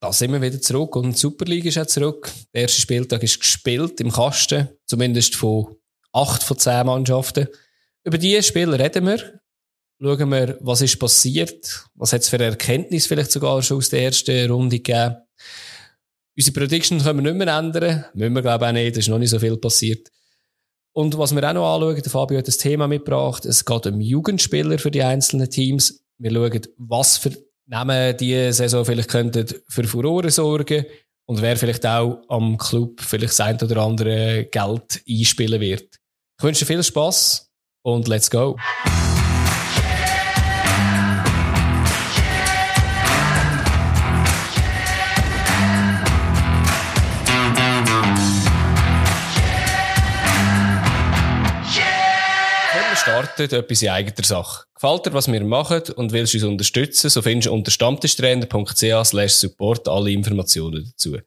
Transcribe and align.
da 0.00 0.12
sind 0.12 0.32
wir 0.32 0.40
wieder 0.40 0.60
zurück 0.60 0.96
und 0.96 1.12
die 1.14 1.18
Super 1.18 1.44
League 1.44 1.66
ist 1.66 1.78
auch 1.78 1.86
zurück. 1.86 2.32
Der 2.54 2.62
erste 2.62 2.80
Spieltag 2.80 3.22
ist 3.22 3.38
gespielt 3.38 4.00
im 4.00 4.10
Kasten, 4.10 4.68
zumindest 4.86 5.36
von 5.36 5.76
acht 6.12 6.42
von 6.42 6.58
zehn 6.58 6.86
Mannschaften. 6.86 7.48
Über 8.04 8.16
diese 8.16 8.42
Spiele 8.42 8.78
reden 8.78 9.06
wir. 9.06 9.40
Schauen 10.02 10.30
wir, 10.30 10.56
was 10.60 10.80
ist 10.80 10.98
passiert, 10.98 11.84
was 11.94 12.14
hat 12.14 12.22
es 12.22 12.30
für 12.30 12.42
Erkenntnis 12.42 13.06
vielleicht 13.06 13.30
sogar 13.30 13.62
schon 13.62 13.76
aus 13.76 13.90
der 13.90 14.04
ersten 14.04 14.50
Runde 14.50 14.78
gegeben. 14.78 15.16
Unsere 16.34 16.58
Prediction 16.58 17.02
können 17.02 17.22
wir 17.22 17.32
nicht 17.32 17.44
mehr 17.44 17.54
ändern, 17.54 18.06
müssen 18.14 18.32
wir 18.32 18.40
glaube 18.40 18.64
ich 18.64 18.68
auch 18.70 18.72
nicht, 18.72 18.96
da 18.96 18.98
ist 19.00 19.08
noch 19.08 19.18
nicht 19.18 19.28
so 19.28 19.38
viel 19.38 19.58
passiert. 19.58 20.08
Und 20.92 21.18
was 21.18 21.34
wir 21.34 21.46
auch 21.46 21.52
noch 21.52 21.74
anschauen, 21.74 22.02
der 22.02 22.10
Fabio 22.10 22.38
hat 22.38 22.48
das 22.48 22.56
Thema 22.56 22.88
mitgebracht, 22.88 23.44
es 23.44 23.66
geht 23.66 23.86
um 23.86 24.00
Jugendspieler 24.00 24.78
für 24.78 24.90
die 24.90 25.02
einzelnen 25.02 25.50
Teams. 25.50 26.02
Wir 26.16 26.32
schauen, 26.32 26.62
was 26.78 27.18
für 27.18 27.36
Namen 27.70 28.16
diese 28.16 28.52
Saison 28.52 28.84
vielleicht 28.84 29.08
könnten 29.08 29.46
für 29.68 29.84
Furore 29.84 30.30
sorgen 30.30 30.84
und 31.28 31.40
wer 31.40 31.56
vielleicht 31.56 31.86
auch 31.86 32.20
am 32.28 32.58
Club 32.58 33.00
vielleicht 33.00 33.30
das 33.30 33.40
ein 33.40 33.62
oder 33.62 33.82
andere 33.82 34.46
Geld 34.50 35.02
einspielen 35.08 35.60
wird. 35.60 35.96
Ich 36.38 36.44
wünsche 36.44 36.66
viel 36.66 36.82
Spaß 36.82 37.48
und 37.84 38.08
let's 38.08 38.28
go! 38.28 38.56
Starten, 53.30 53.56
etwas 53.56 53.82
in 53.82 53.88
eigener 53.88 54.24
Sache. 54.24 54.64
Gefällt 54.74 55.06
dir, 55.06 55.12
was 55.12 55.30
wir 55.30 55.44
machen 55.44 55.82
und 55.96 56.12
willst 56.12 56.34
uns 56.34 56.44
unterstützen, 56.44 57.10
so 57.10 57.22
findest 57.22 57.48
du 57.48 57.52
unter 57.52 57.70
stammtischtrainer.ch 57.70 59.28
support 59.28 59.88
alle 59.88 60.10
Informationen 60.10 60.84
dazu. 60.84 61.18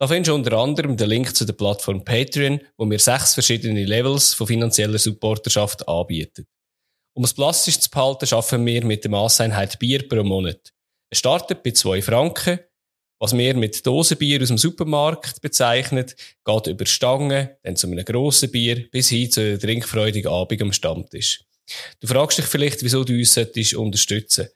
Da 0.00 0.08
findest 0.08 0.30
du 0.30 0.34
unter 0.34 0.52
anderem 0.58 0.96
den 0.96 1.08
Link 1.08 1.34
zu 1.34 1.44
der 1.44 1.52
Plattform 1.52 2.04
Patreon, 2.04 2.60
wo 2.76 2.88
wir 2.90 2.98
sechs 2.98 3.34
verschiedene 3.34 3.84
Levels 3.84 4.34
von 4.34 4.46
finanzieller 4.46 4.98
Supporterschaft 4.98 5.86
anbieten. 5.88 6.46
Um 7.16 7.24
es 7.24 7.32
plastisch 7.32 7.78
zu 7.78 7.90
behalten, 7.90 8.26
schaffen 8.26 8.66
wir 8.66 8.84
mit 8.84 9.04
der 9.04 9.10
Masseinheit 9.10 9.78
Bier 9.78 10.08
pro 10.08 10.24
Monat. 10.24 10.72
Es 11.10 11.18
startet 11.18 11.62
bei 11.62 11.70
zwei 11.70 12.02
Franken, 12.02 12.58
was 13.18 13.36
wir 13.36 13.54
mit 13.54 13.86
Dosenbier 13.86 14.42
aus 14.42 14.48
dem 14.48 14.58
Supermarkt 14.58 15.40
bezeichnen, 15.40 16.06
geht 16.44 16.66
über 16.66 16.86
Stangen, 16.86 17.50
dann 17.62 17.76
zu 17.76 17.86
einem 17.86 18.04
grossen 18.04 18.50
Bier, 18.50 18.88
bis 18.90 19.08
hin 19.08 19.30
zu 19.30 19.40
einem 19.40 19.58
trinkfreudigen 19.58 20.30
Abend 20.30 20.62
am 20.62 20.72
Stammtisch. 20.72 21.44
Du 22.00 22.06
fragst 22.06 22.38
dich 22.38 22.46
vielleicht, 22.46 22.82
wieso 22.82 23.04
du 23.04 23.14
uns 23.14 23.36
unterstützen 23.74 24.48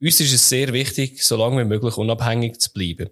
Uns 0.00 0.20
ist 0.20 0.32
es 0.32 0.48
sehr 0.48 0.72
wichtig, 0.72 1.22
so 1.22 1.36
lange 1.36 1.60
wie 1.60 1.68
möglich 1.68 1.96
unabhängig 1.96 2.58
zu 2.58 2.72
bleiben. 2.72 3.10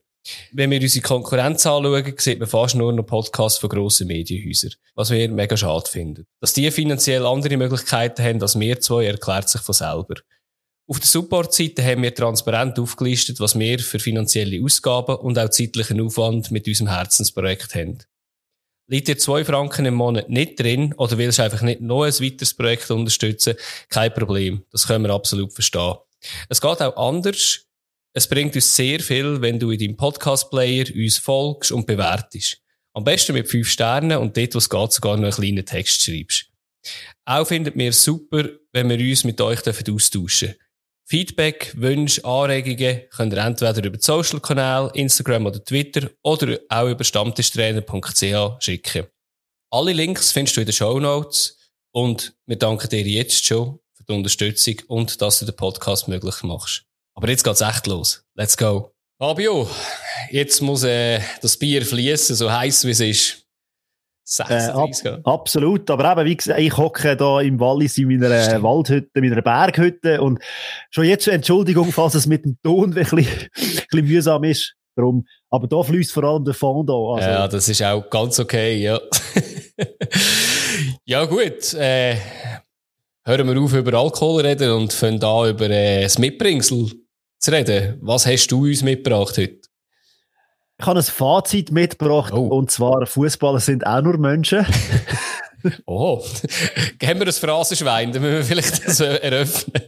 Wenn 0.52 0.70
wir 0.70 0.80
unsere 0.80 1.06
Konkurrenz 1.06 1.64
anschauen, 1.64 2.14
sieht 2.18 2.38
man 2.38 2.48
fast 2.48 2.74
nur 2.74 2.92
noch 2.92 3.06
Podcasts 3.06 3.58
von 3.58 3.70
grossen 3.70 4.08
Medienhäusern, 4.08 4.72
was 4.94 5.10
wir 5.10 5.28
mega 5.30 5.56
schade 5.56 5.88
finden. 5.88 6.26
Dass 6.40 6.52
die 6.52 6.70
finanziell 6.70 7.24
andere 7.24 7.56
Möglichkeiten 7.56 8.22
haben 8.22 8.42
als 8.42 8.58
wir 8.58 8.80
zwei, 8.80 9.06
erklärt 9.06 9.48
sich 9.48 9.62
von 9.62 9.74
selber. 9.74 10.16
Auf 10.90 11.00
der 11.00 11.06
Support-Seite 11.06 11.84
haben 11.84 12.02
wir 12.02 12.14
transparent 12.14 12.78
aufgelistet, 12.78 13.40
was 13.40 13.58
wir 13.58 13.78
für 13.78 13.98
finanzielle 13.98 14.64
Ausgaben 14.64 15.16
und 15.16 15.38
auch 15.38 15.50
zeitlichen 15.50 16.00
Aufwand 16.00 16.50
mit 16.50 16.66
unserem 16.66 16.88
Herzensprojekt 16.88 17.74
haben. 17.74 17.98
Liegt 18.86 19.08
dir 19.08 19.18
zwei 19.18 19.44
Franken 19.44 19.84
im 19.84 19.92
Monat 19.92 20.30
nicht 20.30 20.58
drin 20.58 20.94
oder 20.94 21.18
willst 21.18 21.40
einfach 21.40 21.60
nicht 21.60 21.82
noch 21.82 22.04
ein 22.04 22.12
weiteres 22.14 22.54
Projekt 22.54 22.90
unterstützen? 22.90 23.56
Kein 23.90 24.14
Problem. 24.14 24.64
Das 24.72 24.86
können 24.86 25.04
wir 25.04 25.12
absolut 25.12 25.52
verstehen. 25.52 25.96
Es 26.48 26.62
geht 26.62 26.80
auch 26.80 26.96
anders. 26.96 27.66
Es 28.14 28.26
bringt 28.26 28.54
uns 28.54 28.74
sehr 28.74 29.00
viel, 29.00 29.42
wenn 29.42 29.58
du 29.58 29.70
in 29.70 29.78
deinem 29.78 29.96
Podcast-Player 29.98 30.86
uns 30.94 31.18
folgst 31.18 31.70
und 31.70 31.86
bewertest. 31.86 32.62
Am 32.94 33.04
besten 33.04 33.34
mit 33.34 33.46
fünf 33.46 33.68
Sternen 33.68 34.16
und 34.16 34.38
dort, 34.38 34.54
wo 34.54 34.58
es 34.58 34.70
geht, 34.70 34.92
sogar 34.92 35.18
noch 35.18 35.24
einen 35.24 35.32
kleinen 35.32 35.66
Text 35.66 36.02
schreibst. 36.02 36.46
Auch 37.26 37.46
findet 37.46 37.76
mir 37.76 37.92
super, 37.92 38.48
wenn 38.72 38.88
wir 38.88 38.98
uns 38.98 39.24
mit 39.24 39.38
euch 39.42 39.58
austauschen 39.58 40.48
dürfen. 40.48 40.54
Feedback, 41.10 41.72
Wünsche, 41.74 42.22
Anregungen 42.22 43.08
könnt 43.08 43.32
ihr 43.32 43.38
entweder 43.38 43.82
über 43.82 43.96
die 43.96 44.04
Social 44.04 44.40
Kanäle, 44.40 44.90
Instagram 44.92 45.46
oder 45.46 45.64
Twitter 45.64 46.10
oder 46.22 46.58
auch 46.68 46.86
über 46.86 47.02
stammtischtrainer.ch 47.02 48.62
schicken. 48.62 49.06
Alle 49.70 49.94
Links 49.94 50.32
findest 50.32 50.58
du 50.58 50.60
in 50.60 50.66
den 50.66 50.74
Show 50.74 51.00
Notes 51.00 51.56
und 51.92 52.34
wir 52.44 52.58
danken 52.58 52.90
dir 52.90 53.00
jetzt 53.00 53.42
schon 53.42 53.78
für 53.94 54.04
die 54.04 54.12
Unterstützung 54.12 54.74
und 54.88 55.22
dass 55.22 55.38
du 55.38 55.46
den 55.46 55.56
Podcast 55.56 56.08
möglich 56.08 56.42
machst. 56.42 56.84
Aber 57.14 57.30
jetzt 57.30 57.42
geht's 57.42 57.62
echt 57.62 57.86
los. 57.86 58.22
Let's 58.34 58.58
go. 58.58 58.92
Fabio, 59.18 59.66
jetzt 60.30 60.60
muss 60.60 60.82
äh, 60.82 61.22
das 61.40 61.56
Bier 61.56 61.86
fließen, 61.86 62.36
so 62.36 62.52
heiß 62.52 62.84
wie 62.84 62.90
es 62.90 63.00
ist. 63.00 63.47
36, 64.30 65.04
äh, 65.04 65.08
ab, 65.08 65.20
absolut, 65.24 65.90
aber 65.90 66.12
eben, 66.12 66.28
wie 66.28 66.36
gesagt, 66.36 66.60
ich 66.60 66.76
hocke 66.76 67.16
da 67.16 67.40
im 67.40 67.58
Wallis 67.58 67.96
in 67.96 68.08
meiner 68.08 68.42
Stimmt. 68.42 68.62
Waldhütte, 68.62 69.08
in 69.14 69.28
meiner 69.28 69.40
Berghütte 69.40 70.20
und 70.20 70.38
schon 70.90 71.04
jetzt 71.04 71.26
Entschuldigung, 71.28 71.90
falls 71.92 72.14
es 72.14 72.26
mit 72.26 72.44
dem 72.44 72.58
Ton 72.62 72.84
ein 72.90 72.94
bisschen, 72.94 73.18
ein 73.18 73.50
bisschen 73.54 74.06
mühsam 74.06 74.44
ist. 74.44 74.74
Darum. 74.94 75.24
Aber 75.48 75.68
da 75.68 75.82
fließt 75.82 76.12
vor 76.12 76.24
allem 76.24 76.44
der 76.44 76.54
Fond 76.54 76.90
an. 76.90 76.96
Also. 76.96 77.28
Ja, 77.28 77.48
das 77.48 77.68
ist 77.68 77.82
auch 77.82 78.10
ganz 78.10 78.38
okay, 78.40 78.82
ja. 78.82 79.00
ja, 81.04 81.24
gut. 81.24 81.72
Äh, 81.74 82.16
hören 83.24 83.48
wir 83.48 83.62
auf 83.62 83.72
über 83.72 83.96
Alkohol 83.96 84.44
reden 84.44 84.72
und 84.72 84.92
fangen 84.92 85.22
an 85.22 85.50
über 85.50 85.70
äh, 85.70 86.02
das 86.02 86.18
Mitbringsel 86.18 86.90
zu 87.38 87.50
reden. 87.52 87.98
Was 88.02 88.26
hast 88.26 88.48
du 88.48 88.64
uns 88.64 88.82
mitgebracht 88.82 89.38
heute? 89.38 89.67
Ich 90.80 90.86
habe 90.86 91.00
ein 91.00 91.04
Fazit 91.04 91.72
mitgebracht, 91.72 92.32
oh. 92.32 92.46
und 92.46 92.70
zwar 92.70 93.04
Fußballer 93.04 93.58
sind 93.58 93.84
auch 93.84 94.00
nur 94.00 94.16
Menschen. 94.16 94.64
oh, 95.86 96.22
haben 97.02 97.18
wir 97.18 97.26
ein 97.26 97.32
Phrasenschwein, 97.32 98.12
dann 98.12 98.22
müssen 98.22 98.36
wir 98.36 98.44
vielleicht 98.44 98.86
das 98.86 99.00
eröffnen. 99.00 99.82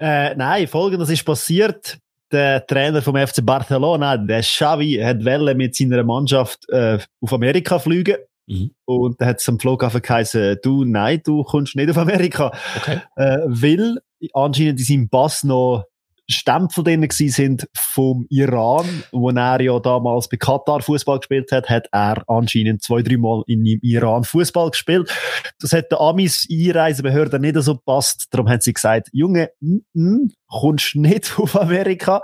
äh, 0.00 0.34
nein, 0.34 0.66
folgendes 0.66 1.10
ist 1.10 1.24
passiert. 1.24 1.98
Der 2.32 2.66
Trainer 2.66 3.02
vom 3.02 3.16
FC 3.16 3.44
Barcelona, 3.44 4.16
der 4.16 4.40
Xavi, 4.40 5.00
hat 5.02 5.24
Welle 5.24 5.54
mit 5.54 5.76
seiner 5.76 6.02
Mannschaft 6.02 6.68
äh, 6.68 6.98
auf 7.20 7.32
Amerika 7.32 7.78
fliegen. 7.78 8.16
Mhm. 8.46 8.72
Und 8.84 9.20
da 9.20 9.26
hat 9.26 9.40
es 9.40 9.48
am 9.48 9.60
Flughafen 9.60 10.02
geheißen, 10.02 10.58
du, 10.62 10.84
nein, 10.84 11.20
du 11.24 11.44
kommst 11.44 11.76
nicht 11.76 11.90
auf 11.90 11.98
Amerika. 11.98 12.52
Okay. 12.78 13.00
Äh, 13.14 13.38
weil 13.46 13.98
anscheinend 14.32 14.80
in 14.80 14.84
seinem 14.84 15.08
Pass 15.08 15.44
noch 15.44 15.84
Stempel 16.30 16.84
drin 16.84 17.06
sind 17.10 17.68
vom 17.76 18.26
Iran, 18.30 18.86
wo 19.12 19.30
er 19.30 19.60
ja 19.60 19.78
damals 19.80 20.28
bei 20.28 20.36
Katar 20.36 20.82
Fußball 20.82 21.18
gespielt 21.18 21.52
hat, 21.52 21.68
hat 21.68 21.88
er 21.92 22.22
anscheinend 22.28 22.82
zwei, 22.82 23.02
dreimal 23.02 23.42
in 23.46 23.64
Iran 23.64 24.24
Fußball 24.24 24.70
gespielt. 24.70 25.12
Das 25.60 25.72
hat 25.72 25.90
der 25.90 26.00
Amis 26.00 26.46
Einreisebehörde 26.50 27.38
nicht 27.38 27.56
so 27.56 27.76
gepasst. 27.76 28.26
Darum 28.30 28.48
haben 28.48 28.60
sie 28.60 28.72
gesagt, 28.72 29.08
Junge, 29.12 29.50
n 29.60 29.84
-n, 29.94 30.32
kommst 30.48 30.96
nicht 30.96 31.34
auf 31.38 31.56
Amerika. 31.56 32.22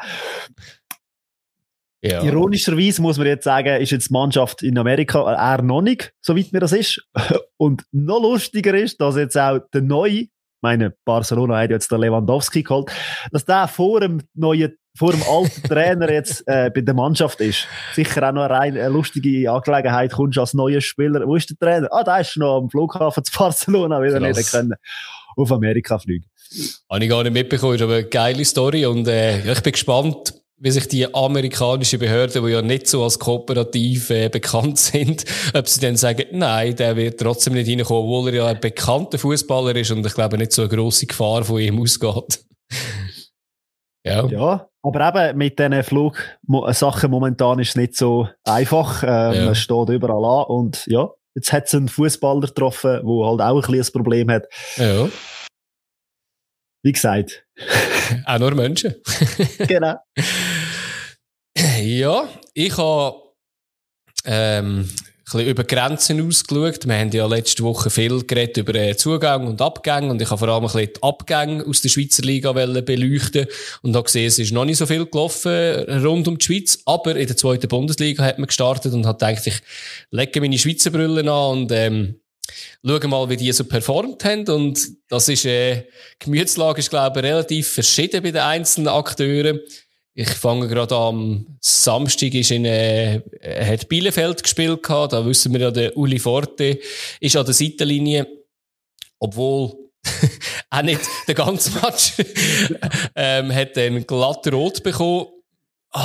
Ja. 2.02 2.22
Ironischerweise 2.22 3.02
muss 3.02 3.18
man 3.18 3.26
jetzt 3.26 3.44
sagen, 3.44 3.80
ist 3.80 3.90
jetzt 3.90 4.10
die 4.10 4.12
Mannschaft 4.12 4.62
in 4.62 4.78
Amerika 4.78 5.32
eher 5.32 5.62
noch 5.62 5.82
nicht, 5.82 6.12
soweit 6.20 6.52
mir 6.52 6.60
das 6.60 6.72
ist. 6.72 7.04
Und 7.56 7.84
noch 7.90 8.20
lustiger 8.20 8.74
ist, 8.74 9.00
dass 9.00 9.16
jetzt 9.16 9.36
auch 9.36 9.60
der 9.72 9.82
neue 9.82 10.26
meine, 10.62 10.94
Barcelona 11.04 11.58
hat 11.58 11.70
jetzt 11.70 11.90
der 11.90 11.98
Lewandowski 11.98 12.62
geholt, 12.62 12.90
dass 13.30 13.44
der 13.44 13.68
vor 13.68 14.00
dem 14.00 14.22
neuen, 14.34 14.76
vor 14.96 15.12
dem 15.12 15.22
alten 15.22 15.62
Trainer 15.68 16.10
jetzt 16.10 16.42
äh, 16.46 16.70
bei 16.74 16.80
der 16.80 16.94
Mannschaft 16.94 17.40
ist. 17.40 17.66
Sicher 17.94 18.28
auch 18.28 18.32
noch 18.32 18.44
eine, 18.44 18.54
rein, 18.54 18.76
eine 18.76 18.88
lustige 18.88 19.50
Angelegenheit, 19.50 20.12
kommst 20.12 20.38
als 20.38 20.54
neuer 20.54 20.80
Spieler. 20.80 21.26
Wo 21.26 21.36
ist 21.36 21.50
der 21.50 21.58
Trainer? 21.58 21.88
Ah, 21.90 22.04
der 22.04 22.20
ist 22.20 22.36
noch 22.36 22.58
am 22.58 22.70
Flughafen 22.70 23.24
zu 23.24 23.32
Barcelona, 23.36 24.00
weil 24.00 24.14
er 24.14 24.20
nicht 24.20 24.50
können 24.50 24.74
auf 25.36 25.52
Amerika 25.52 25.98
fliegen. 25.98 26.26
Habe 26.90 27.04
ich 27.04 27.10
gar 27.10 27.22
nicht 27.22 27.32
mitbekommen, 27.32 27.74
ist 27.74 27.82
aber 27.82 27.94
eine 27.94 28.04
geile 28.04 28.44
Story 28.44 28.86
und 28.86 29.06
äh, 29.08 29.52
ich 29.52 29.60
bin 29.62 29.72
gespannt, 29.72 30.34
wie 30.58 30.70
sich 30.70 30.88
die 30.88 31.14
amerikanischen 31.14 31.98
Behörden, 31.98 32.44
die 32.44 32.50
ja 32.50 32.62
nicht 32.62 32.86
so 32.86 33.04
als 33.04 33.18
kooperativ 33.18 34.08
äh, 34.10 34.28
bekannt 34.28 34.78
sind, 34.78 35.24
ob 35.54 35.68
sie 35.68 35.80
dann 35.80 35.96
sagen, 35.96 36.26
nein, 36.32 36.74
der 36.76 36.96
wird 36.96 37.20
trotzdem 37.20 37.54
nicht 37.54 37.68
reinkommen, 37.68 38.02
obwohl 38.02 38.28
er 38.30 38.34
ja 38.34 38.46
ein 38.46 38.60
bekannter 38.60 39.18
Fußballer 39.18 39.76
ist 39.76 39.90
und 39.90 40.06
ich 40.06 40.14
glaube 40.14 40.38
nicht 40.38 40.52
so 40.52 40.62
eine 40.62 40.70
grosse 40.70 41.06
Gefahr 41.06 41.44
von 41.44 41.60
ihm 41.60 41.80
ausgeht. 41.82 42.44
ja. 44.04 44.26
ja, 44.26 44.68
aber 44.82 45.28
eben 45.28 45.38
mit 45.38 45.58
diesen 45.58 45.82
Flugsachen 45.82 47.10
momentan 47.10 47.58
ist 47.58 47.70
es 47.70 47.76
nicht 47.76 47.96
so 47.96 48.28
einfach. 48.44 49.02
Ähm, 49.02 49.08
ja. 49.08 49.50
Es 49.50 49.58
steht 49.58 49.88
überall 49.90 50.24
an 50.24 50.46
und 50.46 50.86
ja, 50.86 51.10
jetzt 51.34 51.52
hat 51.52 51.66
es 51.66 51.74
einen 51.74 51.88
Fußballer 51.88 52.46
getroffen, 52.46 53.02
der 53.04 53.26
halt 53.26 53.40
auch 53.40 53.56
ein 53.56 53.62
kleines 53.62 53.90
Problem 53.90 54.30
hat. 54.30 54.44
Ja. 54.76 55.08
Wie 56.82 56.92
gesagt. 56.92 57.44
auch 58.26 58.38
nur 58.38 58.54
Menschen. 58.54 58.94
genau. 59.66 59.96
Ja, 61.56 62.28
ich 62.52 62.76
habe, 62.76 63.16
ähm, 64.24 64.88
bisschen 65.24 65.48
über 65.48 65.64
Grenzen 65.64 66.26
ausgeschaut. 66.26 66.86
Wir 66.86 66.98
haben 66.98 67.10
ja 67.10 67.26
letzte 67.26 67.62
Woche 67.62 67.90
viel 67.90 68.24
geredet 68.24 68.58
über 68.58 68.74
äh, 68.74 68.96
Zugang 68.96 69.46
und 69.46 69.60
Abgänge 69.60 70.10
und 70.10 70.20
ich 70.20 70.30
habe 70.30 70.38
vor 70.38 70.48
allem 70.48 70.64
ein 70.64 70.70
bisschen 70.70 70.92
die 70.94 71.02
Abgänge 71.02 71.66
aus 71.66 71.80
der 71.80 71.88
Schweizer 71.88 72.22
Liga 72.22 72.52
beleuchten 72.52 73.46
und 73.82 73.96
habe 73.96 74.04
gesehen, 74.04 74.26
es 74.26 74.38
ist 74.38 74.52
noch 74.52 74.64
nicht 74.66 74.76
so 74.76 74.86
viel 74.86 75.06
gelaufen 75.06 75.50
rund 76.04 76.28
um 76.28 76.38
die 76.38 76.44
Schweiz, 76.44 76.78
aber 76.84 77.16
in 77.16 77.26
der 77.26 77.36
zweiten 77.36 77.68
Bundesliga 77.68 78.22
hat 78.22 78.38
man 78.38 78.46
gestartet 78.46 78.92
und 78.92 79.06
hat 79.06 79.18
gedacht, 79.18 79.46
ich 79.46 79.60
lege 80.10 80.40
meine 80.40 80.58
Schweizer 80.58 80.90
Brille 80.90 81.20
an 81.20 81.58
und 81.58 81.72
ähm, 81.72 82.20
schauen 82.84 83.10
mal, 83.10 83.28
wie 83.28 83.36
die 83.36 83.52
so 83.52 83.64
performt 83.64 84.24
haben. 84.24 84.48
Und 84.48 84.78
das 85.08 85.28
ist, 85.28 85.44
äh, 85.44 85.86
die 86.22 86.24
Gemütslage 86.26 86.78
ist, 86.78 86.90
glaube 86.90 87.18
ich, 87.18 87.24
relativ 87.24 87.68
verschieden 87.68 88.22
bei 88.22 88.30
den 88.30 88.42
einzelnen 88.42 88.88
Akteuren. 88.88 89.60
Ich 90.18 90.30
fange 90.30 90.66
gerade 90.66 90.96
am 90.96 91.58
Samstag 91.60 92.32
ist 92.32 92.50
in, 92.50 92.64
äh, 92.64 93.20
hat 93.42 93.86
Bielefeld 93.86 94.42
gespielt 94.42 94.82
gehabt. 94.82 95.12
Da 95.12 95.26
wissen 95.26 95.52
wir 95.52 95.60
ja, 95.60 95.70
der 95.70 95.94
Uli 95.94 96.18
Forte 96.18 96.78
ist 97.20 97.36
an 97.36 97.44
der 97.44 97.52
Seitenlinie. 97.52 98.26
Obwohl, 99.18 99.74
auch 100.70 100.82
nicht 100.82 101.02
der 101.28 101.34
ganze 101.34 101.70
Match, 101.72 102.14
ähm, 103.14 103.54
hat 103.54 103.76
dann 103.76 104.06
glatt 104.06 104.50
rot 104.50 104.82
bekommen 104.82 105.26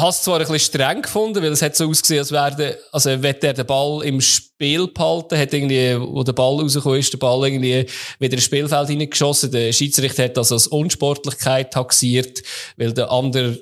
es 0.08 0.22
zwar 0.22 0.40
ein 0.40 0.48
bisschen 0.48 0.60
streng 0.60 1.02
gefunden, 1.02 1.44
weil 1.44 1.52
es 1.52 1.62
hat 1.62 1.75
so 1.75 1.90
ausgesehen, 1.90 2.19
als 2.19 2.31
wäre, 2.31 2.78
also 2.92 3.10
wenn 3.10 3.40
der 3.42 3.54
den 3.54 3.66
Ball 3.66 4.04
im 4.04 4.22
Spiel 4.22 4.88
behalten, 4.88 5.38
hat 5.38 5.54
irgendwie, 5.54 6.00
wo 6.00 6.24
der 6.24 6.34
Ball 6.34 6.62
rausgekommen 6.62 7.00
ist, 7.00 7.12
der 7.12 7.18
Ball 7.18 7.46
irgendwie 7.46 7.86
wieder 8.19 8.34
ins 8.34 8.44
Spielfeld 8.44 8.88
hineingeschossen. 8.88 9.52
Der 9.52 9.74
Schiedsrichter 9.74 10.25
hat 10.25 10.38
das 10.38 10.52
als 10.52 10.68
Unsportlichkeit 10.68 11.74
taxiert, 11.74 12.42
weil 12.78 12.94
der 12.94 13.12
andere 13.12 13.60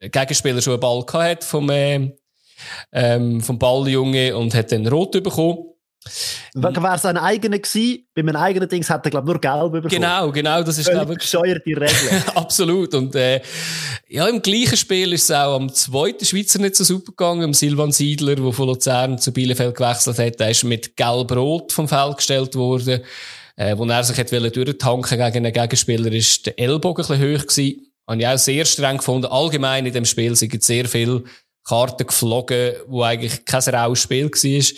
Gegenspieler 0.00 0.62
schon 0.62 0.74
einen 0.74 0.80
Ball 0.80 1.04
gehabt 1.04 1.24
hat 1.24 1.44
vom, 1.44 1.70
äh, 1.70 2.10
ähm, 2.92 3.40
vom 3.40 3.58
Balljunge 3.58 4.36
und 4.36 4.54
hat 4.54 4.72
dann 4.72 4.86
rot 4.86 5.12
bekommen. 5.12 5.70
Wäre 6.54 6.94
es 6.94 7.04
ein 7.04 7.18
eigener 7.18 7.58
gewesen, 7.58 8.06
bei 8.14 8.22
einem 8.22 8.36
eigenen 8.36 8.68
Dings 8.68 8.88
hätte 8.88 9.04
er, 9.04 9.10
glaube 9.10 9.26
ich, 9.26 9.32
nur 9.32 9.40
gelb 9.40 9.72
bekommen. 9.72 9.90
Genau, 9.90 10.32
genau, 10.32 10.62
das 10.62 10.78
ist, 10.78 10.90
glaube 10.90 11.12
ich. 11.12 11.18
Bescheuerte 11.18 11.68
Regeln. 11.68 12.22
Absolut. 12.34 12.94
Und, 12.94 13.14
äh, 13.14 13.42
ja, 14.08 14.26
im 14.26 14.40
gleichen 14.40 14.78
Spiel 14.78 15.12
ist 15.12 15.24
es 15.24 15.30
auch 15.30 15.56
am 15.56 15.72
zweiten 15.72 16.24
Schweizer 16.24 16.58
nicht 16.58 16.76
so 16.76 16.84
super 16.84 17.12
gegangen, 17.12 17.44
am 17.44 17.54
Silvan 17.54 17.92
Siedler, 17.92 18.36
der 18.36 18.52
von 18.52 18.68
Luzern 18.68 19.18
zu 19.18 19.30
Bielefeld 19.30 19.76
gewechselt 19.76 20.18
hat. 20.18 20.40
Der 20.40 20.50
ist 20.50 20.64
mit 20.64 20.96
gelb-rot 20.96 21.72
vom 21.72 21.86
Feld 21.86 22.16
gestellt 22.16 22.54
worden. 22.54 23.02
Äh, 23.56 23.76
wo 23.76 23.84
er 23.84 24.02
sich 24.02 24.16
hat 24.16 24.32
durchtanken 24.32 25.18
gegen 25.18 25.44
einen 25.44 25.52
Gegenspieler, 25.52 26.10
ist 26.12 26.46
der 26.46 26.58
Ellbogen 26.58 27.04
ein 27.04 27.08
bisschen 27.08 27.36
hoch 27.36 27.46
gewesen. 27.46 27.89
Habe 28.10 28.22
ich 28.22 28.26
auch 28.26 28.38
sehr 28.38 28.64
streng 28.64 28.96
gefunden. 28.96 29.26
Allgemein 29.26 29.86
in 29.86 29.92
dem 29.92 30.04
Spiel 30.04 30.34
sind 30.34 30.60
sehr 30.64 30.88
viele 30.88 31.22
Karten 31.62 32.08
geflogen, 32.08 32.72
wo 32.88 33.04
eigentlich 33.04 33.44
kein 33.44 33.62
raues 33.62 34.02
Spiel 34.02 34.28
war. 34.28 34.76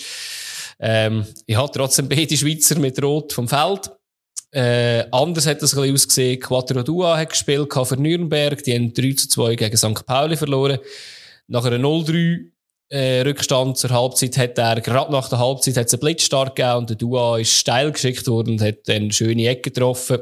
Ähm, 0.79 1.27
ich 1.47 1.57
hatte 1.57 1.79
trotzdem 1.79 2.11
beide 2.11 2.37
Schweizer 2.37 2.79
mit 2.79 3.03
Rot 3.03 3.33
vom 3.33 3.49
Feld. 3.49 3.91
Äh, 4.51 5.07
anders 5.11 5.47
hat 5.47 5.63
das 5.63 5.73
ein 5.73 5.81
bisschen 5.81 5.95
ausgesehen. 5.95 6.41
Quattro 6.41 6.83
Dua 6.83 7.17
hat 7.17 7.31
gespielt 7.31 7.73
für 7.73 7.97
Nürnberg. 7.97 8.63
Die 8.65 8.75
haben 8.75 8.93
3 8.93 9.13
zu 9.15 9.29
2 9.31 9.57
gegen 9.57 9.77
St. 9.79 10.05
Pauli 10.05 10.37
verloren. 10.37 10.79
Nach 11.47 11.65
einer 11.65 11.79
0-3 11.79 12.51
äh, 12.91 13.23
Rückstand 13.23 13.79
zur 13.79 13.91
Halbzeit 13.93 14.37
hat 14.37 14.59
er, 14.59 14.83
gerade 14.83 15.11
nach 15.11 15.31
der 15.31 15.39
Halbzeit, 15.39 15.79
hat 15.79 15.87
es 15.87 15.95
einen 15.95 16.01
Blitzstart 16.01 16.55
gegeben 16.55 16.77
und 16.77 16.91
der 16.91 16.97
Dua 16.99 17.39
ist 17.39 17.55
steil 17.55 17.93
geschickt 17.93 18.27
worden 18.27 18.51
und 18.51 18.61
hat 18.61 18.87
dann 18.89 19.11
schöne 19.11 19.49
Ecke 19.49 19.71
getroffen. 19.71 20.19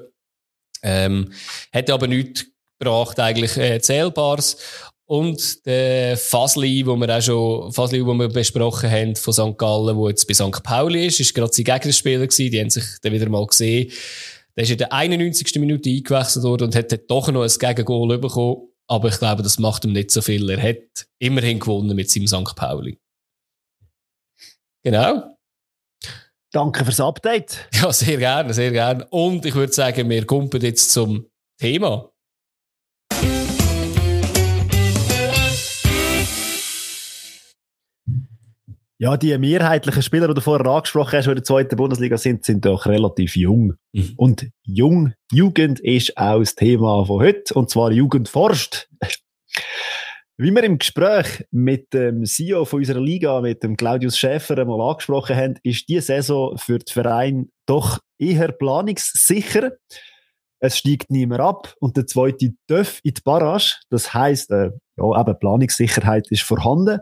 Ähm, 0.85 1.33
hätte 1.73 1.93
aber 1.93 2.07
nichts 2.07 2.47
gebracht, 2.81 3.21
eigentlich 3.21 3.57
äh, 3.57 3.81
Zählbares. 3.81 4.57
Und 5.07 5.67
der 5.67 6.17
Fasli, 6.17 6.87
wo 6.87 6.95
wir 6.97 7.17
auch 7.17 7.21
schon, 7.21 7.73
Fasli, 7.73 8.05
wo 8.05 8.15
wir 8.15 8.29
besprochen 8.29 8.91
haben, 8.91 9.17
von 9.17 9.33
St. 9.33 9.59
Gallen, 9.59 9.97
wo 9.97 10.09
jetzt 10.09 10.27
bei 10.27 10.35
St. 10.35 10.63
Pauli 10.63 11.07
ist, 11.07 11.19
ist 11.19 11.35
gerade 11.35 11.53
sein 11.53 11.65
Gegnerspieler 11.65 12.27
gewesen. 12.27 12.51
Die 12.51 12.61
haben 12.61 12.71
sich 12.71 12.85
dann 13.03 13.13
wieder 13.13 13.29
mal 13.29 13.45
gesehen. 13.45 13.91
Der 14.57 14.65
ist 14.65 14.71
in 14.71 14.79
der 14.79 14.93
91. 14.93 15.57
Minute 15.57 15.91
eingewechselt 15.91 16.45
worden 16.45 16.65
und 16.65 16.77
hat 16.77 16.93
dann 16.93 17.01
doch 17.09 17.29
noch 17.31 17.43
ein 17.43 17.51
Gegengol 17.51 18.19
bekommen. 18.19 18.69
Aber 18.89 19.09
ich 19.09 19.19
glaube, 19.19 19.43
das 19.43 19.59
macht 19.59 19.85
ihm 19.85 19.93
nicht 19.93 20.11
so 20.11 20.23
viel. 20.23 20.49
Er 20.49 20.63
hat 20.63 21.07
immerhin 21.19 21.59
gewonnen 21.59 21.97
mit 21.97 22.11
seinem 22.11 22.27
St. 22.27 22.55
Pauli. 22.55 22.99
Genau. 24.85 25.37
Danke 26.53 26.85
fürs 26.85 27.01
Update. 27.01 27.69
Ja, 27.75 27.93
sehr 27.93 28.19
gerne, 28.19 28.53
sehr 28.55 28.71
gerne. 28.71 29.07
Und 29.11 29.45
ich 29.45 29.55
würde 29.55 29.73
sagen, 29.73 30.09
wir 30.09 30.25
kommen 30.25 30.51
jetzt 30.61 30.93
zum 30.93 31.27
Thema. 31.59 32.10
Ja, 39.03 39.17
die 39.17 39.37
mehrheitlichen 39.39 40.03
Spieler, 40.03 40.29
die 40.29 40.35
du 40.35 40.43
vorher 40.43 40.67
angesprochen 40.67 41.17
hast, 41.17 41.25
die 41.25 41.31
in 41.31 41.37
der 41.37 41.45
zweiten 41.45 41.75
Bundesliga 41.77 42.19
sind, 42.19 42.45
sind 42.45 42.67
doch 42.67 42.85
relativ 42.85 43.35
jung. 43.35 43.73
Mhm. 43.95 44.13
Und 44.19 44.51
jung, 44.63 45.15
Jugend 45.33 45.81
ist 45.81 46.19
auch 46.19 46.41
das 46.41 46.55
Thema 46.55 47.07
von 47.07 47.23
heute, 47.23 47.55
und 47.55 47.71
zwar 47.71 47.93
Jugend 47.93 48.29
forscht. 48.29 48.91
Wie 50.37 50.55
wir 50.55 50.63
im 50.65 50.79
Gespräch 50.79 51.47
mit 51.51 51.95
dem 51.95 52.27
CEO 52.27 52.67
von 52.67 52.81
unserer 52.81 53.01
Liga, 53.01 53.41
mit 53.41 53.63
dem 53.63 53.79
Claudius 53.79 54.19
Schäfer, 54.19 54.59
einmal 54.59 54.83
angesprochen 54.83 55.35
haben, 55.35 55.55
ist 55.63 55.89
die 55.89 56.01
Saison 56.01 56.59
für 56.59 56.79
den 56.79 56.93
Verein 56.93 57.49
doch 57.65 58.01
eher 58.19 58.53
planungssicher. 58.53 59.73
Es 60.61 60.77
steigt 60.77 61.11
niemand 61.11 61.41
ab 61.41 61.75
und 61.81 61.97
der 61.97 62.07
zweite 62.07 62.53
darf 62.67 63.01
in 63.03 63.15
die 63.15 63.23
Barrage. 63.23 63.77
Das 63.89 64.13
heisst, 64.13 64.51
äh, 64.51 64.71
ja, 64.97 65.21
eben 65.21 65.39
Planungssicherheit 65.39 66.31
ist 66.31 66.43
vorhanden. 66.43 67.01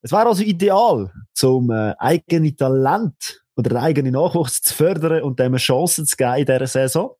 Es 0.00 0.12
wäre 0.12 0.26
also 0.26 0.42
ideal, 0.42 1.12
zum 1.34 1.70
äh, 1.70 1.94
eigene 1.98 2.56
Talent 2.56 3.44
oder 3.54 3.70
den 3.70 3.78
eigenen 3.78 4.12
Nachwuchs 4.12 4.62
zu 4.62 4.74
fördern 4.74 5.22
und 5.22 5.38
dem 5.38 5.46
eine 5.46 5.56
Chance 5.58 6.04
zu 6.04 6.16
geben 6.16 6.38
in 6.38 6.46
dieser 6.46 6.66
Saison. 6.66 7.14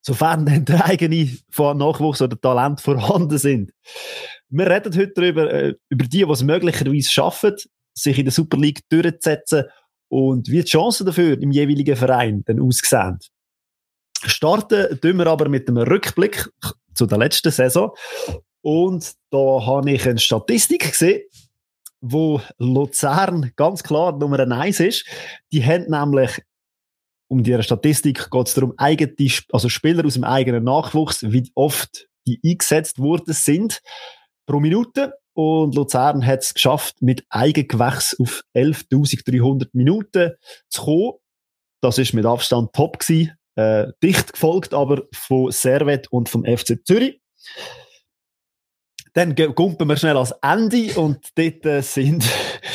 Sofern 0.00 0.46
dann 0.46 0.64
der 0.64 0.84
eigene 0.86 1.36
Nachwuchs 1.58 2.22
oder 2.22 2.40
Talent 2.40 2.80
vorhanden 2.80 3.38
sind. 3.38 3.72
Wir 4.48 4.70
reden 4.70 4.94
heute 4.96 5.12
darüber, 5.14 5.52
äh, 5.52 5.74
über 5.90 6.04
die, 6.04 6.24
die 6.24 6.30
es 6.30 6.42
möglicherweise 6.42 7.10
schaffen, 7.10 7.56
sich 7.94 8.18
in 8.18 8.24
der 8.24 8.32
Super 8.32 8.56
League 8.56 8.80
durchzusetzen 8.88 9.64
und 10.08 10.48
wie 10.48 10.62
die 10.62 10.70
Chancen 10.70 11.06
dafür 11.06 11.40
im 11.40 11.50
jeweiligen 11.50 11.96
Verein 11.96 12.44
dann 12.46 12.60
aussehen. 12.60 13.18
Starten 14.28 15.00
tun 15.00 15.18
wir 15.18 15.26
aber 15.26 15.48
mit 15.48 15.68
einem 15.68 15.78
Rückblick 15.78 16.48
zu 16.94 17.06
der 17.06 17.18
letzten 17.18 17.50
Saison. 17.50 17.92
Und 18.62 19.12
da 19.30 19.66
habe 19.66 19.90
ich 19.90 20.08
eine 20.08 20.18
Statistik 20.18 20.90
gesehen, 20.90 21.22
wo 22.00 22.40
Luzern 22.58 23.52
ganz 23.56 23.82
klar 23.82 24.16
Nummer 24.16 24.40
eins 24.40 24.80
ist. 24.80 25.06
Die 25.52 25.64
haben 25.64 25.90
nämlich, 25.90 26.42
um 27.28 27.42
die 27.42 27.62
Statistik 27.62 28.30
geht 28.30 28.46
es 28.46 28.54
darum, 28.54 28.74
eigene, 28.76 29.14
also 29.52 29.68
Spieler 29.68 30.04
aus 30.04 30.14
dem 30.14 30.24
eigenen 30.24 30.64
Nachwuchs, 30.64 31.22
wie 31.30 31.50
oft 31.54 32.08
die 32.26 32.40
eingesetzt 32.44 32.98
worden 32.98 33.34
sind 33.34 33.82
pro 34.46 34.60
Minute. 34.60 35.14
Und 35.34 35.74
Luzern 35.74 36.24
hat 36.24 36.42
es 36.42 36.54
geschafft, 36.54 37.02
mit 37.02 37.24
Eigengewächs 37.28 38.18
auf 38.20 38.42
11.300 38.54 39.68
Minuten 39.72 40.32
zu 40.68 40.82
kommen. 40.82 41.12
Das 41.82 41.98
ist 41.98 42.12
mit 42.14 42.24
Abstand 42.24 42.72
top 42.72 43.00
gewesen. 43.00 43.32
Äh, 43.56 43.86
dicht 44.02 44.32
gefolgt 44.32 44.74
aber 44.74 45.02
von 45.12 45.50
Servet 45.50 46.10
und 46.10 46.28
vom 46.28 46.44
FC 46.44 46.84
Zürich. 46.84 47.20
Dann 49.12 49.36
kumpen 49.54 49.88
wir 49.88 49.96
schnell 49.96 50.16
ans 50.16 50.34
Ende 50.42 50.98
und 50.98 51.28
dort 51.36 51.64
äh, 51.64 51.82
sind 51.82 52.24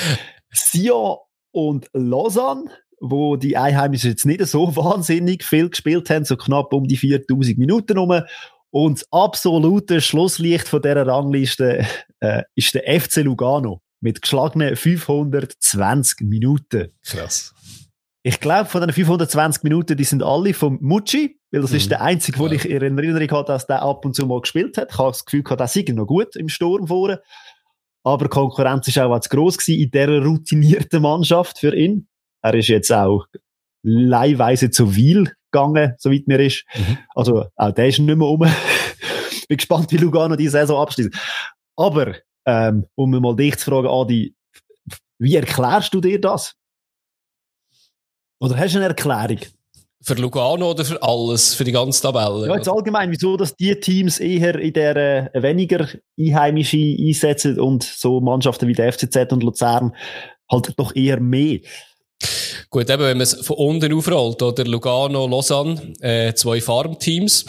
Sion 0.52 1.18
und 1.52 1.90
Lausanne, 1.94 2.72
wo 3.02 3.36
die 3.36 3.58
Einheimischen 3.58 4.12
jetzt 4.12 4.26
nicht 4.26 4.46
so 4.46 4.76
wahnsinnig 4.76 5.44
viel 5.44 5.70
gespielt 5.70 6.10
haben, 6.10 6.26
so 6.26 6.38
knapp 6.38 6.74
um 6.74 6.88
die 6.88 6.98
4000 6.98 7.58
Minuten 7.58 7.98
rum. 7.98 8.22
Und 8.72 9.02
das 9.02 9.08
absolute 9.12 10.00
Schlusslicht 10.00 10.68
von 10.68 10.82
dieser 10.82 11.06
Rangliste 11.06 11.86
äh, 12.22 12.44
ist 12.56 12.74
der 12.74 13.02
FC 13.02 13.18
Lugano 13.18 13.82
mit 14.00 14.22
geschlagenen 14.22 14.78
520 14.78 16.22
Minuten. 16.22 16.94
Krass. 17.04 17.54
Ich 18.30 18.40
glaube, 18.40 18.70
von 18.70 18.82
den 18.82 18.94
520 18.94 19.64
Minuten, 19.64 19.98
die 19.98 20.04
sind 20.04 20.22
alle 20.22 20.54
vom 20.54 20.78
Mucci, 20.82 21.40
weil 21.50 21.62
das 21.62 21.72
mhm. 21.72 21.78
ist 21.78 21.90
der 21.90 22.02
einzige, 22.04 22.38
wo 22.38 22.46
ja. 22.46 22.54
ich 22.54 22.66
in 22.70 22.80
Erinnerung 22.80 23.32
habe, 23.32 23.48
dass 23.48 23.66
der 23.66 23.82
ab 23.82 24.06
und 24.06 24.16
zu 24.16 24.28
mal 24.28 24.40
gespielt 24.40 24.78
hat. 24.78 24.90
Ich 24.92 25.00
habe 25.00 25.10
das 25.10 25.26
Gefühl 25.26 25.42
gehabt, 25.42 25.62
der 25.62 25.68
sei 25.68 25.84
noch 25.94 26.06
gut 26.06 26.36
im 26.36 26.48
Sturm 26.48 26.86
vorne. 26.86 27.24
Aber 28.04 28.26
die 28.26 28.30
Konkurrenz 28.30 28.88
ist 28.88 29.00
auch 29.00 29.20
zu 29.20 29.30
gross 29.30 29.58
gewesen 29.58 29.82
in 29.82 29.90
dieser 29.90 30.24
routinierten 30.24 31.02
Mannschaft 31.02 31.58
für 31.58 31.76
ihn. 31.76 32.08
Er 32.44 32.54
ist 32.54 32.68
jetzt 32.68 32.92
auch 32.92 33.26
leihweise 33.82 34.70
zu 34.70 34.96
Wiel 34.96 35.34
gegangen, 35.52 35.96
soweit 35.98 36.28
mir 36.28 36.40
ist. 36.40 36.66
Mhm. 36.76 37.00
Also, 37.16 37.46
auch 37.56 37.72
der 37.72 37.88
ist 37.88 37.98
nicht 37.98 38.16
mehr 38.16 38.28
um. 38.28 38.42
Bin 39.48 39.58
gespannt, 39.58 39.92
wie 39.92 39.98
Lugano 39.98 40.36
die 40.36 40.50
Saison 40.50 40.80
abschließt. 40.80 41.16
Aber, 41.78 42.14
ähm, 42.46 42.86
um 42.94 43.10
mal 43.10 43.36
dich 43.36 43.58
zu 43.58 43.72
fragen, 43.72 43.88
Adi, 43.88 44.36
wie 45.18 45.36
erklärst 45.36 45.96
du 45.96 46.00
dir 46.00 46.22
das? 46.22 46.59
Oder 48.40 48.58
hast 48.58 48.74
du 48.74 48.80
eine 48.80 48.88
Erklärung? 48.88 49.40
Für 50.02 50.14
Lugano 50.14 50.72
oder 50.72 50.86
für 50.86 51.02
alles, 51.04 51.54
für 51.54 51.66
die 51.66 51.74
ganze 51.74 52.02
Tabelle? 52.02 52.48
Ja, 52.48 52.56
jetzt 52.56 52.70
allgemein, 52.70 53.12
wieso 53.12 53.36
dass 53.36 53.56
die 53.56 53.78
Teams 53.80 54.20
eher 54.20 54.56
in 54.58 54.72
der 54.72 55.36
äh, 55.36 55.44
weniger 55.44 55.90
einheimische 56.18 56.78
einsetzen 56.78 57.60
und 57.60 57.84
so 57.84 58.22
Mannschaften 58.22 58.70
wie 58.70 58.74
der 58.74 58.94
FCZ 58.94 59.34
und 59.34 59.44
Luzern 59.44 59.94
halt 60.50 60.74
doch 60.78 60.96
eher 60.96 61.20
mehr. 61.20 61.60
Gut, 62.72 62.88
eben, 62.88 63.02
wenn 63.02 63.18
man 63.18 63.22
es 63.22 63.34
von 63.34 63.56
unten 63.58 63.92
aufrollt, 63.94 64.42
oder 64.44 64.64
Lugano, 64.66 65.26
Lausanne, 65.26 65.94
äh, 66.02 66.34
zwei 66.34 66.62
Farmteams. 66.62 67.46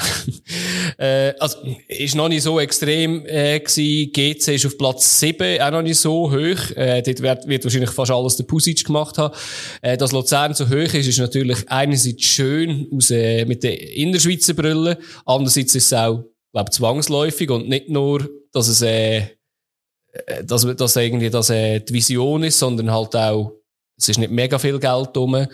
äh, 0.99 1.35
also, 1.39 1.59
ist 1.89 2.15
noch 2.15 2.29
nicht 2.29 2.43
so 2.43 2.59
extrem, 2.59 3.27
äh, 3.27 3.61
gewesen. 3.61 4.13
GC 4.13 4.55
ist 4.55 4.67
auf 4.67 4.79
Platz 4.79 5.21
7, 5.21 5.61
auch 5.61 5.71
noch 5.73 5.83
nicht 5.83 5.99
so 5.99 6.31
hoch. 6.31 6.77
Äh, 6.77 7.03
dort 7.03 7.21
wird, 7.21 7.49
wird 7.49 7.65
wahrscheinlich 7.65 7.91
fast 7.91 8.11
alles 8.11 8.37
der 8.37 8.45
Pusic 8.45 8.85
gemacht 8.85 9.19
haben. 9.19 9.35
Äh, 9.83 9.99
dass 9.99 10.13
Luzern 10.13 10.55
so 10.55 10.67
hoch 10.67 10.73
ist, 10.95 11.07
ist 11.07 11.19
natürlich 11.19 11.69
einerseits 11.69 12.25
schön 12.25 12.89
aus, 12.95 13.11
äh, 13.11 13.45
mit 13.45 13.63
der 13.63 13.95
Innerschweizer 13.95 14.55
Brille. 14.55 14.99
Andererseits 15.27 15.75
ist 15.75 15.87
es 15.87 15.93
auch, 15.93 16.25
glaube 16.53 16.71
zwangsläufig 16.71 17.51
und 17.51 17.69
nicht 17.69 17.91
nur, 17.91 18.27
dass 18.53 18.69
es, 18.69 18.81
äh, 18.81 19.19
äh 19.19 20.45
dass, 20.45 20.63
dass 20.77 20.97
irgendwie, 20.97 21.29
dass, 21.29 21.51
äh, 21.51 21.81
die 21.81 21.93
Vision 21.93 22.45
ist, 22.45 22.59
sondern 22.59 22.91
halt 22.91 23.15
auch, 23.17 23.60
es 24.01 24.09
ist 24.09 24.19
nicht 24.19 24.33
mega 24.33 24.59
viel 24.59 24.79
Geld 24.79 25.11
drum 25.15 25.47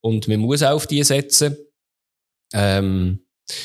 und 0.00 0.28
man 0.28 0.40
muss 0.40 0.62
auch 0.62 0.74
auf 0.74 0.86
die 0.86 1.02
setzen. 1.02 1.56
Ähm, 2.52 3.20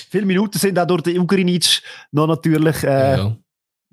Viele 0.10 0.26
Minuten 0.26 0.58
sind 0.58 0.78
auch 0.80 0.88
durch 0.88 1.04
den 1.04 1.20
Ugrinic 1.20 1.82
noch 2.12 2.28
natürlich 2.28 2.84
äh, 2.84 3.18
ja. 3.18 3.38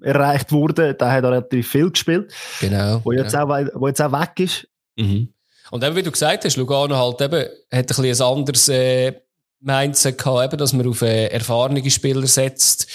erreicht 0.00 0.52
worden. 0.52 0.96
Der 0.98 1.12
hat 1.12 1.24
auch 1.24 1.30
relativ 1.30 1.68
viel 1.68 1.90
gespielt. 1.90 2.32
Genau. 2.60 3.00
Wo 3.04 3.12
jetzt, 3.12 3.32
genau. 3.32 3.52
Auch, 3.52 3.66
wo 3.74 3.88
jetzt 3.88 4.00
auch 4.00 4.12
weg 4.12 4.32
ist. 4.38 4.68
Mhm. 4.96 5.32
Und 5.70 5.84
eben, 5.84 5.96
wie 5.96 6.02
du 6.02 6.10
gesagt 6.10 6.44
hast, 6.44 6.56
Lugano 6.56 6.96
halt 6.96 7.20
eben, 7.20 7.42
hat 7.42 7.50
ein, 7.72 7.86
bisschen 7.86 8.04
ein 8.04 8.38
anderes 8.38 8.68
äh, 8.68 9.12
Mindset 9.60 10.18
gehabt, 10.18 10.52
eben, 10.52 10.58
dass 10.58 10.72
man 10.72 10.86
auf 10.86 11.02
äh, 11.02 11.26
erfahrene 11.26 11.88
Spieler 11.90 12.26
setzt. 12.26 12.88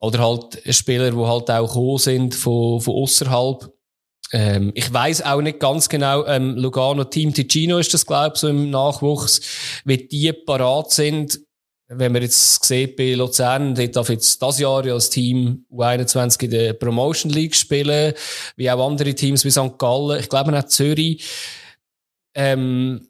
Oder 0.00 0.18
halt 0.18 0.62
Spieler, 0.74 1.10
die 1.10 1.16
halt 1.16 1.50
auch 1.50 1.66
gekommen 1.68 1.98
sind 1.98 2.34
von, 2.34 2.80
von 2.80 2.94
außerhalb. 2.94 3.71
Ähm, 4.32 4.72
ich 4.74 4.92
weiß 4.92 5.22
auch 5.22 5.42
nicht 5.42 5.60
ganz 5.60 5.88
genau, 5.88 6.24
ähm, 6.26 6.56
Lugano 6.56 7.04
Team 7.04 7.34
Ticino 7.34 7.78
ist 7.78 7.92
das, 7.92 8.06
glaube 8.06 8.32
ich, 8.34 8.40
so 8.40 8.48
im 8.48 8.70
Nachwuchs, 8.70 9.40
wie 9.84 9.98
die 9.98 10.32
parat 10.32 10.90
sind. 10.90 11.38
Wenn 11.88 12.12
man 12.12 12.22
jetzt 12.22 12.64
sieht, 12.64 12.96
bei 12.96 13.12
Luzern, 13.12 13.74
die 13.74 13.90
darf 13.90 14.08
jetzt 14.08 14.40
das 14.40 14.58
Jahr 14.58 14.86
als 14.86 15.10
Team 15.10 15.66
U21 15.70 16.44
in 16.44 16.50
der 16.50 16.72
Promotion 16.72 17.30
League 17.30 17.54
spielen, 17.54 18.14
wie 18.56 18.70
auch 18.70 18.88
andere 18.88 19.14
Teams 19.14 19.44
wie 19.44 19.50
St. 19.50 19.76
Gallen, 19.76 20.18
ich 20.18 20.30
glaube 20.30 20.58
auch 20.58 20.64
Zürich. 20.64 21.22
Ähm, 22.34 23.08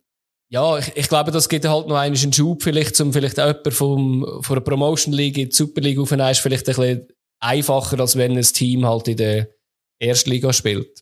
ja, 0.49 0.77
ich, 0.79 0.97
ich 0.97 1.09
glaube, 1.09 1.31
das 1.31 1.49
gibt 1.49 1.65
halt 1.65 1.87
noch 1.87 1.97
einen 1.97 2.17
Schub 2.33 2.65
vielleicht, 2.65 3.01
um 3.01 3.13
vielleicht 3.13 3.37
jemand 3.37 3.73
vom, 3.73 4.41
von 4.43 4.57
der 4.57 4.61
Promotion 4.63 5.15
League 5.15 5.39
in 5.39 5.51
die 5.51 5.55
Super 5.55 5.81
League 5.81 6.05
vielleicht 6.09 6.69
ein 6.69 6.75
bisschen 6.75 7.09
einfacher, 7.39 8.01
als 8.01 8.17
wenn 8.17 8.37
ein 8.37 8.43
Team 8.43 8.85
halt 8.85 9.07
in 9.07 9.17
der 9.17 9.49
Erstliga 10.01 10.53
spielt. 10.53 11.02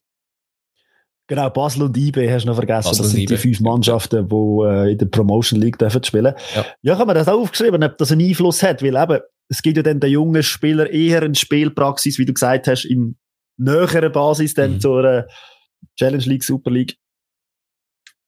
Genau, 1.30 1.48
Basel 1.48 1.84
und 1.84 1.96
IB 1.96 2.28
hast 2.28 2.42
du 2.42 2.48
noch 2.48 2.56
vergessen. 2.56 2.88
Basel 2.88 3.04
das 3.04 3.12
sind 3.12 3.30
die 3.30 3.36
fünf 3.36 3.60
Mannschaften, 3.60 4.28
die 4.28 4.64
äh, 4.66 4.90
in 4.90 4.98
der 4.98 5.06
Promotion 5.06 5.60
League 5.60 5.78
dürfen 5.78 6.02
spielen. 6.02 6.34
Ja. 6.56 6.66
ja, 6.82 6.92
ich 6.94 6.98
habe 6.98 7.06
mir 7.06 7.14
das 7.14 7.28
auch 7.28 7.40
aufgeschrieben, 7.40 7.84
ob 7.84 7.96
das 7.98 8.10
einen 8.10 8.26
Einfluss 8.26 8.64
hat, 8.64 8.82
weil 8.82 8.96
eben, 8.96 9.20
es 9.48 9.62
gibt 9.62 9.76
ja 9.76 9.84
dann 9.84 10.00
den 10.00 10.10
jungen 10.10 10.42
Spieler 10.42 10.90
eher 10.90 11.22
eine 11.22 11.36
Spielpraxis, 11.36 12.18
wie 12.18 12.24
du 12.24 12.32
gesagt 12.32 12.66
hast, 12.66 12.84
in 12.84 13.16
näherer 13.58 14.10
Basis 14.10 14.54
dann 14.54 14.72
mhm. 14.72 14.80
zur 14.80 15.04
äh, 15.04 15.22
Challenge 15.96 16.24
League, 16.24 16.42
Super 16.42 16.72
League. 16.72 16.96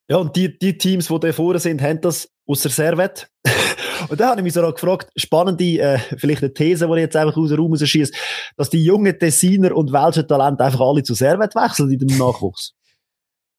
Ja, 0.09 0.15
und 0.15 0.33
die, 0.37 0.57
die 0.57 0.77
Teams, 0.77 1.09
die 1.09 1.19
da 1.19 1.33
vorne 1.33 1.59
sind, 1.59 1.81
haben 1.81 1.99
das 1.99 2.29
aus 2.47 2.61
der 2.61 2.71
Servet. 2.71 3.27
und 4.07 4.17
da 4.17 4.29
habe 4.29 4.39
ich 4.39 4.45
mich 4.45 4.53
so 4.53 4.61
gefragt, 4.71 5.11
spannende, 5.17 5.77
äh, 5.77 5.99
vielleicht 6.15 6.41
eine 6.41 6.53
These, 6.53 6.87
die 6.87 6.93
ich 6.93 6.99
jetzt 6.99 7.17
einfach 7.17 7.35
aus 7.35 7.49
dem 7.49 7.59
Raum 7.59 7.75
schieße, 7.75 8.13
dass 8.55 8.69
die 8.69 8.81
jungen 8.81 9.19
Tessiner 9.19 9.75
und 9.75 9.91
welche 9.91 10.25
Talente 10.25 10.63
einfach 10.63 10.79
alle 10.79 11.03
zu 11.03 11.15
Servet 11.15 11.53
wechseln 11.53 11.91
in 11.91 11.99
dem 11.99 12.17
Nachwuchs. 12.17 12.73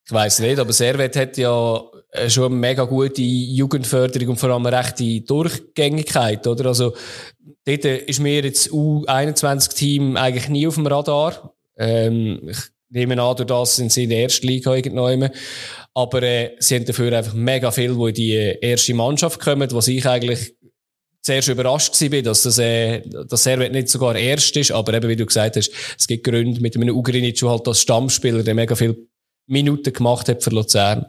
Ich 0.07 0.11
weiss 0.11 0.39
nicht, 0.39 0.59
aber 0.59 0.71
Servet 0.71 1.15
hat 1.15 1.37
ja 1.37 1.81
äh, 2.11 2.29
schon 2.29 2.45
eine 2.45 2.55
mega 2.55 2.83
gute 2.83 3.21
Jugendförderung 3.21 4.29
und 4.29 4.39
vor 4.39 4.51
allem 4.51 4.65
eine 4.65 4.77
rechte 4.77 5.21
Durchgängigkeit, 5.21 6.45
oder? 6.45 6.67
Also, 6.67 6.93
dort 7.65 7.85
ist 7.85 8.19
mir 8.19 8.43
jetzt 8.43 8.69
U21-Team 8.69 10.15
eigentlich 10.15 10.49
nie 10.49 10.67
auf 10.67 10.75
dem 10.75 10.85
Radar. 10.85 11.55
Ähm, 11.77 12.49
ich 12.49 12.59
nehme 12.89 13.19
an, 13.21 13.35
durch 13.35 13.47
das 13.47 13.77
sind 13.77 13.91
sie 13.91 14.03
in 14.03 14.11
der 14.11 14.21
ersten 14.21 14.47
Liga 14.47 14.75
irgendwann. 14.75 15.31
Aber 15.95 16.21
äh, 16.21 16.55
sie 16.59 16.75
haben 16.75 16.85
dafür 16.85 17.17
einfach 17.17 17.33
mega 17.33 17.71
viel, 17.71 17.95
die 17.95 18.07
in 18.07 18.13
die 18.13 18.57
erste 18.61 18.93
Mannschaft 18.93 19.39
kommen, 19.39 19.71
was 19.71 19.87
ich 19.87 20.05
eigentlich 20.05 20.53
zuerst 21.23 21.47
überrascht 21.47 21.99
war, 21.99 22.21
dass 22.21 22.43
das, 22.43 22.59
äh, 22.59 23.01
das 23.27 23.43
Servet 23.43 23.71
nicht 23.71 23.89
sogar 23.89 24.15
erst 24.15 24.55
ist, 24.55 24.71
aber 24.71 24.93
eben, 24.93 25.09
wie 25.09 25.15
du 25.15 25.25
gesagt 25.25 25.55
hast, 25.55 25.71
es 25.97 26.05
gibt 26.05 26.23
Gründe 26.23 26.61
mit 26.61 26.75
einem 26.75 26.95
Ugrinic 26.95 27.41
halt 27.41 27.67
als 27.67 27.81
Stammspieler, 27.81 28.43
der 28.43 28.53
mega 28.53 28.75
viel 28.75 29.07
Minuten 29.47 29.93
gemacht 29.93 30.27
hat 30.29 30.43
für 30.43 30.49
Luzern. 30.49 31.07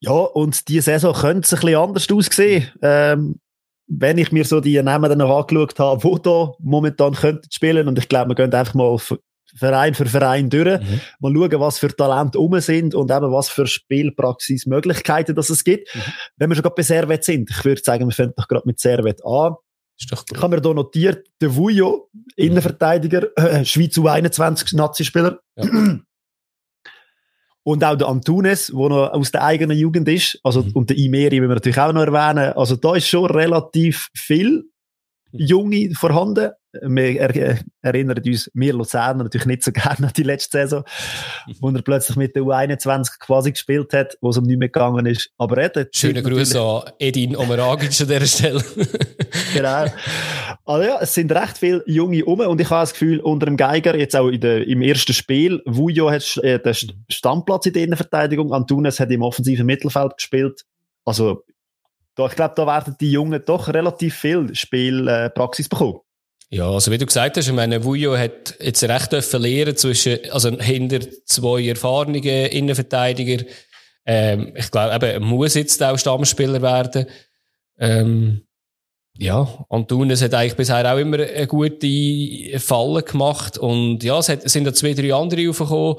Ja, 0.00 0.12
und 0.12 0.68
die 0.68 0.80
Saison 0.80 1.12
könnte 1.12 1.40
es 1.40 1.52
ein 1.52 1.60
bisschen 1.60 1.76
anders 1.76 2.10
aussehen. 2.10 2.70
Ähm, 2.82 3.40
wenn 3.88 4.18
ich 4.18 4.32
mir 4.32 4.44
so 4.44 4.60
die 4.60 4.80
Namen 4.82 5.08
dann 5.08 5.18
noch 5.18 5.36
angeschaut 5.36 5.78
habe, 5.78 6.04
wo 6.04 6.18
da 6.18 6.52
momentan 6.60 7.14
könnten 7.14 7.50
spielen, 7.50 7.88
und 7.88 7.98
ich 7.98 8.08
glaube, 8.08 8.30
wir 8.30 8.34
gehen 8.34 8.52
einfach 8.52 8.74
mal 8.74 8.98
Verein 9.56 9.94
für 9.94 10.06
Verein 10.06 10.50
durch, 10.50 10.80
mhm. 10.80 11.00
mal 11.20 11.34
schauen, 11.34 11.60
was 11.60 11.78
für 11.78 11.88
Talente 11.88 12.38
um 12.38 12.60
sind 12.60 12.94
und 12.94 13.10
eben 13.10 13.32
was 13.32 13.48
für 13.48 13.66
Spielpraxismöglichkeiten 13.66 15.34
das 15.34 15.50
es 15.50 15.64
gibt. 15.64 15.94
Mhm. 15.94 16.00
Wenn 16.36 16.50
wir 16.50 16.54
schon 16.54 16.62
gerade 16.62 16.74
bei 16.76 16.82
Servet 16.82 17.24
sind, 17.24 17.50
ich 17.50 17.64
würde 17.64 17.80
sagen, 17.82 18.06
wir 18.06 18.12
fangen 18.12 18.34
doch 18.36 18.46
gerade 18.46 18.66
mit 18.66 18.78
Servet 18.78 19.24
an. 19.24 19.54
Ist 19.98 20.12
doch 20.12 20.24
gut. 20.24 20.36
Ich 20.36 20.42
habe 20.42 20.56
mir 20.56 20.62
hier 20.62 20.74
notiert, 20.74 21.26
der 21.40 21.56
Vujo, 21.56 22.10
Innenverteidiger, 22.36 23.36
äh, 23.36 23.64
Schweiz 23.64 23.96
U21 23.96 24.76
Nazi-Spieler. 24.76 25.40
Ja. 25.56 25.98
Und 27.68 27.84
auch 27.84 27.96
der 27.96 28.08
Antunes, 28.08 28.68
der 28.68 28.88
noch 28.88 29.12
aus 29.12 29.30
der 29.30 29.44
eigenen 29.44 29.76
Jugend 29.76 30.08
ist. 30.08 30.40
Also, 30.42 30.62
mhm. 30.62 30.70
und 30.72 30.88
der 30.88 30.96
Imeri, 30.96 31.42
wenn 31.42 31.50
wir 31.50 31.56
natürlich 31.56 31.78
auch 31.78 31.92
noch 31.92 32.00
erwähnen. 32.00 32.54
Also, 32.54 32.76
da 32.76 32.94
ist 32.94 33.06
schon 33.06 33.26
relativ 33.26 34.08
viel 34.14 34.64
Junge 35.32 35.90
vorhanden. 35.94 36.52
Wir 36.80 37.20
er 37.20 37.58
erinnern 37.82 38.22
uns, 38.24 38.50
wir 38.54 38.72
Luzerner 38.72 39.24
natürlich 39.24 39.46
nicht 39.46 39.64
so 39.64 39.72
gerne 39.72 40.06
an 40.06 40.12
die 40.16 40.22
letzte 40.22 40.58
Saison, 40.58 40.84
wo 41.60 41.68
er 41.68 41.82
plötzlich 41.82 42.16
mit 42.16 42.34
der 42.36 42.42
U21 42.44 43.18
quasi 43.18 43.52
gespielt 43.52 43.92
hat, 43.92 44.16
wo 44.22 44.30
es 44.30 44.38
um 44.38 44.44
nichts 44.44 44.60
mehr 44.60 44.68
gegangen 44.68 45.04
ist. 45.04 45.30
Aber 45.36 45.58
er 45.58 45.66
hat 45.66 45.94
Schöne 45.94 46.22
Grüße 46.22 46.58
an 46.58 46.90
Edin 46.98 47.36
Omeragic 47.36 48.00
an 48.00 48.08
dieser 48.08 48.26
Stelle. 48.26 48.64
genau. 49.52 49.84
Also 50.68 50.86
ja, 50.86 50.98
es 51.00 51.14
sind 51.14 51.32
recht 51.32 51.56
viele 51.56 51.82
Junge 51.86 52.22
um 52.26 52.40
und 52.40 52.60
ich 52.60 52.68
habe 52.68 52.82
das 52.82 52.92
Gefühl, 52.92 53.20
unter 53.20 53.46
dem 53.46 53.56
Geiger, 53.56 53.96
jetzt 53.96 54.14
auch 54.14 54.30
der, 54.30 54.66
im 54.66 54.82
ersten 54.82 55.14
Spiel, 55.14 55.62
Vujo 55.64 56.10
hat 56.10 56.36
äh, 56.42 56.58
den 56.58 56.74
Stammplatz 57.08 57.64
in 57.64 57.72
der 57.72 57.84
Innenverteidigung, 57.84 58.52
Antunes 58.52 59.00
hat 59.00 59.10
im 59.10 59.22
offensiven 59.22 59.64
Mittelfeld 59.64 60.18
gespielt. 60.18 60.66
Also 61.06 61.42
da, 62.16 62.26
ich 62.26 62.36
glaube, 62.36 62.52
da 62.54 62.66
werden 62.66 62.96
die 63.00 63.10
Jungen 63.10 63.42
doch 63.46 63.68
relativ 63.68 64.14
viel 64.16 64.54
Spielpraxis 64.54 65.66
äh, 65.66 65.68
bekommen. 65.70 66.00
Ja, 66.50 66.70
also 66.70 66.92
wie 66.92 66.98
du 66.98 67.06
gesagt 67.06 67.38
hast, 67.38 67.46
ich 67.46 67.54
meine, 67.54 67.82
Vujo 67.82 68.14
hat 68.14 68.54
jetzt 68.60 68.84
recht 68.84 69.24
verlieren 69.24 69.74
zwischen, 69.74 70.18
also 70.30 70.50
hinter 70.50 71.00
zwei 71.24 71.66
erfahrenen 71.66 72.22
Innenverteidiger. 72.22 73.46
Ähm, 74.04 74.52
ich 74.54 74.70
glaube, 74.70 75.12
er 75.12 75.20
muss 75.20 75.54
jetzt 75.54 75.82
auch 75.82 75.98
Stammspieler 75.98 76.60
werden. 76.60 77.06
Ähm, 77.78 78.42
ja, 79.18 79.48
Antunes 79.68 80.22
hat 80.22 80.32
eigentlich 80.34 80.54
bisher 80.54 80.92
auch 80.92 80.98
immer 80.98 81.18
eine 81.18 81.46
gute 81.48 82.58
Falle 82.58 83.02
gemacht. 83.02 83.58
Und 83.58 84.04
ja, 84.04 84.18
es, 84.18 84.28
hat, 84.28 84.44
es 84.44 84.52
sind 84.52 84.64
da 84.64 84.72
zwei, 84.72 84.94
drei 84.94 85.12
andere 85.12 85.50
aufgekommen. 85.50 85.96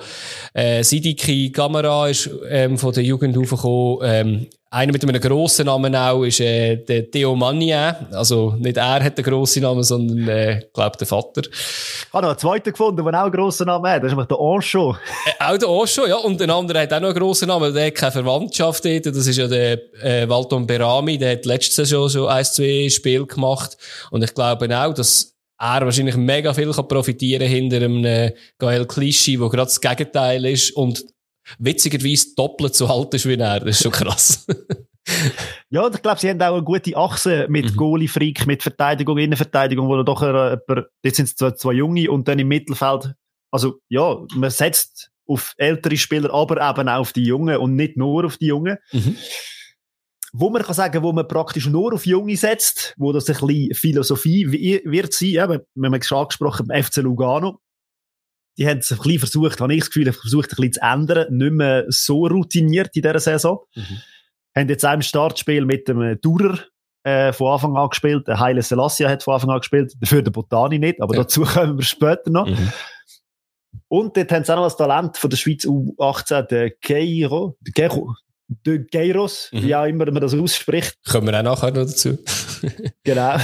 Äh, 0.54 0.84
Sidiki 0.84 1.52
Kamera 1.52 2.08
ist 2.08 2.30
ähm, 2.50 2.78
von 2.78 2.94
der 2.94 3.04
Jugend 3.04 3.38
aufgekommen. 3.38 4.00
Ähm, 4.04 4.48
einer 4.72 4.92
mit 4.92 5.04
einem 5.04 5.20
grossen 5.20 5.66
Namen 5.66 5.96
auch 5.96 6.24
ist 6.24 6.40
äh, 6.42 6.78
der 6.78 7.10
Theo 7.10 7.36
Magnin. 7.36 7.96
Also 8.12 8.54
nicht 8.60 8.78
er 8.78 9.04
hat 9.04 9.18
den 9.18 9.26
grossen 9.26 9.64
Namen, 9.64 9.84
sondern 9.84 10.28
äh, 10.28 10.62
glaube 10.74 10.98
der 10.98 11.08
Vater. 11.08 11.42
Ich 11.42 12.14
habe 12.14 12.24
noch 12.24 12.30
einen 12.30 12.40
zweiten 12.40 12.72
gefunden, 12.72 13.04
der 13.04 13.20
auch 13.20 13.24
einen 13.24 13.32
grossen 13.32 13.66
Namen 13.66 13.90
hat. 13.90 14.04
Das 14.04 14.12
ist 14.12 14.12
nämlich 14.12 14.28
der 14.28 14.40
Ancho. 14.40 14.96
Äh, 15.26 15.44
auch 15.44 15.58
der 15.58 15.70
Ancho, 15.70 16.06
ja. 16.06 16.18
Und 16.18 16.40
der 16.40 16.50
andere 16.50 16.82
hat 16.82 16.94
auch 16.94 17.00
noch 17.00 17.10
einen 17.10 17.18
grossen 17.18 17.48
Namen. 17.48 17.74
Der 17.74 17.88
hat 17.88 17.96
keine 17.96 18.12
Verwandtschaft 18.12 18.86
dort. 18.86 19.06
Das 19.08 19.26
ist 19.26 19.38
ja 19.38 19.48
der 19.48 19.80
äh, 20.04 20.30
Walton 20.30 20.68
Berami. 20.68 21.18
Der 21.18 21.32
hat 21.32 21.46
letzte 21.46 21.74
Saison 21.74 22.08
schon 22.08 22.28
ein, 22.28 22.46
zwei 22.46 22.90
Spiele 22.90 23.26
gemacht. 23.26 23.76
Und 24.12 24.24
ich 24.24 24.34
glaube 24.36 24.68
auch, 24.78 24.94
dass 24.94 25.36
er 25.60 25.82
wahrscheinlich 25.82 26.16
mega 26.16 26.54
viel 26.54 26.72
kann 26.72 26.88
profitieren 26.88 27.48
hinter 27.48 27.78
einem 27.78 28.06
äh, 28.06 28.34
Gael 28.60 28.86
Clichy, 28.86 29.40
wo 29.40 29.50
gerade 29.50 29.66
das 29.66 29.82
Gegenteil 29.82 30.46
ist 30.46 30.72
und 30.76 31.04
witzigerweise 31.58 32.36
doppelt 32.36 32.76
so 32.76 32.88
alt 32.88 33.14
ist 33.14 33.28
wie 33.28 33.36
er. 33.36 33.60
Das 33.60 33.70
ist 33.70 33.84
schon 33.84 33.92
krass. 33.92 34.46
ja, 35.70 35.82
und 35.82 35.96
ich 35.96 36.02
glaube, 36.02 36.20
sie 36.20 36.30
haben 36.30 36.42
auch 36.42 36.54
eine 36.54 36.64
gute 36.64 36.96
Achse 36.96 37.48
mit 37.50 37.72
mhm. 37.72 37.76
Goalie-Freak, 37.78 38.46
mit 38.46 38.62
Verteidigung, 38.62 39.18
Innenverteidigung, 39.18 39.88
wo 39.88 40.02
doch 40.04 40.22
ein, 40.22 40.60
jetzt 41.04 41.18
sind 41.18 41.26
es 41.26 41.36
zwei, 41.36 41.52
zwei 41.52 41.74
Junge 41.74 42.10
und 42.12 42.28
dann 42.28 42.40
im 42.40 42.48
Mittelfeld. 42.48 43.14
Also, 43.52 43.80
ja, 43.90 44.18
man 44.36 44.50
setzt 44.52 45.10
auf 45.26 45.54
ältere 45.58 45.98
Spieler, 45.98 46.34
aber 46.34 46.56
eben 46.70 46.90
auch 46.90 47.00
auf 47.00 47.14
die 47.14 47.24
Jungen 47.24 47.58
und 47.58 47.76
nicht 47.76 47.98
nur 47.98 48.26
auf 48.26 48.38
die 48.38 48.48
Jungen. 48.48 48.78
Mhm. 48.92 49.16
Wo 50.32 50.50
man 50.52 50.62
kann 50.62 50.76
sagen, 50.76 51.02
wo 51.02 51.12
man 51.12 51.28
praktisch 51.28 51.66
nur 51.68 51.94
auf 51.94 52.06
Junge 52.06 52.38
setzt, 52.38 52.94
wo 52.98 53.12
das 53.12 53.28
ein 53.30 53.36
bisschen 53.36 53.74
Philosophie 53.74 54.52
wird 54.52 55.14
sein, 55.14 55.30
eben, 55.30 55.60
wenn 55.74 55.92
man 55.92 56.02
schon 56.04 56.20
angesprochen, 56.20 56.68
beim 56.68 56.84
FC 56.84 56.98
Lugano, 56.98 57.60
die 58.60 58.68
haben 58.68 58.80
es 58.80 58.92
ein 58.92 58.98
bisschen 58.98 59.20
versucht, 59.20 59.62
habe 59.62 59.74
ich 59.74 59.80
das 59.80 59.90
Gefühl, 59.90 60.12
versucht 60.12 60.52
ein 60.52 60.56
bisschen 60.58 60.74
zu 60.74 60.82
ändern, 60.82 61.36
nicht 61.36 61.54
mehr 61.54 61.86
so 61.88 62.28
routiniert 62.28 62.90
in 62.94 63.02
dieser 63.02 63.20
Saison. 63.20 63.60
Mhm. 63.74 64.02
Haben 64.56 64.70
jetzt 64.70 64.86
auch 64.86 64.94
im 64.94 65.02
Startspiel 65.02 65.66
mit 65.66 65.88
dem 65.88 66.20
Durer 66.22 66.60
äh, 67.04 67.32
von 67.32 67.54
Anfang 67.54 67.78
an 67.78 67.90
gespielt, 67.90 68.28
der 68.28 68.40
Haile 68.40 68.62
Selassie 68.62 69.08
hat 69.08 69.24
von 69.24 69.36
Anfang 69.36 69.52
an 69.52 69.60
gespielt, 69.60 69.94
dafür 70.02 70.22
der 70.22 70.32
Botani 70.32 70.78
nicht, 70.78 71.02
aber 71.02 71.16
ja. 71.16 71.22
dazu 71.22 71.44
kommen 71.46 71.78
wir 71.78 71.86
später 71.86 72.30
noch. 72.30 72.48
Mhm. 72.48 72.74
Und 73.88 74.18
dort 74.18 74.32
haben 74.32 74.44
sie 74.44 74.52
auch 74.52 74.58
noch 74.58 74.66
das 74.66 74.78
Talent 74.78 75.18
von 75.18 75.30
der 75.30 75.38
Schweiz 75.38 75.64
U18, 75.66 76.42
der 76.44 76.72
Keiro, 76.72 77.58
der 77.62 77.74
Keiro, 77.74 78.14
de 78.50 78.86
Geiros, 78.92 79.50
mhm. 79.54 79.64
wie 79.64 79.76
auch 79.76 79.86
immer 79.86 80.06
man 80.12 80.22
das 80.22 80.34
ausspricht. 80.34 80.98
Kommen 81.08 81.28
wir 81.28 81.40
auch 81.40 81.44
nachher 81.44 81.72
noch 81.72 81.86
dazu. 81.86 82.18
genau. 83.04 83.38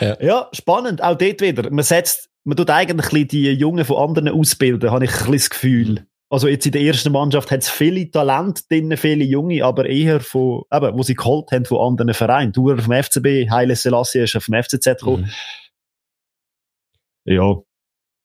ja. 0.00 0.16
ja. 0.20 0.48
spannend. 0.52 1.02
Auch 1.02 1.18
dort 1.18 1.40
wieder. 1.40 1.70
Man 1.70 1.84
setzt, 1.84 2.30
man 2.44 2.56
tut 2.56 2.70
eigentlich 2.70 3.28
die 3.28 3.50
Jungen 3.52 3.84
von 3.84 3.96
anderen 3.96 4.28
ausbilden, 4.28 4.90
habe 4.90 5.04
ich 5.04 5.20
ein 5.20 5.32
das 5.32 5.50
Gefühl. 5.50 6.06
Also 6.32 6.48
jetzt 6.48 6.64
in 6.64 6.72
der 6.72 6.80
ersten 6.80 7.12
Mannschaft 7.12 7.50
hat 7.50 7.60
es 7.60 7.68
viele 7.68 8.10
Talente 8.10 8.62
drin, 8.68 8.96
viele 8.96 9.22
Junge, 9.22 9.64
aber 9.64 9.84
eher 9.86 10.20
von, 10.20 10.62
eben, 10.72 10.96
wo 10.96 11.02
sie 11.02 11.14
geholt 11.14 11.52
haben 11.52 11.66
von 11.66 11.86
anderen 11.86 12.14
Vereinen. 12.14 12.52
Du 12.52 12.74
vom 12.74 12.92
FCB, 12.92 13.50
Heile 13.50 13.76
Selassie 13.76 14.20
ist 14.20 14.32
vom 14.42 14.54
FCZ 14.54 14.84
gekommen. 14.84 15.30
Mhm. 17.24 17.32
Ja. 17.34 17.56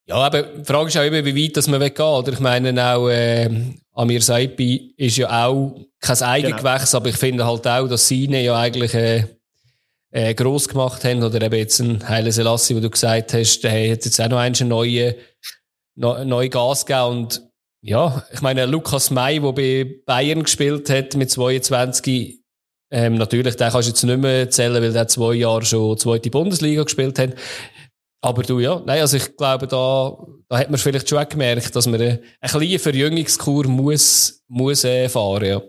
Ja, 0.08 0.16
aber 0.16 0.44
die 0.44 0.64
Frage 0.64 0.88
ist 0.88 0.98
auch 0.98 1.04
immer, 1.04 1.26
wie 1.26 1.44
weit 1.44 1.58
das 1.58 1.68
man 1.68 1.82
weggehen 1.82 2.08
oder? 2.08 2.32
Ich 2.32 2.40
meine 2.40 2.96
auch, 2.96 3.10
äh, 3.10 3.50
Amir 3.92 4.22
Saipi 4.22 4.94
ist 4.96 5.18
ja 5.18 5.46
auch 5.46 5.78
kein 6.00 6.22
Eigengewächs, 6.22 6.92
genau. 6.92 7.02
aber 7.02 7.10
ich 7.10 7.18
finde 7.18 7.46
halt 7.46 7.68
auch, 7.68 7.90
dass 7.90 8.08
sie 8.08 8.24
ihn 8.24 8.34
ja 8.34 8.58
eigentlich, 8.58 8.94
äh, 8.94 9.26
äh, 10.12 10.34
gross 10.34 10.68
gemacht 10.68 11.04
haben, 11.04 11.24
oder 11.24 11.42
eben 11.42 11.56
jetzt 11.56 11.80
ein 11.80 12.08
Heile 12.08 12.32
Selassie, 12.32 12.76
wo 12.76 12.80
du 12.80 12.90
gesagt 12.90 13.34
hast, 13.34 13.62
der 13.62 13.72
hat 13.72 14.06
jetzt 14.06 14.20
auch 14.22 14.30
noch 14.30 14.38
einen 14.38 14.68
neuen, 14.68 15.16
neuen 15.96 16.50
Gas 16.50 16.86
gegeben 16.86 17.06
und 17.06 17.48
ja, 17.82 18.24
ich 18.34 18.42
meine, 18.42 18.66
Lukas 18.66 19.12
May, 19.12 19.40
der 19.40 19.52
bei 19.52 20.02
Bayern 20.06 20.44
gespielt 20.44 20.90
hat 20.90 21.16
mit 21.16 21.30
22, 21.30 22.42
ähm, 22.92 23.16
natürlich, 23.16 23.56
den 23.56 23.70
kannst 23.70 23.88
du 23.88 23.92
jetzt 23.92 24.04
nicht 24.04 24.20
mehr 24.20 24.50
zählen, 24.50 24.82
weil 24.82 24.94
der 24.94 25.08
zwei 25.08 25.36
Jahre 25.36 25.64
schon 25.64 25.98
zweite 25.98 26.30
Bundesliga 26.30 26.84
gespielt 26.84 27.20
hat. 27.20 27.36
Aber 28.22 28.44
du, 28.44 28.60
ja, 28.60 28.82
nein, 28.86 29.02
also 29.02 29.18
ich 29.18 29.38
glaube, 29.38 29.68
da, 29.68 30.18
da 30.50 30.58
hat 30.58 30.70
man 30.70 30.80
vielleicht 30.80 31.08
schon 31.08 31.30
gemerkt, 31.30 31.76
dass 31.76 31.86
man 31.86 32.02
eine, 32.02 32.22
eine 32.42 32.52
kleine 32.52 32.80
Verjüngungskur 32.80 33.68
muss, 33.68 34.44
muss 34.48 34.84
äh, 34.84 35.08
fahren, 35.08 35.46
ja. 35.46 35.62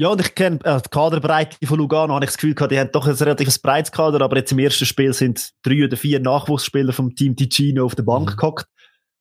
Ja, 0.00 0.08
und 0.08 0.20
ich 0.20 0.34
kenne 0.34 0.58
äh, 0.64 0.80
die 0.80 0.88
Kaderbreite 0.88 1.66
von 1.66 1.78
Lugano, 1.78 2.14
habe 2.14 2.24
ich 2.24 2.30
das 2.30 2.38
Gefühl 2.38 2.54
gehabt, 2.54 2.72
die 2.72 2.78
haben 2.78 2.90
doch 2.90 3.06
ein 3.06 3.14
relativ 3.14 3.60
breites 3.60 3.92
Kader, 3.92 4.22
aber 4.22 4.36
jetzt 4.36 4.50
im 4.50 4.58
ersten 4.58 4.86
Spiel 4.86 5.12
sind 5.12 5.50
drei 5.62 5.84
oder 5.84 5.96
vier 5.96 6.20
Nachwuchsspieler 6.20 6.92
vom 6.94 7.14
Team 7.14 7.36
Ticino 7.36 7.84
auf 7.84 7.94
der 7.94 8.04
Bank 8.04 8.30
mhm. 8.30 8.36
gehockt 8.36 8.66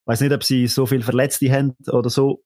weiß 0.09 0.21
nicht, 0.21 0.33
ob 0.33 0.43
sie 0.43 0.65
so 0.65 0.87
viel 0.87 1.03
Verletzte 1.03 1.51
haben 1.51 1.75
oder 1.87 2.09
so. 2.09 2.43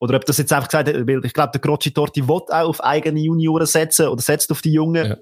Oder 0.00 0.16
ob 0.16 0.24
das 0.24 0.38
jetzt 0.38 0.52
einfach 0.52 0.68
gesagt 0.68 0.88
hat, 0.88 1.06
weil 1.06 1.24
ich 1.24 1.32
glaube, 1.32 1.50
der 1.52 1.60
Grocci 1.60 1.92
Torti 1.92 2.26
will 2.26 2.42
auch 2.48 2.68
auf 2.68 2.82
eigene 2.82 3.20
Junioren 3.20 3.66
setzen 3.66 4.06
oder 4.06 4.22
setzt 4.22 4.50
auf 4.52 4.62
die 4.62 4.72
Jungen. 4.72 5.06
Ja. 5.06 5.16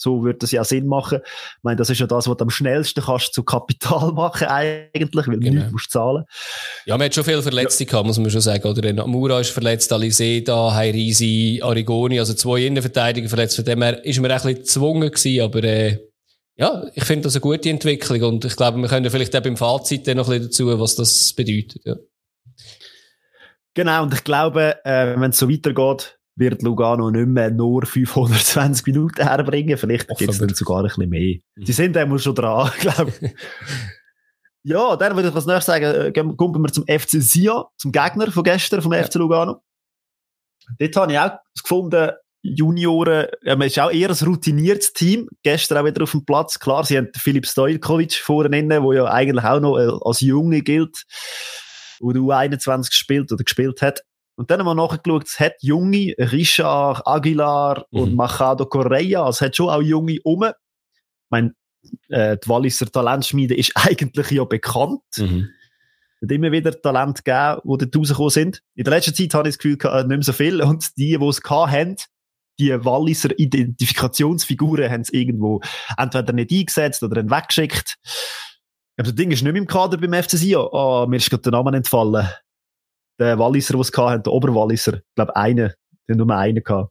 So 0.00 0.22
würde 0.22 0.38
das 0.38 0.52
ja 0.52 0.62
Sinn 0.62 0.86
machen. 0.86 1.18
Ich 1.24 1.62
meine, 1.62 1.76
das 1.76 1.90
ist 1.90 1.98
ja 1.98 2.06
das, 2.06 2.28
was 2.28 2.36
du 2.36 2.44
am 2.44 2.50
schnellsten 2.50 3.02
kannst 3.02 3.34
zu 3.34 3.42
Kapital 3.42 4.12
machen 4.14 4.46
eigentlich, 4.46 5.26
weil 5.26 5.38
genau. 5.40 5.64
du 5.64 5.72
musst 5.72 5.90
zahlen. 5.90 6.24
Ja, 6.86 6.96
man 6.96 7.06
hat 7.06 7.14
schon 7.14 7.24
viele 7.24 7.42
Verletzte 7.42 7.84
ja. 7.84 7.90
gehabt, 7.90 8.06
muss 8.06 8.18
man 8.18 8.30
schon 8.30 8.40
sagen. 8.40 8.66
Oder 8.68 9.06
Mura 9.06 9.40
ist 9.40 9.50
verletzt, 9.50 9.92
Aliseda, 9.92 10.72
Heirisi, 10.72 11.60
Arigoni, 11.62 12.20
also 12.20 12.32
zwei 12.34 12.64
Innenverteidiger 12.64 13.28
verletzt. 13.28 13.56
Von 13.56 13.64
dem 13.64 13.82
her 13.82 14.04
ist 14.04 14.20
man 14.20 14.30
ein 14.30 14.36
bisschen 14.36 14.54
gezwungen 14.54 15.10
gewesen, 15.10 15.42
aber 15.42 15.64
äh, 15.64 15.98
ja, 16.56 16.86
ich 16.94 17.04
finde 17.04 17.24
das 17.24 17.34
eine 17.34 17.40
gute 17.40 17.70
Entwicklung 17.70 18.22
und 18.22 18.44
ich 18.44 18.56
glaube, 18.56 18.78
wir 18.78 18.88
können 18.88 19.10
vielleicht 19.10 19.34
auch 19.34 19.42
beim 19.42 19.56
Fazit 19.56 20.06
dann 20.06 20.16
noch 20.16 20.28
ein 20.28 20.48
bisschen 20.48 20.68
dazu, 20.68 20.80
was 20.80 20.94
das 20.94 21.32
bedeutet. 21.32 21.82
Ja. 21.84 21.96
Genau, 23.74 24.02
und 24.02 24.12
ich 24.12 24.24
glaube, 24.24 24.84
äh, 24.84 25.14
wenn 25.18 25.30
es 25.30 25.38
so 25.38 25.48
weitergeht, 25.48 26.17
wird 26.38 26.62
Lugano 26.62 27.10
nicht 27.10 27.26
mehr 27.26 27.50
nur 27.50 27.84
520 27.84 28.86
Minuten 28.86 29.22
herbringen. 29.22 29.76
Vielleicht 29.76 30.08
gibt 30.16 30.30
es 30.30 30.38
dann 30.38 30.48
sogar 30.50 30.78
ein 30.78 30.84
bisschen 30.84 31.08
mehr. 31.08 31.38
Mhm. 31.56 31.64
Sie 31.64 31.72
sind 31.72 31.96
immer 31.96 32.18
schon 32.18 32.34
dran, 32.34 32.70
glaube 32.80 33.12
ich. 33.20 33.34
ja, 34.62 34.96
dann 34.96 35.16
würde 35.16 35.28
ich 35.28 35.34
was 35.34 35.46
nächstes 35.46 35.66
sagen. 35.66 35.84
Äh, 35.84 36.12
kommen 36.12 36.62
wir 36.62 36.72
zum 36.72 36.84
FC 36.84 37.22
Sia, 37.22 37.66
zum 37.76 37.92
Gegner 37.92 38.30
von 38.30 38.44
gestern, 38.44 38.82
vom 38.82 38.92
ja. 38.92 39.02
FC 39.02 39.16
Lugano. 39.16 39.62
Dort 40.78 40.96
habe 40.96 41.12
ich 41.12 41.18
auch 41.18 41.38
gefunden, 41.62 42.10
Junioren, 42.42 43.26
man 43.44 43.62
ist 43.62 43.78
auch 43.78 43.90
eher 43.90 44.10
ein 44.10 44.26
routiniertes 44.26 44.92
Team. 44.92 45.28
Gestern 45.42 45.78
auch 45.78 45.84
wieder 45.84 46.02
auf 46.02 46.12
dem 46.12 46.24
Platz. 46.24 46.58
Klar, 46.58 46.84
sie 46.84 46.96
haben 46.96 47.08
Filip 47.16 47.46
Stojkovic 47.46 48.14
vorne 48.14 48.50
der 48.50 48.94
ja 48.94 49.04
eigentlich 49.06 49.44
auch 49.44 49.60
noch 49.60 49.78
äh, 49.78 49.90
als 50.02 50.20
Junge 50.20 50.62
gilt, 50.62 51.04
wo 52.00 52.12
du 52.12 52.30
21 52.30 52.90
gespielt 52.90 53.32
oder 53.32 53.42
gespielt 53.42 53.82
hat. 53.82 54.02
Und 54.38 54.52
dann 54.52 54.60
haben 54.60 54.66
wir 54.66 54.74
nachgeschaut, 54.76 55.26
es 55.26 55.40
hat 55.40 55.54
Junge, 55.62 56.14
Richard, 56.16 57.04
Aguilar 57.04 57.84
mhm. 57.90 58.00
und 58.00 58.14
Machado 58.14 58.66
Correa, 58.66 59.24
also 59.24 59.38
es 59.38 59.40
hat 59.40 59.56
schon 59.56 59.68
auch 59.68 59.82
Junge 59.82 60.18
um. 60.22 60.44
Ich 60.44 60.52
meine, 61.28 61.54
äh, 62.08 62.36
die 62.38 62.48
Walliser 62.48 62.86
Talentschmiede 62.86 63.56
ist 63.56 63.72
eigentlich 63.74 64.30
ja 64.30 64.44
bekannt. 64.44 65.02
Mhm. 65.16 65.48
Es 66.20 66.26
hat 66.26 66.30
immer 66.30 66.52
wieder 66.52 66.70
Talente 66.80 67.24
gegeben, 67.24 67.62
die 67.64 67.84
dort 67.84 67.96
rausgekommen 67.96 68.30
sind. 68.30 68.62
In 68.76 68.84
der 68.84 68.94
letzten 68.94 69.14
Zeit 69.14 69.34
habe 69.34 69.48
ich 69.48 69.56
das 69.56 69.58
Gefühl, 69.58 69.78
äh, 69.90 70.04
nicht 70.04 70.08
mehr 70.08 70.22
so 70.22 70.32
viel. 70.32 70.62
Und 70.62 70.86
die, 70.96 71.18
die 71.18 71.26
es 71.26 71.42
haben, 71.42 71.96
die 72.60 72.84
Walliser 72.84 73.36
Identifikationsfiguren 73.36 74.88
haben 74.88 75.00
es 75.00 75.12
irgendwo 75.12 75.62
entweder 75.96 76.32
nicht 76.32 76.52
eingesetzt 76.52 77.02
oder 77.02 77.28
weggeschickt. 77.28 77.96
Aber 78.96 79.08
das 79.08 79.16
Ding 79.16 79.32
ist 79.32 79.42
nicht 79.42 79.52
mehr 79.52 79.60
im 79.60 79.66
Kader 79.66 79.96
beim 79.96 80.12
FC 80.12 80.38
Sion. 80.38 80.68
Oh, 80.70 81.06
mir 81.08 81.16
ist 81.16 81.28
gerade 81.28 81.42
der 81.42 81.52
Name 81.52 81.76
entfallen. 81.76 82.28
Der 83.18 83.38
Walliser, 83.38 83.74
den 83.74 83.80
es 83.80 83.92
hatten, 83.96 84.22
der 84.22 84.32
Oberwalliser. 84.32 84.94
Ich 84.94 85.14
glaube, 85.14 85.34
einer. 85.36 85.74
Der 86.08 86.16
nur 86.16 86.30
einen 86.30 86.62
gehabt. 86.62 86.90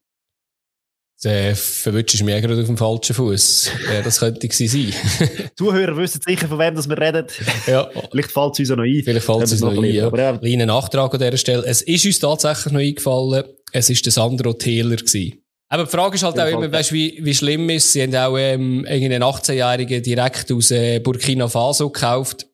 Der 1.23 1.55
verwünscht 1.55 2.21
mich 2.21 2.41
gerade 2.41 2.59
auf 2.59 2.67
dem 2.67 2.77
falschen 2.77 3.15
Fuß. 3.15 3.71
Ja, 3.91 4.01
das 4.03 4.19
könnte 4.19 4.47
sein. 4.51 4.93
Zuhörer 5.57 5.97
wissen 5.97 6.21
sicher, 6.21 6.47
von 6.47 6.59
wem 6.59 6.75
das 6.75 6.87
wir 6.87 6.97
reden. 6.97 7.25
Ja. 7.65 7.89
Vielleicht 8.11 8.31
fällt 8.31 8.53
es 8.53 8.59
uns 8.59 8.71
auch 8.71 8.75
noch 8.75 8.83
ein. 8.83 9.01
Vielleicht 9.03 9.25
fällt 9.25 9.41
es 9.41 9.51
uns 9.53 9.61
noch 9.61 9.71
ein, 9.71 9.83
ja. 9.85 10.05
Aber 10.05 10.19
ja. 10.19 10.37
Kleiner 10.37 10.67
Nachtrag 10.67 11.11
an 11.11 11.19
dieser 11.19 11.37
Stelle. 11.37 11.63
Es 11.65 11.81
ist 11.81 12.05
uns 12.05 12.19
tatsächlich 12.19 12.71
noch 12.71 12.81
eingefallen, 12.81 13.45
es 13.71 13.89
war 13.89 13.95
der 13.95 14.11
Sandro 14.11 14.53
Taylor 14.53 14.97
gewesen. 14.97 15.41
Aber 15.69 15.83
die 15.85 15.89
Frage 15.89 16.15
ist 16.15 16.23
halt 16.23 16.39
auch 16.39 16.47
immer, 16.47 16.71
weißt, 16.71 16.93
wie, 16.93 17.19
wie 17.21 17.33
schlimm 17.33 17.69
ist, 17.71 17.91
sie 17.91 18.03
haben 18.03 18.15
auch 18.15 18.37
ähm, 18.37 18.85
einen 18.87 19.23
18-Jährigen 19.23 20.03
direkt 20.03 20.51
aus 20.51 20.71
äh, 20.71 20.99
Burkina 20.99 21.47
Faso 21.47 21.89
gekauft. 21.89 22.45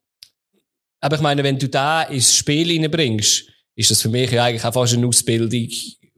Aber 1.02 1.18
ich 1.18 1.22
meine, 1.22 1.44
wenn 1.44 1.60
du 1.60 1.68
da 1.68 2.04
ins 2.04 2.34
Spiel 2.34 2.72
reinbringst, 2.72 3.53
ist 3.76 3.92
das 3.92 4.02
für 4.02 4.10
mich 4.10 4.32
ja 4.32 4.46
eigentlich 4.46 4.64
auch 4.64 4.74
fast 4.74 4.94
eine 4.94 5.08
Ausbildung 5.08 5.70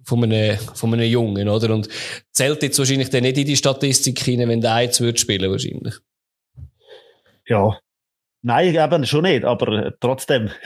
von 0.04 0.24
einem, 0.24 0.58
von 0.58 0.94
einem 0.94 1.10
Jungen, 1.10 1.50
oder? 1.50 1.74
Und 1.74 1.90
zählt 2.32 2.62
jetzt 2.64 2.78
wahrscheinlich 2.78 3.10
dann 3.10 3.24
nicht 3.24 3.38
in 3.38 3.46
die 3.46 3.58
Statistik 3.58 4.20
hinein, 4.20 4.50
wenn 4.50 4.62
der 4.62 4.80
jetzt 4.82 5.02
wird 5.02 5.20
spielen, 5.20 5.50
wahrscheinlich. 5.52 5.96
Ja. 7.48 7.80
Nein, 8.42 8.76
eben 8.76 9.06
schon 9.06 9.24
nicht, 9.24 9.44
aber 9.44 9.88
äh, 9.88 9.92
trotzdem 10.00 10.52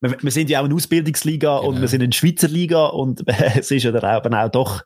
wir, 0.00 0.16
wir 0.20 0.30
sind 0.30 0.50
ja 0.50 0.60
auch 0.60 0.64
eine 0.64 0.74
Ausbildungsliga 0.74 1.58
genau. 1.58 1.68
und 1.68 1.80
wir 1.80 1.88
sind 1.88 2.02
in 2.02 2.12
Schweizer 2.12 2.48
Liga 2.48 2.86
und 2.86 3.22
es 3.56 3.70
ist 3.70 3.82
ja 3.82 3.92
dann 3.92 4.04
auch, 4.04 4.24
auch 4.24 4.50
doch 4.50 4.82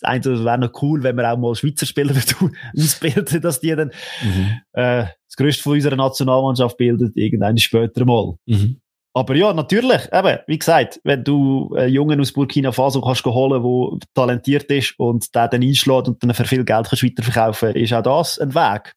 das 0.00 0.44
wäre 0.44 0.58
noch 0.58 0.82
cool, 0.82 1.02
wenn 1.02 1.16
wir 1.16 1.32
auch 1.32 1.38
mal 1.38 1.54
Schweizer 1.54 1.86
Spieler 1.86 2.14
ausbilden, 2.76 3.40
dass 3.40 3.60
die 3.60 3.74
dann 3.74 3.90
mhm. 4.22 4.60
äh, 4.72 5.04
das 5.26 5.36
Größte 5.36 5.62
von 5.62 5.74
unserer 5.74 5.96
Nationalmannschaft 5.96 6.76
bildet, 6.76 7.16
irgendeine 7.16 7.58
später 7.58 8.04
mal. 8.04 8.34
Mhm. 8.46 8.80
Aber 9.12 9.34
ja, 9.34 9.52
natürlich, 9.52 10.08
eben, 10.12 10.38
wie 10.46 10.58
gesagt, 10.58 11.00
wenn 11.02 11.24
du 11.24 11.74
einen 11.74 11.92
Jungen 11.92 12.20
aus 12.20 12.32
Burkina 12.32 12.70
Faso 12.70 13.00
kannst 13.00 13.24
holen, 13.24 13.62
der 13.62 14.08
talentiert 14.14 14.70
ist 14.70 14.94
und 14.98 15.34
der 15.34 15.48
dann 15.48 15.62
einschlägt 15.62 16.08
und 16.08 16.22
dann 16.22 16.32
für 16.32 16.44
viel 16.44 16.64
Geld 16.64 16.88
kannst 16.88 17.02
weiterverkaufen, 17.02 17.74
ist 17.74 17.92
auch 17.92 18.02
das 18.02 18.38
ein 18.38 18.54
Weg. 18.54 18.94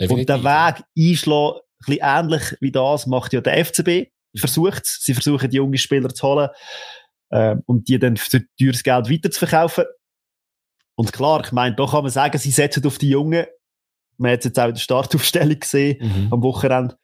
Definitiv. 0.00 0.18
Und 0.18 0.28
der 0.28 0.44
Weg 0.44 0.84
einschlagen, 0.98 1.56
ein 1.56 1.86
bisschen 1.86 2.02
ähnlich 2.02 2.42
wie 2.60 2.72
das 2.72 3.06
macht 3.06 3.32
ja 3.34 3.40
der 3.40 3.64
FCB 3.64 4.12
versucht 4.38 4.86
Sie 4.86 5.14
versuchen, 5.14 5.50
die 5.50 5.56
jungen 5.56 5.78
Spieler 5.78 6.08
zu 6.08 6.26
holen 6.26 6.48
äh, 7.32 7.56
und 7.66 7.88
die 7.88 7.98
dann 7.98 8.16
für 8.16 8.42
teures 8.58 8.82
Geld 8.82 9.10
weiterzuverkaufen. 9.10 9.84
Und 10.94 11.12
klar, 11.12 11.42
ich 11.44 11.52
meine, 11.52 11.74
da 11.74 11.86
kann 11.86 12.02
man 12.02 12.12
sagen, 12.12 12.38
sie 12.38 12.50
setzen 12.50 12.86
auf 12.86 12.98
die 12.98 13.08
Jungen. 13.08 13.46
Man 14.18 14.32
hat 14.32 14.40
es 14.40 14.44
jetzt 14.44 14.60
auch 14.60 14.68
in 14.68 14.74
der 14.74 14.80
Startaufstellung 14.80 15.58
gesehen, 15.58 15.96
mhm. 16.00 16.32
am 16.32 16.42
Wochenende. 16.42 16.96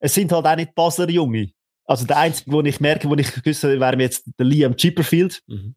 Es 0.00 0.14
sind 0.14 0.32
halt 0.32 0.46
auch 0.46 0.56
nicht 0.56 0.74
Basler 0.74 1.08
Junge. 1.08 1.52
Also 1.86 2.04
der 2.04 2.18
einzige, 2.18 2.50
wo 2.50 2.60
ich 2.60 2.80
merke, 2.80 3.08
wo 3.08 3.14
ich 3.14 3.32
gewusst 3.32 3.62
habe, 3.62 3.80
wäre 3.80 3.98
jetzt 4.00 4.28
der 4.38 4.44
Liam 4.44 4.76
Chipperfield 4.76 5.42
mhm. 5.46 5.76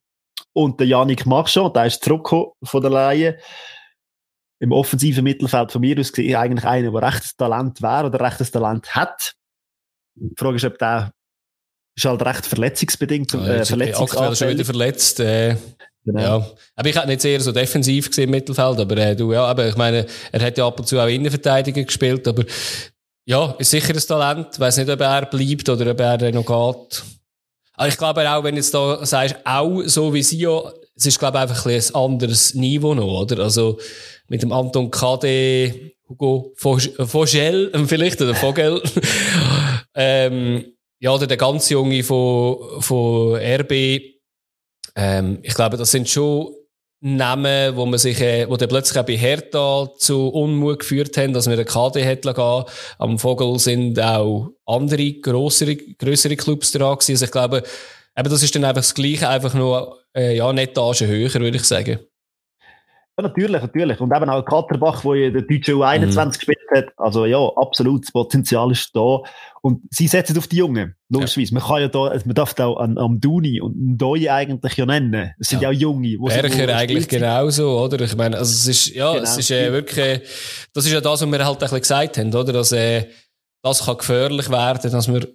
und 0.54 0.80
der 0.80 0.88
Yannick 0.88 1.28
Machon, 1.28 1.72
der 1.72 1.86
ist 1.86 2.04
zurückgekommen 2.04 2.52
von 2.63 2.82
der 2.82 2.91
Laie. 2.91 3.39
Im 4.62 4.72
offensiven 4.74 5.24
Mittelfeld 5.24 5.72
von 5.72 5.80
mir 5.82 5.98
aus 6.00 6.12
gesehen, 6.12 6.36
eigentlich 6.36 6.65
einer, 6.65 6.91
der 6.91 7.02
rechtes 7.02 7.36
Talent 7.38 7.82
wäre 7.82 8.08
oder 8.08 8.19
rechtes 8.19 8.52
Talent 8.52 8.93
hat. 8.93 9.36
Die 10.15 10.34
Frage 10.36 10.58
ist, 10.58 10.65
ob 10.65 10.78
der 10.80 11.13
ist 11.99 12.05
halt 12.05 12.21
recht 12.23 12.45
verletzungsbedingt. 12.45 13.33
Ja, 13.33 13.63
äh, 13.63 13.93
aktuell 13.93 14.35
schon 14.35 14.49
wieder 14.49 14.65
verletzt. 14.65 15.19
Äh, 15.19 15.55
genau. 16.03 16.19
Ja. 16.21 16.51
Aber 16.75 16.89
ich 16.89 16.95
hätte 16.95 17.07
nicht 17.07 17.23
eher 17.23 17.41
so 17.41 17.51
defensiv 17.51 18.09
gesehen 18.09 18.25
im 18.25 18.31
Mittelfeld, 18.31 18.79
aber 18.79 18.97
äh, 18.97 19.15
du, 19.15 19.33
ja, 19.33 19.45
aber 19.45 19.67
ich 19.67 19.75
meine, 19.75 20.05
er 20.31 20.41
hat 20.41 20.57
ja 20.57 20.67
ab 20.67 20.79
und 20.79 20.85
zu 20.88 20.99
auch 20.99 21.07
Innenverteidiger 21.07 21.83
gespielt, 21.83 22.27
aber 22.27 22.43
Ja, 23.29 23.53
ist 23.59 23.69
sicher 23.69 23.93
ein 23.93 23.99
Talent. 23.99 24.47
Ich 24.53 24.59
weiss 24.59 24.77
nicht, 24.77 24.89
ob 24.89 24.99
er 24.99 25.25
bleibt 25.27 25.69
oder 25.69 25.91
ob 25.91 25.99
er 25.99 26.31
noch 26.31 26.45
geht. 26.45 27.03
Aber 27.73 27.88
ich 27.88 27.95
glaube 27.95 28.27
auch, 28.27 28.43
wenn 28.43 28.55
du 28.55 28.59
jetzt 28.59 28.73
da 28.73 29.05
sagst, 29.05 29.35
auch 29.45 29.83
so 29.85 30.12
wie 30.15 30.21
ja, 30.35 30.63
es 30.95 31.05
ist, 31.05 31.19
glaube 31.19 31.38
ich, 31.38 31.43
einfach 31.43 31.63
ein, 31.67 31.75
ein 31.75 31.95
anderes 31.95 32.55
Niveau 32.55 32.95
noch, 32.95 33.21
oder? 33.21 33.43
Also, 33.43 33.79
mit 34.29 34.41
dem 34.41 34.51
Anton 34.51 34.89
Kade, 34.89 35.91
Hugo 36.09 36.53
Vogel, 36.55 37.71
vielleicht, 37.88 38.19
oder 38.19 38.33
Vogel. 38.33 38.81
ähm, 39.93 40.65
ja, 40.99 41.13
oder 41.13 41.27
der 41.27 41.38
ganz 41.38 41.69
Junge 41.69 42.03
von, 42.03 42.81
von 42.81 43.35
RB. 43.35 43.71
Ähm, 44.95 45.39
ich 45.41 45.53
glaube, 45.53 45.77
das 45.77 45.91
sind 45.91 46.09
schon 46.09 46.53
Namen, 47.01 47.77
wo 47.77 47.85
man 47.85 47.97
sich, 47.97 48.19
äh, 48.19 48.49
wo 48.49 48.57
dann 48.57 48.67
plötzlich 48.67 48.99
auch 48.99 49.05
bei 49.05 49.15
Hertha 49.15 49.88
zu 49.97 50.27
Unmut 50.27 50.79
geführt 50.79 51.15
haben, 51.17 51.31
dass 51.31 51.49
wir 51.49 51.55
den 51.55 51.65
KD 51.65 52.03
hätten 52.03 52.33
gehen. 52.33 52.63
Am 52.97 53.17
Vogel 53.17 53.57
sind 53.59 53.99
auch 54.01 54.51
andere, 54.65 55.13
grössere, 55.13 55.77
grössere 55.77 56.35
Clubs 56.35 56.73
dran 56.73 56.95
gewesen. 56.95 57.13
Also 57.13 57.25
ich 57.25 57.31
glaube, 57.31 57.63
eben 58.17 58.29
das 58.29 58.43
ist 58.43 58.53
dann 58.53 58.65
einfach 58.65 58.81
das 58.81 58.93
Gleiche, 58.93 59.29
einfach 59.29 59.53
nur, 59.53 59.99
äh, 60.13 60.35
ja, 60.35 60.49
eine 60.49 60.63
Etage 60.63 61.01
höher, 61.03 61.33
würde 61.35 61.57
ich 61.57 61.63
sagen. 61.63 61.99
Ja, 63.17 63.23
natürlich, 63.23 63.62
natürlich. 63.62 63.99
Und 64.01 64.13
eben 64.13 64.29
auch 64.29 64.43
Katterbach, 64.43 65.05
wo 65.05 65.13
ja 65.13 65.29
der 65.29 65.43
deutsche 65.43 65.73
U21 65.73 66.25
mhm. 66.25 66.31
gespielt 66.31 66.59
hat. 66.71 66.93
Also 66.97 67.25
ja, 67.25 67.39
absolut, 67.55 68.05
das 68.05 68.12
Potenzial 68.12 68.71
ist 68.71 68.95
da. 68.95 69.19
Und 69.62 69.82
sie 69.91 70.08
setzen 70.08 70.38
auf 70.38 70.47
die 70.47 70.58
Jungen, 70.58 70.95
logischerweise. 71.10 71.53
Ja. 71.53 71.60
Man 71.60 71.67
kann 71.67 71.82
ja 71.82 71.88
da, 71.88 72.21
man 72.25 72.36
darf 72.36 72.53
da 72.53 72.71
an, 72.73 72.97
am 72.97 73.19
Duni 73.19 73.60
und 73.60 73.75
Ndoi 73.75 74.29
eigentlich 74.29 74.77
ja 74.77 74.86
nennen. 74.86 75.34
Es 75.39 75.49
sind 75.49 75.62
ja, 75.62 75.71
ja 75.71 75.77
auch 75.77 75.82
Junge. 75.82 76.17
Bercher 76.17 76.75
eigentlich 76.75 77.08
genauso, 77.08 77.79
oder? 77.79 77.99
Ich 78.01 78.15
meine, 78.15 78.38
also 78.38 78.51
es 78.51 78.67
ist, 78.67 78.95
ja, 78.95 79.12
genau. 79.13 79.23
es 79.23 79.38
ist 79.38 79.51
äh, 79.51 79.71
wirklich, 79.71 80.21
das 80.73 80.86
ist 80.86 80.91
ja 80.91 81.01
das, 81.01 81.21
was 81.21 81.32
wir 81.32 81.45
halt 81.45 81.58
ein 81.58 81.60
bisschen 81.60 81.82
gesagt 81.82 82.17
haben, 82.17 82.34
oder? 82.34 82.53
Dass, 82.53 82.71
äh, 82.71 83.10
das 83.62 83.86
kann 83.86 83.97
gefährlich 83.97 84.49
werden, 84.49 84.91
dass 84.91 85.12
wir 85.12 85.27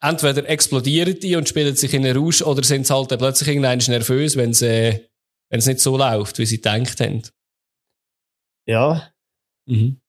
entweder 0.00 0.48
explodieren 0.48 1.18
die 1.20 1.36
und 1.36 1.48
spielen 1.48 1.74
sich 1.74 1.92
in 1.94 2.04
einen 2.04 2.16
Rausch 2.16 2.42
oder 2.42 2.62
sind 2.62 2.86
sie 2.86 2.94
halt 2.94 3.08
plötzlich 3.08 3.48
irgendwann 3.48 3.78
nervös, 3.78 4.36
wenn 4.36 4.54
sie, 4.54 4.66
äh, 4.66 5.08
wenn 5.50 5.58
es 5.58 5.66
nicht 5.66 5.80
so 5.80 5.96
läuft, 5.96 6.38
wie 6.38 6.46
sie 6.46 6.56
gedacht 6.56 7.00
haben. 7.00 7.22
Ja. 8.66 9.10
Mhm. 9.66 10.00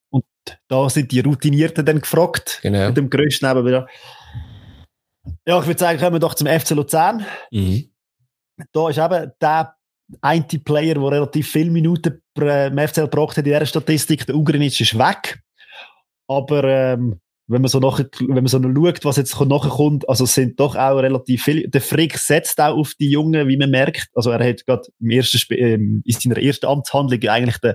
Da 0.67 0.89
sind 0.89 1.12
die 1.12 1.19
Routinierten 1.19 1.86
dann 1.86 2.01
gefragt. 2.01 2.60
Genau. 2.62 2.88
Mit 2.88 2.97
dem 2.97 3.10
grössten 3.10 3.45
eben 3.45 3.65
wieder. 3.65 3.88
Ja, 5.45 5.60
ich 5.60 5.67
würde 5.67 5.79
sagen, 5.79 5.99
kommen 5.99 6.13
wir 6.13 6.19
doch 6.19 6.36
zum 6.36 6.47
FC 6.47 6.71
Luzern. 6.71 7.25
Mhm. 7.51 7.89
Da 8.71 8.89
ist 8.89 8.97
eben 8.97 9.31
der 9.41 9.75
eine 10.21 10.43
Player, 10.43 10.95
der 10.95 11.12
relativ 11.12 11.51
viele 11.51 11.69
Minuten 11.71 12.21
im 12.36 12.77
FCL 12.77 13.03
gebracht 13.03 13.38
hat 13.38 13.39
in 13.39 13.43
dieser 13.45 13.65
Statistik. 13.65 14.25
Der 14.25 14.36
Ugrinic 14.36 14.79
ist 14.79 14.97
weg. 14.97 15.39
Aber 16.27 16.63
ähm, 16.63 17.19
wenn 17.47 17.62
man 17.62 17.69
so 17.69 17.79
nachher, 17.79 18.07
wenn 18.19 18.36
man 18.36 18.47
so 18.47 18.60
noch 18.60 18.73
schaut, 18.73 19.05
was 19.05 19.17
jetzt 19.17 19.39
nachher 19.39 19.69
kommt, 19.69 20.07
also 20.10 20.25
sind 20.25 20.60
doch 20.60 20.75
auch 20.75 20.97
relativ 20.97 21.43
viele. 21.43 21.69
Der 21.69 21.81
Frick 21.81 22.17
setzt 22.17 22.60
auch 22.60 22.77
auf 22.77 22.93
die 22.99 23.10
Jungen, 23.10 23.47
wie 23.47 23.57
man 23.57 23.71
merkt. 23.71 24.10
Also 24.13 24.31
er 24.31 24.47
hat 24.47 24.65
gerade 24.65 24.88
im 24.99 25.10
ersten 25.10 25.38
Spiel, 25.38 25.57
ähm, 25.57 26.01
in 26.05 26.13
seiner 26.13 26.38
ersten 26.38 26.65
Amtshandlung 26.65 27.21
eigentlich 27.29 27.57
den 27.60 27.73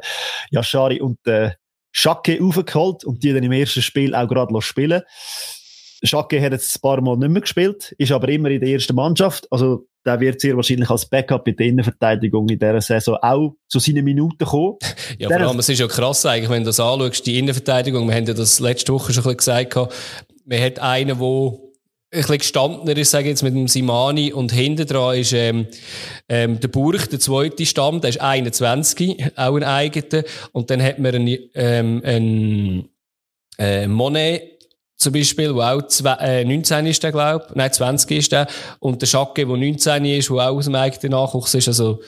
Yashari 0.50 1.00
und 1.00 1.18
den 1.26 1.52
Schacke 1.92 2.38
aufgeholt 2.42 3.04
und 3.04 3.22
die 3.22 3.32
dann 3.32 3.42
im 3.42 3.52
ersten 3.52 3.82
Spiel 3.82 4.14
auch 4.14 4.26
gerade 4.26 4.60
spielen 4.62 5.02
Schacke 6.04 6.40
hat 6.42 6.52
jetzt 6.52 6.76
ein 6.76 6.80
paar 6.80 7.00
Mal 7.00 7.16
nicht 7.16 7.30
mehr 7.30 7.42
gespielt, 7.42 7.94
ist 7.96 8.12
aber 8.12 8.28
immer 8.28 8.50
in 8.50 8.60
der 8.60 8.70
ersten 8.70 8.94
Mannschaft. 8.94 9.46
Also 9.52 9.86
der 10.04 10.18
wird 10.18 10.40
sehr 10.40 10.56
wahrscheinlich 10.56 10.90
als 10.90 11.06
Backup 11.06 11.46
in 11.46 11.56
der 11.56 11.66
Innenverteidigung 11.66 12.48
in 12.48 12.58
dieser 12.58 12.80
Saison 12.80 13.18
auch 13.22 13.54
zu 13.68 13.78
seinen 13.78 14.04
Minuten 14.04 14.44
kommen. 14.44 14.78
Ja, 15.18 15.28
vor 15.28 15.36
allem, 15.40 15.58
es 15.58 15.68
ist 15.68 15.78
ja 15.78 15.86
krass 15.86 16.26
eigentlich, 16.26 16.50
wenn 16.50 16.62
du 16.62 16.66
das 16.66 16.80
anschaust, 16.80 17.24
die 17.26 17.38
Innenverteidigung, 17.38 18.08
wir 18.08 18.14
haben 18.14 18.26
ja 18.26 18.34
das 18.34 18.58
letzte 18.58 18.92
Woche 18.92 19.12
schon 19.12 19.22
ein 19.22 19.36
bisschen 19.36 19.68
gesagt, 19.68 19.94
man 20.46 20.60
hat 20.60 20.78
einen, 20.80 21.18
der 21.18 21.20
ein 22.12 22.20
bisschen 22.20 22.38
gestandener 22.38 22.96
ist, 22.96 23.10
sage 23.10 23.24
ich 23.24 23.30
jetzt, 23.30 23.42
mit 23.42 23.54
dem 23.54 23.68
Simani 23.68 24.32
und 24.32 24.52
hinten 24.52 24.86
dran 24.86 25.16
ist 25.16 25.32
ähm, 25.32 25.66
ähm, 26.28 26.60
der 26.60 26.68
Burg, 26.68 27.08
der 27.08 27.20
zweite 27.20 27.64
Stamm, 27.64 28.02
der 28.02 28.10
ist 28.10 28.20
21, 28.20 29.32
auch 29.36 29.56
ein 29.56 29.64
eigener 29.64 30.24
und 30.52 30.68
dann 30.68 30.82
hat 30.82 30.98
man 30.98 31.14
einen, 31.14 31.38
ähm, 31.54 32.02
einen 32.04 32.88
äh, 33.58 33.86
Monet 33.86 34.52
zum 35.02 35.14
Beispiel, 35.14 35.54
wo 35.54 35.62
auch 35.62 35.82
zwei, 35.88 36.12
äh, 36.20 36.44
19 36.44 36.86
ist 36.86 37.02
der, 37.02 37.10
glaube 37.10 37.46
Nein, 37.54 37.72
20 37.72 38.18
ist 38.18 38.30
der. 38.30 38.46
Und 38.78 39.02
der 39.02 39.06
Schacke, 39.06 39.44
der 39.44 39.56
19 39.56 40.04
ist, 40.04 40.30
wo 40.30 40.38
auch 40.38 40.56
aus 40.56 40.66
dem 40.66 40.76
eigenen 40.76 41.10
Nachwuchs 41.10 41.54
ist. 41.54 41.66
Also, 41.66 42.00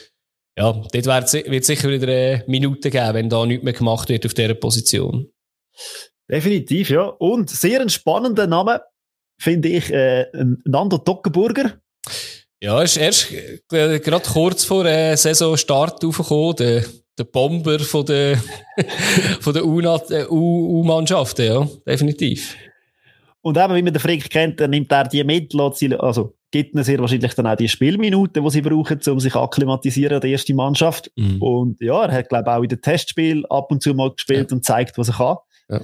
ja, 0.57 0.71
dort 0.73 0.95
wird 0.95 1.51
es 1.61 1.67
sicher 1.67 1.89
wieder 1.89 2.07
eine 2.07 2.45
Minute 2.47 2.91
geben, 2.91 3.15
wenn 3.15 3.29
da 3.29 3.45
nichts 3.45 3.65
mehr 3.65 3.73
gemacht 3.73 4.09
wird 4.11 4.25
auf 4.25 4.35
dieser 4.35 4.55
Position. 4.55 5.29
Definitiv, 6.31 6.91
ja. 6.91 7.03
Und 7.03 7.51
sehr 7.51 7.81
ein 7.81 7.89
spannender 7.89 8.47
Name, 8.47 8.81
finde 9.39 9.69
ich, 9.69 9.93
äh, 9.93 10.27
Nando 10.65 10.99
Tockenburger. 10.99 11.75
Ja, 12.61 12.83
ist 12.83 12.97
erst 12.97 13.31
äh, 13.33 14.01
gerade 14.01 14.25
kurz 14.27 14.65
vor 14.65 14.87
äh, 14.87 15.17
Saisonstart 15.17 16.05
aufgekommen, 16.05 16.57
der, 16.57 16.85
der 17.19 17.25
Bomber 17.25 17.79
von 17.79 18.07
der, 18.07 18.39
von 19.41 19.53
der 19.53 19.65
U-Mannschaften, 19.67 21.47
ja, 21.47 21.69
definitiv. 21.87 22.57
Und 23.43 23.59
eben, 23.59 23.75
wie 23.75 23.83
man 23.83 23.93
den 23.93 24.01
Frick 24.01 24.31
kennt, 24.31 24.61
dann 24.61 24.71
nimmt 24.71 24.91
er 24.91 25.05
die 25.05 25.23
mit, 25.23 25.53
sie, 25.75 25.95
also 25.95 26.35
gibt 26.51 26.75
ihnen 26.75 26.85
sehr 26.85 27.01
wahrscheinlich 27.01 27.35
dann 27.35 27.49
auch 27.49 27.57
die 27.57 27.69
Spielminuten, 27.69 28.43
die 28.43 28.51
sie 28.51 28.63
brauchen, 28.63 29.01
um 29.09 29.21
sich 29.21 29.35
akklimatisieren 29.35 30.15
an 30.15 30.21
die 30.21 30.31
erste 30.31 30.55
Mannschaft. 30.55 31.11
Mhm. 31.17 31.43
Und 31.43 31.81
ja, 31.81 32.05
er 32.05 32.13
hat, 32.13 32.29
glaube 32.29 32.49
ich, 32.49 32.57
auch 32.57 32.63
in 32.63 32.69
den 32.69 32.81
Testspiel 32.81 33.45
ab 33.51 33.71
und 33.71 33.83
zu 33.83 33.93
mal 33.93 34.13
gespielt 34.13 34.51
ja. 34.51 34.57
und 34.57 34.65
zeigt, 34.65 34.97
was 34.97 35.09
er 35.09 35.17
kann. 35.17 35.37
Ja. 35.69 35.81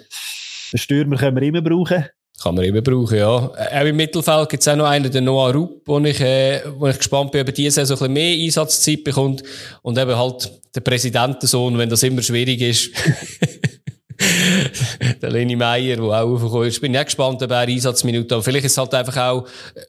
Den 0.72 0.78
Stürmer 0.78 1.16
können 1.16 1.36
wir 1.36 1.42
immer 1.42 1.60
brauchen. 1.60 2.06
Kann 2.42 2.54
man 2.54 2.64
immer 2.64 2.80
brauchen, 2.80 3.18
ja. 3.18 3.28
Auch 3.28 3.84
im 3.84 3.96
Mittelfeld 3.96 4.48
gibt 4.48 4.62
es 4.62 4.68
auch 4.68 4.76
noch 4.76 4.86
einen, 4.86 5.10
den 5.10 5.24
Noah 5.24 5.50
Rupp, 5.50 5.82
wo 5.84 5.98
ich, 5.98 6.20
äh, 6.20 6.62
wo 6.78 6.86
ich 6.86 6.96
gespannt 6.96 7.32
bin, 7.32 7.42
ob 7.42 7.48
er 7.48 7.52
diese 7.52 7.84
Saison 7.84 7.96
ein 7.96 7.98
bisschen 7.98 8.12
mehr 8.14 8.44
Einsatzzeit 8.46 9.04
bekommt. 9.04 9.42
Und 9.82 9.98
eben 9.98 10.16
halt 10.16 10.50
der 10.74 10.80
Präsidentensohn, 10.80 11.76
wenn 11.76 11.90
das 11.90 12.02
immer 12.02 12.22
schwierig 12.22 12.62
ist. 12.62 12.90
der 15.22 15.30
Leni 15.30 15.54
Meier, 15.56 15.96
der 15.96 16.04
auch 16.04 16.12
aufgekommen 16.12 16.68
ist. 16.68 16.76
Ich 16.76 16.80
bin 16.80 16.94
ja 16.94 17.02
gespannt, 17.02 17.42
ob 17.42 17.50
er 17.50 17.58
Einsatzminuten 17.58 18.38
hat. 18.38 18.44
Vielleicht 18.44 18.64
ist 18.64 18.72
es 18.72 18.78
halt 18.78 18.94
einfach 18.94 19.16
auch, 19.18 19.48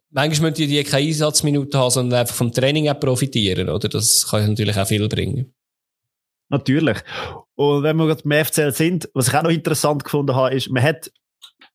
manchmal 0.09 0.51
müssen 0.51 0.67
die 0.67 0.83
keine 0.83 1.07
Einsatzminuten 1.07 1.79
haben, 1.79 1.91
sondern 1.91 2.19
einfach 2.19 2.35
vom 2.35 2.51
Training 2.51 2.89
auch 2.89 2.99
profitieren, 2.99 3.69
oder? 3.69 3.87
Das 3.87 4.27
kann 4.29 4.49
natürlich 4.49 4.77
auch 4.77 4.87
viel 4.87 5.07
bringen. 5.07 5.53
Natürlich. 6.49 6.97
Und 7.55 7.83
wenn 7.83 7.95
wir 7.95 8.07
gerade 8.07 8.23
beim 8.25 8.45
FCL 8.45 8.73
sind, 8.73 9.09
was 9.13 9.29
ich 9.29 9.33
auch 9.33 9.43
noch 9.43 9.51
interessant 9.51 10.03
gefunden 10.03 10.35
habe, 10.35 10.53
ist, 10.53 10.69
man 10.69 10.83
hat 10.83 11.11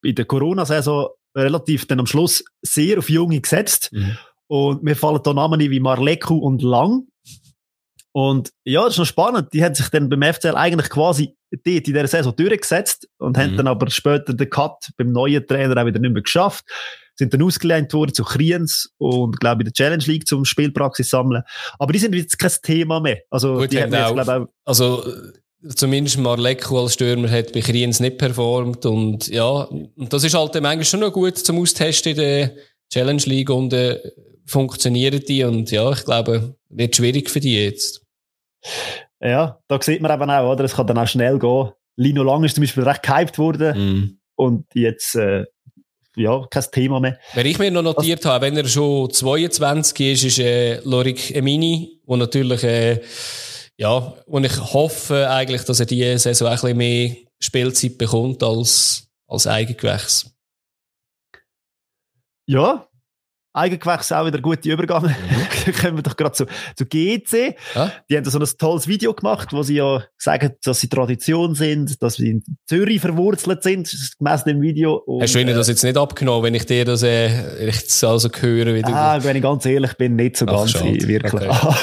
in 0.06 0.14
der 0.14 0.24
Corona-Saison 0.24 1.08
relativ 1.36 1.86
dann 1.86 2.00
am 2.00 2.06
Schluss 2.06 2.44
sehr 2.62 2.98
auf 2.98 3.10
Junge 3.10 3.40
gesetzt. 3.40 3.90
Mhm. 3.92 4.16
Und 4.48 4.82
mir 4.82 4.96
fallen 4.96 5.20
da 5.22 5.34
Namen 5.34 5.60
wie 5.60 5.80
Marleku 5.80 6.36
und 6.36 6.62
Lang. 6.62 7.06
Und 8.12 8.50
ja, 8.64 8.82
das 8.84 8.94
ist 8.94 8.98
noch 8.98 9.06
spannend. 9.06 9.52
Die 9.52 9.62
haben 9.62 9.74
sich 9.74 9.88
dann 9.90 10.08
beim 10.08 10.22
FCL 10.22 10.54
eigentlich 10.54 10.88
quasi 10.88 11.36
dort 11.50 11.66
in 11.66 11.82
dieser 11.82 12.06
Saison 12.06 12.34
durchgesetzt 12.34 13.08
und 13.18 13.36
mhm. 13.36 13.40
haben 13.40 13.56
dann 13.58 13.66
aber 13.66 13.90
später 13.90 14.32
den 14.32 14.48
Cut 14.48 14.90
beim 14.96 15.12
neuen 15.12 15.46
Trainer 15.46 15.80
auch 15.80 15.86
wieder 15.86 15.98
nicht 15.98 16.12
mehr 16.12 16.22
geschafft. 16.22 16.64
Sind 17.18 17.34
dann 17.34 17.42
ausgelehnt 17.42 17.92
worden 17.92 18.14
zu 18.14 18.24
Kriens 18.24 18.90
und, 18.98 19.40
glaube 19.40 19.62
ich, 19.62 19.66
in 19.66 19.72
der 19.72 19.72
Challenge 19.72 20.04
League 20.06 20.26
zum 20.26 20.44
Spielpraxis 20.44 21.10
sammeln. 21.10 21.42
Aber 21.78 21.92
die 21.92 21.98
sind 21.98 22.14
jetzt 22.14 22.38
kein 22.38 22.52
Thema 22.62 23.00
mehr. 23.00 23.20
Also, 23.30 23.58
Gut, 23.58 23.72
die 23.72 23.82
haben 23.82 23.92
jetzt, 23.92 24.28
auch, 24.28 24.28
auch, 24.28 24.46
also, 24.64 25.04
zumindest 25.68 26.18
Marleko 26.18 26.82
als 26.82 26.94
Stürmer 26.94 27.30
hat 27.30 27.52
bei 27.52 27.60
Kriens 27.60 28.00
nicht 28.00 28.18
performt 28.18 28.86
und 28.86 29.28
ja, 29.28 29.48
und 29.50 30.12
das 30.12 30.24
ist 30.24 30.34
halt 30.34 30.54
manchmal 30.54 30.84
schon 30.84 31.00
noch 31.00 31.12
gut 31.12 31.38
zum 31.38 31.58
Austesten 31.60 32.12
in 32.12 32.16
der 32.18 32.52
Challenge 32.92 33.22
League 33.26 33.50
und 33.50 33.72
äh, 33.72 33.98
funktionieren 34.46 35.20
die 35.26 35.44
und 35.44 35.70
ja, 35.70 35.90
ich 35.90 36.04
glaube, 36.04 36.54
wird 36.68 36.96
schwierig 36.96 37.30
für 37.30 37.40
die 37.40 37.64
jetzt. 37.64 38.02
Ja, 39.20 39.58
da 39.68 39.80
sieht 39.80 40.02
man 40.02 40.12
eben 40.12 40.30
auch, 40.30 40.52
oder? 40.52 40.64
Es 40.64 40.74
kann 40.74 40.86
dann 40.86 40.98
auch 40.98 41.08
schnell 41.08 41.38
gehen. 41.38 41.70
Lino 41.96 42.22
Lang 42.22 42.44
ist 42.44 42.54
zum 42.54 42.62
Beispiel 42.62 42.84
recht 42.84 43.02
gehypt 43.02 43.38
worden. 43.38 43.78
Mm. 43.78 44.18
Und 44.34 44.66
jetzt, 44.74 45.14
äh, 45.14 45.44
ja, 46.16 46.46
kein 46.50 46.64
Thema 46.70 47.00
mehr. 47.00 47.18
Wenn 47.34 47.46
ich 47.46 47.58
mir 47.58 47.70
noch 47.70 47.82
notiert 47.82 48.24
Was? 48.24 48.32
habe, 48.32 48.46
wenn 48.46 48.56
er 48.56 48.66
schon 48.66 49.10
22 49.10 50.12
ist, 50.12 50.24
ist 50.24 50.38
äh, 50.38 50.80
Lorik 50.84 51.34
Emini, 51.34 52.00
wo 52.04 52.16
natürlich, 52.16 52.62
äh, 52.64 53.00
ja, 53.78 54.14
wo 54.26 54.38
ich 54.38 54.72
hoffe 54.72 55.28
eigentlich, 55.30 55.62
dass 55.64 55.80
er 55.80 55.86
diese 55.86 56.18
Saison 56.18 56.48
ein 56.48 56.54
bisschen 56.54 56.76
mehr 56.76 57.16
Spielzeit 57.38 57.98
bekommt 57.98 58.42
als, 58.42 59.08
als 59.26 59.46
Eigengewächs. 59.46 60.34
Ja, 62.48 62.85
Eigengewächs 63.56 64.12
auch 64.12 64.26
wieder 64.26 64.40
gute 64.40 64.70
Übergang. 64.70 65.04
Mhm. 65.04 65.72
Kommen 65.80 65.96
wir 65.96 66.02
doch 66.02 66.16
gerade 66.16 66.32
zu, 66.32 66.46
zu 66.76 66.84
GEC. 66.84 67.56
Ja? 67.74 67.90
Die 68.10 68.16
haben 68.16 68.24
so 68.24 68.38
ein 68.38 68.46
tolles 68.58 68.86
Video 68.86 69.14
gemacht, 69.14 69.52
wo 69.52 69.62
sie 69.62 69.76
ja 69.76 70.04
sagen, 70.18 70.52
dass 70.62 70.80
sie 70.80 70.88
Tradition 70.88 71.54
sind, 71.54 72.02
dass 72.02 72.16
sie 72.16 72.30
in 72.30 72.44
Zürich 72.66 73.00
verwurzelt 73.00 73.62
sind, 73.62 73.90
gemäss 74.18 74.44
dem 74.44 74.60
Video. 74.60 74.96
Und, 74.96 75.22
Hast 75.22 75.34
du 75.34 75.38
ihnen 75.38 75.50
äh, 75.50 75.54
das 75.54 75.68
jetzt 75.68 75.84
nicht 75.84 75.96
abgenommen, 75.96 76.44
wenn 76.44 76.54
ich 76.54 76.66
dir 76.66 76.84
das 76.84 77.02
äh, 77.02 77.72
also 78.02 78.28
höre? 78.28 78.74
Wie 78.74 78.84
ah, 78.84 79.22
wenn 79.22 79.36
ich 79.36 79.42
ganz 79.42 79.64
ehrlich 79.64 79.94
bin, 79.94 80.16
nicht 80.16 80.36
so 80.36 80.46
Ach, 80.46 80.58
ganz 80.58 80.72
schade. 80.72 81.08
wirklich. 81.08 81.48
Okay. 81.48 81.74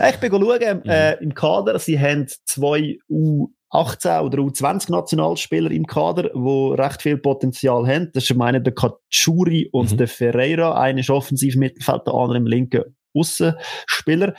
ich 0.10 0.16
bin 0.16 0.30
schauen, 0.30 0.84
äh, 0.86 1.16
mhm. 1.16 1.22
im 1.22 1.34
Kader, 1.34 1.78
sie 1.78 2.00
haben 2.00 2.26
zwei 2.46 2.98
U 3.10 3.48
18 3.72 4.20
oder 4.20 4.38
U20-Nationalspieler 4.38 5.70
im 5.70 5.86
Kader, 5.86 6.30
die 6.34 6.74
recht 6.80 7.02
viel 7.02 7.16
Potenzial 7.16 7.86
haben. 7.86 8.10
Das 8.12 8.24
ist 8.24 8.36
meine 8.36 8.60
der 8.60 8.74
Kachuri 8.74 9.70
und 9.72 9.92
mhm. 9.92 9.96
der 9.96 10.08
Ferreira. 10.08 10.78
Einer 10.78 11.00
ist 11.00 11.10
offensiv 11.10 11.56
Mittelfeld, 11.56 12.06
der 12.06 12.14
andere 12.14 12.38
im 12.38 12.46
linken 12.46 12.84
Außenspieler. 13.14 14.34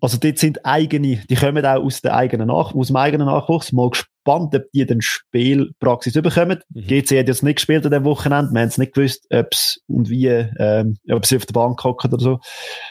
Also 0.00 0.16
dort 0.16 0.38
sind 0.38 0.64
eigene, 0.64 1.22
die 1.28 1.34
kommen 1.34 1.64
auch 1.66 1.82
aus, 1.82 2.00
der 2.00 2.16
eigenen 2.16 2.48
Nach 2.48 2.74
aus 2.74 2.86
dem 2.86 2.96
eigenen 2.96 3.26
Nachwuchs. 3.26 3.72
Mal 3.72 3.90
gespannt, 3.90 4.54
ob 4.54 4.70
die 4.72 4.86
dann 4.86 5.02
Spielpraxis 5.02 6.14
bekommen. 6.14 6.60
Mhm. 6.70 6.86
GC 6.86 7.18
hat 7.18 7.28
jetzt 7.28 7.42
nicht 7.42 7.56
gespielt 7.56 7.84
an 7.84 7.92
dem 7.92 8.04
Wochenende. 8.04 8.52
Wir 8.52 8.60
haben 8.60 8.68
es 8.68 8.78
nicht 8.78 8.94
gewusst, 8.94 9.26
ob 9.30 9.48
es 9.50 9.82
und 9.86 10.08
wie, 10.08 10.28
ähm, 10.28 10.96
ob 11.10 11.26
sie 11.26 11.36
auf 11.36 11.44
der 11.44 11.52
Bank 11.52 11.84
hocken 11.84 12.14
oder 12.14 12.22
so. 12.22 12.38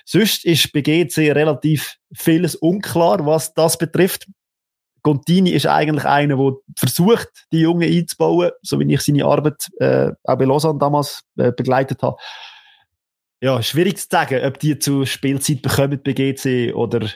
Sonst 0.05 0.45
ist 0.45 0.71
bei 0.71 0.81
GC 0.81 1.31
relativ 1.31 1.95
vieles 2.13 2.55
unklar, 2.55 3.25
was 3.25 3.55
das 3.55 3.79
betrifft. 3.79 4.27
Contini 5.01 5.51
ist 5.51 5.65
eigentlich 5.65 6.05
einer, 6.05 6.35
der 6.37 6.53
versucht, 6.77 7.29
die 7.51 7.59
Jungen 7.59 7.91
einzubauen, 7.91 8.51
so 8.61 8.79
wie 8.79 8.93
ich 8.93 9.01
seine 9.01 9.25
Arbeit 9.25 9.67
äh, 9.79 10.11
auch 10.23 10.37
bei 10.37 10.45
Lausanne 10.45 10.79
damals 10.79 11.23
äh, 11.37 11.51
begleitet 11.51 12.01
habe 12.01 12.17
ja, 13.41 13.61
schwierig 13.63 13.97
zu 13.97 14.07
sagen, 14.09 14.43
ob 14.45 14.59
die 14.59 14.79
zu 14.79 15.05
Spielzeit 15.05 15.61
bekommen 15.61 16.01
bei 16.03 16.13
GC 16.13 16.73
oder 16.75 17.09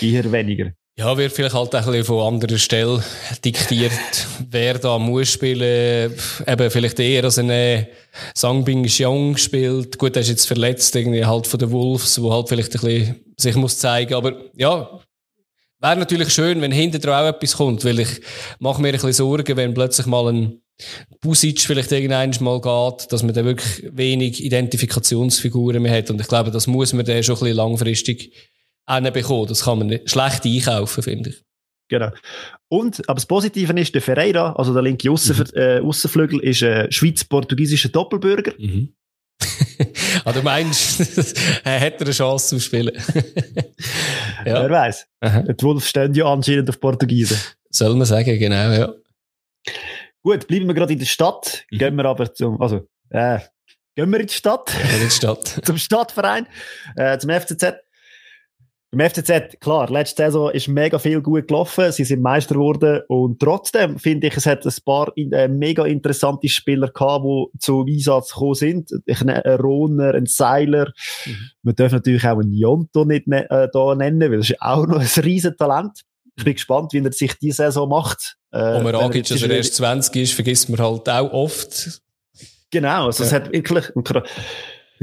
eher 0.00 0.32
weniger. 0.32 0.72
Ja, 0.96 1.16
wird 1.16 1.32
vielleicht 1.32 1.54
halt 1.56 1.74
ein 1.74 1.84
bisschen 1.84 2.04
von 2.04 2.34
anderer 2.34 2.56
Stelle 2.56 3.02
diktiert, 3.44 3.92
wer 4.50 4.78
da 4.78 4.96
muss 4.98 5.32
spielen. 5.32 6.14
Eben 6.46 6.70
vielleicht 6.70 7.00
eher 7.00 7.24
als 7.24 7.38
ein 7.38 7.86
Sangbing 8.34 8.84
Xiong 8.84 9.36
spielt. 9.36 9.98
Gut, 9.98 10.14
er 10.14 10.22
ist 10.22 10.28
jetzt 10.28 10.46
verletzt, 10.46 10.94
irgendwie 10.94 11.24
halt 11.24 11.48
von 11.48 11.58
den 11.58 11.72
Wolves, 11.72 12.22
wo 12.22 12.32
halt 12.32 12.48
vielleicht 12.48 12.76
ein 12.76 12.80
bisschen 12.80 13.20
sich 13.36 13.56
muss 13.56 13.78
zeigen. 13.78 14.14
Aber 14.14 14.34
ja, 14.54 15.00
wäre 15.84 15.96
natürlich 15.96 16.32
schön, 16.32 16.60
wenn 16.60 16.72
hinten 16.72 17.00
drauf 17.00 17.14
auch 17.14 17.28
etwas 17.28 17.56
kommt, 17.56 17.84
weil 17.84 18.00
ich 18.00 18.20
mache 18.58 18.80
mir 18.80 18.88
ein 18.88 18.92
bisschen 18.94 19.12
Sorgen, 19.12 19.56
wenn 19.56 19.74
plötzlich 19.74 20.06
mal 20.06 20.32
ein 20.32 20.60
Busic 21.20 21.60
vielleicht 21.60 21.92
irgendwann 21.92 22.34
mal 22.40 22.60
geht, 22.60 23.12
dass 23.12 23.22
man 23.22 23.34
da 23.34 23.44
wirklich 23.44 23.88
wenig 23.92 24.42
Identifikationsfiguren 24.42 25.82
mehr 25.82 25.96
hat. 25.96 26.10
Und 26.10 26.20
ich 26.20 26.26
glaube, 26.26 26.50
das 26.50 26.66
muss 26.66 26.92
man 26.92 27.04
dann 27.04 27.22
schon 27.22 27.36
ein 27.36 27.40
bisschen 27.40 27.56
langfristig 27.56 28.32
bekommen. 28.86 29.46
Das 29.46 29.64
kann 29.64 29.78
man 29.78 30.00
schlecht 30.06 30.44
einkaufen, 30.44 31.02
finde 31.02 31.30
ich. 31.30 31.42
Genau. 31.88 32.10
Und, 32.68 33.06
aber 33.08 33.16
das 33.16 33.26
Positive 33.26 33.72
ist, 33.78 33.94
der 33.94 34.02
Ferreira, 34.02 34.54
also 34.54 34.72
der 34.72 34.82
linke 34.82 35.10
Aussen, 35.10 35.36
mhm. 35.36 35.44
äh, 35.54 35.80
Aussenflügel, 35.80 36.40
ist 36.40 36.62
ein 36.62 36.90
schweiz-portugiesischer 36.90 37.90
Doppelbürger. 37.90 38.52
Mhm. 38.58 38.94
ah, 40.24 40.32
du 40.32 40.42
meinst, 40.42 41.36
er 41.64 41.78
hätte 41.78 42.04
eine 42.04 42.12
Chance 42.12 42.48
zum 42.48 42.60
Spielen. 42.60 42.94
ja. 44.44 44.62
Wer 44.62 44.70
weiß. 44.70 45.06
Die 45.22 45.62
Wolf 45.64 45.86
stehen 45.86 46.14
ja 46.14 46.26
anscheinend 46.26 46.68
auf 46.68 46.80
Portugiesen. 46.80 47.38
Soll 47.70 47.94
man 47.94 48.06
sagen, 48.06 48.38
genau, 48.38 48.72
ja. 48.72 48.92
Gut, 50.22 50.46
bleiben 50.46 50.66
wir 50.66 50.74
gerade 50.74 50.92
in 50.92 50.98
der 50.98 51.06
Stadt, 51.06 51.64
mhm. 51.70 51.78
gehen 51.78 51.96
wir 51.96 52.04
aber 52.04 52.32
zum, 52.32 52.60
also, 52.60 52.86
äh, 53.10 53.38
gehen 53.94 54.10
wir 54.10 54.20
in 54.20 54.26
die 54.26 54.32
Stadt. 54.32 54.72
in 54.74 55.00
die 55.00 55.10
Stadt. 55.10 55.60
zum 55.64 55.76
Stadtverein, 55.76 56.46
äh, 56.96 57.18
zum 57.18 57.30
FCZ. 57.30 57.74
Beim 58.94 59.10
FCZ, 59.10 59.58
klar, 59.60 59.90
letzte 59.90 60.24
Saison 60.24 60.50
ist 60.50 60.68
mega 60.68 60.98
viel 60.98 61.20
gut 61.20 61.48
gelaufen, 61.48 61.90
sie 61.90 62.04
sind 62.04 62.22
Meister 62.22 62.54
geworden 62.54 63.02
und 63.08 63.40
trotzdem 63.40 63.98
finde 63.98 64.28
ich, 64.28 64.36
es 64.36 64.46
hat 64.46 64.64
ein 64.64 64.72
paar 64.84 65.12
äh, 65.16 65.48
mega 65.48 65.84
interessante 65.84 66.48
Spieler 66.48 66.88
gehabt, 66.88 67.24
die 67.24 67.58
zu 67.58 67.84
Einsatz 67.88 68.32
gekommen 68.32 68.54
sind. 68.54 68.90
Ich 69.06 69.20
nenne 69.20 69.44
einen 69.44 69.60
Rohner, 69.60 70.14
einen 70.14 70.26
Seiler. 70.26 70.92
Mhm. 71.26 71.36
Man 71.62 71.74
darf 71.74 71.92
natürlich 71.92 72.24
auch 72.24 72.38
einen 72.38 72.52
Jonto 72.52 73.04
nicht 73.04 73.26
ne 73.26 73.50
äh, 73.50 73.68
da 73.72 73.94
nennen, 73.96 74.30
weil 74.30 74.38
das 74.38 74.50
ist 74.50 74.62
auch 74.62 74.86
noch 74.86 75.00
ein 75.00 75.22
riesen 75.24 75.56
Talent. 75.56 76.02
Ich 76.36 76.44
bin 76.44 76.54
gespannt, 76.54 76.92
wie 76.92 76.98
er 76.98 77.12
sich 77.12 77.34
diese 77.38 77.64
Saison 77.64 77.88
macht. 77.88 78.36
Äh, 78.52 78.78
Wo 78.78 78.82
man 78.82 78.94
angibt, 78.94 79.30
dass 79.30 79.42
er 79.42 79.50
erst 79.50 79.74
20 79.74 80.22
ist, 80.22 80.32
vergisst 80.34 80.68
man 80.68 80.78
halt 80.80 81.08
auch 81.08 81.32
oft. 81.32 82.00
Genau, 82.70 83.06
also 83.06 83.22
ja. 83.22 83.28
es 83.28 83.32
hat 83.32 83.52
wirklich 83.52 83.86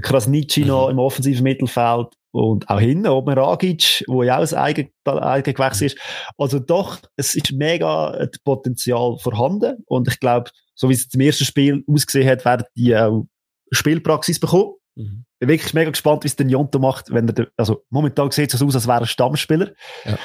Krasnitschi 0.02 0.62
mhm. 0.62 0.68
noch 0.68 0.90
im 0.90 1.00
offensiven 1.00 1.44
Mittelfeld 1.44 2.08
und 2.32 2.70
auch 2.70 2.80
hinten, 2.80 3.08
Omer 3.08 3.38
Agic, 3.38 4.04
wo 4.08 4.24
ja 4.24 4.40
auch 4.40 4.52
ein 4.52 4.58
Eigen, 4.58 4.90
Eigengewächs 5.06 5.82
ist. 5.82 5.98
Also 6.38 6.60
doch, 6.60 7.00
es 7.18 7.36
ist 7.36 7.52
mega 7.52 8.12
das 8.12 8.40
Potenzial 8.44 9.18
vorhanden 9.18 9.84
und 9.86 10.08
ich 10.08 10.20
glaube, 10.20 10.50
so 10.76 10.90
wie 10.90 10.94
es 10.94 11.10
zum 11.10 11.22
ersten 11.22 11.46
Spiel 11.46 11.84
ausgesehen 11.88 12.28
hat, 12.30 12.46
werden 12.46 12.66
die 12.76 12.96
auch 12.96 13.26
Spielpraxis 13.72 14.40
bekommen. 14.40 14.74
Mhm. 14.96 15.26
Bin 15.40 15.50
wirklich 15.50 15.74
mega 15.74 15.92
gespannt, 15.92 16.24
wie 16.24 16.28
es 16.28 16.36
den 16.36 16.50
Jonto 16.50 16.80
macht, 16.80 17.14
wenn 17.14 17.28
er, 17.30 17.48
also 17.58 17.84
momentan 17.90 18.32
sieht 18.32 18.54
es 18.54 18.62
aus, 18.62 18.76
als 18.76 18.88
wäre 18.88 19.02
er 19.02 19.08
Stammspieler. 19.08 19.72
Ja. 20.06 20.18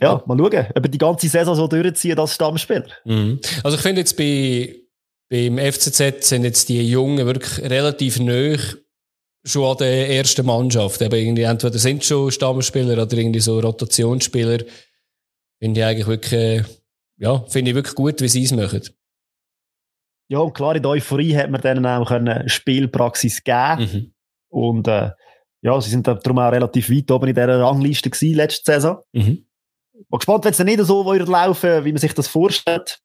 Ja, 0.00 0.22
mal 0.26 0.38
schauen, 0.38 0.66
ob 0.74 0.84
er 0.84 0.88
die 0.88 0.98
ganze 0.98 1.28
Saison 1.28 1.54
so 1.54 1.66
durchziehen 1.66 2.18
als 2.18 2.34
Stammspieler. 2.34 2.88
Mhm. 3.04 3.40
Also 3.62 3.76
ich 3.76 3.82
finde 3.82 4.00
jetzt 4.00 4.16
bei, 4.16 4.76
beim 5.30 5.58
FCZ 5.58 6.24
sind 6.24 6.44
jetzt 6.44 6.68
die 6.68 6.82
Jungen 6.90 7.24
wirklich 7.24 7.70
relativ 7.70 8.18
neu 8.18 8.58
schon 9.44 9.70
an 9.70 9.76
der 9.78 10.10
ersten 10.10 10.44
Mannschaft. 10.44 11.00
Eben 11.00 11.14
irgendwie, 11.14 11.42
entweder 11.42 11.78
sind 11.78 12.04
schon 12.04 12.32
Stammspieler 12.32 13.00
oder 13.00 13.16
irgendwie 13.16 13.40
so 13.40 13.60
Rotationsspieler. 13.60 14.64
Finde 15.62 15.80
ich 15.80 15.86
eigentlich 15.86 16.06
wirklich, 16.08 16.64
ja, 17.18 17.38
finde 17.44 17.70
ich 17.70 17.74
wirklich 17.76 17.94
gut, 17.94 18.20
wie 18.20 18.28
sie 18.28 18.42
es 18.42 18.52
machen. 18.52 18.82
Ja, 20.28 20.38
und 20.38 20.52
klar, 20.52 20.76
in 20.76 20.82
der 20.82 20.90
Euphorie 20.90 21.36
hat 21.36 21.50
man 21.50 21.60
denen 21.60 21.86
auch 21.86 22.08
können 22.08 22.48
Spielpraxis 22.48 23.42
geben 23.42 23.80
mhm. 23.80 24.14
Und 24.48 24.88
äh, 24.88 25.10
ja, 25.62 25.80
sie 25.80 25.90
sind 25.90 26.06
darum 26.06 26.38
auch 26.38 26.50
relativ 26.50 26.90
weit 26.90 27.10
oben 27.10 27.28
in 27.28 27.34
dieser 27.34 27.60
Rangliste 27.60 28.10
gewesen 28.10 28.34
letzte 28.34 28.72
Saison. 28.72 28.98
Mhm. 29.12 29.46
Bin 29.92 30.18
gespannt, 30.18 30.44
wenn 30.44 30.50
es 30.50 30.56
dann 30.56 30.66
nicht 30.66 30.80
so 30.80 31.12
laufen 31.12 31.84
wie 31.84 31.92
man 31.92 32.00
sich 32.00 32.14
das 32.14 32.26
vorstellt. 32.26 33.00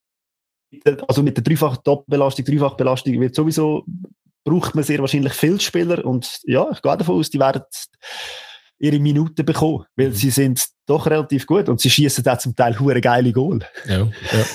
Also 1.07 1.23
mit 1.23 1.37
der 1.37 1.43
dreifachen 1.43 1.79
Doppelbelastung, 1.83 2.45
Dreifachbelastung 2.45 3.19
wird 3.19 3.35
sowieso, 3.35 3.85
braucht 4.43 4.75
man 4.75 4.83
sehr 4.83 4.99
wahrscheinlich 4.99 5.33
viele 5.33 5.59
Spieler 5.59 6.05
und 6.05 6.39
ja, 6.43 6.69
ich 6.71 6.81
gehe 6.81 6.97
davon 6.97 7.19
aus, 7.19 7.29
die 7.29 7.39
werden 7.39 7.63
ihre 8.77 8.99
Minuten 8.99 9.45
bekommen, 9.45 9.85
weil 9.95 10.09
mhm. 10.09 10.13
sie 10.13 10.29
sind 10.29 10.65
doch 10.85 11.07
relativ 11.07 11.47
gut 11.47 11.69
und 11.69 11.79
sie 11.79 11.89
schießen 11.89 12.27
auch 12.27 12.37
zum 12.37 12.55
Teil 12.55 12.79
hure 12.79 13.01
geile 13.01 13.31
Goal. 13.31 13.59
Ja, 13.87 14.07
ja. 14.31 14.45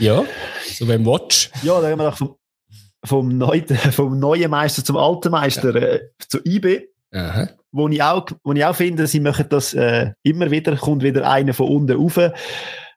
ja, 0.00 0.24
so 0.64 0.86
beim 0.86 1.06
Watch. 1.06 1.50
Ja, 1.62 1.80
da 1.80 1.90
haben 1.90 2.00
wir 2.00 2.12
vom, 2.12 2.36
vom, 3.04 3.36
neuen, 3.36 3.66
vom 3.92 4.18
neuen 4.18 4.50
Meister 4.50 4.84
zum 4.84 4.96
alten 4.96 5.30
Meister 5.30 5.74
ja. 5.74 5.86
äh, 5.86 6.00
zu 6.28 6.38
IB. 6.44 6.88
Aha. 7.12 7.48
Wo 7.70 7.88
ich 7.88 8.02
auch, 8.02 8.26
wo 8.42 8.52
ich 8.52 8.64
auch 8.64 8.74
finde, 8.74 9.06
sie 9.06 9.20
machen 9.20 9.46
das 9.50 9.74
äh, 9.74 10.12
immer 10.22 10.50
wieder, 10.50 10.76
kommt 10.76 11.02
wieder 11.02 11.30
einer 11.30 11.54
von 11.54 11.68
unten 11.68 11.96
rauf. 11.96 12.18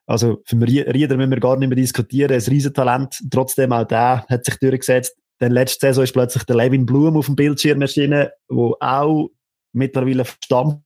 Also 0.06 0.42
für 0.44 0.60
Rieder 0.60 1.16
müssen 1.16 1.30
wir 1.30 1.40
gar 1.40 1.56
nicht 1.56 1.68
mehr 1.68 1.76
diskutieren, 1.76 2.32
ein 2.32 2.40
Riesentalent. 2.40 3.22
Trotzdem 3.30 3.72
auch 3.72 3.84
der 3.84 4.26
hat 4.28 4.44
sich 4.44 4.58
durchgesetzt. 4.58 5.16
Dann 5.38 5.52
letzte 5.52 5.86
Saison 5.86 6.04
ist 6.04 6.12
plötzlich 6.12 6.44
der 6.44 6.56
Levin 6.56 6.86
Blum 6.86 7.16
auf 7.16 7.26
dem 7.26 7.36
Bildschirm 7.36 7.80
erschienen, 7.82 8.28
wo 8.48 8.76
auch 8.80 9.28
mittlerweile 9.72 10.24
verstammt 10.24 10.82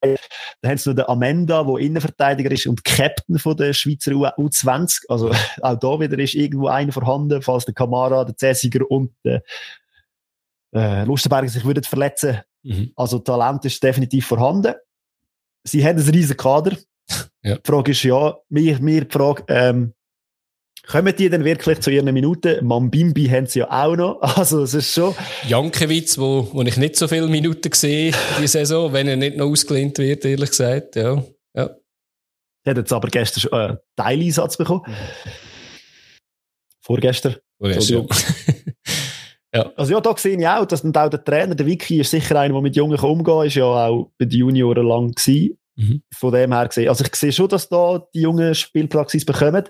dann 0.00 0.70
haben 0.70 0.78
sie 0.78 0.90
noch 0.90 0.96
den 0.96 1.08
Amenda, 1.08 1.62
der 1.64 1.76
Innenverteidiger 1.76 2.50
ist 2.50 2.66
und 2.66 2.84
Captain 2.84 3.38
von 3.38 3.56
der 3.56 3.72
Schweizer 3.72 4.12
U20. 4.12 5.04
Also 5.08 5.30
auch 5.62 5.76
da 5.76 6.00
wieder 6.00 6.18
ist 6.18 6.34
irgendwo 6.34 6.68
einer 6.68 6.92
vorhanden, 6.92 7.42
falls 7.42 7.64
der 7.64 7.74
Kamara, 7.74 8.24
der 8.24 8.36
Cäsiger 8.36 8.88
und 8.90 9.12
der 9.24 9.42
äh, 10.74 11.04
Lustenberger 11.04 11.48
sich 11.48 11.64
würden 11.64 11.84
verletzen. 11.84 12.40
Mhm. 12.62 12.92
Also 12.96 13.18
Talent 13.18 13.64
ist 13.64 13.82
definitiv 13.82 14.26
vorhanden. 14.26 14.74
Sie 15.64 15.84
haben 15.84 15.98
einen 15.98 16.10
riesen 16.10 16.36
Kader. 16.36 16.76
Ja. 17.42 17.56
Die 17.56 17.62
Frage 17.64 17.92
ist 17.92 18.02
ja, 18.02 18.36
mir, 18.48 18.80
mir 18.80 19.04
die 19.04 19.10
Frage, 19.10 19.44
ähm, 19.48 19.94
kommen 20.86 21.14
die 21.16 21.28
denn 21.30 21.44
wirklich 21.44 21.80
zu 21.80 21.90
ihren 21.90 22.12
Minuten? 22.12 22.64
Mambimbi 22.66 23.26
haben 23.28 23.46
sie 23.46 23.60
ja 23.60 23.70
auch 23.70 23.96
noch. 23.96 24.20
Also, 24.38 24.62
es 24.62 24.74
ist 24.74 24.92
schon. 24.92 25.14
Jankewitz, 25.46 26.18
wo, 26.18 26.48
wo 26.52 26.62
ich 26.62 26.76
nicht 26.76 26.96
so 26.96 27.08
viele 27.08 27.28
Minuten 27.28 27.72
sehe, 27.72 28.12
die 28.40 28.46
Saison, 28.46 28.92
wenn 28.92 29.08
er 29.08 29.16
nicht 29.16 29.36
noch 29.36 29.46
ausgelehnt 29.46 29.98
wird, 29.98 30.24
ehrlich 30.24 30.50
gesagt, 30.50 30.96
ja. 30.96 31.22
ja. 31.54 31.70
Er 32.64 32.70
hat 32.70 32.76
jetzt 32.76 32.92
aber 32.92 33.08
gestern 33.08 33.40
schon 33.40 33.52
einen 33.52 33.76
äh, 33.76 33.80
Teileinsatz 33.96 34.56
bekommen. 34.56 34.82
Vorgestern. 36.80 37.36
Vorgestern. 37.58 38.06
Ja. 39.54 39.72
Also 39.76 39.92
ja, 39.92 40.00
da 40.00 40.14
sehe 40.16 40.38
ich 40.38 40.46
auch, 40.46 40.66
dass 40.66 40.82
dann 40.82 40.94
auch 40.94 41.08
der 41.08 41.24
Trainer, 41.24 41.54
der 41.54 41.66
Vicky, 41.66 42.00
ist 42.00 42.10
sicher 42.10 42.38
einer, 42.38 42.52
der 42.52 42.62
mit 42.62 42.76
Jungen 42.76 42.98
umgehen 42.98 43.46
ist 43.46 43.54
ja 43.54 43.64
auch 43.64 44.10
bei 44.18 44.26
den 44.26 44.38
Junioren 44.38 44.86
lang 44.86 45.12
gewesen. 45.12 45.58
Mhm. 45.78 46.02
Von 46.12 46.32
dem 46.32 46.52
her 46.52 46.66
gesehen. 46.66 46.88
Also 46.88 47.04
ich 47.04 47.14
sehe 47.14 47.32
schon, 47.32 47.48
dass 47.48 47.68
da 47.68 48.04
die 48.12 48.22
Jungen 48.22 48.54
Spielpraxis 48.54 49.24
bekommen. 49.24 49.64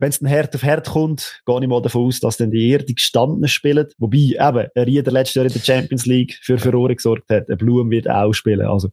Wenn 0.00 0.10
es 0.10 0.18
dann 0.18 0.28
Herd 0.28 0.54
auf 0.54 0.62
Herd 0.64 0.88
kommt, 0.88 1.42
gehe 1.46 1.60
ich 1.60 1.68
mal 1.68 1.80
davon 1.80 2.06
aus, 2.06 2.20
dass 2.20 2.36
dann 2.36 2.50
die 2.50 2.70
eher 2.70 2.78
die 2.78 2.96
gestandenen 2.96 3.48
spielen. 3.48 3.86
Wobei, 3.98 4.18
eben, 4.18 4.68
ein 4.74 4.84
Rieder 4.84 5.12
letztes 5.12 5.36
Jahr 5.36 5.46
in 5.46 5.52
der 5.52 5.60
Champions 5.60 6.06
League 6.06 6.38
für 6.42 6.58
Furore 6.58 6.94
gesorgt 6.94 7.30
hat. 7.30 7.48
Ein 7.48 7.56
Blum 7.56 7.90
wird 7.90 8.10
auch 8.10 8.32
spielen. 8.32 8.66
Also, 8.66 8.90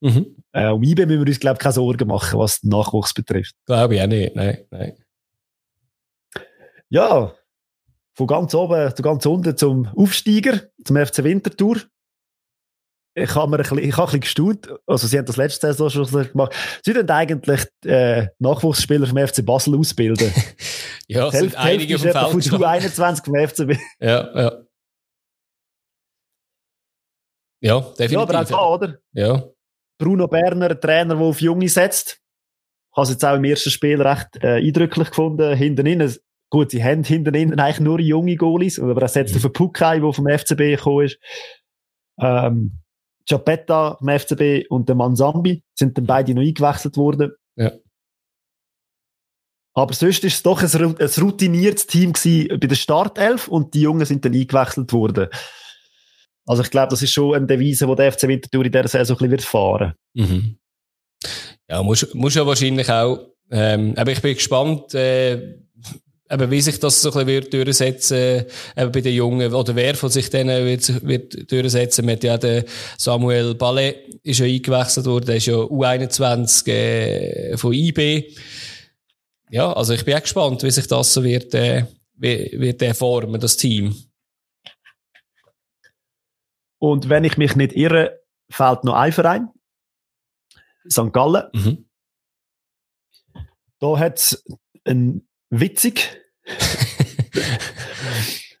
mhm. 0.00 0.34
äh, 0.52 0.68
um 0.68 0.82
IB 0.82 1.06
müssen 1.06 1.20
wir 1.20 1.26
uns, 1.26 1.40
glaube 1.40 1.56
ich, 1.56 1.62
keine 1.62 1.72
Sorgen 1.74 2.08
machen, 2.08 2.38
was 2.38 2.60
den 2.60 2.70
Nachwuchs 2.70 3.12
betrifft. 3.12 3.54
Glaube 3.66 3.96
ich 3.96 4.02
auch 4.02 4.06
nicht. 4.06 4.34
Nein, 4.34 4.64
nein. 4.70 4.94
Ja, 6.88 7.34
von 8.14 8.26
ganz 8.26 8.54
oben 8.54 8.94
zu 8.94 9.02
ganz 9.02 9.26
unten 9.26 9.56
zum 9.56 9.88
Aufsteiger, 9.94 10.60
zum 10.84 10.96
FC 10.96 11.24
Winterthur. 11.24 11.78
Ich 13.14 13.34
habe 13.34 13.50
mir 13.50 13.56
ein 13.56 13.62
bisschen, 13.62 13.78
ich 13.78 13.96
habe 13.96 14.12
ein 14.12 14.20
bisschen 14.20 14.20
gestaunt. 14.20 14.80
Also, 14.86 15.06
sie 15.06 15.18
haben 15.18 15.26
das 15.26 15.36
letzte 15.36 15.72
Saison 15.72 15.90
schon 15.90 16.28
gemacht. 16.28 16.54
Sie 16.84 16.94
würden 16.94 17.08
eigentlich 17.10 17.64
äh, 17.84 18.28
Nachwuchsspieler 18.40 19.06
vom 19.06 19.18
FC 19.18 19.44
Basel 19.44 19.78
ausbilden. 19.78 20.32
ja, 21.08 21.28
es 21.28 21.38
sind 21.38 21.56
einige 21.56 21.98
vom 21.98 22.10
Feld. 22.10 22.48
Von 22.48 22.64
21 22.64 23.24
vom 23.24 23.34
FCB. 23.34 23.80
Ja, 24.00 24.40
ja. 24.40 24.52
Ja, 27.60 27.80
definitiv. 27.80 28.12
Ja, 28.12 28.20
aber 28.20 28.40
auch 28.40 28.44
da, 28.44 28.66
oder? 28.66 28.98
Ja. 29.12 29.44
Bruno 29.98 30.28
Berner, 30.28 30.78
Trainer, 30.78 31.14
der 31.14 31.24
auf 31.24 31.40
Junge 31.40 31.68
setzt. 31.68 32.20
Ich 32.90 32.96
habe 32.96 33.04
es 33.04 33.10
jetzt 33.10 33.24
auch 33.24 33.36
im 33.36 33.44
ersten 33.44 33.70
Spiel 33.70 34.02
recht 34.02 34.42
äh, 34.42 34.56
eindrücklich 34.56 35.08
gefunden. 35.08 35.56
Hinten 35.56 35.86
innen, 35.86 36.14
gut, 36.50 36.72
sie 36.72 36.84
haben 36.84 37.04
hinten 37.04 37.34
innen 37.34 37.58
eigentlich 37.58 37.80
nur 37.80 38.00
junge 38.00 38.36
Goalies, 38.36 38.78
aber 38.78 39.00
er 39.00 39.08
setzt 39.08 39.34
mhm. 39.34 39.38
auf 39.38 39.44
einen 39.44 39.52
Puck 39.54 39.80
ein, 39.82 40.02
der 40.02 40.12
vom 40.12 40.28
FCB 40.28 40.58
gekommen 40.76 41.06
ist. 41.06 41.18
Ähm, 42.20 42.83
Chapetta 43.28 43.96
vom 43.98 44.08
FCB 44.08 44.68
und 44.68 44.88
der 44.88 44.96
Manzambi 44.96 45.62
sind 45.74 45.96
dann 45.96 46.06
beide 46.06 46.34
noch 46.34 46.42
eingewechselt 46.42 46.96
worden. 46.96 47.32
Ja. 47.56 47.72
Aber 49.74 49.92
sonst 49.92 50.22
ist 50.22 50.34
es 50.34 50.42
doch 50.42 50.62
ein, 50.62 50.96
ein 50.98 51.22
routiniertes 51.22 51.86
Team 51.86 52.12
gewesen 52.12 52.60
bei 52.60 52.66
der 52.66 52.76
Startelf 52.76 53.48
und 53.48 53.74
die 53.74 53.80
Jungen 53.80 54.06
sind 54.06 54.24
dann 54.24 54.34
eingewechselt 54.34 54.92
worden. 54.92 55.28
Also 56.46 56.62
ich 56.62 56.70
glaube, 56.70 56.90
das 56.90 57.02
ist 57.02 57.12
schon 57.12 57.34
eine 57.34 57.46
Devise, 57.46 57.86
die 57.86 57.94
der 57.96 58.12
FC 58.12 58.24
Winterthur 58.24 58.64
in 58.64 58.72
dieser 58.72 58.88
Saison 58.88 59.16
ein 59.16 59.18
bisschen 59.18 59.30
wird 59.30 59.42
fahren 59.42 59.94
mhm. 60.14 60.58
Ja, 61.68 61.82
muss, 61.82 62.12
muss 62.14 62.34
ja 62.34 62.46
wahrscheinlich 62.46 62.90
auch, 62.90 63.30
ähm, 63.50 63.94
aber 63.96 64.12
ich 64.12 64.20
bin 64.20 64.34
gespannt, 64.34 64.94
äh, 64.94 65.56
eben, 66.30 66.50
wie 66.50 66.60
sich 66.60 66.80
das 66.80 67.02
so 67.02 67.10
ein 67.10 67.26
bisschen 67.26 67.26
wird 67.28 67.52
durchsetzen, 67.52 68.44
eben 68.76 68.92
bei 68.92 69.00
den 69.00 69.14
Jungen, 69.14 69.52
oder 69.52 69.74
wer 69.76 69.94
von 69.94 70.10
sich 70.10 70.30
denen 70.30 70.64
wird, 70.64 71.06
wird 71.06 71.50
durchsetzen. 71.50 72.10
Hat 72.10 72.24
ja 72.24 72.38
den 72.38 72.64
Samuel 72.98 73.54
Ballet 73.54 74.20
ist 74.22 74.40
ja 74.40 74.46
eingewechselt 74.46 75.06
worden, 75.06 75.26
der 75.26 75.36
ist 75.36 75.46
ja 75.46 75.54
U21 75.54 76.68
äh, 76.68 77.56
von 77.56 77.72
IB. 77.72 78.34
Ja, 79.50 79.72
also 79.72 79.92
ich 79.92 80.04
bin 80.04 80.14
auch 80.14 80.22
gespannt, 80.22 80.62
wie 80.62 80.70
sich 80.70 80.86
das 80.86 81.12
so 81.12 81.22
wird, 81.22 81.54
äh, 81.54 81.86
wie, 82.14 82.50
wird 82.58 82.80
der 82.80 82.94
formen, 82.94 83.40
das 83.40 83.56
Team. 83.56 83.94
Und 86.78 87.08
wenn 87.08 87.24
ich 87.24 87.36
mich 87.36 87.54
nicht 87.56 87.72
irre, 87.72 88.20
fällt 88.50 88.84
noch 88.84 88.94
ein 88.94 89.12
Verein. 89.12 89.48
St. 90.88 91.12
Gallen. 91.12 91.44
Mhm. 91.52 91.88
Da 93.80 93.98
hat 93.98 94.18
es 94.18 94.44
ein 94.84 95.26
witzig, 95.60 96.20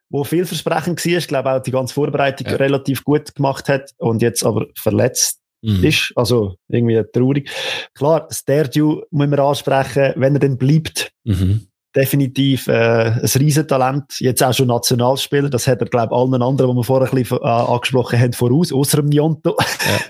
wo 0.08 0.24
vielversprechend 0.24 1.04
war. 1.04 1.12
Ich 1.12 1.28
glaube 1.28 1.52
auch 1.52 1.62
die 1.62 1.70
ganze 1.70 1.94
Vorbereitung 1.94 2.46
ja. 2.46 2.56
relativ 2.56 3.04
gut 3.04 3.34
gemacht 3.34 3.68
hat 3.68 3.90
und 3.98 4.22
jetzt 4.22 4.44
aber 4.44 4.66
verletzt 4.76 5.40
mhm. 5.62 5.84
ist. 5.84 6.12
Also 6.16 6.56
irgendwie 6.68 7.02
traurig. 7.12 7.50
Klar, 7.94 8.28
Sterdiu 8.30 9.02
muss 9.10 9.28
man 9.28 9.40
ansprechen, 9.40 10.12
wenn 10.16 10.34
er 10.34 10.40
dann 10.40 10.58
bleibt. 10.58 11.12
Mhm. 11.24 11.66
Definitiv 11.96 12.66
äh, 12.66 12.72
ein 12.72 13.20
Riesentalent, 13.22 14.18
jetzt 14.18 14.42
auch 14.42 14.52
schon 14.52 14.66
Nationalspieler, 14.66 15.48
das 15.48 15.68
hat 15.68 15.80
er, 15.80 15.86
glaube 15.86 16.12
ich, 16.12 16.18
allen 16.18 16.42
anderen, 16.42 16.72
die 16.72 16.76
wir 16.76 16.82
vorher 16.82 17.08
ein 17.08 17.14
bisschen 17.14 17.38
äh, 17.38 17.46
angesprochen 17.46 18.18
haben, 18.18 18.32
voraus, 18.32 18.72
außer 18.72 18.96
dem 18.96 19.10
Njonto. 19.10 19.56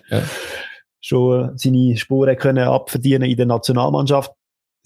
Ja, 0.09 0.19
ja. 0.19 0.25
schon 1.05 1.51
äh, 1.51 1.53
seine 1.57 1.97
Spuren 1.97 2.37
können 2.37 2.67
abverdienen 2.67 3.29
in 3.29 3.37
der 3.37 3.47
Nationalmannschaft. 3.47 4.33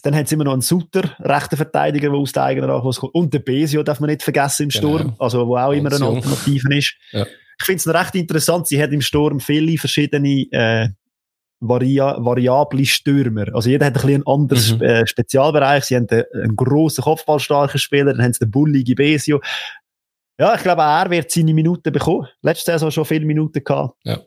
Dann 0.02 0.14
haben 0.14 0.26
sie 0.26 0.34
immer 0.34 0.44
noch 0.44 0.52
einen 0.52 0.62
Sutter, 0.62 1.16
rechter 1.20 1.56
Verteidiger, 1.56 2.10
der 2.10 2.18
aus 2.18 2.32
der 2.32 2.44
eigenen 2.44 2.70
Nachwuchs 2.70 3.00
kommt. 3.00 3.14
Und 3.14 3.34
der 3.34 3.40
Besio 3.40 3.82
darf 3.82 3.98
man 3.98 4.10
nicht 4.10 4.22
vergessen 4.22 4.64
im 4.64 4.70
Sturm, 4.70 4.98
genau. 4.98 5.16
also 5.18 5.46
wo 5.46 5.56
auch 5.56 5.72
immer 5.72 5.92
eine 5.92 6.04
Alternative 6.04 6.76
ist. 6.76 6.94
Ja. 7.12 7.26
Ich 7.60 7.66
finde 7.66 7.78
es 7.78 7.88
recht 7.88 8.14
interessant, 8.14 8.68
sie 8.68 8.80
hat 8.80 8.92
im 8.92 9.00
Sturm 9.00 9.40
viele 9.40 9.76
verschiedene 9.78 10.46
äh, 10.52 10.90
Varia 11.60 12.16
variable 12.24 12.86
Stürmer. 12.86 13.52
Also 13.52 13.68
jeder 13.68 13.86
hat 13.86 13.94
ein 13.94 14.00
bisschen 14.00 14.14
einen 14.14 14.26
anderen 14.26 14.76
mhm. 14.76 14.82
äh, 14.82 15.06
Spezialbereich. 15.06 15.84
Sie 15.84 15.96
haben 15.96 16.06
einen, 16.08 16.24
einen 16.34 16.56
grossen, 16.56 17.02
kopfballstarken 17.02 17.80
Spieler, 17.80 18.12
dann 18.12 18.22
haben 18.22 18.32
sie 18.32 18.40
den 18.40 18.50
bulligen 18.50 18.94
Besio. 18.94 19.40
Ja, 20.38 20.54
ich 20.54 20.62
glaube, 20.62 20.82
er 20.82 21.10
wird 21.10 21.32
seine 21.32 21.52
Minuten 21.52 21.92
bekommen. 21.92 22.28
Letzte 22.42 22.72
Saison 22.72 22.92
schon 22.92 23.04
viele 23.04 23.26
Minuten 23.26 23.64
gehabt. 23.64 23.96
Ja. 24.04 24.20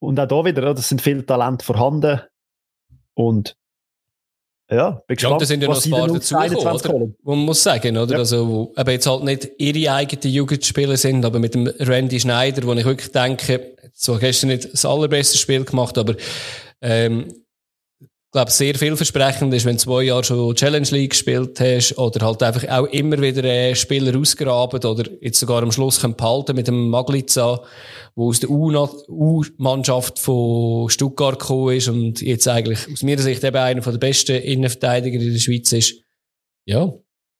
Und 0.00 0.20
auch 0.20 0.28
da 0.28 0.44
wieder, 0.44 0.74
das 0.74 0.88
sind 0.88 1.00
viele 1.00 1.24
Talente 1.24 1.64
vorhanden. 1.64 2.20
Und 3.14 3.56
ja, 4.74 5.02
bin 5.06 5.16
gespannt, 5.16 5.34
ja, 5.34 5.38
da 5.38 5.46
sind 5.46 5.62
ja 5.62 5.68
noch 5.68 5.84
ein 5.84 5.90
paar 5.90 6.08
dazugekommen, 6.08 7.16
man 7.22 7.38
muss 7.38 7.62
sagen, 7.62 7.96
oder? 7.96 8.12
Ja. 8.12 8.18
Also, 8.18 8.48
wo 8.48 8.72
eben 8.76 8.90
jetzt 8.90 9.06
halt 9.06 9.24
nicht 9.24 9.48
ihre 9.58 9.92
eigenen 9.92 10.34
Jugendspieler 10.34 10.96
sind, 10.96 11.24
aber 11.24 11.38
mit 11.38 11.54
dem 11.54 11.66
Randy 11.66 12.20
Schneider, 12.20 12.66
wo 12.66 12.72
ich 12.74 12.84
wirklich 12.84 13.12
denke, 13.12 13.76
so 13.92 14.16
gestern 14.18 14.48
nicht 14.48 14.72
das 14.72 14.84
allerbeste 14.84 15.38
Spiel 15.38 15.64
gemacht, 15.64 15.96
aber, 15.98 16.14
ähm, 16.82 17.32
glaube, 18.34 18.50
sehr 18.50 18.74
vielversprechend 18.74 19.54
ist, 19.54 19.64
wenn 19.64 19.76
du 19.76 19.82
zwei 19.82 20.02
Jahre 20.02 20.24
schon 20.24 20.56
Challenge 20.56 20.88
League 20.90 21.10
gespielt 21.10 21.60
hast 21.60 21.96
oder 21.96 22.26
halt 22.26 22.42
einfach 22.42 22.68
auch 22.68 22.86
immer 22.86 23.20
wieder 23.22 23.44
äh, 23.44 23.76
Spieler 23.76 24.18
ausgraben 24.18 24.84
oder 24.84 25.08
jetzt 25.20 25.38
sogar 25.38 25.62
am 25.62 25.70
Schluss 25.70 26.00
behalten 26.00 26.56
mit 26.56 26.66
dem 26.66 26.90
Magliza, 26.90 27.62
wo 28.16 28.30
aus 28.30 28.40
der 28.40 28.50
U-Mannschaft 28.50 30.18
von 30.18 30.90
Stuttgart 30.90 31.38
gekommen 31.38 31.76
ist 31.76 31.88
und 31.88 32.20
jetzt 32.22 32.48
eigentlich 32.48 32.80
aus 32.92 33.04
meiner 33.04 33.22
Sicht 33.22 33.44
eben 33.44 33.56
einer 33.56 33.80
der 33.80 33.98
besten 33.98 34.36
Innenverteidiger 34.36 35.20
in 35.20 35.32
der 35.32 35.38
Schweiz 35.38 35.72
ist. 35.72 35.94
Ja. 36.66 36.92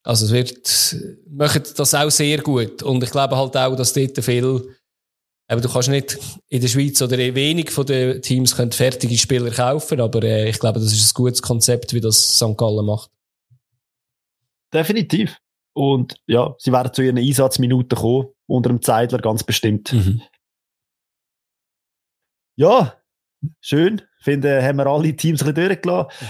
Also 0.05 0.27
es 0.27 0.33
wird, 0.33 0.97
macht 1.29 1.77
das 1.77 1.95
auch 1.95 2.11
sehr 2.11 2.39
gut. 2.39 2.85
Und 2.85 3.03
ich 3.03 3.11
glaube 3.11 3.37
halt 3.37 3.57
auch, 3.57 3.75
dass 3.75 3.95
dort 3.95 4.23
viel 4.23 4.63
aber 5.47 5.61
du 5.61 5.69
kannst 5.69 5.89
nicht 5.89 6.19
in 6.49 6.61
der 6.61 6.69
Schweiz 6.69 7.01
oder 7.03 7.19
wenig 7.19 7.71
von 7.71 7.85
den 7.85 8.23
Teams 8.23 8.57
können 8.57 8.73
fertige 8.73 9.17
Spieler 9.19 9.51
kaufen, 9.51 10.01
aber 10.01 10.23
äh, 10.23 10.49
ich 10.49 10.59
glaube, 10.59 10.81
das 10.81 10.93
ist 10.93 11.13
ein 11.13 11.15
gutes 11.15 11.43
Konzept, 11.43 11.93
wie 11.93 12.01
das 12.01 12.37
St. 12.37 12.57
Gallen 12.57 12.87
macht. 12.87 13.11
Definitiv. 14.73 15.37
Und 15.75 16.17
ja, 16.27 16.55
sie 16.59 16.73
werden 16.73 16.93
zu 16.93 17.03
ihren 17.03 17.19
Einsatzminuten 17.19 17.99
kommen, 17.99 18.29
unter 18.47 18.71
dem 18.71 18.81
Zeitler 18.81 19.19
ganz 19.19 19.45
bestimmt. 19.45 19.93
Mhm. 19.93 20.23
Ja, 22.57 22.95
schön. 23.61 24.03
Ich 24.19 24.25
finde, 24.25 24.63
haben 24.63 24.79
wir 24.79 24.87
alle 24.87 25.15
Teams 25.15 25.43
ein 25.43 25.53
bisschen 25.53 25.69
durchgelassen. 25.69 26.11
Mhm. 26.21 26.27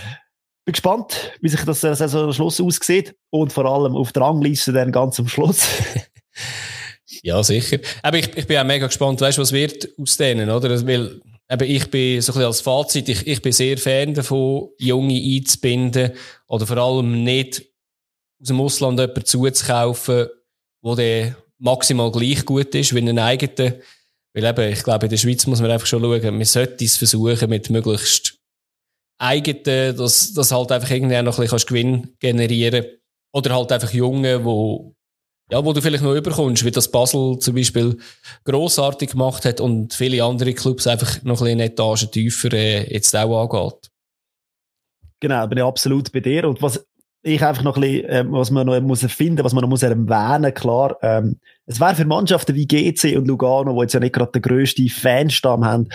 Bin 0.64 0.72
gespannt, 0.72 1.32
wie 1.40 1.48
sich 1.50 1.62
das 1.62 1.82
Saison 1.82 2.24
am 2.24 2.32
Schluss 2.32 2.60
aussieht 2.60 3.14
und 3.30 3.52
vor 3.52 3.66
allem 3.66 3.94
auf 3.94 4.12
der 4.12 4.22
Rangliste 4.22 4.72
dann 4.72 4.92
ganz 4.92 5.20
am 5.20 5.28
Schluss. 5.28 5.68
Ja, 7.24 7.42
sicher. 7.42 7.78
Aber 8.02 8.18
ich, 8.18 8.36
ich 8.36 8.46
bin 8.46 8.58
auch 8.58 8.64
mega 8.64 8.86
gespannt, 8.86 9.18
weißt 9.18 9.38
was 9.38 9.52
wird 9.52 9.88
aus 9.98 10.18
denen, 10.18 10.50
oder? 10.50 10.68
Weil, 10.86 11.22
eben, 11.50 11.70
ich 11.70 11.90
bin 11.90 12.20
so 12.20 12.32
ein 12.32 12.34
bisschen 12.34 12.46
als 12.46 12.60
Fazit, 12.60 13.08
ich, 13.08 13.26
ich 13.26 13.40
bin 13.40 13.50
sehr 13.50 13.78
Fan 13.78 14.12
davon, 14.12 14.68
Junge 14.78 15.18
einzubinden 15.18 16.12
oder 16.48 16.66
vor 16.66 16.76
allem 16.76 17.24
nicht 17.24 17.62
aus 18.42 18.48
dem 18.48 18.60
Ausland 18.60 19.00
jemanden 19.00 19.24
zuzukaufen, 19.24 20.26
wo 20.82 20.94
der 20.94 21.34
maximal 21.58 22.12
gleich 22.12 22.44
gut 22.44 22.74
ist 22.74 22.94
wie 22.94 22.98
ein 22.98 23.18
eigener. 23.18 23.76
Weil 24.34 24.44
eben, 24.44 24.72
ich 24.72 24.82
glaube, 24.82 25.06
in 25.06 25.10
der 25.10 25.16
Schweiz 25.16 25.46
muss 25.46 25.62
man 25.62 25.70
einfach 25.70 25.86
schon 25.86 26.02
schauen, 26.02 26.22
man 26.22 26.44
sollte 26.44 26.84
es 26.84 26.98
versuchen 26.98 27.48
mit 27.48 27.70
möglichst 27.70 28.38
eigenen, 29.18 29.96
dass, 29.96 30.34
dass 30.34 30.52
halt 30.52 30.72
einfach 30.72 30.90
irgendwie 30.90 31.16
auch 31.16 31.22
noch 31.22 31.38
ein 31.38 31.44
bisschen 31.48 31.66
Gewinn 31.68 32.16
generieren 32.18 32.84
Oder 33.32 33.54
halt 33.54 33.72
einfach 33.72 33.94
Junge, 33.94 34.44
wo, 34.44 34.94
ja, 35.54 35.64
wo 35.64 35.72
du 35.72 35.80
vielleicht 35.80 36.02
noch 36.02 36.16
überkommst, 36.16 36.64
wie 36.64 36.72
das 36.72 36.90
Basel 36.90 37.38
zum 37.38 37.54
Beispiel 37.54 37.96
grossartig 38.42 39.12
gemacht 39.12 39.44
hat 39.44 39.60
und 39.60 39.94
viele 39.94 40.24
andere 40.24 40.52
Clubs 40.52 40.88
einfach 40.88 41.22
noch 41.22 41.40
ein 41.40 41.44
bisschen 41.44 41.60
eine 41.60 41.64
Etage 41.66 42.10
tiefer 42.10 42.52
äh, 42.52 42.92
jetzt 42.92 43.14
auch 43.14 43.40
angeht. 43.40 43.88
Genau, 45.20 45.46
bin 45.46 45.58
ich 45.58 45.64
absolut 45.64 46.10
bei 46.10 46.18
dir. 46.18 46.48
Und 46.48 46.60
was 46.60 46.84
ich 47.22 47.40
einfach 47.40 47.62
noch 47.62 47.76
ein 47.76 47.82
bisschen, 47.82 48.04
äh, 48.08 48.24
was 48.26 48.50
man 48.50 48.66
noch 48.66 48.80
muss 48.80 49.04
finden, 49.04 49.44
was 49.44 49.52
man 49.52 49.62
noch 49.62 49.68
muss 49.68 49.84
erwähnen, 49.84 50.52
klar, 50.54 50.96
ähm, 51.02 51.38
es 51.66 51.78
wäre 51.78 51.94
für 51.94 52.04
Mannschaften 52.04 52.56
wie 52.56 52.66
GC 52.66 53.16
und 53.16 53.28
Lugano, 53.28 53.76
wo 53.76 53.82
jetzt 53.82 53.94
ja 53.94 54.00
nicht 54.00 54.12
gerade 54.12 54.32
den 54.32 54.42
grössten 54.42 54.88
Fanstamm 54.88 55.64
haben, 55.64 55.88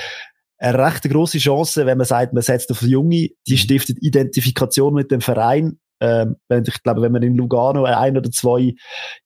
eine 0.58 0.78
recht 0.78 1.04
große 1.04 1.38
Chance, 1.38 1.86
wenn 1.86 1.98
man 1.98 2.08
sagt, 2.08 2.32
man 2.32 2.44
setzt 2.44 2.72
auf 2.72 2.82
Junge, 2.82 3.28
die 3.46 3.52
mhm. 3.52 3.58
stiftet 3.58 3.98
Identifikation 4.02 4.94
mit 4.94 5.12
dem 5.12 5.20
Verein 5.20 5.80
ähm, 6.02 6.36
ich 6.50 6.84
glaube, 6.84 7.02
wenn 7.02 7.12
man 7.12 7.24
in 7.24 7.36
Lugano 7.36 7.84
ein 7.84 8.18
oder 8.18 8.32
zwei 8.32 8.74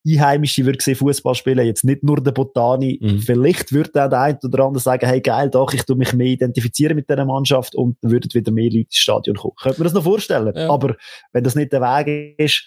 Einheimische 0.05 0.65
würde 0.65 0.81
sehen, 0.81 0.95
Fußball 0.95 1.35
spielen, 1.35 1.65
jetzt 1.65 1.83
nicht 1.83 2.03
nur 2.03 2.21
der 2.21 2.31
Botani, 2.31 2.99
mhm. 3.01 3.19
vielleicht 3.19 3.71
würde 3.71 4.03
auch 4.03 4.09
der 4.09 4.19
eine 4.19 4.39
oder 4.43 4.65
andere 4.65 4.81
sagen, 4.81 5.05
hey 5.05 5.21
geil, 5.21 5.49
doch, 5.49 5.73
ich 5.73 5.83
tue 5.83 5.95
mich 5.95 6.13
mehr 6.13 6.27
identifizieren 6.27 6.95
mit 6.95 7.09
dieser 7.09 7.25
Mannschaft 7.25 7.75
und 7.75 7.97
dann 8.01 8.11
würden 8.11 8.33
wieder 8.33 8.51
mehr 8.51 8.65
Leute 8.65 8.77
ins 8.79 8.95
Stadion 8.95 9.35
kommen. 9.35 9.55
Könnte 9.61 9.79
man 9.79 9.85
das 9.85 9.93
noch 9.93 10.03
vorstellen? 10.03 10.53
Ja. 10.55 10.69
Aber 10.69 10.95
wenn 11.31 11.43
das 11.43 11.55
nicht 11.55 11.71
der 11.71 11.81
Weg 11.81 12.39
ist, 12.39 12.65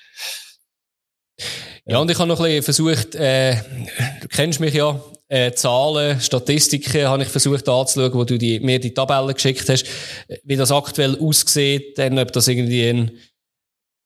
ja, 1.89 1.99
und 1.99 2.11
ich 2.11 2.19
habe 2.19 2.29
noch 2.29 2.41
ein 2.41 2.47
bisschen 2.47 2.63
versucht, 2.63 3.15
äh, 3.15 3.55
du 4.21 4.29
kennst 4.29 4.59
mich 4.59 4.75
ja, 4.75 5.01
äh, 5.29 5.53
Zahlen, 5.53 6.19
Statistiken 6.21 7.07
habe 7.07 7.23
ich 7.23 7.29
versucht 7.29 7.69
anzuschauen, 7.69 8.15
wo 8.15 8.25
du 8.25 8.39
die, 8.39 8.59
mir 8.61 8.81
die 8.81 8.95
Tabellen 8.95 9.35
geschickt 9.35 9.69
hast, 9.69 9.87
wie 10.45 10.57
das 10.57 10.73
aktuell 10.73 11.19
aussieht, 11.19 11.99
dann 11.99 12.19
ob 12.19 12.33
das 12.33 12.49
irgendwie 12.49 12.89
ein 12.89 13.11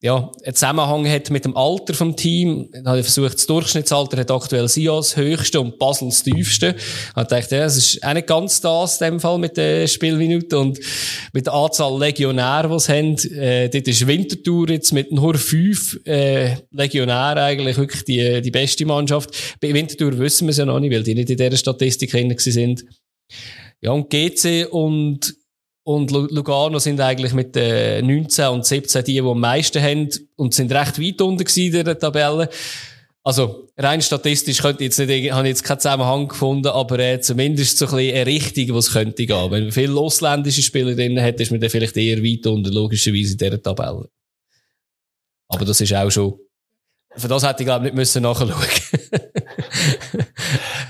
ja, 0.03 0.33
einen 0.45 0.55
Zusammenhang 0.55 1.07
hat 1.07 1.29
mit 1.31 1.45
dem 1.45 1.55
Alter 1.55 1.93
vom 1.93 2.17
Team. 2.17 2.71
Ich 2.73 2.87
habe 2.87 3.03
versucht, 3.03 3.35
das 3.35 3.47
Durchschnittsalter 3.47 4.17
hat 4.17 4.31
aktuell 4.31 4.67
Sion 4.67 4.97
das 4.97 5.15
höchste 5.15 5.61
und 5.61 5.79
Basel 5.79 6.09
das 6.09 6.23
tiefste. 6.23 6.75
Ich 6.79 7.17
habe 7.17 7.29
gedacht, 7.29 7.51
ja, 7.53 7.65
es 7.67 7.77
ist 7.77 8.03
auch 8.03 8.15
nicht 8.15 8.27
ganz 8.27 8.63
das, 8.63 8.99
in 8.99 9.11
dem 9.11 9.21
Fall 9.21 9.37
mit 9.37 9.59
den 9.59 9.87
Spielminuten 9.87 10.59
und 10.59 10.81
mit 11.35 11.45
der 11.45 11.53
Anzahl 11.53 11.99
Legionäre, 11.99 12.69
die 12.69 12.75
es 12.75 12.89
haben. 12.89 13.17
Äh, 13.39 13.69
dort 13.69 13.89
ist 13.89 14.07
Winterthur 14.07 14.71
jetzt 14.71 14.93
mit 14.93 15.13
nur 15.13 15.35
fünf, 15.35 16.01
äh, 16.07 16.57
Legionären 16.71 17.39
eigentlich 17.39 17.77
wirklich 17.77 18.05
die, 18.05 18.41
die 18.41 18.51
beste 18.51 18.87
Mannschaft. 18.87 19.59
Bei 19.61 19.75
Winterthur 19.75 20.19
wissen 20.19 20.47
wir 20.47 20.53
es 20.53 20.57
ja 20.57 20.65
noch 20.65 20.81
nicht, 20.81 20.95
weil 20.95 21.03
die 21.03 21.15
nicht 21.15 21.29
in 21.29 21.37
dieser 21.37 21.57
Statistik 21.59 22.11
drin 22.11 22.35
sind. 22.39 22.87
Ja, 23.83 23.93
und 23.93 24.09
GC 24.09 24.67
und 24.71 25.35
und 25.95 26.13
Lugano 26.13 26.79
sind 26.79 27.01
eigentlich 27.01 27.33
mit 27.33 27.57
äh, 27.57 28.01
19 28.01 28.47
und 28.47 28.65
17 28.65 29.05
die, 29.05 29.15
die 29.15 29.21
am 29.21 29.41
meisten 29.41 29.83
haben 29.83 30.09
und 30.37 30.55
sind 30.55 30.71
recht 30.71 31.01
weit 31.01 31.21
unten 31.21 31.45
in 31.61 31.85
der 31.85 31.99
Tabelle. 31.99 32.49
Also, 33.25 33.69
rein 33.77 34.01
statistisch 34.01 34.63
könnte 34.63 34.85
jetzt 34.85 35.01
nicht, 35.01 35.33
habe 35.33 35.49
ich 35.49 35.51
jetzt 35.51 35.65
keinen 35.65 35.81
Zusammenhang 35.81 36.29
gefunden, 36.29 36.69
aber 36.69 36.99
äh, 37.01 37.21
zumindest 37.21 37.77
so 37.77 37.87
ein 37.87 37.97
bisschen 37.97 38.15
eine 38.15 38.27
Richtung, 38.27 38.77
was 38.77 38.93
könnte 38.93 39.27
gehen. 39.27 39.51
Wenn 39.51 39.65
man 39.65 39.73
viele 39.73 39.99
ausländische 39.99 40.63
Spieler 40.63 40.95
drin 40.95 41.21
hat, 41.21 41.41
ist 41.41 41.51
man 41.51 41.61
dann 41.61 41.71
vielleicht 41.71 41.97
eher 41.97 42.23
weit 42.23 42.47
unten, 42.47 42.73
logischerweise 42.73 43.33
in 43.33 43.39
dieser 43.39 43.61
Tabelle. 43.61 44.09
Aber 45.49 45.65
das 45.65 45.81
ist 45.81 45.93
auch 45.93 46.11
schon 46.11 46.39
für 47.17 47.29
das 47.29 47.47
hätte 47.47 47.63
ich, 47.63 47.67
glaube 47.67 47.87
ich, 47.87 47.93
nicht 47.93 47.97
müssen 47.97 48.23
nachschauen 48.23 48.53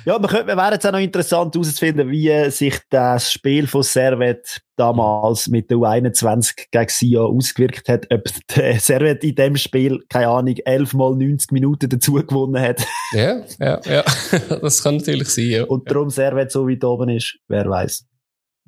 Ja, 0.07 0.19
man 0.19 0.31
könnte, 0.31 0.57
wäre 0.57 0.73
jetzt 0.73 0.87
auch 0.87 0.93
noch 0.93 0.99
interessant 0.99 1.55
herauszufinden, 1.55 2.11
wie 2.11 2.51
sich 2.51 2.79
das 2.89 3.33
Spiel 3.33 3.67
von 3.67 3.83
Servet 3.83 4.63
damals 4.77 5.49
mit 5.49 5.71
der 5.71 5.77
U21 5.77 6.69
gegen 6.71 6.89
Sia 6.89 7.21
ausgewirkt 7.21 7.89
hat. 7.89 8.07
Ob 8.11 8.25
der 8.57 8.81
Servet 8.81 9.23
in 9.25 9.35
dem 9.35 9.57
Spiel, 9.57 10.03
keine 10.09 10.29
Ahnung, 10.29 10.57
11 10.57 10.95
mal 10.95 11.15
90 11.15 11.53
Minuten 11.53 11.91
dazu 11.91 12.15
gewonnen 12.15 12.61
hat. 12.61 12.85
Ja, 13.13 13.43
ja, 13.59 13.81
ja. 13.85 14.05
Das 14.63 14.83
kann 14.83 14.97
natürlich 14.97 15.29
sein, 15.29 15.51
ja. 15.51 15.65
Und 15.65 15.91
darum 15.91 16.09
Servet 16.09 16.51
so 16.51 16.67
weit 16.67 16.83
oben 16.83 17.11
ist, 17.11 17.39
wer 17.49 17.69
weiß. 17.69 18.07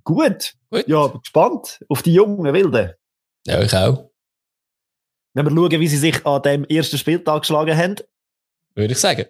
Gut. 0.05 0.55
Gut. 0.71 0.87
Ja, 0.87 1.07
gespannt 1.07 1.81
auf 1.89 2.03
die 2.03 2.13
jungen 2.13 2.53
Wilden. 2.53 2.93
Ja, 3.47 3.63
ich 3.63 3.75
auch. 3.75 4.11
Wenn 5.35 5.47
wir 5.47 5.51
schauen, 5.51 5.81
wie 5.81 5.89
sie 5.89 5.97
sich 5.97 6.27
an 6.27 6.43
dem 6.43 6.65
ersten 6.65 6.99
Spieltag 6.99 7.43
geschlagen 7.43 7.77
haben. 7.77 7.97
Würde 8.75 8.93
ich 8.93 8.99
sagen. 8.99 9.27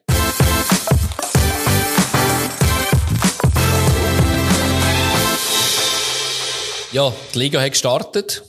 Ja, 6.92 7.10
die 7.32 7.38
Liga 7.38 7.58
hat 7.58 7.70
gestartet. 7.70 8.42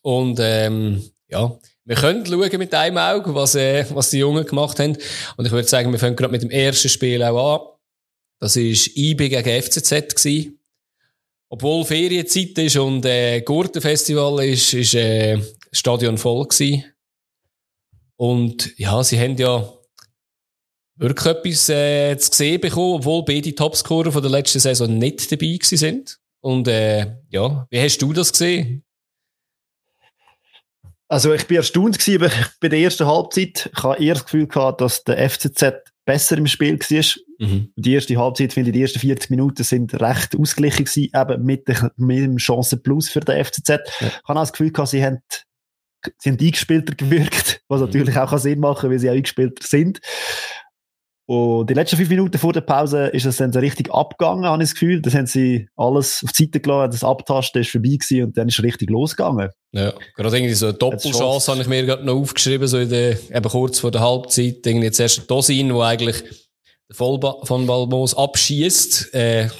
Und 0.00 0.38
ähm, 0.40 1.04
ja, 1.28 1.58
wir 1.84 1.96
können 1.96 2.24
schauen 2.24 2.58
mit 2.58 2.72
einem 2.74 2.96
Auge, 2.96 3.34
was, 3.34 3.54
äh, 3.54 3.84
was 3.90 4.08
die 4.08 4.18
Jungen 4.18 4.46
gemacht 4.46 4.78
haben. 4.78 4.96
Und 5.36 5.44
ich 5.44 5.52
würde 5.52 5.68
sagen, 5.68 5.92
wir 5.92 5.98
fangen 5.98 6.16
gerade 6.16 6.32
mit 6.32 6.42
dem 6.42 6.50
ersten 6.50 6.88
Spiel 6.88 7.22
auch 7.22 7.54
an. 7.54 7.68
Das 8.38 8.56
war 8.56 8.62
IB 8.62 9.28
gegen 9.28 9.62
FCZ. 9.62 9.90
Gewesen. 10.16 10.58
Obwohl 11.50 11.84
Ferienzeit 11.84 12.56
ist 12.56 12.76
und 12.78 13.04
äh, 13.04 13.42
Gurtenfestival 13.42 14.42
ist, 14.46 14.72
ist 14.72 14.94
äh, 14.94 15.38
Stadion 15.70 16.16
voll 16.16 16.46
gewesen. 16.46 16.84
Und 18.16 18.78
ja, 18.78 19.02
sie 19.04 19.20
haben 19.20 19.36
ja 19.36 19.70
wirklich 20.96 21.26
etwas 21.26 21.68
äh, 21.68 22.16
zu 22.16 22.32
sehen 22.32 22.60
bekommen, 22.60 22.94
obwohl 22.94 23.24
beide 23.24 23.54
Topscorer 23.54 24.12
von 24.12 24.22
der 24.22 24.30
letzten 24.30 24.60
Saison 24.60 24.96
nicht 24.96 25.30
dabei 25.30 25.46
gewesen 25.46 25.76
sind. 25.76 26.20
Und 26.40 26.68
äh, 26.68 27.16
ja, 27.28 27.66
wie 27.70 27.80
hast 27.80 27.98
du 27.98 28.12
das 28.12 28.32
gesehen? 28.32 28.84
Also 31.08 31.34
ich 31.34 31.46
bin 31.46 31.56
erstaunt 31.56 31.98
gewesen 31.98 32.30
bei 32.60 32.68
der 32.68 32.78
ersten 32.78 33.06
Halbzeit. 33.06 33.68
Ich 33.74 33.82
habe 33.82 34.02
eher 34.02 34.14
das 34.14 34.24
Gefühl 34.24 34.46
gehabt, 34.46 34.80
dass 34.80 35.02
der 35.02 35.28
FCZ 35.28 35.90
besser 36.04 36.38
im 36.38 36.46
Spiel 36.46 36.78
war. 36.78 37.46
Mhm. 37.46 37.72
Die 37.76 37.94
erste 37.94 38.16
Halbzeit, 38.16 38.52
finde 38.52 38.70
ich, 38.70 38.74
die 38.74 38.82
ersten 38.82 39.00
40 39.00 39.30
Minuten 39.30 39.64
sind 39.64 39.92
recht 40.00 40.38
ausgeglichen 40.38 40.84
gewesen, 40.84 41.10
eben 41.12 41.44
mit, 41.44 41.66
mit 41.96 42.18
dem 42.18 42.36
Chancen 42.36 42.82
Plus 42.82 43.10
für 43.10 43.20
den 43.20 43.44
FCZ. 43.44 43.68
Ja. 43.68 43.78
Ich 44.06 44.28
habe 44.28 44.38
auch 44.38 44.42
das 44.42 44.52
Gefühl 44.52 44.70
gehabt, 44.70 44.90
sie 44.90 45.04
haben 45.04 45.18
sie 46.18 46.30
haben 46.30 46.38
eingespielter 46.40 46.94
gewirkt, 46.94 47.62
was 47.68 47.80
mhm. 47.80 47.86
natürlich 47.86 48.16
auch 48.16 48.38
Sinn 48.38 48.60
machen 48.60 48.82
kann, 48.82 48.90
weil 48.90 48.98
sie 48.98 49.10
auch 49.10 49.14
eingespielter 49.14 49.66
sind. 49.66 50.00
Und 51.30 51.70
die 51.70 51.74
letzten 51.74 51.96
fünf 51.96 52.08
Minuten 52.08 52.36
vor 52.38 52.52
der 52.52 52.62
Pause 52.62 53.06
ist 53.06 53.24
es 53.24 53.36
dann 53.36 53.52
so 53.52 53.60
richtig 53.60 53.88
abgegangen, 53.94 54.46
habe 54.46 54.60
ich 54.64 54.70
das 54.70 54.74
Gefühl. 54.74 55.00
Das 55.00 55.14
haben 55.14 55.26
sie 55.26 55.68
alles 55.76 56.24
auf 56.24 56.32
die 56.32 56.42
Seite 56.42 56.58
gelassen, 56.58 56.90
das 56.90 57.04
Abtasten 57.04 57.60
ist 57.60 57.70
vorbei 57.70 57.90
gewesen 57.90 58.24
und 58.24 58.36
dann 58.36 58.48
ist 58.48 58.58
es 58.58 58.64
richtig 58.64 58.90
losgegangen. 58.90 59.48
Ja, 59.70 59.92
gerade 60.16 60.36
irgendwie 60.36 60.54
so 60.54 60.66
eine 60.66 60.74
Doppelchance 60.74 61.52
habe 61.52 61.60
ich 61.60 61.68
mir 61.68 61.86
gerade 61.86 62.04
noch 62.04 62.16
aufgeschrieben, 62.16 62.66
so 62.66 62.78
in 62.78 62.88
der, 62.88 63.12
eben 63.12 63.48
kurz 63.48 63.78
vor 63.78 63.92
der 63.92 64.00
Halbzeit. 64.00 64.66
Irgendwie 64.66 64.90
zuerst 64.90 65.30
Dosin, 65.30 65.72
wo 65.72 65.82
eigentlich 65.82 66.20
der 66.20 66.96
Vollba 66.96 67.36
von 67.44 67.64
Balmos 67.64 68.16
abschießt. 68.16 69.14
Äh, 69.14 69.50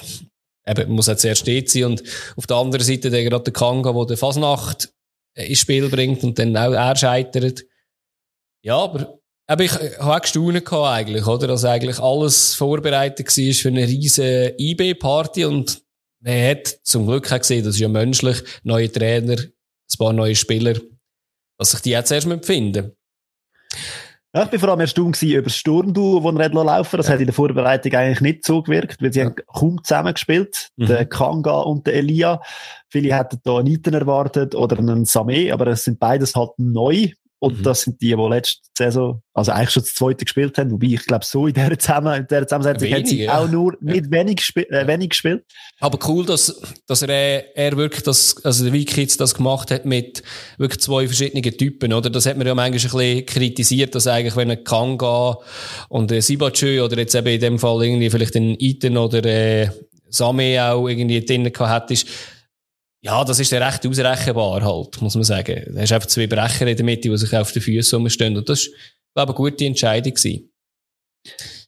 eben, 0.67 0.91
muss 0.91 1.07
jetzt 1.07 1.21
zuerst 1.21 1.39
stehen 1.39 1.67
sein 1.67 1.85
und 1.85 2.03
auf 2.35 2.47
der 2.47 2.57
anderen 2.57 2.85
Seite 2.85 3.09
der 3.09 3.23
gerade 3.23 3.45
der 3.45 3.53
Kanga, 3.53 3.95
wo 3.95 4.03
der 4.03 4.17
Fasnacht 4.17 4.89
ins 5.35 5.59
Spiel 5.59 5.87
bringt 5.87 6.21
und 6.25 6.37
dann 6.37 6.57
auch 6.57 6.73
er 6.73 6.97
scheitert. 6.97 7.63
Ja, 8.61 8.75
aber, 8.75 9.20
aber 9.51 9.63
ich, 9.63 9.73
habe 9.73 10.15
auch 10.15 10.21
gestaunt 10.21 10.73
eigentlich, 10.73 11.27
oder? 11.27 11.47
Dass 11.47 11.65
eigentlich 11.65 11.99
alles 11.99 12.55
vorbereitet 12.55 13.27
war 13.27 13.53
für 13.53 13.67
eine 13.67 13.87
riesige 13.87 14.55
IB-Party 14.57 15.45
und 15.45 15.81
man 16.21 16.49
hat 16.49 16.67
zum 16.83 17.07
Glück 17.07 17.31
auch 17.31 17.37
gesehen, 17.37 17.65
das 17.65 17.75
ist 17.75 17.81
ja 17.81 17.89
menschlich, 17.89 18.43
neue 18.63 18.91
Trainer, 18.91 19.33
ein 19.37 19.97
paar 19.97 20.13
neue 20.13 20.35
Spieler, 20.35 20.75
dass 21.57 21.71
sich 21.71 21.81
die 21.81 21.89
jetzt 21.89 22.11
erst 22.11 22.29
finden 22.45 22.93
ja, 24.33 24.45
ich 24.45 24.51
war 24.53 24.59
vor 24.59 24.69
allem 24.69 24.79
erstaunt 24.79 25.21
über 25.21 25.41
das 25.41 25.57
Sturmduo, 25.57 26.31
das 26.31 26.39
er 26.39 26.63
laufen 26.63 26.97
Das 26.97 27.07
ja. 27.07 27.13
hat 27.13 27.19
in 27.19 27.25
der 27.25 27.33
Vorbereitung 27.33 27.93
eigentlich 27.93 28.21
nicht 28.21 28.45
so 28.45 28.63
gewirkt, 28.63 29.01
weil 29.01 29.11
sie 29.11 29.19
ja. 29.19 29.25
haben 29.25 29.35
kaum 29.45 29.83
zusammengespielt. 29.83 30.69
Mhm. 30.77 30.85
Der 30.85 31.05
Kanga 31.05 31.59
und 31.59 31.85
der 31.85 31.95
Elia. 31.95 32.41
Viele 32.87 33.13
hätten 33.13 33.41
da 33.43 33.57
einen 33.57 33.67
Iten 33.67 33.93
erwartet 33.93 34.55
oder 34.55 34.79
einen 34.79 35.03
Samé, 35.03 35.51
aber 35.51 35.67
es 35.67 35.83
sind 35.83 35.99
beides 35.99 36.33
halt 36.35 36.51
neu. 36.57 37.09
Und 37.43 37.57
mhm. 37.57 37.63
das 37.63 37.81
sind 37.81 37.99
die, 37.99 38.15
die 38.15 38.29
letzte 38.29 38.61
Saison, 38.77 39.19
also 39.33 39.51
eigentlich 39.51 39.71
schon 39.71 39.81
das 39.81 39.95
zweite 39.95 40.25
gespielt 40.25 40.59
haben, 40.59 40.69
wobei 40.69 40.87
ich 40.87 41.05
glaube, 41.07 41.25
so 41.25 41.47
in 41.47 41.55
dieser, 41.55 41.79
Zusammen 41.79 42.13
in 42.13 42.27
dieser 42.27 42.47
Zusammensetzung 42.47 42.83
wenig, 42.83 42.95
haben 42.95 43.05
sie 43.07 43.23
ja. 43.23 43.39
auch 43.39 43.49
nur 43.49 43.75
nicht 43.81 44.05
ja. 44.05 44.11
wenig, 44.11 44.35
gesp 44.35 44.57
äh, 44.57 44.85
wenig 44.85 45.09
gespielt. 45.09 45.43
Aber 45.79 45.97
cool, 46.07 46.23
dass, 46.23 46.61
dass 46.85 47.01
er, 47.01 47.57
er 47.57 47.77
wirklich 47.77 48.03
das, 48.03 48.45
also 48.45 48.63
der 48.63 48.73
Wikitz 48.73 49.17
das 49.17 49.33
gemacht 49.33 49.71
hat 49.71 49.85
mit 49.85 50.21
wirklich 50.59 50.81
zwei 50.81 51.07
verschiedenen 51.07 51.41
Typen, 51.57 51.93
oder? 51.93 52.11
Das 52.11 52.27
hat 52.27 52.37
man 52.37 52.45
ja 52.45 52.53
manchmal 52.53 52.73
ein 52.73 52.73
bisschen 52.73 53.25
kritisiert, 53.25 53.95
dass 53.95 54.05
eigentlich, 54.05 54.35
wenn 54.35 54.51
ein 54.51 54.63
Kanga 54.63 55.39
und 55.89 56.11
ein 56.11 56.21
Sibachö 56.21 56.85
oder 56.85 56.95
jetzt 56.99 57.15
eben 57.15 57.27
in 57.27 57.41
dem 57.41 57.57
Fall 57.57 57.83
irgendwie 57.83 58.11
vielleicht 58.11 58.35
ein 58.35 58.55
Iten 58.59 58.97
oder 58.97 59.25
äh, 59.25 59.71
Same 60.09 60.63
auch 60.63 60.87
irgendwie 60.87 61.25
drin 61.25 61.51
gehabt 61.51 61.89
hättest, 61.89 62.07
ja, 63.03 63.23
das 63.23 63.39
ist 63.39 63.51
ja 63.51 63.65
recht 63.65 63.85
ausrechenbar 63.85 64.63
halt, 64.63 65.01
muss 65.01 65.15
man 65.15 65.23
sagen. 65.23 65.63
Du 65.73 65.79
hast 65.79 65.91
einfach 65.91 66.07
zwei 66.07 66.27
Brecher 66.27 66.67
in 66.67 66.77
der 66.77 66.85
Mitte, 66.85 67.09
die 67.09 67.17
sich 67.17 67.35
auf 67.35 67.51
den 67.51 67.61
Füßen 67.61 67.97
rumstehen. 67.97 68.37
Und 68.37 68.47
das 68.47 68.69
war, 69.13 69.25
glaube 69.25 69.31
ich, 69.31 69.39
eine 69.39 69.51
gute 69.51 69.65
Entscheidung 69.65 70.13
gewesen. 70.13 70.51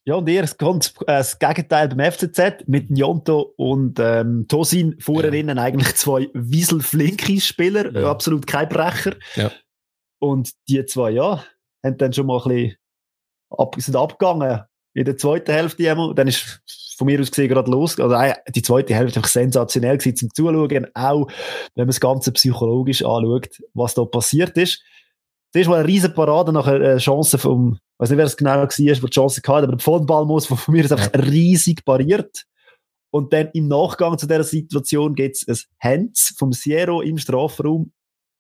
Ja, 0.05 0.15
und 0.15 0.27
ihr 0.27 0.45
ganz 0.57 0.93
äh, 1.01 1.05
das 1.05 1.39
Gegenteil 1.39 1.87
beim 1.87 2.11
FCZ 2.11 2.67
mit 2.67 2.91
Njonto 2.91 3.53
und 3.55 3.99
ähm, 3.99 4.45
Tosin 4.47 4.99
vorher 4.99 5.33
ja. 5.33 5.55
eigentlich 5.55 5.95
zwei 5.95 6.29
Wiesel-Flinky-Spieler, 6.33 7.93
ja. 7.93 8.11
absolut 8.11 8.45
kein 8.45 8.67
Brecher. 8.67 9.15
Ja. 9.35 9.51
Und 10.19 10.51
die 10.67 10.85
zwei, 10.85 11.11
ja, 11.11 11.43
haben 11.83 11.97
dann 11.97 12.13
schon 12.13 12.27
mal 12.27 12.41
ein 12.41 12.49
bisschen 12.49 12.77
ab, 13.49 13.75
sind 13.77 13.95
abgegangen 13.95 14.63
in 14.93 15.05
der 15.05 15.17
zweiten 15.17 15.51
Hälfte. 15.51 15.83
Dann 15.83 16.27
ist 16.27 16.61
von 16.97 17.05
mir 17.05 17.19
aus 17.19 17.31
gesehen 17.31 17.49
gerade 17.49 17.71
los. 17.71 17.99
Also 17.99 18.15
die 18.53 18.61
zweite 18.61 18.93
Hälfte 18.93 19.21
war 19.21 19.27
sensationell 19.27 19.97
gewesen 19.97 20.17
zum 20.17 20.33
Zuschauen, 20.33 20.87
auch 20.93 21.27
wenn 21.75 21.83
man 21.83 21.87
das 21.87 21.99
Ganze 21.99 22.31
psychologisch 22.31 23.03
anschaut, 23.03 23.49
was 23.73 23.93
da 23.93 24.05
passiert 24.05 24.57
ist. 24.57 24.81
Das 25.51 25.61
ist 25.61 25.67
mal 25.67 25.79
eine 25.79 25.87
riesen 25.87 26.13
Parade 26.13 26.51
nach 26.51 26.65
einer 26.65 26.97
Chance 26.97 27.37
vom, 27.37 27.75
ich 27.75 27.99
weiß 27.99 28.09
nicht, 28.09 28.17
wer 28.17 28.25
es 28.25 28.37
genau 28.37 28.51
war, 28.51 28.67
wo 28.67 29.07
die 29.07 29.13
Chance 29.13 29.41
hatte, 29.41 29.51
aber 29.53 29.67
der 29.67 29.77
Pfundball 29.77 30.25
muss 30.25 30.47
von 30.47 30.57
mir 30.73 30.83
aus 30.83 30.91
einfach 30.91 31.13
riesig 31.13 31.85
pariert. 31.85 32.45
Und 33.11 33.31
dann 33.31 33.49
im 33.53 33.67
Nachgang 33.67 34.17
zu 34.17 34.25
dieser 34.25 34.43
Situation 34.43 35.13
gibt 35.13 35.35
es 35.35 35.47
ein 35.47 35.57
Hands 35.79 36.33
vom 36.37 36.51
Sierra 36.51 37.03
im 37.03 37.19
Strafraum. 37.19 37.91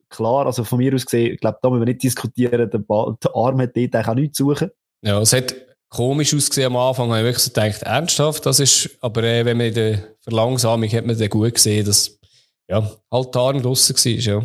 Klar, 0.09 0.47
also 0.47 0.63
von 0.63 0.79
mir 0.79 0.95
aus 0.95 1.05
gesehen, 1.05 1.33
ich 1.33 1.39
glaube, 1.39 1.59
da 1.61 1.69
müssen 1.69 1.81
wir 1.81 1.93
nicht 1.93 2.01
diskutieren, 2.01 2.69
der, 2.69 2.79
Ball, 2.79 3.15
der 3.23 3.35
Arm 3.35 3.61
hat 3.61 3.77
dort 3.77 3.95
eigentlich 3.95 4.07
auch 4.07 4.15
nichts 4.15 4.37
zu 4.37 4.45
suchen. 4.49 4.71
Ja, 5.03 5.21
es 5.21 5.33
hat 5.33 5.55
komisch 5.93 6.33
ausgesehen 6.33 6.67
am 6.67 6.77
Anfang, 6.77 7.09
habe 7.09 7.19
ich 7.19 7.25
wirklich 7.25 7.43
so 7.43 7.51
gedacht, 7.51 7.83
ernsthaft, 7.83 8.45
das 8.45 8.59
ist, 8.59 8.89
aber 9.01 9.23
äh, 9.23 9.45
wenn 9.45 9.57
man 9.57 9.67
in 9.67 9.73
der 9.75 9.99
Verlangsamung 10.21 10.89
hat 10.89 11.05
man 11.05 11.17
dann 11.17 11.29
gut 11.29 11.53
gesehen, 11.53 11.85
dass, 11.85 12.19
ja, 12.67 12.91
halt 13.11 13.35
Arm 13.35 13.61
draussen 13.61 13.95
war, 13.95 14.11
ja. 14.11 14.43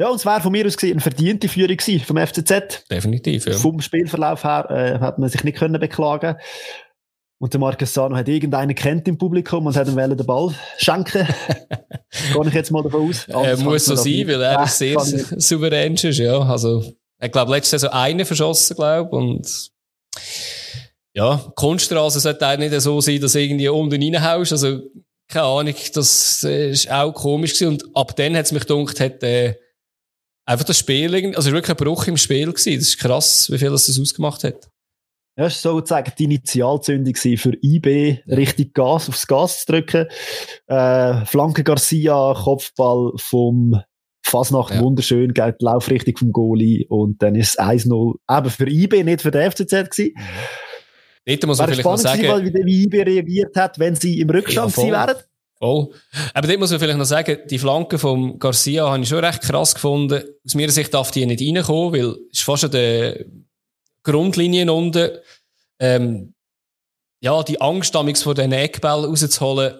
Ja, 0.00 0.08
und 0.08 0.16
es 0.16 0.24
wäre 0.24 0.40
von 0.40 0.52
mir 0.52 0.64
aus 0.64 0.76
gesehen 0.76 0.92
eine 0.92 1.00
verdiente 1.00 1.48
Führung 1.48 1.76
gewesen 1.76 2.04
vom 2.04 2.16
FCZ. 2.16 2.88
Definitiv, 2.88 3.46
ja. 3.46 3.52
Vom 3.54 3.80
Spielverlauf 3.80 4.44
her 4.44 4.70
äh, 4.70 5.00
hat 5.00 5.18
man 5.18 5.28
sich 5.28 5.42
nicht 5.42 5.58
können 5.58 5.80
beklagen 5.80 6.36
Und 7.40 7.52
der 7.52 7.60
Marcus 7.60 7.92
Sano 7.92 8.16
hat 8.16 8.28
irgendeinen 8.28 8.76
kennt 8.76 9.08
im 9.08 9.18
Publikum 9.18 9.66
und 9.66 9.76
hat 9.76 9.88
ihm 9.88 9.96
den 9.96 10.24
Ball 10.24 10.54
schenken. 10.78 11.26
Gehe 12.32 12.46
ich 12.46 12.54
jetzt 12.54 12.70
mal 12.70 12.84
davon 12.84 13.10
aus. 13.10 13.26
Er 13.26 13.56
muss 13.56 13.86
so 13.86 13.96
sein, 13.96 14.28
weil 14.28 14.40
er 14.40 14.62
ist 14.62 14.78
sehr 14.78 15.00
souverän 15.00 15.94
ist, 15.94 16.18
ja. 16.18 16.38
Also, 16.38 16.94
ich 17.20 17.32
glaube, 17.32 17.50
letzte 17.50 17.78
Saison 17.78 17.90
einen 17.90 18.24
verschossen, 18.24 18.76
glaube 18.76 19.10
und 19.10 19.72
ja, 21.14 21.52
Kunststraße 21.56 22.20
sollte 22.20 22.46
auch 22.46 22.56
nicht 22.56 22.80
so 22.80 23.00
sein, 23.00 23.20
dass 23.20 23.32
du 23.32 23.40
irgendwie 23.40 23.68
unten 23.68 24.02
reinhaust. 24.02 24.52
Also, 24.52 24.82
keine 25.28 25.46
Ahnung, 25.46 25.74
das 25.94 26.44
ist 26.44 26.90
auch 26.90 27.12
komisch 27.12 27.54
gewesen. 27.54 27.72
Und 27.72 27.96
ab 27.96 28.16
dann 28.16 28.36
hat 28.36 28.46
es 28.46 28.52
mich 28.52 28.66
gedacht, 28.66 29.00
hat, 29.00 29.22
äh, 29.22 29.54
einfach 30.46 30.64
das 30.64 30.78
Spiel, 30.78 31.34
also 31.36 31.52
wirklich 31.52 31.78
ein 31.78 31.84
Bruch 31.84 32.06
im 32.06 32.16
Spiel 32.16 32.46
gewesen. 32.46 32.78
Das 32.78 32.88
ist 32.88 32.98
krass, 32.98 33.50
wie 33.50 33.58
viel 33.58 33.70
das, 33.70 33.86
das 33.86 34.00
ausgemacht 34.00 34.44
hat. 34.44 34.68
Ja, 35.36 35.44
das 35.44 35.64
war 35.64 35.72
sozusagen 35.72 36.12
die 36.18 36.24
Initialzündung 36.24 37.14
für 37.14 37.52
IB, 37.62 38.22
richtig 38.26 38.74
Gas, 38.74 39.08
aufs 39.08 39.26
Gas 39.26 39.64
zu 39.64 39.72
drücken. 39.72 40.06
Äh, 40.66 41.26
Flanke 41.26 41.62
Garcia, 41.62 42.34
Kopfball 42.34 43.12
vom 43.16 43.80
Fasnacht, 44.22 44.74
ja. 44.74 44.80
wunderschön, 44.80 45.32
geht 45.32 45.56
die 45.60 45.64
Laufrichtung 45.64 46.16
vom 46.16 46.32
Goalie 46.32 46.86
und 46.88 47.22
dann 47.22 47.34
ist 47.34 47.50
es 47.50 47.58
1-0 47.58 48.14
eben 48.30 48.50
für 48.50 48.68
IB, 48.68 49.04
nicht 49.04 49.22
für 49.22 49.30
den 49.30 49.50
FCZ 49.50 49.70
gewesen. 49.70 50.12
Mhm. 50.14 50.22
Dort 51.26 51.46
muss 51.46 51.58
man 51.58 51.68
vielleicht 51.68 51.84
noch 51.84 51.96
sagen... 51.98 52.22
Gewesen, 52.22 52.66
wie, 52.66 52.84
IB 52.84 53.02
reagiert 53.02 53.56
hat, 53.56 53.78
wenn 53.78 53.94
sie 53.94 54.20
im 54.20 54.30
Rückstand 54.30 54.76
ja, 54.76 54.82
wären. 54.84 55.16
Voll. 55.58 55.88
Aber 56.34 56.46
dort 56.46 56.60
muss 56.60 56.70
man 56.70 56.78
vielleicht 56.78 56.98
noch 56.98 57.04
sagen, 57.04 57.38
die 57.50 57.58
Flanke 57.58 57.98
vom 57.98 58.38
Garcia 58.38 58.88
habe 58.88 59.02
ich 59.02 59.08
schon 59.08 59.24
recht 59.24 59.42
krass 59.42 59.74
gefunden. 59.74 60.22
Aus 60.44 60.54
meiner 60.54 60.70
Sicht 60.70 60.94
darf 60.94 61.10
die 61.10 61.26
nicht 61.26 61.42
reinkommen, 61.42 61.92
weil 61.92 62.16
es 62.30 62.38
ist 62.38 62.44
fast 62.44 62.64
an 62.64 62.70
der 62.70 63.24
Grundlinie 64.04 64.72
unten. 64.72 65.10
Ähm, 65.80 66.34
ja, 67.20 67.42
die 67.42 67.60
Angst, 67.60 67.94
damals 67.94 68.22
von 68.22 68.36
den 68.36 68.52
Eckball 68.52 69.04
rauszuholen, 69.04 69.74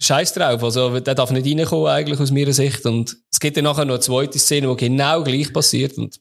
scheiß 0.00 0.32
drauf. 0.34 0.62
Also, 0.62 1.00
der 1.00 1.14
darf 1.14 1.30
nicht 1.30 1.46
reinkommen, 1.46 1.88
eigentlich, 1.88 2.20
aus 2.20 2.30
meiner 2.30 2.52
Sicht. 2.52 2.84
Und 2.86 3.16
es 3.30 3.40
gibt 3.40 3.56
dann 3.56 3.64
nachher 3.64 3.84
noch 3.84 3.94
eine 3.94 4.00
zweite 4.00 4.38
Szene, 4.38 4.68
die 4.68 4.88
genau 4.88 5.22
gleich 5.22 5.52
passiert. 5.52 5.98
Und 5.98 6.20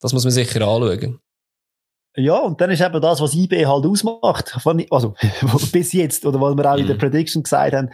das 0.00 0.12
muss 0.12 0.24
man 0.24 0.32
sicher 0.32 0.66
anschauen. 0.66 1.18
Ja, 2.16 2.38
und 2.38 2.60
dann 2.60 2.70
ist 2.70 2.80
eben 2.80 3.00
das, 3.00 3.20
was 3.20 3.34
IB 3.34 3.66
halt 3.66 3.84
ausmacht. 3.84 4.58
Also, 4.90 5.14
bis 5.72 5.92
jetzt, 5.92 6.24
oder 6.24 6.40
was 6.40 6.56
wir 6.56 6.72
auch 6.72 6.78
in 6.78 6.86
der 6.86 6.96
mhm. 6.96 7.00
Prediction 7.00 7.42
gesagt 7.42 7.74
haben, 7.74 7.90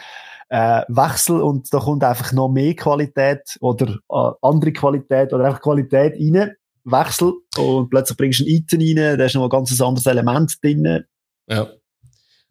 äh, 0.48 0.84
Wechsel 0.88 1.40
und 1.40 1.72
da 1.72 1.78
kommt 1.78 2.04
einfach 2.04 2.32
noch 2.32 2.50
mehr 2.50 2.76
Qualität 2.76 3.56
oder 3.60 3.98
äh, 4.10 4.32
andere 4.42 4.72
Qualität 4.72 5.32
oder 5.32 5.46
einfach 5.46 5.62
Qualität 5.62 6.14
rein. 6.14 6.52
Wechsel 6.84 7.32
und 7.56 7.88
plötzlich 7.90 8.18
bringst 8.18 8.40
du 8.40 8.44
einen 8.44 8.54
Item 8.56 8.80
rein, 8.80 9.18
da 9.18 9.24
ist 9.24 9.34
noch 9.34 9.44
ein 9.44 9.48
ganz 9.48 9.80
anderes 9.80 10.06
Element 10.06 10.62
drin. 10.62 11.04
Ja. 11.48 11.68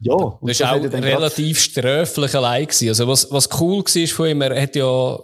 Ja. 0.02 0.38
Das 0.42 0.60
war 0.60 0.76
auch 0.76 0.82
relativ 0.82 1.60
sträflich 1.60 2.34
allein 2.34 2.66
gewesen. 2.66 2.88
Also 2.88 3.08
was, 3.08 3.30
was 3.30 3.48
cool 3.60 3.84
war 3.84 4.06
von 4.08 4.28
ihm, 4.28 4.42
er 4.42 4.60
hat 4.60 4.74
ja 4.74 5.18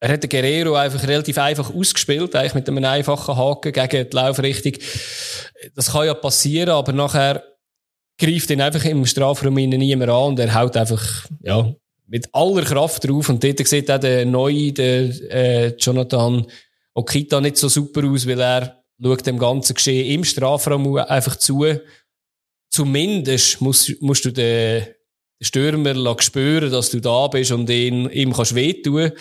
er 0.00 0.12
hat 0.12 0.22
den 0.22 0.28
Guerrero 0.28 0.74
einfach 0.74 1.02
relativ 1.08 1.38
einfach 1.38 1.74
ausgespielt, 1.74 2.34
eigentlich 2.36 2.54
mit 2.54 2.68
einem 2.68 2.84
einfachen 2.84 3.36
Haken 3.36 3.72
gegen 3.72 4.10
die 4.10 4.14
Laufrichtung. 4.16 4.74
Das 5.74 5.92
kann 5.92 6.06
ja 6.06 6.12
passieren, 6.12 6.70
aber 6.70 6.92
nachher 6.92 7.42
greift 8.18 8.50
ihn 8.50 8.60
einfach 8.60 8.84
im 8.84 9.06
Strafraum 9.06 9.54
niemand 9.54 10.10
an 10.10 10.28
und 10.28 10.38
er 10.38 10.54
haut 10.54 10.76
einfach, 10.76 11.26
ja, 11.40 11.74
mit 12.06 12.28
aller 12.32 12.64
Kraft 12.64 13.08
drauf. 13.08 13.30
Und 13.30 13.42
dort 13.42 13.66
sieht 13.66 13.90
auch 13.90 13.98
der 13.98 14.26
neue, 14.26 14.72
der, 14.72 15.04
äh, 15.30 15.66
Jonathan 15.78 16.46
Okita 16.92 17.40
nicht 17.40 17.56
so 17.56 17.68
super 17.68 18.04
aus, 18.04 18.26
weil 18.26 18.40
er 18.40 18.84
schaut 19.02 19.26
dem 19.26 19.38
ganzen 19.38 19.74
Geschehen 19.74 20.18
im 20.18 20.24
Strafraum 20.24 20.96
einfach 20.96 21.36
zu. 21.36 21.64
Zumindest 22.74 23.60
musst, 23.60 24.02
musst 24.02 24.24
du 24.24 24.32
den 24.32 24.86
Stürmer 25.40 26.16
spüren, 26.20 26.70
dass 26.72 26.90
du 26.90 27.00
da 27.00 27.28
bist 27.28 27.52
und 27.52 27.70
ihn, 27.70 28.08
ihm 28.10 28.32
kannst 28.32 28.54
wehtun 28.54 29.12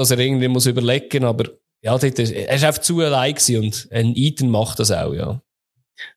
dass 0.00 0.10
er 0.10 0.18
irgendwie 0.18 0.48
muss 0.48 0.64
überlegen, 0.64 1.24
aber 1.24 1.50
ja, 1.82 1.98
dort 1.98 2.18
ist, 2.18 2.32
er 2.32 2.54
ist 2.54 2.64
einfach 2.64 2.80
zu 2.80 3.00
allein 3.00 3.34
und 3.50 3.86
ein 3.92 4.16
Eden 4.16 4.48
macht 4.48 4.78
das 4.78 4.90
auch, 4.90 5.12
ja. 5.12 5.42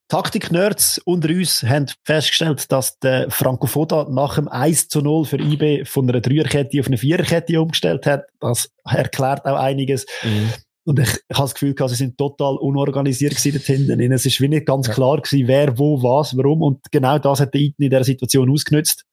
Taktik-Nerds 0.07 1.01
unter 1.03 1.27
uns 1.27 1.63
haben 1.63 1.87
festgestellt, 2.05 2.71
dass 2.71 2.97
der 2.99 3.29
Franco 3.29 3.67
Foda 3.67 4.07
nach 4.09 4.35
dem 4.35 4.47
1 4.47 4.87
zu 4.87 5.01
0 5.01 5.25
für 5.25 5.37
IB 5.37 5.83
von 5.83 6.07
einer 6.07 6.21
Dreierkette 6.21 6.79
auf 6.79 6.87
eine 6.87 6.97
Viererkette 6.97 7.59
umgestellt 7.61 8.05
hat. 8.05 8.23
Das 8.39 8.69
erklärt 8.85 9.45
auch 9.45 9.57
einiges. 9.57 10.05
Mhm. 10.23 10.53
Und 10.85 10.99
ich, 10.99 11.09
ich 11.09 11.37
habe 11.37 11.45
das 11.45 11.53
Gefühl, 11.53 11.75
sie 11.87 11.95
sind 11.95 12.17
total 12.17 12.57
unorganisiert 12.57 13.35
gewesen 13.35 13.53
dort 13.53 13.65
hinten. 13.65 14.11
Es 14.11 14.25
ist 14.25 14.41
wie 14.41 14.49
nicht 14.49 14.65
ganz 14.65 14.87
ja. 14.87 14.93
klar 14.93 15.21
gewesen, 15.21 15.47
wer, 15.47 15.77
wo, 15.77 16.01
was, 16.03 16.35
warum. 16.35 16.61
Und 16.61 16.91
genau 16.91 17.17
das 17.19 17.39
hat 17.39 17.55
Iten 17.55 17.83
in 17.83 17.89
dieser 17.89 18.03
Situation 18.03 18.51
ausgenutzt. 18.51 19.05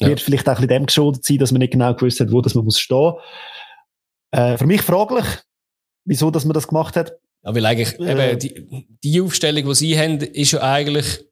Ja. 0.00 0.08
Wird 0.08 0.20
vielleicht 0.20 0.46
auch 0.48 0.52
ein 0.52 0.56
bisschen 0.56 0.68
dem 0.68 0.86
geschuldet 0.86 1.24
sein, 1.24 1.38
dass 1.38 1.52
man 1.52 1.60
nicht 1.60 1.72
genau 1.72 1.94
gewusst 1.94 2.20
hat, 2.20 2.30
wo 2.30 2.40
das 2.40 2.54
man 2.54 2.64
muss 2.64 2.78
stehen. 2.78 3.14
Äh, 4.32 4.58
für 4.58 4.66
mich 4.66 4.82
fraglich, 4.82 5.24
wieso, 6.04 6.30
dass 6.30 6.44
man 6.44 6.54
das 6.54 6.68
gemacht 6.68 6.96
hat. 6.96 7.12
Ja, 7.42 7.54
weil 7.54 7.64
eigentlich, 7.64 7.98
äh, 7.98 8.32
eben, 8.32 8.38
die, 8.38 8.86
die 9.02 9.20
Aufstellung, 9.20 9.66
die 9.66 9.74
sie 9.74 9.98
haben, 9.98 10.18
ist 10.18 10.52
ja 10.52 10.62
eigentlich, 10.62 11.24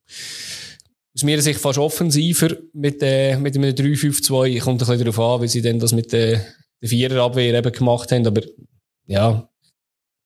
aus 1.14 1.22
meiner 1.22 1.43
Sicht 1.43 1.61
fast 1.61 1.79
offensiver 1.79 2.57
mit, 2.72 3.03
äh, 3.03 3.37
mit 3.37 3.57
einem 3.57 3.74
3-5-2. 3.74 4.61
Kommt 4.61 4.83
ein 4.83 4.87
bisschen 4.87 4.99
darauf 4.99 5.18
an, 5.18 5.43
wie 5.43 5.49
sie 5.49 5.62
denn 5.62 5.79
das 5.79 5.93
mit 5.93 6.12
der, 6.12 6.41
der 6.81 6.89
Viererabwehr 6.89 7.55
eben 7.55 7.72
gemacht 7.72 8.12
haben, 8.12 8.26
aber, 8.26 8.43
ja, 9.09 9.48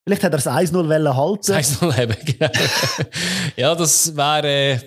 Vielleicht 0.04 0.24
hat 0.24 0.32
er 0.32 0.38
das 0.38 0.48
1-0 0.48 1.14
halten. 1.14 1.42
Das 1.46 1.80
1-0 1.80 2.02
eben, 2.02 2.16
genau. 2.24 2.50
ja, 3.56 3.74
das 3.76 4.16
wäre, 4.16 4.48
äh, 4.48 4.78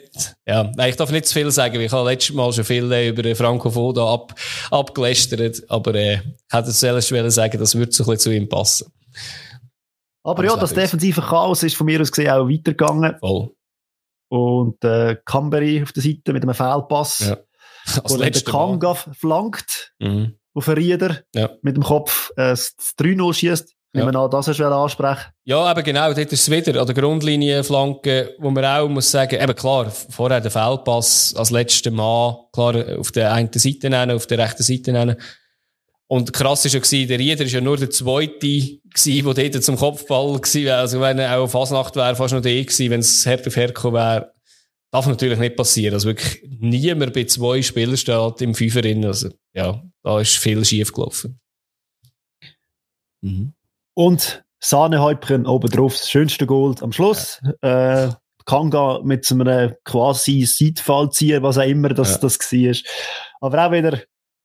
ja, 0.46 0.72
ich 0.88 0.96
darf 0.98 1.10
nicht 1.10 1.26
zu 1.26 1.34
viel 1.34 1.50
sagen, 1.52 1.80
ich 1.80 1.92
habe 1.92 2.10
letztes 2.10 2.36
Mal 2.36 2.52
schon 2.52 2.66
viel 2.66 2.92
äh, 2.92 3.10
über 3.10 3.34
Franco 3.34 3.72
Foda 3.72 4.14
ab, 4.14 4.36
abgelästert, 4.72 5.64
aber 5.70 5.96
äh, 5.96 6.16
ich 6.16 6.22
hätte 6.54 6.70
es 6.70 6.82
selbst 6.82 7.08
sagen, 7.34 7.58
das 7.58 7.76
würde 7.76 7.94
so 7.94 8.04
ein 8.04 8.08
bisschen 8.08 8.20
zu 8.20 8.36
ihm 8.36 8.50
passen. 8.50 8.92
Aber, 10.24 10.40
aber 10.40 10.46
ja, 10.46 10.58
das 10.58 10.74
defensive 10.74 11.22
Chaos 11.22 11.64
ist 11.64 11.78
von 11.78 11.86
mir 11.86 12.02
aus 12.02 12.12
gesehen 12.12 12.32
auch 12.32 12.50
weitergegangen. 12.50 13.18
Voll. 13.20 13.52
Und 14.28 14.84
äh, 14.84 15.16
Cambery 15.24 15.84
auf 15.84 15.94
der 15.94 16.04
Seite 16.04 16.34
mit 16.34 16.44
einem 16.44 16.56
Fehlpass. 16.56 17.20
Ja. 17.20 17.38
Als 18.04 18.18
der 18.18 18.52
Kanga 18.52 18.96
flankt 18.96 19.94
mhm. 20.00 20.40
auf 20.56 20.68
einen 20.68 20.78
Rieder 20.78 21.22
ja. 21.34 21.52
mit 21.62 21.78
dem 21.78 21.84
Kopf 21.84 22.32
äh, 22.32 22.50
das 22.50 22.76
3-0 22.98 23.34
schießt. 23.34 23.76
Ja. 23.96 24.06
Nehmen 24.06 24.16
an, 24.16 24.30
das 24.30 24.48
hast 24.48 24.60
du 24.60 24.66
ansprechen 24.66 25.32
Ja, 25.46 25.72
eben 25.72 25.84
genau, 25.84 26.14
dort 26.14 26.20
ist 26.20 26.34
es 26.34 26.52
wieder 26.52 26.82
an 26.82 26.86
der 26.86 26.96
Grundlinienflanke, 26.96 28.36
wo 28.40 28.50
man 28.52 28.66
auch 28.66 28.90
muss 28.90 29.10
sagen, 29.10 29.42
eben 29.42 29.56
klar, 29.56 29.90
vorher 29.90 30.42
der 30.42 30.52
Feldpass 30.52 31.34
als 31.38 31.52
letzter 31.52 31.92
Mann, 31.92 32.36
klar, 32.52 33.00
auf 33.00 33.12
der 33.14 33.32
einen 33.32 33.50
Seite 33.54 33.90
nennen, 33.90 34.16
auf 34.16 34.28
der 34.28 34.40
rechten 34.40 34.64
Seite 34.64 34.92
nennen. 34.92 35.16
Und 36.08 36.34
krass 36.34 36.66
war 36.66 36.72
ja, 36.72 36.80
gewesen, 36.80 37.08
der 37.08 37.20
Rieder 37.20 37.46
war 37.46 37.52
ja 37.52 37.62
nur 37.62 37.78
der 37.78 37.90
Zweite, 37.90 38.38
gewesen, 38.40 39.34
der 39.34 39.50
dort 39.50 39.64
zum 39.64 39.78
Kopfball 39.78 40.36
war. 40.36 40.78
Also 40.78 41.02
wenn 41.02 41.18
er 41.18 41.38
auch 41.38 41.44
auf 41.44 41.52
Fasnacht 41.52 41.96
wäre, 41.96 42.16
fast 42.16 42.34
noch 42.34 42.42
der 42.42 42.64
gewesen, 42.64 42.92
wenn 42.92 43.00
es 43.00 43.26
Herd 43.26 43.48
auf 43.48 43.56
Herd 43.56 43.84
wäre. 43.84 44.32
Darf 44.92 45.08
natürlich 45.08 45.40
nicht 45.40 45.56
passieren. 45.56 45.96
Also 45.96 46.10
wirklich 46.10 46.44
niemand 46.60 47.14
bei 47.14 47.24
zwei 47.24 47.62
Spielern 47.62 47.98
steht 47.98 48.42
im 48.42 48.54
Fünferin. 48.54 49.04
Also, 49.06 49.30
ja, 49.54 49.82
da 50.04 50.20
ist 50.20 50.38
viel 50.38 50.64
schief 50.64 50.94
gelaufen. 50.94 51.40
Mhm. 53.22 53.55
Und 53.96 54.44
Sahnehäubchen 54.60 55.48
oben 55.48 55.70
drauf, 55.70 55.94
das 55.94 56.10
schönste 56.10 56.46
Gold 56.46 56.84
am 56.84 56.92
Schluss. 56.92 57.42
Ja. 57.64 58.06
Äh, 58.06 58.12
Kanga 58.46 59.00
mit 59.04 59.26
so 59.26 59.36
einem 59.36 59.74
quasi 59.84 60.46
Seitfall 60.46 61.10
ziehen, 61.10 61.42
was 61.42 61.58
auch 61.58 61.64
immer 61.64 61.90
das, 61.90 62.12
ja. 62.14 62.18
das 62.20 62.40
war. 62.40 62.76
Aber 63.42 63.66
auch 63.66 63.72
wieder, 63.72 64.00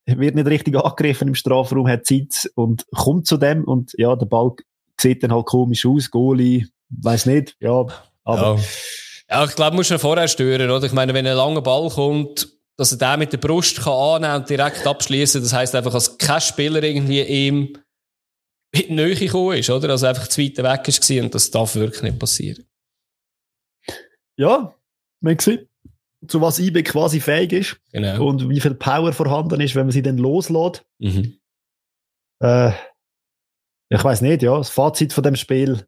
wird 0.06 0.34
nicht 0.34 0.46
richtig 0.46 0.76
angegriffen 0.76 1.28
im 1.28 1.34
Strafraum, 1.34 1.86
hat 1.86 2.06
Zeit 2.06 2.50
und 2.54 2.86
kommt 2.96 3.26
zu 3.26 3.36
dem 3.36 3.64
und 3.64 3.92
ja, 3.98 4.16
der 4.16 4.26
Ball 4.26 4.52
sieht 4.98 5.22
dann 5.22 5.32
halt 5.32 5.46
komisch 5.46 5.84
aus, 5.86 6.10
Goalie, 6.10 6.66
weiß 6.88 7.26
nicht, 7.26 7.56
ja, 7.60 7.84
aber. 8.24 8.56
Ja, 8.56 9.38
ja 9.38 9.44
ich 9.44 9.54
glaube, 9.54 9.76
muss 9.76 9.90
man 9.90 9.98
vorher 9.98 10.28
stören, 10.28 10.70
oder? 10.70 10.86
Ich 10.86 10.92
meine, 10.92 11.12
wenn 11.12 11.26
ein 11.26 11.36
langer 11.36 11.62
Ball 11.62 11.88
kommt, 11.90 12.48
dass 12.76 12.92
er 12.92 12.98
den 12.98 13.18
mit 13.18 13.32
der 13.32 13.38
Brust 13.38 13.82
kann 13.82 14.24
annehmen 14.24 14.40
und 14.40 14.50
direkt 14.50 14.86
abschließen, 14.86 15.42
das 15.42 15.52
heißt 15.52 15.74
einfach, 15.74 15.92
dass 15.92 16.16
kein 16.16 16.40
Spieler 16.40 16.82
irgendwie 16.82 17.22
ihm 17.22 17.76
in 18.72 18.80
die 18.88 18.92
Nähe 18.94 19.14
gekommen 19.14 19.58
ist, 19.58 19.70
oder? 19.70 19.90
Also 19.90 20.06
einfach 20.06 20.28
zu 20.28 20.40
weit 20.40 20.58
weg 20.58 20.64
war 20.64 21.24
und 21.24 21.34
das 21.34 21.50
darf 21.50 21.74
wirklich 21.74 22.02
nicht 22.02 22.18
passieren. 22.18 22.64
Ja, 24.36 24.74
man 25.20 25.38
sieht, 25.38 25.68
zu 26.26 26.40
was 26.40 26.58
IB 26.58 26.82
quasi 26.82 27.20
fähig 27.20 27.52
ist. 27.52 27.76
Genau. 27.92 28.26
Und 28.26 28.48
wie 28.48 28.60
viel 28.60 28.74
Power 28.74 29.12
vorhanden 29.12 29.60
ist, 29.60 29.74
wenn 29.74 29.86
man 29.86 29.92
sie 29.92 30.02
dann 30.02 30.18
loslässt. 30.18 30.84
Mhm. 30.98 31.38
Äh, 32.40 32.72
ich 33.88 34.04
weiß 34.04 34.20
nicht, 34.20 34.42
ja, 34.42 34.56
das 34.56 34.70
Fazit 34.70 35.12
von 35.12 35.24
dem 35.24 35.36
Spiel. 35.36 35.86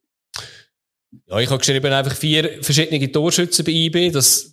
Ja, 1.27 1.39
ich 1.39 1.49
habe 1.49 1.59
geschrieben 1.59 1.93
einfach 1.93 2.17
vier 2.17 2.63
verschiedene 2.63 3.13
Torschützen 3.13 3.65
bei 3.65 3.73
IB. 3.73 4.11
Das 4.11 4.52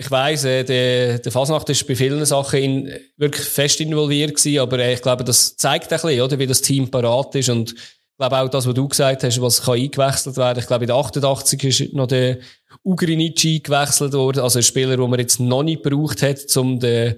ich 0.00 0.10
weiss, 0.10 0.44
äh, 0.44 0.64
der, 0.64 1.18
der 1.18 1.30
Fasnacht 1.30 1.68
ist 1.68 1.86
bei 1.86 1.94
vielen 1.94 2.24
Sachen 2.24 2.58
in, 2.58 2.92
wirklich 3.18 3.46
fest 3.46 3.80
involviert 3.80 4.34
gewesen, 4.34 4.58
aber 4.58 4.78
äh, 4.78 4.94
ich 4.94 5.02
glaube, 5.02 5.24
das 5.24 5.56
zeigt 5.56 5.92
ein 5.92 6.00
bisschen, 6.00 6.22
oder, 6.22 6.38
wie 6.38 6.46
das 6.46 6.62
Team 6.62 6.90
parat 6.90 7.34
ist 7.34 7.50
und 7.50 7.72
ich 7.72 8.16
glaube 8.18 8.38
auch 8.38 8.48
das, 8.48 8.66
was 8.66 8.74
du 8.74 8.88
gesagt 8.88 9.22
hast, 9.22 9.40
was 9.42 9.62
kann 9.62 9.74
eingewechselt 9.74 10.36
werden. 10.38 10.58
Ich 10.58 10.66
glaube, 10.66 10.84
in 10.84 10.88
der 10.88 10.96
88 10.96 11.64
ist 11.64 11.92
noch 11.92 12.06
der 12.06 12.38
Ugrinici 12.82 13.56
eingewechselt 13.56 14.14
worden, 14.14 14.40
also 14.40 14.58
ein 14.58 14.62
Spieler, 14.62 14.96
den 14.96 15.10
man 15.10 15.20
jetzt 15.20 15.38
noch 15.38 15.62
nicht 15.62 15.82
gebraucht 15.82 16.22
hat, 16.22 16.56
um 16.56 16.80
den 16.80 17.16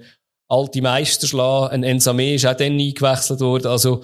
alten 0.49 0.83
Meister 0.83 1.21
zu 1.21 1.27
schlagen. 1.27 1.73
Ein 1.73 1.83
Ensame 1.83 2.33
ist 2.33 2.45
auch 2.45 2.55
dann 2.55 2.79
eingewechselt 2.79 3.39
worden. 3.39 3.67
Also, 3.67 4.01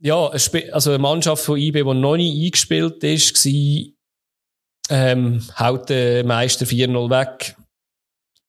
ja, 0.00 0.28
also 0.72 0.90
eine 0.90 0.98
Mannschaft 0.98 1.44
von 1.44 1.58
IB, 1.58 1.82
die 1.82 1.94
noch 1.94 2.16
nicht 2.16 2.44
eingespielt 2.44 3.02
ist, 3.02 3.44
war, 3.44 3.95
ähm, 4.90 5.42
haut 5.58 5.88
den 5.88 6.26
Meister 6.26 6.66
4-0 6.66 7.10
weg. 7.10 7.56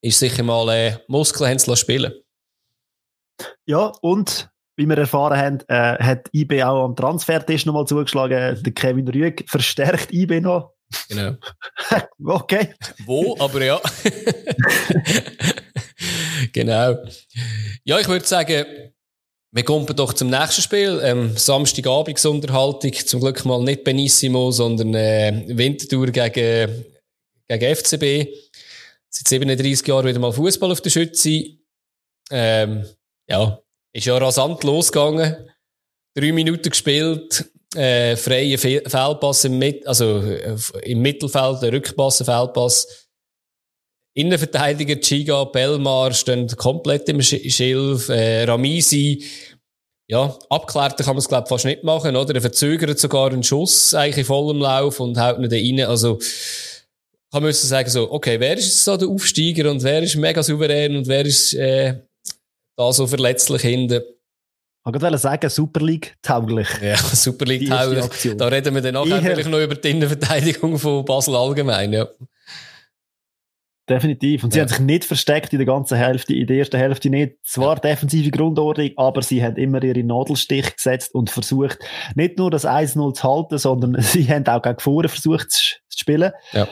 Ist 0.01 0.19
sicher 0.19 0.43
mal, 0.43 0.69
äh, 0.69 0.97
Muskeln 1.07 1.59
spielen 1.59 2.13
Ja, 3.65 3.91
und 4.01 4.49
wie 4.77 4.85
wir 4.85 4.97
erfahren 4.97 5.37
haben, 5.37 5.59
äh, 5.67 6.03
hat 6.03 6.29
IB 6.33 6.63
auch 6.63 6.85
am 6.85 6.95
Transfertisch 6.95 7.65
nochmal 7.65 7.85
zugeschlagen. 7.85 8.61
Der 8.61 8.73
Kevin 8.73 9.07
Rüeg 9.07 9.43
verstärkt 9.49 10.13
IB 10.13 10.39
noch. 10.39 10.73
Genau. 11.09 11.35
okay. 12.23 12.75
Wo, 13.05 13.35
aber 13.39 13.63
ja. 13.63 13.81
genau. 16.53 16.97
Ja, 17.83 17.99
ich 17.99 18.07
würde 18.07 18.25
sagen, 18.25 18.65
wir 19.51 19.63
kommen 19.63 19.85
doch 19.85 20.13
zum 20.13 20.29
nächsten 20.29 20.61
Spiel. 20.61 20.99
Ähm, 21.03 21.35
Samstagabendsunterhaltung. 21.37 22.93
Zum 22.93 23.21
Glück 23.21 23.45
mal 23.45 23.63
nicht 23.63 23.83
Benissimo, 23.83 24.51
sondern 24.51 24.93
äh, 24.93 25.43
Wintertour 25.47 26.07
gegen, 26.07 26.85
gegen 27.47 27.75
FCB. 27.75 28.27
Seit 29.09 29.27
37 29.27 29.87
Jahren 29.87 30.05
wieder 30.05 30.19
mal 30.19 30.33
Fußball 30.33 30.71
auf 30.71 30.81
der 30.81 30.89
Schütze. 30.89 31.57
Ähm, 32.29 32.85
ja, 33.29 33.59
ist 33.93 34.05
ja 34.05 34.17
rasant 34.17 34.63
losgegangen. 34.63 35.49
Drei 36.13 36.31
Minuten 36.31 36.69
gespielt, 36.69 37.45
äh, 37.75 38.15
freie 38.15 38.57
Fe 38.57 38.81
Feldpass 38.85 39.45
im, 39.45 39.59
Mit 39.59 39.87
also, 39.87 40.19
äh, 40.19 40.57
im 40.83 41.01
Mittelfeld, 41.01 41.61
der 41.61 41.73
Rückpass, 41.73 42.23
Feldpass. 42.23 43.06
Innenverteidiger 44.17 44.99
Chiga, 44.99 45.43
Belmar 45.43 46.11
stehen 46.11 46.47
komplett 46.57 47.07
im 47.07 47.21
Schilf, 47.21 48.09
äh, 48.09 48.45
Ramisi. 48.45 49.23
Ja, 50.07 50.35
abklärt 50.49 50.97
kann 50.97 51.07
man 51.13 51.17
es, 51.17 51.27
glaube 51.27 51.47
fast 51.47 51.65
nicht 51.65 51.83
machen, 51.83 52.15
oder? 52.15 52.33
Er 52.33 52.41
verzögert 52.41 52.97
sogar 52.97 53.31
einen 53.31 53.43
Schuss 53.43 53.93
eigentlich 53.93 54.17
in 54.17 54.25
vollem 54.25 54.59
Lauf 54.59 54.99
und 54.99 55.19
haut 55.19 55.37
nicht 55.37 55.53
rein. 55.53 55.87
Also, 55.87 56.17
kann 57.31 57.43
man 57.43 57.53
sagen 57.53 57.89
so, 57.91 58.11
okay, 58.11 58.39
wer 58.39 58.57
ist 58.57 58.65
jetzt 58.65 58.85
so 58.85 58.97
der 58.97 59.07
Aufsteiger 59.07 59.69
und 59.69 59.83
wer 59.83 60.01
ist 60.01 60.15
mega 60.15 60.41
souverän 60.41 60.95
und 60.95 61.07
wer 61.07 61.23
ist, 61.23 61.53
äh, 61.53 61.97
da 62.75 62.91
so 62.91 63.05
verletzlich 63.05 63.61
hinten. 63.61 64.01
Ich 64.01 65.01
wollte 65.01 65.17
sagen, 65.19 65.47
Super 65.47 65.81
League 65.85 66.15
tauglich. 66.23 66.69
Ja, 66.81 66.97
Super 67.13 67.45
League 67.45 67.69
tauglich. 67.69 68.35
Da 68.35 68.47
reden 68.47 68.73
wir 68.73 68.81
dann 68.81 68.95
nachher 69.07 69.35
vielleicht 69.35 69.49
noch 69.49 69.59
über 69.59 69.75
die 69.75 69.91
Innenverteidigung 69.91 70.79
von 70.79 71.05
Basel 71.05 71.35
allgemein, 71.35 71.93
ja. 71.93 72.07
Definitiv. 73.89 74.43
Und 74.43 74.51
sie 74.51 74.59
ja. 74.59 74.63
haben 74.63 74.69
sich 74.69 74.79
nicht 74.79 75.05
versteckt 75.05 75.53
in 75.53 75.59
der 75.59 75.65
ganzen 75.65 75.97
Hälfte, 75.97 76.33
in 76.33 76.45
der 76.47 76.57
ersten 76.57 76.77
Hälfte 76.77 77.09
nicht. 77.09 77.35
Zwar 77.43 77.77
defensive 77.77 78.31
Grundordnung, 78.31 78.91
aber 78.97 79.21
sie 79.21 79.41
haben 79.43 79.55
immer 79.55 79.81
ihre 79.81 80.03
Nadelstich 80.03 80.75
gesetzt 80.75 81.15
und 81.15 81.29
versucht, 81.29 81.79
nicht 82.15 82.37
nur 82.37 82.51
das 82.51 82.65
1-0 82.65 83.13
zu 83.13 83.23
halten, 83.23 83.57
sondern 83.57 83.95
sie 84.01 84.27
haben 84.27 84.45
auch 84.47 84.61
gegen 84.61 84.79
vorne 84.79 85.07
versucht 85.07 85.51
zu, 85.51 85.75
spielen. 85.89 86.31
Ja. 86.51 86.67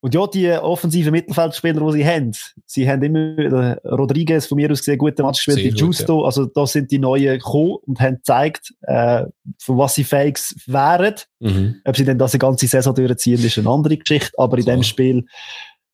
Und 0.00 0.14
ja, 0.14 0.26
die 0.26 0.50
offensiven 0.52 1.10
Mittelfeldspieler, 1.10 1.84
die 1.84 1.98
sie 1.98 2.06
haben, 2.06 2.32
sie 2.66 2.88
haben 2.88 3.02
immer, 3.02 3.76
Rodriguez 3.84 4.46
von 4.46 4.56
mir 4.56 4.70
aus 4.70 4.78
gesehen, 4.78 4.98
gute 4.98 5.22
Match 5.22 5.44
gespielt, 5.44 5.74
die 5.74 5.80
Justo, 5.80 6.20
ja. 6.20 6.26
also 6.26 6.46
das 6.46 6.72
sind 6.72 6.90
die 6.90 6.98
neuen 6.98 7.38
gekommen 7.38 7.78
und 7.86 8.00
haben 8.00 8.16
gezeigt, 8.16 8.72
äh, 8.82 9.24
von 9.58 9.78
was 9.78 9.94
sie 9.94 10.04
fähig 10.04 10.38
wären. 10.66 11.14
Mhm. 11.40 11.80
Ob 11.84 11.96
sie 11.96 12.04
dann 12.04 12.18
das 12.18 12.32
die 12.32 12.38
ganze 12.38 12.66
Saison 12.66 12.94
durchziehen, 12.94 13.42
ist 13.42 13.58
eine 13.58 13.68
andere 13.68 13.96
Geschichte, 13.96 14.32
aber 14.36 14.58
in 14.58 14.64
so. 14.64 14.70
dem 14.70 14.82
Spiel, 14.84 15.24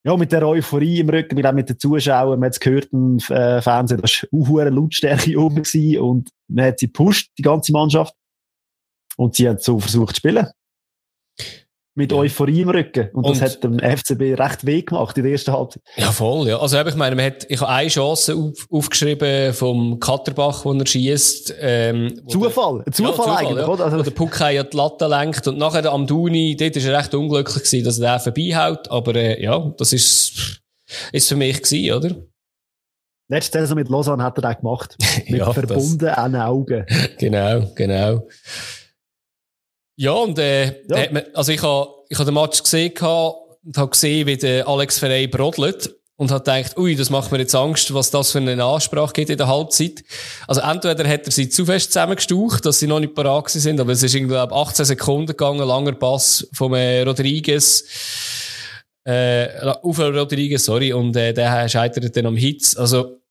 ja, 0.05 0.17
mit 0.17 0.33
der 0.33 0.47
Euphorie 0.47 1.01
im 1.01 1.09
Rücken, 1.09 1.37
mit, 1.37 1.47
auch 1.47 1.53
mit 1.53 1.69
den 1.69 1.79
Zuschauern, 1.79 2.41
man 2.41 2.47
hat 2.49 2.55
es 2.55 2.61
gehört 2.61 2.89
im 2.93 3.19
äh, 3.29 3.63
Fernsehen, 3.63 4.01
das 4.01 4.27
war 4.31 4.63
eine 4.63 4.71
Lautstärke 4.71 5.39
oben 5.39 5.63
und 6.01 6.31
man 6.49 6.65
hat 6.67 6.79
sie 6.81 6.87
gepusht, 6.87 7.31
die 7.39 7.43
ganze 7.43 7.73
Mannschaft. 7.73 8.15
Und 9.17 9.37
sie 9.37 9.49
haben 9.49 9.59
so 9.59 9.79
versucht 9.79 10.17
zu 10.17 10.21
spielen 10.21 10.47
mit 11.95 12.11
ja. 12.11 12.19
Euphorie 12.19 12.63
im 12.63 12.71
Rücken. 12.71 13.11
Und, 13.13 13.25
und, 13.25 13.41
das 13.41 13.43
hat 13.43 13.65
dem 13.65 13.79
FCB 13.79 14.39
recht 14.39 14.65
weh 14.65 14.83
gemacht 14.83 15.17
in 15.19 15.25
der 15.25 15.33
ersten 15.33 15.53
Halbzeit. 15.53 15.83
Ja, 15.97 16.11
voll, 16.11 16.49
ja. 16.49 16.59
Also, 16.59 16.81
ich 16.81 16.95
meine, 16.95 17.17
man 17.17 17.27
hat, 17.27 17.47
ich 17.49 17.61
habe 17.61 17.71
eine 17.71 17.89
Chance 17.89 18.35
auf, 18.35 18.67
aufgeschrieben 18.71 19.53
vom 19.53 20.01
Katterbach, 20.01 20.65
wo 20.65 20.73
er 20.73 20.87
schießt. 20.87 21.55
Ähm, 21.61 22.23
Zufall, 22.29 22.83
der, 22.85 22.93
Zufall, 22.93 23.11
ja, 23.11 23.17
Zufall 23.17 23.37
eigentlich, 23.37 23.67
ja. 23.67 23.69
oder? 23.69 23.85
Also, 23.85 23.99
wo 23.99 24.03
der 24.03 24.11
Puck 24.11 24.41
ja 24.41 24.63
die 24.63 24.77
Latte 24.77 25.07
lenkt 25.07 25.47
und 25.47 25.59
nachher 25.59 25.83
der 25.83 25.93
Amduni, 25.93 26.57
dort 26.57 26.77
ist 26.77 26.87
er 26.87 26.99
recht 26.99 27.15
unglücklich 27.15 27.65
gewesen, 27.65 27.85
dass 27.85 27.99
er 27.99 28.19
den 28.19 28.23
vorbeihaut, 28.23 28.91
aber, 28.91 29.15
äh, 29.15 29.43
ja, 29.43 29.73
das 29.77 29.93
ist, 29.93 30.63
ist 31.13 31.29
für 31.29 31.37
mich 31.37 31.63
gewesen, 31.63 31.95
oder? 31.95 32.17
Letzte 33.29 33.61
Saison 33.61 33.77
mit 33.77 33.89
Lausanne 33.89 34.23
hat 34.23 34.37
er 34.39 34.43
das 34.43 34.59
gemacht. 34.59 34.97
Mit 35.27 35.39
ja, 35.39 35.51
verbundenen 35.53 36.37
Augen. 36.37 36.85
genau, 37.19 37.71
genau. 37.75 38.29
Ja, 40.03 40.15
und 40.15 40.37
äh, 40.37 40.83
ja. 40.89 41.13
Man, 41.13 41.23
also 41.33 41.53
ich 41.53 41.63
habe 41.63 41.89
ich 42.09 42.19
hab 42.19 42.25
den 42.25 42.35
Match 42.35 42.61
gesehen 42.61 42.91
und 42.91 43.77
habe 43.77 43.91
gesehen, 43.91 44.27
wie 44.27 44.37
der 44.37 44.67
Alex 44.67 44.99
Ferrey 44.99 45.29
brodelt 45.29 45.95
und 46.17 46.33
hat 46.33 46.45
gedacht, 46.45 46.77
ui, 46.77 46.97
das 46.97 47.09
macht 47.09 47.31
mir 47.31 47.39
jetzt 47.39 47.55
Angst, 47.55 47.95
was 47.95 48.11
das 48.11 48.33
für 48.33 48.39
eine 48.39 48.65
Ansprache 48.65 49.13
gibt 49.13 49.31
in 49.31 49.37
der 49.37 49.47
Halbzeit. 49.47 50.03
Also 50.49 50.61
entweder 50.61 51.09
hat 51.09 51.27
er 51.27 51.31
sie 51.31 51.49
zu 51.49 51.65
fest 51.65 51.93
zusammengestaucht, 51.93 52.67
dass 52.67 52.81
sie 52.81 52.89
noch 52.89 52.99
nicht 52.99 53.15
parat 53.15 53.49
sind, 53.51 53.79
aber 53.79 53.93
es 53.93 54.03
ist 54.03 54.17
irgendwie 54.17 54.35
18 54.35 54.87
Sekunden 54.87 55.27
gegangen, 55.29 55.65
langer 55.65 55.93
Pass 55.93 56.49
vom 56.53 56.75
äh, 56.75 57.03
Rodriguez, 57.03 57.85
äh, 59.05 59.47
auf 59.61 60.01
Rodriguez, 60.01 60.65
sorry, 60.65 60.93
und 60.93 61.15
äh, 61.15 61.33
der 61.33 61.69
scheitert 61.69 62.17
dann 62.17 62.27
am 62.27 62.37
Hitz. 62.37 62.77
Also 62.77 63.22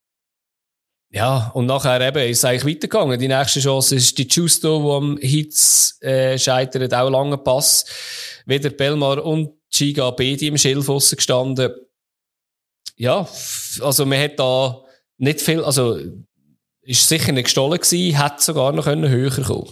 ja, 1.13 1.51
und 1.53 1.65
nachher 1.65 1.99
eben 1.99 2.29
ist 2.29 2.37
es 2.37 2.45
eigentlich 2.45 2.75
weitergegangen. 2.75 3.19
Die 3.19 3.27
nächste 3.27 3.59
Chance 3.59 3.95
ist 3.95 4.17
die 4.17 4.27
Justo, 4.27 4.81
wo 4.81 4.95
am 4.95 5.17
Hitz 5.17 5.97
äh, 6.01 6.37
scheitert, 6.37 6.93
auch 6.93 7.09
lange 7.09 7.37
Pass. 7.37 7.85
Weder 8.45 8.69
Belmar 8.69 9.23
und 9.23 9.51
Chiga 9.69 10.09
beide 10.11 10.45
im 10.45 10.57
Schilfossen 10.57 11.17
gestanden. 11.17 11.73
Ja, 12.95 13.27
also 13.81 14.05
man 14.05 14.21
hat 14.21 14.39
da 14.39 14.83
nicht 15.17 15.41
viel, 15.41 15.61
also 15.63 15.99
ist 16.81 17.07
sicher 17.07 17.33
nicht 17.33 17.45
gestohlen 17.45 17.79
gewesen, 17.79 18.17
hätte 18.17 18.41
sogar 18.41 18.71
noch 18.71 18.85
höher 18.85 19.43
kommen 19.43 19.69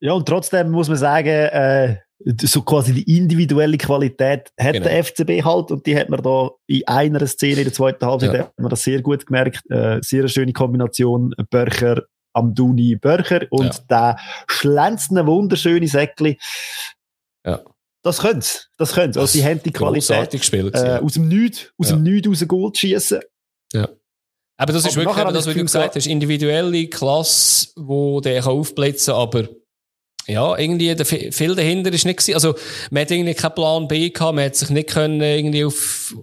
Ja, 0.00 0.12
und 0.12 0.26
trotzdem 0.26 0.72
muss 0.72 0.88
man 0.88 0.98
sagen, 0.98 1.28
äh, 1.28 1.96
so 2.42 2.62
quasi 2.62 2.92
die 2.94 3.16
individuelle 3.16 3.76
Qualität 3.76 4.52
hat 4.58 4.72
genau. 4.74 4.86
der 4.86 5.04
FCB 5.04 5.44
halt 5.44 5.70
und 5.70 5.86
die 5.86 5.96
hat 5.96 6.08
man 6.08 6.22
da 6.22 6.50
in 6.66 6.86
einer 6.86 7.26
Szene 7.26 7.58
in 7.58 7.64
der 7.64 7.72
zweiten 7.72 8.04
Halbzeit 8.06 8.34
ja. 8.34 8.40
hat 8.40 8.58
man 8.58 8.70
das 8.70 8.82
sehr 8.82 9.02
gut 9.02 9.26
gemerkt. 9.26 9.62
Äh, 9.70 9.98
sehr 10.00 10.20
eine 10.20 10.28
schöne 10.28 10.52
Kombination 10.52 11.34
Börcher, 11.50 12.02
Amduni, 12.32 12.96
Börcher 12.96 13.46
und 13.50 13.74
ja. 13.74 13.80
der 13.90 14.18
schlänzende, 14.48 15.26
wunderschöne 15.26 15.86
Säckli. 15.86 16.38
Ja. 17.44 17.62
Das 18.02 18.20
können's. 18.20 18.68
Das 18.76 18.92
können's. 18.92 19.16
Also, 19.16 19.38
die 19.38 19.44
haben 19.44 19.62
die 19.62 19.72
Qualität. 19.72 20.30
Gespielt, 20.30 20.74
äh, 20.74 21.00
aus 21.02 21.14
dem 21.14 21.28
Nichts, 21.28 21.72
aus 21.78 21.90
ja. 21.90 21.96
dem 21.96 22.02
Nichts 22.02 22.28
aus 22.28 22.38
dem 22.40 22.48
Gold 22.48 22.76
schießen. 22.76 23.20
Ja. 23.72 23.88
Aber 24.56 24.72
das 24.72 24.84
ist 24.84 24.96
aber 24.96 25.06
wirklich 25.06 25.24
eben 25.24 25.34
das, 25.34 25.46
was 25.46 25.54
du 25.54 25.62
gesagt 25.62 25.96
hast, 25.96 26.06
individuelle 26.06 26.86
Klasse, 26.86 27.68
wo 27.76 28.20
der 28.20 28.46
aufblitzen 28.46 29.12
kann, 29.12 29.22
aber 29.22 29.48
ja, 30.26 30.56
irgendwie, 30.56 30.94
der, 30.94 31.06
viel 31.06 31.54
dahinter 31.54 31.92
ist 31.92 32.04
nicht 32.04 32.18
gewesen. 32.18 32.34
Also, 32.34 32.54
man 32.90 33.02
hat 33.02 33.10
irgendwie 33.10 33.34
keinen 33.34 33.54
Plan 33.54 33.88
B 33.88 34.10
gehabt, 34.10 34.34
man 34.34 34.44
hat 34.44 34.56
sich 34.56 34.70
nicht 34.70 34.90
können 34.90 35.20
irgendwie 35.20 35.64
auf, 35.64 36.14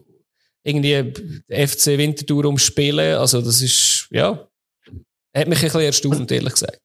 irgendwie 0.63 1.13
FC 1.49 1.97
Winterthur 1.97 2.45
umspielen. 2.45 3.17
Also, 3.17 3.41
das 3.41 3.61
ist, 3.61 4.07
ja, 4.11 4.47
hat 5.35 5.47
mich 5.47 5.59
ein 5.59 5.65
bisschen 5.65 5.81
erstaunt, 5.81 6.31
ehrlich 6.31 6.53
gesagt. 6.53 6.81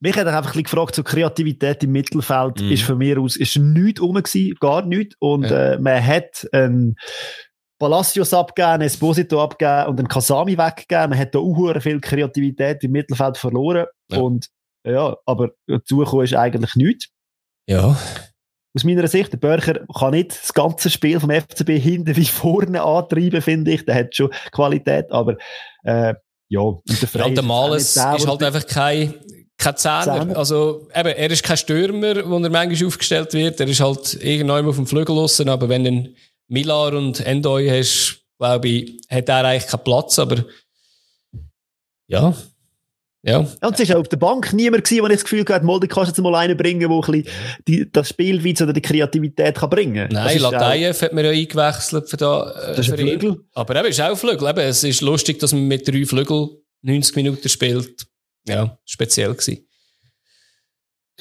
Mich 0.00 0.16
hat 0.16 0.26
er 0.26 0.36
einfach 0.36 0.50
ein 0.50 0.62
bisschen 0.62 0.64
gefragt, 0.64 0.96
so 0.96 1.02
Kreativität 1.04 1.84
im 1.84 1.92
Mittelfeld 1.92 2.60
mm. 2.60 2.72
ist 2.72 2.82
von 2.82 2.98
mir 2.98 3.20
aus, 3.20 3.36
ist 3.36 3.56
nichts 3.56 4.02
rum 4.02 4.14
gewesen, 4.14 4.56
gar 4.58 4.84
nichts. 4.84 5.14
Und, 5.20 5.44
ja. 5.44 5.74
äh, 5.74 5.78
man 5.78 6.04
hat, 6.04 6.48
ein 6.52 6.96
Palacios 7.82 8.32
abgegeben, 8.32 8.82
Esposito 8.82 9.42
abgegeben 9.42 9.88
und 9.88 9.98
einen 9.98 10.06
Kasami 10.06 10.56
weggegeben. 10.56 11.10
Man 11.10 11.18
hat 11.18 11.34
da 11.34 11.40
auch 11.40 11.80
viel 11.80 12.00
Kreativität 12.00 12.84
im 12.84 12.92
Mittelfeld 12.92 13.36
verloren. 13.36 13.86
Ja. 14.08 14.18
Und 14.18 14.46
ja, 14.84 15.16
aber 15.26 15.50
dazugekommen 15.66 16.24
ist 16.24 16.34
eigentlich 16.34 16.74
nichts. 16.76 17.08
Ja. 17.68 17.96
Aus 18.74 18.84
meiner 18.84 19.06
Sicht, 19.06 19.32
der 19.32 19.38
Börcher 19.38 19.86
kann 19.94 20.12
nicht 20.12 20.30
das 20.30 20.54
ganze 20.54 20.88
Spiel 20.88 21.20
vom 21.20 21.30
FCB 21.30 21.78
hinten 21.78 22.16
wie 22.16 22.24
vorne 22.24 22.82
antreiben, 22.82 23.42
finde 23.42 23.72
ich. 23.72 23.84
Der 23.84 23.94
hat 23.94 24.16
schon 24.16 24.30
Qualität, 24.50 25.10
aber 25.12 25.36
äh, 25.84 26.14
ja. 26.48 26.60
Und 26.60 26.82
der, 26.86 27.08
Frey 27.08 27.28
ja, 27.28 27.34
der 27.34 27.42
Males 27.42 27.96
ist, 27.96 27.96
ist 27.96 28.26
halt 28.26 28.42
einfach 28.42 28.66
kein, 28.66 29.14
kein 29.58 29.76
Zehner. 29.76 30.20
Zehner. 30.20 30.36
Also, 30.36 30.88
eben, 30.94 31.08
er 31.08 31.30
ist 31.30 31.42
kein 31.42 31.56
Stürmer, 31.56 32.28
wo 32.28 32.38
er 32.38 32.50
manchmal 32.50 32.86
aufgestellt 32.86 33.34
wird. 33.34 33.60
Er 33.60 33.68
ist 33.68 33.80
halt 33.80 34.14
irgendwann 34.22 34.66
auf 34.66 34.76
dem 34.76 34.86
Flügel 34.86 35.16
lassen, 35.16 35.48
aber 35.48 35.68
wenn 35.68 35.84
du 35.84 36.14
Millar 36.48 36.94
und 36.94 37.20
Endoy 37.20 37.68
hast, 37.68 38.22
glaube 38.38 38.68
ich, 38.68 39.00
hat 39.10 39.28
er 39.28 39.44
eigentlich 39.44 39.70
keinen 39.70 39.84
Platz, 39.84 40.18
aber 40.18 40.44
ja, 42.08 42.34
Ja. 43.24 43.38
Und 43.38 43.78
es 43.78 43.88
war 43.88 43.98
auf 43.98 44.08
der 44.08 44.16
Bank 44.16 44.52
niemand 44.52 44.82
gewesen, 44.82 45.04
der 45.04 45.10
ich 45.12 45.16
das 45.18 45.24
Gefühl 45.24 45.44
hatte, 45.48 45.88
kannst 45.88 45.96
du 45.96 46.00
jetzt 46.00 46.18
mal 46.18 46.34
einen 46.34 46.56
bringen, 46.56 46.80
der 46.80 46.90
ein 46.90 47.24
bisschen 47.64 47.90
das 47.92 48.08
Spielwitz 48.08 48.60
oder 48.60 48.72
die 48.72 48.82
Kreativität 48.82 49.54
kann 49.56 49.70
bringen 49.70 50.08
kann. 50.08 50.24
Nein, 50.24 50.38
Lateiev 50.38 51.00
hat 51.02 51.12
man 51.12 51.24
ja 51.24 51.30
eingewechselt 51.30 52.10
für 52.10 52.16
da, 52.16 52.50
äh, 52.50 52.76
das 52.76 52.88
ist 52.88 52.92
ein 52.92 52.98
Flügel. 52.98 53.36
Aber 53.54 53.76
eben, 53.76 53.88
ist 53.88 54.00
auch 54.00 54.16
Flügel. 54.16 54.48
Eben, 54.48 54.60
es 54.60 54.82
ist 54.82 55.00
lustig, 55.02 55.38
dass 55.38 55.52
man 55.52 55.68
mit 55.68 55.86
drei 55.86 56.04
Flügel 56.04 56.48
90 56.82 57.14
Minuten 57.14 57.48
spielt. 57.48 58.06
Ja, 58.48 58.76
speziell 58.84 59.32
gewesen. 59.32 59.68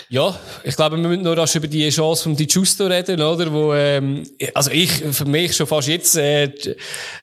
Ja, 0.10 0.36
ich 0.64 0.76
glaube, 0.76 0.98
wir 0.98 1.08
müssen 1.08 1.22
noch 1.22 1.38
rasch 1.38 1.56
über 1.56 1.68
die 1.68 1.88
Chance 1.90 2.24
von 2.24 2.36
Di 2.36 2.48
Giusto 2.48 2.88
reden, 2.88 3.22
oder? 3.22 3.52
Wo, 3.52 3.74
ähm, 3.74 4.24
also 4.54 4.72
ich, 4.72 4.90
für 4.90 5.26
mich 5.26 5.56
schon 5.56 5.68
fast 5.68 5.88
jetzt, 5.88 6.16
äh, 6.18 6.48
die, 6.48 6.76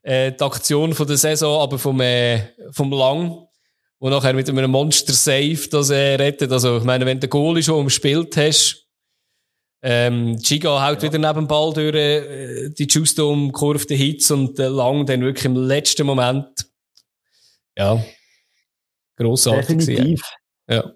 äh, 0.03 0.33
die 0.33 0.45
Aktion 0.45 0.95
von 0.95 1.07
der 1.07 1.17
Saison, 1.17 1.61
aber 1.61 1.79
vom, 1.79 2.01
äh, 2.01 2.41
vom 2.71 2.93
Lang, 2.93 3.48
wo 4.01 4.09
nachher 4.09 4.35
mit 4.35 4.49
einem 4.49 4.71
Monster 4.71 5.13
Safe 5.13 5.69
das 5.71 5.91
äh, 5.91 6.15
rettet. 6.15 6.53
Also, 6.53 6.79
ich 6.79 6.85
meine, 6.85 7.07
wenn 7.07 7.19
du 7.19 7.27
den 7.27 7.31
Goalie 7.31 7.63
schon 7.63 7.81
umspielt 7.81 8.37
hast, 8.37 8.87
ähm, 9.81 10.37
Giga 10.39 10.87
haut 10.87 11.03
ja. 11.03 11.09
wieder 11.09 11.19
neben 11.19 11.47
dem 11.47 11.49
Ball 11.49 11.73
durch, 11.73 11.95
äh, 11.95 12.71
die 12.71 12.87
Justo 12.89 13.31
um 13.31 13.53
Kurve 13.53 13.87
den 13.87 13.97
Hits 13.97 14.31
und 14.31 14.59
äh, 14.59 14.67
Lang 14.67 15.07
dann 15.07 15.21
wirklich 15.21 15.45
im 15.45 15.55
letzten 15.57 16.07
Moment, 16.07 16.67
ja, 17.77 18.03
grossartig 19.17 19.79
Definitiv. 19.79 20.23
Ja. 20.69 20.93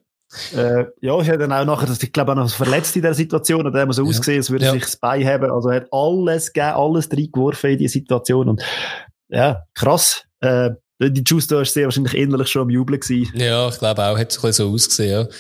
Äh, 0.57 0.87
ja, 1.01 1.21
ich 1.21 1.29
dann 1.29 1.53
auch 1.53 1.65
nachher, 1.65 1.89
ich 1.91 2.13
glaube 2.13 2.33
auch 2.33 2.37
noch 2.37 2.51
verletzt 2.51 2.97
in 2.97 3.03
der 3.03 3.15
Situation, 3.15 3.67
und 3.67 3.75
er 3.75 3.87
muss 3.87 3.97
so 3.97 4.03
ja. 4.03 4.09
ausgesehen, 4.09 4.39
als 4.39 4.51
würde 4.51 4.65
er 4.65 4.69
ja. 4.69 4.73
sich 4.75 4.85
das 4.85 4.97
Bein 4.97 5.27
haben. 5.27 5.51
Also 5.51 5.69
er 5.69 5.83
hat 5.83 5.89
alles 5.93 6.53
gegeben, 6.53 6.75
alles 6.75 7.11
reingeworfen 7.13 7.71
in 7.71 7.79
die 7.79 7.89
Situation 7.89 8.49
und 8.49 8.63
ja, 9.29 9.65
krass. 9.75 10.25
Äh, 10.41 10.71
die 11.11 11.23
Justo 11.27 11.57
war 11.57 11.65
sehr 11.65 11.87
wahrscheinlich 11.87 12.15
innerlich 12.15 12.49
schon 12.49 12.63
am 12.63 12.71
Jubeln 12.71 13.01
gewesen. 13.01 13.33
Ja, 13.35 13.69
ich 13.69 13.79
glaube 13.79 14.03
auch, 14.03 14.19
hat 14.19 14.31
es 14.31 14.57
so 14.57 14.69
ausgesehen, 14.71 15.11
ja. 15.11 15.37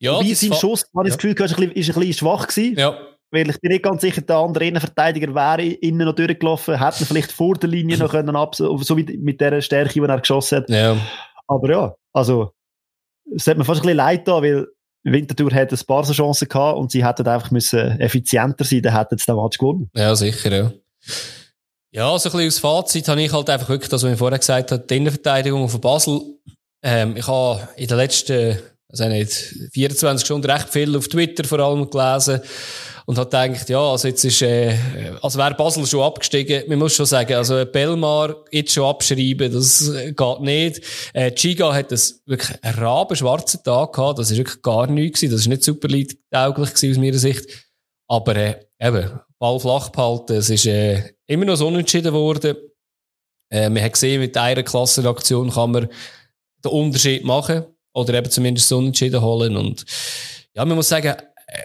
Ja, 0.00 0.20
Wie 0.20 0.34
sein 0.34 0.52
Schuss, 0.54 0.84
habe 0.94 1.08
ich 1.08 1.14
das 1.14 1.18
Gefühl, 1.18 1.32
ist 1.32 1.40
ein, 1.40 1.56
bisschen, 1.56 1.72
ist 1.72 1.88
ein 1.88 1.94
bisschen 2.00 2.14
schwach 2.14 2.46
gewesen. 2.46 2.78
Ja. 2.78 2.96
Weil 3.30 3.50
ich 3.50 3.60
bin 3.60 3.72
nicht 3.72 3.82
ganz 3.82 4.00
sicher, 4.00 4.22
der 4.22 4.36
andere 4.36 4.64
Innenverteidiger 4.64 5.34
wäre 5.34 5.62
innen 5.62 6.06
noch 6.06 6.14
durchgelaufen, 6.14 6.78
hätte 6.78 7.04
vielleicht 7.04 7.32
vor 7.32 7.56
der 7.56 7.68
Linie 7.68 7.98
noch 7.98 8.10
können 8.10 8.36
ab, 8.36 8.54
so 8.54 8.96
wie 8.96 9.18
mit 9.18 9.40
der 9.40 9.60
Stärke, 9.60 9.94
die 9.94 10.00
er 10.00 10.20
geschossen 10.20 10.58
hat. 10.58 10.70
Ja. 10.70 10.96
Aber 11.46 11.70
ja, 11.70 11.94
also, 12.12 12.52
es 13.34 13.46
hat 13.46 13.58
mir 13.58 13.64
fast 13.64 13.80
ein 13.80 13.82
bisschen 13.82 13.96
leid 13.96 14.26
da, 14.26 14.40
weil 14.40 14.66
Winterthur 15.02 15.52
hat 15.52 15.72
ein 15.72 15.86
paar 15.86 16.04
so 16.04 16.12
Chancen 16.12 16.48
gehabt 16.48 16.78
und 16.78 16.90
sie 16.90 17.04
hätten 17.04 17.26
einfach 17.26 17.50
müssen 17.50 18.00
effizienter 18.00 18.64
sein, 18.64 18.82
dann 18.82 18.96
hätten 18.96 19.18
sie 19.18 19.26
den 19.26 19.36
Match 19.36 19.58
gewonnen. 19.58 19.90
Ja, 19.94 20.14
sicher, 20.14 20.54
ja. 20.54 20.72
Ja, 21.90 22.18
so 22.18 22.28
ein 22.28 22.32
bisschen 22.32 22.48
aus 22.48 22.58
Fazit 22.58 23.08
habe 23.08 23.22
ich 23.22 23.32
halt 23.32 23.48
einfach 23.48 23.70
wirklich 23.70 23.88
das, 23.88 24.02
was 24.02 24.12
ich 24.12 24.18
vorher 24.18 24.38
gesagt 24.38 24.72
habe, 24.72 24.84
die 24.86 24.96
Innenverteidigung 24.96 25.68
von 25.70 25.80
Basel. 25.80 26.20
Ähm, 26.82 27.16
ich 27.16 27.26
habe 27.26 27.66
in 27.76 27.88
den 27.88 27.96
letzten, 27.96 28.58
also 28.90 29.08
nicht, 29.08 29.32
24 29.72 30.24
Stunden 30.24 30.50
recht 30.50 30.68
viel 30.68 30.94
auf 30.96 31.08
Twitter 31.08 31.44
vor 31.44 31.60
allem 31.60 31.88
gelesen 31.88 32.42
und 33.06 33.16
habe 33.16 33.30
gedacht, 33.30 33.70
ja, 33.70 33.80
also 33.80 34.06
jetzt 34.06 34.22
ist, 34.22 34.42
äh, 34.42 34.76
also 35.22 35.38
wäre 35.38 35.54
Basel 35.54 35.86
schon 35.86 36.02
abgestiegen, 36.02 36.64
man 36.68 36.78
muss 36.78 36.94
schon 36.94 37.06
sagen, 37.06 37.32
also 37.32 37.64
Belmar 37.64 38.36
jetzt 38.52 38.74
schon 38.74 38.84
abschreiben, 38.84 39.50
das 39.50 39.90
geht 40.14 40.40
nicht. 40.40 40.82
Äh, 41.14 41.32
Chiga 41.32 41.72
hat 41.72 41.90
das 41.90 42.20
wirklich 42.26 42.62
einen 42.62 42.78
rabenschwarzen 42.78 43.62
Tag 43.64 43.94
gehabt, 43.94 44.18
das 44.18 44.30
ist 44.30 44.36
wirklich 44.36 44.60
gar 44.60 44.88
nichts 44.88 45.20
gewesen, 45.20 45.32
das 45.32 45.40
ist 45.40 45.48
nicht 45.48 45.64
super 45.64 45.88
tauglich 46.30 46.74
gewesen 46.74 46.90
aus 46.90 46.98
meiner 46.98 47.18
Sicht. 47.18 47.66
Aber, 48.08 48.36
äh, 48.36 48.60
eben, 48.78 49.20
Ball 49.38 49.60
flach 49.60 49.90
behalten, 49.90 50.36
es 50.36 50.50
ist, 50.50 50.66
äh, 50.66 51.12
immer 51.26 51.44
noch 51.44 51.56
so 51.56 51.68
unentschieden 51.68 52.12
worden. 52.12 52.56
Äh, 53.50 53.70
man 53.70 53.82
hat 53.82 53.92
gesehen, 53.92 54.20
mit 54.20 54.36
einer 54.36 54.62
Klassenaktion 54.62 55.50
kann 55.50 55.70
man 55.70 55.88
den 56.64 56.72
Unterschied 56.72 57.24
machen. 57.24 57.64
Oder 57.94 58.14
eben 58.14 58.30
zumindest 58.30 58.68
so 58.68 58.78
unentschieden 58.78 59.20
holen. 59.20 59.56
Und, 59.56 59.84
ja, 60.54 60.64
man 60.64 60.76
muss 60.76 60.88
sagen, 60.88 61.14
äh, 61.46 61.62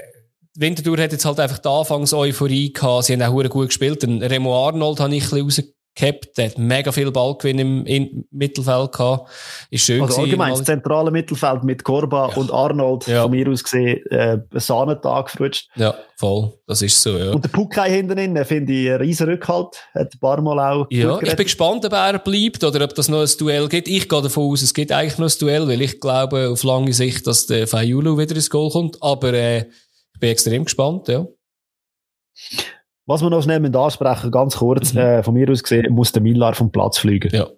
Winterthur 0.56 0.98
hat 0.98 1.12
jetzt 1.12 1.26
halt 1.26 1.40
einfach 1.40 1.60
die 1.60 1.68
Anfangs-Euphorie 1.68 2.74
gehabt. 2.74 3.06
Sie 3.06 3.14
haben 3.14 3.22
auch 3.22 3.50
gut 3.50 3.68
gespielt. 3.68 4.04
Den 4.04 4.22
Remo 4.22 4.68
Arnold 4.68 5.00
habe 5.00 5.16
ich 5.16 5.32
ein 5.32 5.46
bisschen 5.46 5.74
gehabt. 5.96 6.38
Der 6.38 6.46
hat 6.46 6.58
mega 6.58 6.92
viel 6.92 7.12
Ballgewinn 7.12 7.60
im, 7.60 7.86
im 7.86 8.26
Mittelfeld 8.32 8.92
gehabt. 8.92 9.30
Ist 9.70 9.86
schön 9.86 10.02
also 10.02 10.22
allgemein 10.22 10.52
das 10.52 10.64
zentrale 10.64 11.12
Mittelfeld 11.12 11.64
mit 11.64 11.84
Korba 11.84 12.30
ja. 12.30 12.36
und 12.36 12.52
Arnold 12.52 13.08
ja. 13.08 13.24
von 13.24 13.32
mir 13.32 13.48
aus 13.50 13.64
gesehen 13.64 14.06
äh, 14.08 14.38
ein 14.38 14.60
Sahnentag 14.60 15.28
gefrutscht. 15.28 15.70
Ja, 15.76 15.96
voll. 16.18 16.54
Das 16.68 16.82
ist 16.82 17.02
so, 17.02 17.18
ja. 17.18 17.32
Und 17.32 17.44
der 17.44 17.50
Puckai 17.50 17.90
hinten 17.90 18.16
drin, 18.16 18.46
finde 18.46 18.74
ich, 18.74 18.90
ein 18.90 18.98
riesen 18.98 19.30
Rückhalt. 19.30 19.76
Hat 19.94 20.14
ein 20.14 20.20
paar 20.20 20.42
Mal 20.42 20.60
auch 20.60 20.88
Ja, 20.90 21.20
ich 21.22 21.36
bin 21.36 21.46
gespannt, 21.46 21.86
ob 21.86 21.94
er 21.94 22.20
bleibt 22.20 22.64
oder 22.64 22.84
ob 22.84 22.96
das 22.96 23.10
noch 23.10 23.22
ein 23.22 23.38
Duell 23.38 23.68
gibt. 23.70 23.88
Ich 23.88 24.10
gehe 24.10 24.22
davon 24.22 24.52
aus, 24.52 24.62
es 24.62 24.74
gibt 24.74 24.92
eigentlich 24.92 25.18
noch 25.20 25.30
ein 25.30 25.40
Duell, 25.40 25.68
weil 25.68 25.82
ich 25.82 26.00
glaube 26.00 26.50
auf 26.50 26.64
lange 26.64 26.94
Sicht, 26.94 27.28
dass 27.28 27.46
der 27.46 27.68
Fayulu 27.68 28.18
wieder 28.18 28.36
ins 28.36 28.50
Goal 28.50 28.70
kommt. 28.70 29.02
Aber 29.02 29.34
äh, 29.34 29.66
ich 30.14 30.20
bin 30.20 30.30
extrem 30.30 30.66
gespannt, 30.66 31.08
ja. 31.08 31.28
Was 33.06 33.22
wir 33.22 33.30
noch 33.30 33.44
schnell 33.44 33.76
ansprechen, 33.76 34.32
ganz 34.32 34.58
kurz, 34.58 34.94
mhm. 34.94 35.00
äh, 35.00 35.24
von 35.24 35.34
mir 35.34 35.50
aus 35.50 35.64
gesehen, 35.64 35.94
muss 35.94 36.12
der 36.12 36.22
Millar 36.22 36.54
vom 36.54 36.72
Platz 36.72 36.98
fliegen. 36.98 37.30
Ja. 37.34 37.50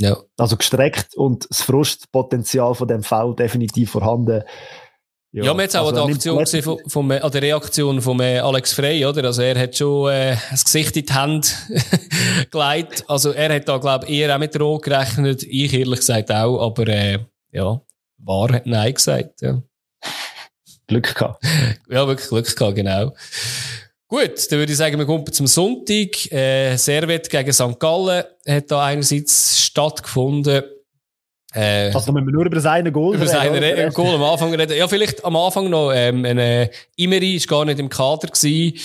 Ja. 0.00 0.16
Also 0.36 0.56
gestreckt 0.56 1.14
und 1.14 1.48
das 1.48 1.62
Frustpotenzial 1.62 2.74
von 2.74 2.88
dem 2.88 3.02
Foul 3.02 3.36
definitiv 3.36 3.92
vorhanden. 3.92 4.42
Ja, 5.32 5.44
ja 5.44 5.54
man 5.54 5.64
hat 5.64 5.76
auch 5.76 5.88
also, 5.88 6.06
die 6.06 6.12
Aktion 6.12 6.38
gesehen 6.38 6.62
von, 6.62 6.78
von, 6.86 7.12
an 7.12 7.30
der 7.30 7.42
Reaktion 7.42 8.00
von 8.00 8.20
äh, 8.20 8.38
Alex 8.38 8.72
Frey, 8.72 9.04
oder? 9.04 9.24
Also 9.24 9.42
er 9.42 9.58
hat 9.58 9.76
schon 9.76 10.10
äh, 10.10 10.36
das 10.50 10.64
Gesicht 10.64 10.96
in 10.96 11.06
die 11.06 11.12
Hand 11.12 11.56
gelegt. 12.50 13.04
Also 13.08 13.30
er 13.30 13.54
hat 13.54 13.68
da, 13.68 13.78
glaube 13.78 14.06
ich, 14.06 14.12
eher 14.12 14.34
auch 14.34 14.38
mit 14.38 14.58
Rot 14.58 14.82
gerechnet. 14.82 15.42
Ich 15.44 15.72
ehrlich 15.74 16.00
gesagt 16.00 16.30
auch, 16.30 16.60
aber 16.60 16.88
äh, 16.88 17.18
ja, 17.52 17.80
war 18.18 18.52
hat 18.52 18.66
Nein 18.66 18.94
gesagt. 18.94 19.42
Ja. 19.42 19.62
Glück 20.86 21.14
gehabt. 21.14 21.42
ja, 21.88 22.06
wirklich 22.06 22.28
Glück 22.28 22.56
gehabt, 22.56 22.76
genau. 22.76 23.12
Gut, 24.14 24.52
dann 24.52 24.60
würde 24.60 24.70
ich 24.70 24.78
sagen, 24.78 24.96
wir 24.96 25.06
kommen 25.06 25.26
zum 25.32 25.48
Sonntag. 25.48 26.30
Äh, 26.30 26.76
Servet 26.76 27.28
gegen 27.28 27.52
St. 27.52 27.80
Gallen 27.80 28.22
hat 28.46 28.70
da 28.70 28.84
einerseits 28.84 29.60
stattgefunden. 29.60 30.62
Äh, 31.52 31.90
also 31.92 32.12
müssen 32.12 32.26
wir 32.26 32.32
nur 32.32 32.46
über 32.46 32.54
das 32.54 32.64
eine 32.64 32.92
Goal 32.92 33.16
Über 33.16 33.24
das 33.24 33.34
eine 33.34 33.90
Goal 33.90 34.14
am 34.14 34.22
Anfang 34.22 34.54
reden. 34.54 34.76
Ja, 34.76 34.86
vielleicht 34.86 35.24
am 35.24 35.34
Anfang 35.34 35.68
noch, 35.68 35.90
ähm, 35.92 36.24
eine 36.24 36.70
Imeri 36.94 37.34
ist 37.34 37.48
gar 37.48 37.64
nicht 37.64 37.80
im 37.80 37.88
Kader 37.88 38.28
gewesen. 38.28 38.78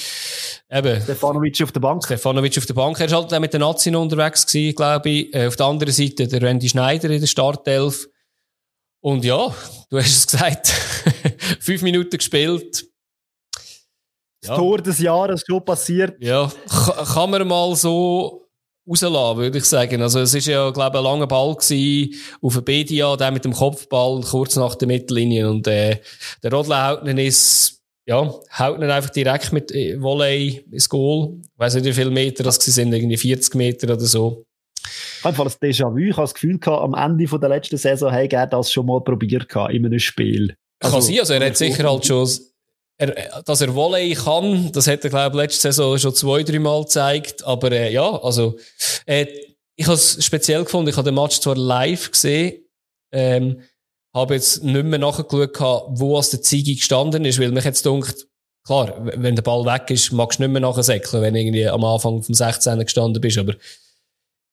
Eben. 0.68 1.00
Stefanovic 1.00 1.62
auf 1.62 1.74
der 1.74 1.80
Bank. 1.80 2.06
Stefanovic 2.06 2.58
auf 2.58 2.66
der 2.66 2.74
Bank. 2.74 3.00
Er 3.00 3.12
war 3.12 3.22
halt 3.22 3.32
auch 3.32 3.40
mit 3.40 3.54
den 3.54 3.62
Nazien 3.62 3.96
unterwegs 3.98 4.48
gewesen, 4.48 4.74
glaube 4.74 5.10
ich. 5.12 5.36
Äh, 5.36 5.46
auf 5.46 5.56
der 5.56 5.68
anderen 5.68 5.94
Seite 5.94 6.28
der 6.28 6.42
Randy 6.42 6.70
Schneider 6.70 7.08
in 7.12 7.20
der 7.20 7.28
Startelf. 7.28 8.08
Und 9.00 9.24
ja, 9.24 9.54
du 9.92 9.98
hast 10.00 10.08
es 10.08 10.26
gesagt. 10.26 10.70
Fünf 11.60 11.84
Minuten 11.84 12.18
gespielt 12.18 12.89
das 14.42 14.50
ja. 14.50 14.56
Tor 14.56 14.78
des 14.82 15.00
Jahres 15.00 15.44
schon 15.46 15.64
passiert. 15.64 16.16
Ja, 16.20 16.52
kann 17.14 17.30
man 17.30 17.48
mal 17.48 17.76
so 17.76 18.50
rauslassen, 18.88 19.38
würde 19.38 19.58
ich 19.58 19.66
sagen. 19.66 20.02
Also, 20.02 20.20
es 20.20 20.34
ist 20.34 20.48
ja, 20.48 20.70
glaube 20.72 20.98
ich, 20.98 21.00
ein 21.00 21.04
langer 21.04 21.28
Ball 21.28 21.56
gewesen, 21.56 22.16
auf 22.42 22.58
ein 22.58 22.64
Bedia, 22.64 23.16
der 23.16 23.32
mit 23.32 23.46
dem 23.46 23.54
Kopfball, 23.54 24.22
kurz 24.22 24.56
nach 24.56 24.76
der 24.76 24.88
Mittellinie. 24.88 25.50
Und, 25.50 25.68
äh, 25.68 26.00
der 26.44 26.52
Rodler 26.52 26.88
haut 26.88 27.08
ihn 27.08 27.18
ist, 27.18 27.82
ja, 28.06 28.34
haut 28.58 28.78
ihn 28.78 28.90
einfach 28.90 29.12
direkt 29.12 29.52
mit 29.52 29.72
äh, 29.72 30.02
Volley 30.02 30.66
ins 30.72 30.90
Goal. 30.90 31.38
Ich 31.44 31.60
weiss 31.60 31.76
nicht, 31.76 31.86
wie 31.86 31.94
viele 31.94 32.12
Meter 32.12 32.44
das 32.44 32.56
sind, 32.56 32.94
irgendwie 32.94 33.18
40 33.18 33.56
Meter 33.56 33.94
oder 33.94 34.00
so. 34.00 34.46
Einfach 35.24 35.44
das 35.44 35.62
Déjà-vu. 35.62 35.98
Ich 35.98 36.14
habe 36.14 36.24
das 36.24 36.34
Gefühl 36.34 36.58
gehabt, 36.58 36.82
am 36.82 36.94
Ende 36.94 37.28
von 37.28 37.42
der 37.42 37.50
letzten 37.50 37.78
Saison, 37.78 38.10
hey, 38.10 38.28
er 38.32 38.48
das 38.48 38.72
schon 38.72 38.86
mal 38.86 39.02
probiert 39.02 39.50
gehabt, 39.50 39.74
in 39.74 39.86
einem 39.86 40.00
Spiel. 40.00 40.56
Also, 40.82 40.96
Kann 40.96 41.06
sein, 41.06 41.20
also 41.20 41.34
er 41.34 41.46
hat 41.46 41.58
sicher 41.58 41.90
halt 41.90 42.06
schon 42.06 42.28
er, 43.00 43.41
dass 43.43 43.62
er 43.62 43.74
Volley 43.74 44.14
kann, 44.14 44.72
das 44.74 44.88
hat 44.88 45.04
er, 45.04 45.10
glaube 45.10 45.38
ich, 45.38 45.41
letzte 45.43 45.62
Saison 45.62 45.97
schon 45.97 46.14
zwei, 46.14 46.43
drei 46.43 46.60
Mal 46.60 46.82
gezeigt. 46.82 47.43
Aber 47.45 47.72
äh, 47.72 47.91
ja, 47.91 48.22
also 48.22 48.58
äh, 49.06 49.26
ich 49.76 49.86
habe 49.86 49.95
es 49.95 50.24
speziell 50.24 50.64
gefunden. 50.66 50.89
Ich 50.89 50.97
habe 50.97 51.10
den 51.10 51.16
Match 51.16 51.39
zwar 51.39 51.56
live 51.56 52.12
gesehen, 52.12 52.66
ähm, 53.14 53.62
habe 54.14 54.36
jetzt 54.36 54.64
nicht 54.64 54.86
mehr 54.86 55.00
nachgeschaut, 55.00 55.88
wo 55.91 56.18
aus 56.18 56.32
der 56.32 56.41
Ziege 56.41 56.76
gestanden 56.76 57.24
ist, 57.24 57.39
weil 57.39 57.52
mich 57.52 57.64
jetzt 57.64 57.86
dunkt, 57.86 58.28
klar, 58.66 58.93
wenn 59.00 59.36
der 59.36 59.43
Ball 59.43 59.66
weg 59.66 59.89
ist, 59.91 60.12
magst 60.12 60.39
du 60.39 60.43
nicht 60.43 60.52
mehr 60.52 60.62
nachsäckeln, 60.62 61.24
wenn 61.24 61.34
du 61.34 61.39
irgendwie 61.39 61.68
am 61.68 61.86
Anfang 61.86 62.22
vom 62.22 62.36
16. 62.36 62.80
gestanden 62.80 63.22
bist. 63.22 63.38
Aber 63.38 63.54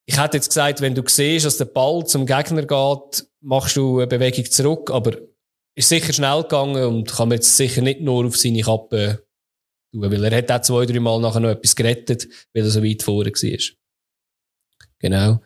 ich 0.07 0.21
hätte 0.21 0.37
jetzt 0.37 0.51
gesagt, 0.51 0.81
wenn 0.81 0.95
du 0.95 1.03
siehst, 1.05 1.47
dass 1.47 1.57
der 1.57 1.65
Ball 1.65 2.07
zum 2.07 2.27
Gegner 2.27 2.63
geht, 2.63 3.27
machst 3.41 3.77
du 3.77 3.99
eine 3.99 4.07
Bewegung 4.07 4.49
zurück. 4.49 4.93
Aber 4.93 5.17
ist 5.77 5.89
sicher 5.91 6.13
schnell 6.13 6.43
gegangen 6.43 6.85
und 6.85 7.13
kann 7.13 7.29
man 7.29 7.37
jetzt 7.37 7.57
sicher 7.57 7.83
nicht 7.83 8.01
nur 8.01 8.27
auf 8.27 8.37
seine 8.37 8.63
Kappe 8.63 9.23
tun, 9.93 10.11
weil 10.11 10.25
er 10.25 10.39
hat 10.39 10.51
auch 10.51 10.63
zwei, 10.63 10.87
drei 10.87 10.99
Mal 10.99 11.21
nachher 11.21 11.41
noch 11.41 11.51
etwas 11.51 11.77
gerettet, 11.77 12.27
weil 12.53 12.65
er 12.65 12.71
so 12.71 12.83
weit 12.83 13.03
vorne 13.03 13.31
war. 13.31 13.77
Genau. 14.99 15.41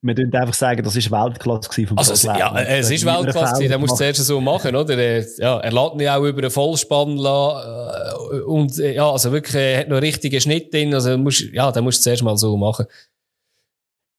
Wir 0.00 0.14
dürfen 0.14 0.34
einfach 0.34 0.54
sagen, 0.54 0.82
das 0.84 0.94
ist 0.94 1.10
Weltklasse 1.10 1.86
vom 1.86 1.98
also, 1.98 2.12
es, 2.12 2.22
Ja, 2.22 2.56
es 2.60 2.90
ist 2.90 3.04
Weltklasse 3.04 3.68
den 3.68 3.80
musst 3.80 3.94
du 3.94 3.96
zuerst 3.96 4.24
so 4.24 4.40
machen, 4.40 4.76
oder? 4.76 4.96
Er, 4.96 5.24
ja, 5.38 5.58
er 5.58 5.72
lädt 5.72 6.00
ihn 6.00 6.08
auch 6.08 6.24
über 6.24 6.38
einen 6.38 6.50
Vollspann 6.50 7.16
lassen, 7.16 8.36
äh, 8.36 8.40
und, 8.42 8.78
äh, 8.78 8.94
ja, 8.94 9.10
also 9.10 9.32
wirklich, 9.32 9.56
er 9.56 9.80
hat 9.80 9.88
noch 9.88 10.00
richtige 10.00 10.40
Schnitt 10.40 10.72
drin, 10.72 10.94
also 10.94 11.18
musst, 11.18 11.40
ja, 11.52 11.72
den 11.72 11.82
musst 11.82 11.98
du 11.98 12.02
zuerst 12.04 12.22
mal 12.22 12.36
so 12.36 12.56
machen. 12.56 12.86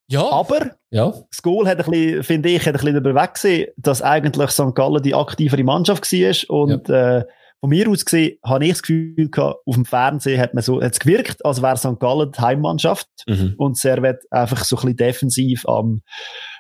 Ja. 0.09 0.27
Aber 0.29 0.71
ja. 0.89 1.13
das 1.29 1.41
Goal 1.41 1.67
hat 1.67 1.79
ein 1.79 1.89
bisschen, 1.89 2.23
finde 2.23 2.49
ich, 2.49 2.65
hat 2.65 2.67
ein 2.67 2.73
bisschen 2.73 3.01
darüber 3.01 3.21
weggesehen, 3.21 3.67
dass 3.77 4.01
eigentlich 4.01 4.49
St. 4.49 4.75
Gallen 4.75 5.03
die 5.03 5.13
aktivere 5.13 5.63
Mannschaft 5.63 6.11
war. 6.11 6.55
Und 6.55 6.89
ja. 6.89 7.19
äh, 7.19 7.25
von 7.59 7.69
mir 7.69 7.89
aus 7.89 8.05
gesehen, 8.05 8.37
habe 8.43 8.65
ich 8.65 8.71
das 8.71 8.81
Gefühl 8.81 9.29
gehabt, 9.29 9.59
auf 9.65 9.75
dem 9.75 9.85
Fernsehen 9.85 10.39
hat 10.39 10.53
man 10.53 10.63
so, 10.63 10.81
hat's 10.81 10.99
gewirkt, 10.99 11.45
als 11.45 11.61
wäre 11.61 11.77
St. 11.77 11.99
Gallen 11.99 12.31
die 12.31 12.39
Heimmannschaft 12.39 13.07
mhm. 13.27 13.53
und 13.57 13.77
Servet 13.77 14.23
einfach 14.31 14.63
so 14.63 14.77
ein 14.77 14.81
bisschen 14.81 14.97
defensiv 14.97 15.67
am 15.67 16.01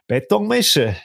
Beton 0.07 0.47
mischen. 0.47 0.95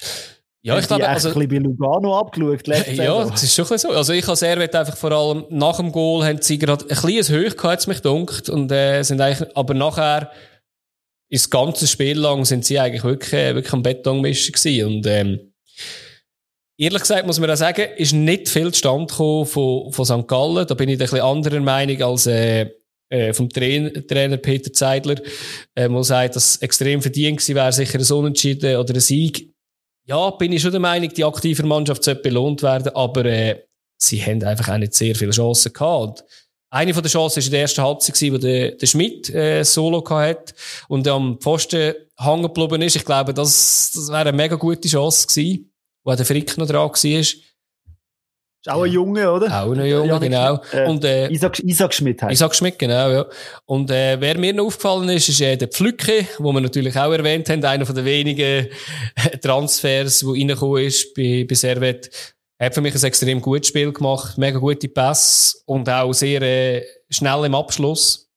Ja, 0.63 0.79
ich 0.79 0.87
glaube, 0.87 1.07
also, 1.07 1.29
ein 1.29 1.35
bisschen 1.35 1.49
bei 1.51 1.59
Lugano 1.59 2.19
abgeschaut. 2.19 2.67
Ja, 2.67 3.25
das 3.27 3.43
ist 3.43 3.55
schon 3.55 3.67
ein 3.71 3.77
so. 3.79 3.91
Also 3.91 4.15
ich 4.15 4.27
habe 4.27 4.37
Servet 4.37 4.75
einfach 4.75 4.97
vor 4.97 5.13
allem 5.13 5.45
nach 5.51 5.77
dem 5.77 5.93
Goal 5.93 6.25
haben 6.25 6.41
sie 6.41 6.59
gerade 6.59 6.87
ein 6.89 6.97
kleines 6.97 7.29
Höch 7.29 7.57
gehabt, 7.57 7.87
mich 7.87 8.01
dunkt 8.01 8.49
und 8.49 8.73
äh, 8.73 9.03
sind 9.03 9.21
eigentlich, 9.21 9.55
aber 9.55 9.75
nachher 9.75 10.31
das 11.35 11.51
ganze 11.51 11.87
Spiel 11.87 12.19
lang 12.19 12.45
sind 12.45 12.65
sie 12.65 12.79
eigentlich 12.79 13.05
wirklich, 13.05 13.33
äh, 13.33 13.55
wirklich 13.55 13.73
am 13.73 13.83
Betonmischen 13.83 14.53
gewesen. 14.53 14.87
Und, 14.87 15.07
ähm, 15.07 15.53
ehrlich 16.79 17.03
gesagt 17.03 17.27
muss 17.27 17.41
man 17.41 17.51
auch 17.51 17.57
sagen, 17.57 17.87
ist 17.97 18.13
nicht 18.13 18.49
viel 18.49 18.73
Stand 18.75 19.11
gekommen 19.11 19.47
von, 19.47 19.93
von 19.93 20.05
St. 20.05 20.29
Gallen. 20.29 20.67
Da 20.67 20.75
bin 20.75 20.89
ich 20.89 20.95
ein 20.95 20.99
bisschen 20.99 21.21
anderer 21.21 21.61
Meinung 21.61 22.03
als, 22.03 22.27
äh, 22.27 22.71
äh, 23.11 23.33
vom 23.33 23.49
Trainer, 23.49 24.37
Peter 24.39 24.73
Zeidler, 24.73 25.17
äh, 25.75 25.89
der 25.89 26.05
sagt, 26.05 26.37
dass 26.37 26.57
extrem 26.57 27.03
verdient 27.03 27.39
gewesen 27.39 27.55
wäre, 27.55 27.73
sicher 27.73 27.99
ein 27.99 28.19
Unentschieden 28.19 28.77
oder 28.77 28.95
ein 28.95 29.01
Sieg. 29.01 29.53
Ja, 30.07 30.31
bin 30.31 30.53
ich 30.53 30.63
schon 30.63 30.71
der 30.71 30.81
Meinung, 30.81 31.09
die 31.11 31.25
aktive 31.25 31.63
Mannschaft 31.63 32.05
sollte 32.05 32.23
belohnt 32.23 32.63
werden, 32.63 32.95
aber 32.95 33.25
äh, 33.25 33.63
sie 33.97 34.23
haben 34.23 34.43
einfach 34.43 34.69
auch 34.69 34.79
nicht 34.79 34.95
sehr 34.95 35.15
viele 35.15 35.31
Chancen 35.31 35.73
gehabt. 35.73 36.25
Eine 36.75 36.93
von 36.93 37.05
den 37.05 37.09
Chancen 37.09 37.41
war 37.41 37.45
in 37.45 37.51
der 37.53 37.61
ersten 37.61 37.83
Halbzeit, 37.85 38.33
wo 38.33 38.37
der, 38.37 38.73
der 38.73 38.87
Schmidt 38.87 39.31
äh, 39.33 39.63
Solo 39.63 40.03
hatte 40.11 40.55
und 40.89 41.07
am 41.07 41.39
Pfosten 41.39 41.95
hängen 42.19 42.43
geblieben 42.43 42.83
ist. 42.83 42.97
Ich 42.97 43.05
glaube, 43.05 43.33
das, 43.33 43.93
das 43.95 44.09
wäre 44.09 44.31
eine 44.31 44.33
mega 44.33 44.57
gute 44.57 44.89
Chance 44.89 45.29
gewesen, 45.29 45.73
wo 46.03 46.13
der 46.17 46.27
Frick 46.27 46.59
noch 46.59 46.67
dran 46.67 46.91
war. 46.91 47.05
Ist 47.05 47.37
auch 48.67 48.83
ein 48.83 48.91
Junge, 48.91 49.31
oder? 49.31 49.47
Auch 49.63 49.71
ein 49.71 49.87
Junge, 49.87 50.19
genau. 50.19 50.59
Äh, 50.73 50.89
und, 50.89 51.05
äh, 51.05 51.31
Isaac, 51.31 51.61
Isaac 51.61 51.95
Schmidt 51.95 52.21
heißt. 52.23 52.33
Isaac 52.33 52.57
Schmidt, 52.57 52.77
genau, 52.77 53.09
ja. 53.09 53.27
Und 53.67 53.93
äh, 53.93 54.21
wer 54.21 54.37
mir 54.37 54.53
noch 54.53 54.67
aufgefallen 54.67 55.11
ist, 55.11 55.29
ist 55.29 55.43
äh, 55.43 55.57
der 55.57 55.69
Pflücke, 55.69 56.27
wo 56.39 56.51
wir 56.51 56.61
natürlich 56.61 56.99
auch 56.99 57.13
erwähnt 57.13 57.49
haben, 57.51 57.65
einer 57.65 57.87
von 57.87 57.95
den 57.95 58.05
wenigen 58.05 58.67
Transfers, 59.43 60.21
der 60.21 60.29
reingekommen 60.29 60.83
ist 60.83 61.15
bei, 61.15 61.47
bei 61.49 61.55
Servet. 61.55 62.11
Er 62.65 62.69
hat 62.69 62.75
für 62.77 62.81
mich 62.81 62.95
ein 62.95 63.05
extrem 63.05 63.43
gutes 63.43 63.69
Spiel 63.69 63.93
gemacht, 63.93 64.39
mega 64.39 64.59
gute 64.59 64.89
Pass 64.89 65.63
und 65.67 65.87
auch 65.87 66.15
sehr 66.15 66.41
äh, 66.41 66.83
schnell 67.11 67.45
im 67.45 67.55
Abschluss. 67.55 68.33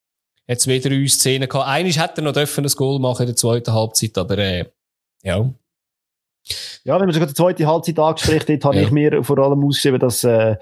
Hat 0.49 0.59
zwei, 0.59 0.79
drei 0.79 1.07
Szenen 1.07 1.47
gehabt. 1.47 1.69
Eines 1.69 1.97
hätte 1.97 2.19
er 2.19 2.23
noch 2.25 2.33
dürfen 2.33 2.65
ein 2.65 2.71
Goal 2.75 2.99
machen 2.99 3.21
in 3.21 3.27
der 3.27 3.35
zweiten 3.37 3.71
Halbzeit, 3.71 4.17
aber 4.17 4.37
äh, 4.37 4.65
ja. 5.23 5.49
Ja, 6.83 6.99
wenn 6.99 7.05
man 7.05 7.13
schon 7.13 7.25
die 7.25 7.33
zweite 7.33 7.67
Halbzeit 7.67 7.99
angesprochen 7.99 8.53
hat, 8.53 8.63
habe 8.65 8.75
ja. 8.75 8.81
ich 8.81 8.91
mir 8.91 9.23
vor 9.23 9.37
allem 9.37 9.63
ausgeschrieben, 9.63 9.99
dass 10.01 10.25
äh, 10.25 10.57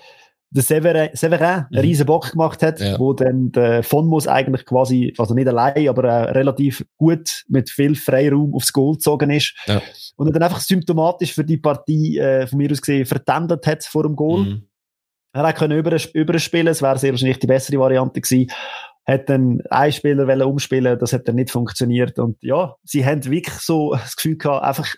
der 0.55 0.63
Severin, 0.63 1.09
Severin 1.13 1.43
einen 1.43 1.67
mhm. 1.69 1.79
riesen 1.79 2.05
Bock 2.05 2.31
gemacht 2.31 2.63
hat, 2.63 2.79
ja. 2.79 2.97
wo 2.97 3.13
dann 3.13 3.51
der 3.51 3.83
Fonmus 3.83 4.27
eigentlich 4.27 4.65
quasi, 4.65 5.13
also 5.17 5.33
nicht 5.33 5.47
allein, 5.47 5.89
aber 5.89 6.05
äh, 6.05 6.31
relativ 6.31 6.85
gut 6.97 7.43
mit 7.47 7.69
viel 7.69 7.95
Freiraum 7.95 8.55
aufs 8.55 8.71
Goal 8.71 8.93
gezogen 8.93 9.29
ist. 9.31 9.53
Ja. 9.67 9.81
Und 10.15 10.27
er 10.27 10.33
dann 10.33 10.43
einfach 10.43 10.61
symptomatisch 10.61 11.33
für 11.33 11.43
die 11.43 11.57
Partie 11.57 12.17
äh, 12.17 12.47
von 12.47 12.57
mir 12.57 12.71
aus 12.71 12.81
gesehen 12.81 13.05
vertendet 13.05 13.67
hat 13.67 13.83
vor 13.83 14.03
dem 14.03 14.15
Goal. 14.15 14.45
Mhm. 14.45 14.67
Er 15.33 15.45
hätte 15.45 15.59
können 15.59 15.77
über, 15.77 15.97
überspielen, 16.13 16.67
es 16.67 16.81
wäre 16.81 16.97
sehr 16.97 17.11
wahrscheinlich 17.11 17.39
die 17.39 17.47
bessere 17.47 17.77
Variante 17.77 18.21
gewesen. 18.21 18.49
Hat 19.05 19.29
dann 19.29 19.61
ein 19.69 19.91
Spieler 19.91 20.47
umspielen, 20.47 20.97
das 20.97 21.11
hat 21.11 21.27
dann 21.27 21.35
nicht 21.35 21.51
funktioniert. 21.51 22.17
Und 22.17 22.41
ja, 22.41 22.75
sie 22.83 23.05
haben 23.05 23.23
wirklich 23.25 23.57
so 23.59 23.91
das 23.93 24.15
Gefühl 24.15 24.37
gehabt, 24.37 24.63
einfach 24.63 24.95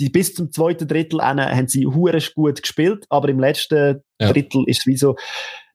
die, 0.00 0.10
bis 0.10 0.34
zum 0.34 0.50
zweiten 0.50 0.88
Drittel 0.88 1.20
haben 1.22 1.68
sie 1.68 1.86
hure 1.86 2.18
gut 2.34 2.62
gespielt, 2.62 3.06
aber 3.08 3.28
im 3.28 3.38
letzten 3.38 4.02
ja. 4.20 4.32
Drittel 4.32 4.64
ist 4.66 4.80
es 4.80 4.86
wie 4.86 4.96
so 4.96 5.16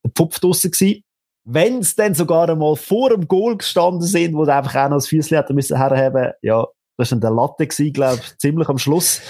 der 0.03 0.11
Pfupf 0.11 0.39
draussen 0.39 0.71
gewesen. 0.71 1.03
Wenn 1.45 1.79
es 1.79 1.95
dann 1.95 2.13
sogar 2.13 2.49
einmal 2.49 2.75
vor 2.75 3.09
dem 3.09 3.27
Goal 3.27 3.57
gestanden 3.57 4.01
sind, 4.01 4.35
wo 4.35 4.45
sie 4.45 4.53
einfach 4.53 4.75
auch 4.75 4.89
noch 4.89 4.97
das 4.97 5.07
Füßchen 5.07 5.37
hätten 5.37 5.55
müssen 5.55 5.77
herhaben, 5.77 6.33
ja, 6.41 6.67
das 6.97 7.11
war 7.11 7.19
dann 7.19 7.21
der 7.21 7.31
Latte 7.31 7.65
gewesen, 7.65 7.93
glaube 7.93 8.19
ich, 8.21 8.37
ziemlich 8.37 8.67
am 8.67 8.77
Schluss. 8.77 9.21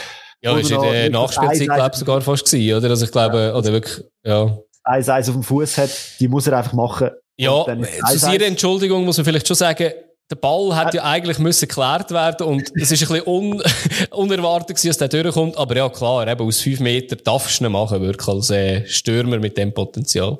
Ja, 0.41 0.57
ist 0.57 0.71
in 0.71 0.81
der 0.81 1.09
Nachspielzeit, 1.09 1.67
glaube 1.67 1.91
ich, 1.93 1.99
sogar 1.99 2.21
fast 2.21 2.45
gewesen, 2.45 2.77
oder? 2.77 2.89
Also 2.89 3.05
ich 3.05 3.11
glaube, 3.11 3.37
ja. 3.37 3.55
oder 3.55 3.71
wirklich, 3.71 4.03
ja. 4.23 4.57
Eins, 4.83 5.09
eins 5.09 5.29
auf 5.29 5.35
dem 5.35 5.43
Fuß 5.43 5.77
hat, 5.77 5.89
die 6.19 6.27
muss 6.27 6.47
er 6.47 6.57
einfach 6.57 6.73
machen. 6.73 7.11
Ja, 7.37 7.65
zu 7.65 8.33
ihrer 8.33 8.47
Entschuldigung 8.47 9.05
muss 9.05 9.17
man 9.17 9.25
vielleicht 9.25 9.47
schon 9.47 9.55
sagen, 9.55 9.91
der 10.29 10.35
Ball 10.35 10.77
hätte 10.77 10.97
ja 10.97 11.03
eigentlich 11.03 11.39
müssen 11.39 11.67
geklärt 11.67 12.11
werden 12.11 12.45
und 12.45 12.71
es 12.75 12.91
ist 12.91 13.01
ein 13.03 13.07
bisschen 13.07 13.27
un 13.27 13.63
unerwartet 14.11 14.77
gewesen, 14.77 14.87
dass 14.89 14.97
der 14.97 15.07
durchkommt. 15.23 15.57
Aber 15.57 15.75
ja, 15.75 15.89
klar, 15.89 16.27
eben 16.27 16.45
aus 16.45 16.61
fünf 16.61 16.79
Metern 16.79 17.19
darfst 17.23 17.59
du 17.59 17.63
nicht 17.63 17.71
machen, 17.71 18.01
wirklich 18.01 18.27
als 18.27 18.49
äh, 18.51 18.85
Stürmer 18.85 19.39
mit 19.39 19.57
dem 19.57 19.73
Potenzial. 19.73 20.37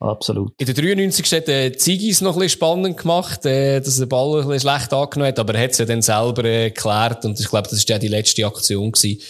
Absolut. 0.00 0.52
In 0.58 0.66
der 0.66 0.74
93. 0.76 1.32
hat 1.32 1.48
der 1.48 1.76
Zigis 1.76 2.20
noch 2.20 2.34
ein 2.34 2.40
bisschen 2.40 2.58
spannend 2.58 2.96
gemacht, 2.98 3.44
äh, 3.44 3.80
dass 3.80 3.98
der 3.98 4.06
Ball 4.06 4.40
ein 4.40 4.48
bisschen 4.48 4.70
schlecht 4.70 4.92
angenommen 4.92 5.28
hat, 5.28 5.38
aber 5.40 5.54
er 5.54 5.64
hat 5.64 5.72
es 5.72 5.78
ja 5.78 5.84
dann 5.84 6.02
selber 6.02 6.44
äh, 6.44 6.70
geklärt 6.70 7.24
und 7.24 7.38
ich 7.38 7.48
glaube, 7.48 7.68
das 7.68 7.86
war 7.86 7.96
ja 7.96 7.98
die 7.98 8.08
letzte 8.08 8.46
Aktion 8.46 8.92
gewesen. 8.92 9.20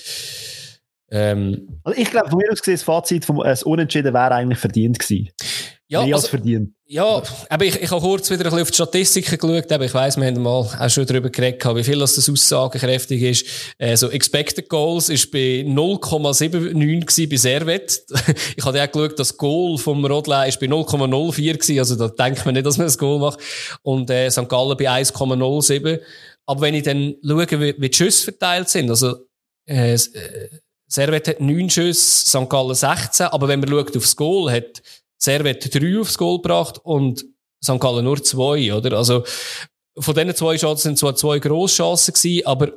Ähm, 1.11 1.81
also 1.85 1.99
ich 2.01 2.11
glaube, 2.11 2.31
von 2.31 2.39
mir 2.39 2.53
aus 2.53 2.61
gesehen, 2.61 2.75
das 2.75 2.83
Fazit 2.83 3.25
vom 3.25 3.43
äh, 3.43 3.57
Unentschieden 3.65 4.13
wäre 4.13 4.33
eigentlich 4.33 4.59
verdient 4.59 4.99
gewesen. 4.99 5.31
Ja, 5.91 6.05
Mehr 6.05 6.17
also, 6.17 6.29
verdient. 6.29 6.75
Ja, 6.87 7.23
aber 7.49 7.65
ich, 7.65 7.81
ich 7.81 7.91
habe 7.91 8.03
kurz 8.03 8.29
wieder 8.29 8.41
ein 8.41 8.51
bisschen 8.51 8.61
auf 8.61 8.71
die 8.71 8.75
Statistiken 8.75 9.39
geschaut. 9.39 9.73
Aber 9.73 9.87
ich 9.87 9.95
weiss, 9.95 10.19
wir 10.19 10.27
haben 10.27 10.43
mal 10.43 10.69
auch 10.79 10.91
schon 10.91 11.07
darüber 11.07 11.31
geredet, 11.31 11.65
wie 11.65 11.83
viel 11.83 11.99
das, 11.99 12.17
das 12.17 12.29
aussagekräftig 12.29 13.23
ist. 13.23 13.47
Äh, 13.79 13.97
so 13.97 14.11
Expected 14.11 14.69
Goals 14.69 15.09
ist 15.09 15.31
bei 15.31 15.65
0,79 15.67 17.31
bei 17.31 17.37
Servet. 17.37 18.03
ich 18.57 18.65
habe 18.67 18.83
auch 18.83 18.93
geschaut, 18.93 19.19
das 19.19 19.39
Goal 19.39 19.79
vom 19.79 20.05
Rodley 20.05 20.49
ist 20.49 20.61
bei 20.61 20.67
0,04 20.67 21.53
gewesen. 21.55 21.79
Also 21.79 21.97
da 21.97 22.09
denkt 22.09 22.45
man 22.45 22.53
nicht, 22.53 22.67
dass 22.67 22.77
man 22.77 22.87
das 22.87 22.99
Goal 22.99 23.21
macht. 23.21 23.41
Und 23.81 24.11
äh, 24.11 24.31
St. 24.31 24.47
Gallen 24.47 24.77
bei 24.77 24.91
1,07. 24.91 26.01
Aber 26.45 26.61
wenn 26.61 26.75
ich 26.75 26.83
dann 26.83 27.15
schaue, 27.27 27.47
wie, 27.51 27.75
wie 27.79 27.89
die 27.89 27.97
Schüsse 27.97 28.25
verteilt 28.25 28.69
sind, 28.69 28.91
also 28.91 29.17
äh, 29.67 29.95
äh 29.95 29.99
Servet 30.89 31.29
hat 31.29 31.41
9 31.41 31.71
Schüsse, 31.71 32.27
St. 32.27 32.49
Gallen 32.49 32.75
16. 32.75 33.27
Aber 33.27 33.47
wenn 33.49 33.61
man 33.61 33.69
schaut 33.69 33.97
aufs 33.97 34.17
Goal, 34.17 34.51
hat 34.51 34.83
Servet 35.19 35.75
drei 35.75 36.01
aufs 36.01 36.17
Goal 36.17 36.39
gebracht 36.39 36.81
und 36.83 37.25
St. 37.63 37.79
Gallen 37.79 38.05
nur 38.05 38.23
zwei, 38.23 38.73
oder? 38.73 38.97
Also, 38.97 39.25
von 39.99 40.15
diesen 40.15 40.35
zwei 40.35 40.57
Chancen 40.57 40.83
sind 40.83 40.99
zwar 40.99 41.15
zwei 41.15 41.39
Grosschancen 41.39 42.15
gewesen, 42.15 42.47
aber 42.47 42.73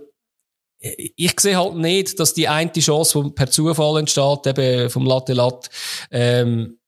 ich 0.82 1.40
sehe 1.40 1.58
halt 1.58 1.76
nicht, 1.76 2.20
dass 2.20 2.34
die 2.34 2.48
eine 2.48 2.72
Chance, 2.72 3.22
die 3.24 3.30
per 3.30 3.50
Zufall 3.50 4.00
entsteht, 4.00 4.48
eben 4.48 4.90
vom 4.90 5.06
Latte 5.06 5.34
Lat, 5.34 5.70
ähm, 6.10 6.80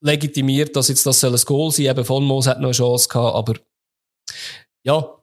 legitimiert, 0.00 0.74
dass 0.74 0.88
jetzt 0.88 1.06
das 1.06 1.20
soll 1.20 1.34
ein 1.34 1.44
Goal 1.44 1.70
sein. 1.70 1.86
Eben 1.86 2.04
von 2.04 2.24
Moos 2.24 2.48
hat 2.48 2.58
noch 2.58 2.68
eine 2.68 2.72
Chance 2.72 3.08
gehabt, 3.08 3.36
aber 3.36 3.54
ja, 4.82 5.18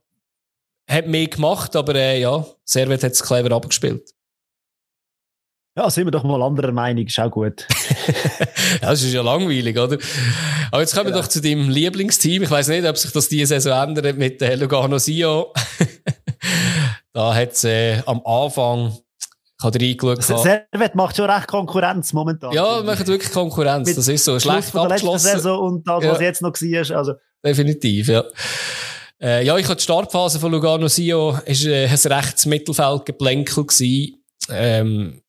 hat 0.90 1.08
mehr 1.08 1.28
gemacht, 1.28 1.76
aber 1.76 1.96
äh, 1.96 2.22
ja, 2.22 2.46
Servet 2.64 3.04
hat 3.04 3.12
es 3.12 3.24
clever 3.24 3.54
abgespielt. 3.54 4.14
Ja, 5.78 5.90
sind 5.90 6.06
wir 6.06 6.12
doch 6.12 6.24
mal 6.24 6.42
anderer 6.42 6.72
Meinung, 6.72 7.06
ist 7.06 7.20
auch 7.20 7.30
gut. 7.30 7.68
ja, 8.82 8.92
das 8.92 9.04
ist 9.04 9.14
ja 9.14 9.22
langweilig, 9.22 9.78
oder? 9.78 9.98
Aber 10.72 10.82
jetzt 10.82 10.96
kommen 10.96 11.08
wir 11.08 11.16
ja. 11.16 11.22
doch 11.22 11.28
zu 11.28 11.42
deinem 11.42 11.70
Lieblingsteam. 11.70 12.44
Ich 12.44 12.52
weiß 12.52 12.70
nicht, 12.70 12.86
ob 12.88 12.98
sich 12.98 13.12
das 13.12 13.28
diese 13.28 13.60
Saison 13.60 13.90
ändert 13.90 14.18
mit 14.18 14.42
äh, 14.42 14.56
Lugano 14.56 14.98
Sio. 14.98 15.52
da 17.14 17.36
hat 17.36 17.52
es 17.52 17.66
äh, 17.66 18.02
am 18.06 18.22
Anfang 18.26 18.98
ich 19.58 19.66
habe 19.66 19.80
reingeschaut. 19.80 20.24
Servet 20.24 20.96
macht 20.96 21.18
schon 21.18 21.30
recht 21.30 21.48
Konkurrenz 21.48 22.14
momentan. 22.14 22.54
Ja, 22.54 22.82
macht 22.84 23.06
wirklich 23.08 23.32
Konkurrenz. 23.32 23.94
das 23.94 24.08
ist 24.08 24.24
so. 24.24 24.40
Schlecht 24.40 24.70
von 24.70 24.84
der 24.84 24.92
abgeschlossen. 24.92 25.32
Saison 25.32 25.60
und 25.60 25.88
das, 25.88 26.04
ja. 26.04 26.12
was 26.12 26.22
jetzt 26.22 26.42
noch 26.42 26.54
war. 26.54 26.98
Also. 26.98 27.14
Definitiv, 27.44 28.08
ja. 28.08 28.24
Äh, 29.22 29.46
ja, 29.46 29.58
ich 29.58 29.66
habe 29.66 29.76
die 29.76 29.84
Startphase 29.84 30.40
von 30.40 30.52
Lugano 30.52 30.88
Sio, 30.88 31.38
ist 31.46 31.66
äh, 31.66 31.88
ein 31.88 32.12
rechtes 32.12 32.46
Mittelfeldgeplänkel 32.46 33.66
gewesen. 33.66 34.24
Ähm, 34.50 35.22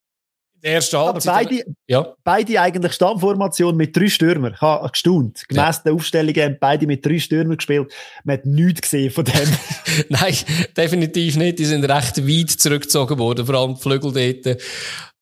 erste 0.66 0.98
Halbzeit. 0.98 1.34
Aber 1.34 1.44
beide, 1.44 1.64
ja. 1.86 2.14
beide 2.24 2.60
eigentlich 2.60 2.92
Stammformation 2.92 3.76
mit 3.76 3.96
drei 3.96 4.08
Stürmern. 4.08 4.54
Ich 4.54 4.60
habe 4.60 4.88
gestaunt. 4.90 5.44
Gemäss 5.48 5.76
ja. 5.76 5.82
der 5.86 5.92
Aufstellung 5.94 6.34
haben 6.34 6.56
beide 6.60 6.86
mit 6.86 7.04
drei 7.04 7.18
Stürmern 7.18 7.56
gespielt. 7.56 7.92
Man 8.24 8.38
hat 8.38 8.46
nichts 8.46 8.82
gesehen 8.82 9.10
von 9.10 9.24
dem. 9.24 9.48
Nein, 10.08 10.34
definitiv 10.76 11.36
nicht. 11.36 11.58
Die 11.58 11.64
sind 11.64 11.84
recht 11.84 12.18
weit 12.26 12.50
zurückgezogen 12.50 13.18
worden, 13.18 13.46
vor 13.46 13.54
allem 13.54 13.74
die 13.74 13.80
Flügel 13.80 14.12
dort. 14.12 14.58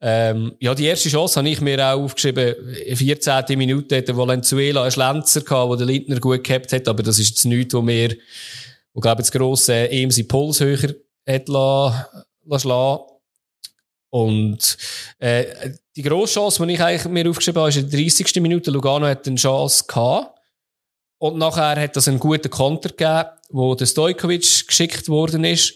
Ähm, 0.00 0.52
ja, 0.60 0.74
die 0.74 0.84
erste 0.84 1.08
Chance 1.08 1.38
habe 1.38 1.48
ich 1.48 1.60
mir 1.60 1.78
auch 1.78 2.02
aufgeschrieben. 2.02 2.54
In 2.84 2.96
14. 2.96 3.44
Minute 3.56 3.96
hatte 3.96 4.16
Valenzuela 4.16 4.82
einen 4.82 4.90
Schlenzer 4.90 5.40
gehabt, 5.40 5.80
der 5.80 5.86
Lindner 5.86 6.20
gut 6.20 6.44
gehabt 6.44 6.72
hat, 6.72 6.88
aber 6.88 7.02
das 7.02 7.18
ist 7.18 7.30
jetzt 7.30 7.44
nichts, 7.46 7.72
wo 7.72 7.80
mir, 7.80 8.14
wo 8.92 9.00
glaube 9.00 9.22
ich, 9.22 9.28
das 9.28 9.32
grosse 9.32 9.90
EMC 9.90 10.28
Puls 10.28 10.60
höher 10.60 10.94
hat 11.26 11.48
lassen, 11.48 12.04
lassen 12.44 13.13
und 14.14 14.76
äh, 15.18 15.72
die 15.96 16.02
grosse 16.02 16.34
Chance, 16.34 16.64
die 16.64 16.74
ich 16.74 16.80
eigentlich 16.80 17.04
mir 17.06 17.28
aufgeschrieben 17.28 17.58
habe, 17.58 17.70
ist 17.70 17.78
in 17.78 17.90
der 17.90 17.98
30. 17.98 18.36
Minute. 18.36 18.70
Lugano 18.70 19.06
hat 19.06 19.26
eine 19.26 19.34
Chance 19.34 19.86
gehabt. 19.88 20.38
Und 21.18 21.36
nachher 21.36 21.80
hat 21.80 21.96
das 21.96 22.06
einen 22.06 22.20
guten 22.20 22.48
Konter 22.48 22.90
gegeben, 22.90 23.30
wo 23.50 23.74
der 23.74 23.86
Stojkovic 23.86 24.68
geschickt 24.68 25.08
worden 25.08 25.42
ist. 25.42 25.74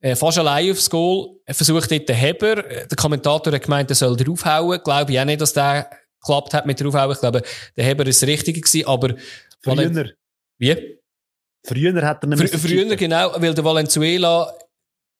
Äh, 0.00 0.16
fast 0.16 0.38
allein 0.38 0.70
aufs 0.70 0.88
Goal. 0.88 1.38
Er 1.44 1.52
versucht 1.54 1.90
dort 1.90 2.08
den 2.08 2.16
Heber. 2.16 2.62
Der 2.62 2.96
Kommentator 2.96 3.52
hat 3.52 3.62
gemeint, 3.62 3.90
er 3.90 3.96
soll 3.96 4.16
draufhauen. 4.16 4.80
Glaube 4.82 5.12
ich 5.12 5.20
auch 5.20 5.26
nicht, 5.26 5.42
dass 5.42 5.52
der 5.52 5.90
geklappt 6.18 6.54
hat 6.54 6.64
mit 6.64 6.80
draufhauen. 6.80 7.12
Ich 7.12 7.20
glaube, 7.20 7.42
der 7.76 7.84
Heber 7.84 8.06
ist 8.06 8.22
das 8.22 8.28
Richtige 8.28 8.62
gewesen, 8.62 8.86
aber... 8.86 9.16
Früher. 9.60 10.12
Wie? 10.56 10.98
Früher 11.62 12.06
hat 12.06 12.24
er 12.24 12.36
Fr 12.38 12.58
Früher, 12.58 12.96
genau, 12.96 13.34
weil 13.36 13.52
der 13.52 13.64
Valenzuela 13.64 14.50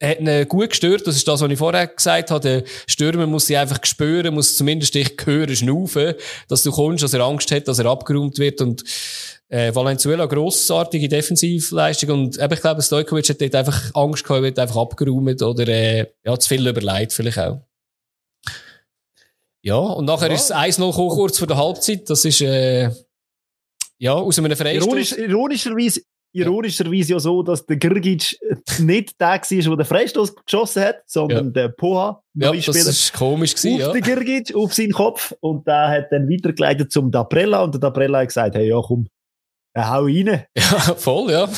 hat 0.03 0.21
ihn 0.21 0.49
gut 0.49 0.71
gestört. 0.71 1.07
Das 1.07 1.17
ist 1.17 1.27
das, 1.27 1.41
was 1.41 1.51
ich 1.51 1.59
vorher 1.59 1.87
gesagt 1.87 2.31
habe. 2.31 2.41
Der 2.41 2.65
Stürmer 2.87 3.27
muss 3.27 3.47
sich 3.47 3.57
einfach 3.57 3.79
spüren, 3.85 4.35
muss 4.35 4.57
zumindest 4.57 4.95
dich 4.95 5.17
hören, 5.25 5.55
schnaufen, 5.57 6.15
dass 6.49 6.63
du 6.63 6.71
kommst, 6.71 7.03
dass 7.03 7.15
er 7.15 7.23
Angst 7.23 7.51
hat, 7.51 7.69
dass 7.69 7.79
er 7.79 7.87
abgeräumt 7.87 8.39
wird. 8.39 8.61
Und 8.61 8.85
äh, 9.49 9.75
Valenzuela, 9.75 10.27
grossartige 10.27 11.09
Defensivleistung. 11.09 12.11
Und 12.11 12.39
eben, 12.39 12.53
ich 12.53 12.61
glaube, 12.61 12.83
Stojkovic 12.83 13.29
hat 13.29 13.41
dort 13.41 13.55
einfach 13.55 13.95
Angst 13.95 14.25
gehabt, 14.25 14.43
wird 14.43 14.59
einfach 14.59 14.77
abgeräumt 14.77 15.43
oder 15.43 15.69
äh, 15.69 16.07
ja, 16.25 16.39
zu 16.39 16.49
viel 16.49 16.67
überlegt 16.67 17.13
vielleicht 17.13 17.39
auch. 17.39 17.61
Ja, 19.63 19.79
und 19.79 20.05
nachher 20.05 20.29
ja. 20.29 20.35
ist 20.35 20.51
es 20.51 20.55
1-0 20.55 20.93
kurz 20.93 21.39
vor 21.39 21.49
der 21.49 21.57
Halbzeit. 21.57 22.09
Das 22.09 22.25
ist 22.25 22.41
äh, 22.41 22.91
ja, 23.99 24.13
aus 24.13 24.39
einem 24.39 24.57
Freistoß. 24.57 24.87
Ironisch, 24.87 25.13
ironischerweise 25.13 26.03
ironischerweise 26.37 27.13
ja 27.13 27.19
so, 27.19 27.43
dass 27.43 27.65
der 27.67 27.77
Grgic 27.77 28.39
nicht 28.79 29.21
der 29.21 29.29
war, 29.29 29.39
der 29.41 29.77
den 29.77 29.85
Freistoß 29.85 30.35
geschossen 30.37 30.83
hat, 30.83 30.97
sondern 31.07 31.47
ja. 31.47 31.51
der 31.51 31.69
Poha, 31.69 32.23
ja, 32.35 32.53
das 32.53 32.69
ist 32.69 33.13
komisch 33.13 33.55
gewesen, 33.55 33.83
auf 33.83 33.95
ja. 33.95 34.01
den 34.01 34.03
Grgic, 34.03 34.55
auf 34.55 34.75
seinen 34.75 34.93
Kopf 34.93 35.35
und 35.41 35.67
der 35.67 35.89
hat 35.89 36.07
dann 36.11 36.29
weitergeleitet 36.29 36.93
zum 36.93 37.11
Dabrella 37.11 37.63
und 37.63 37.75
der 37.75 37.81
Dabrella 37.81 38.21
hat 38.21 38.29
gesagt, 38.29 38.55
hey, 38.55 38.69
ja 38.69 38.81
komm, 38.85 39.07
äh, 39.75 39.83
hau 39.83 40.05
rein. 40.05 40.45
Ja, 40.57 40.95
voll, 40.97 41.33
ja. 41.33 41.49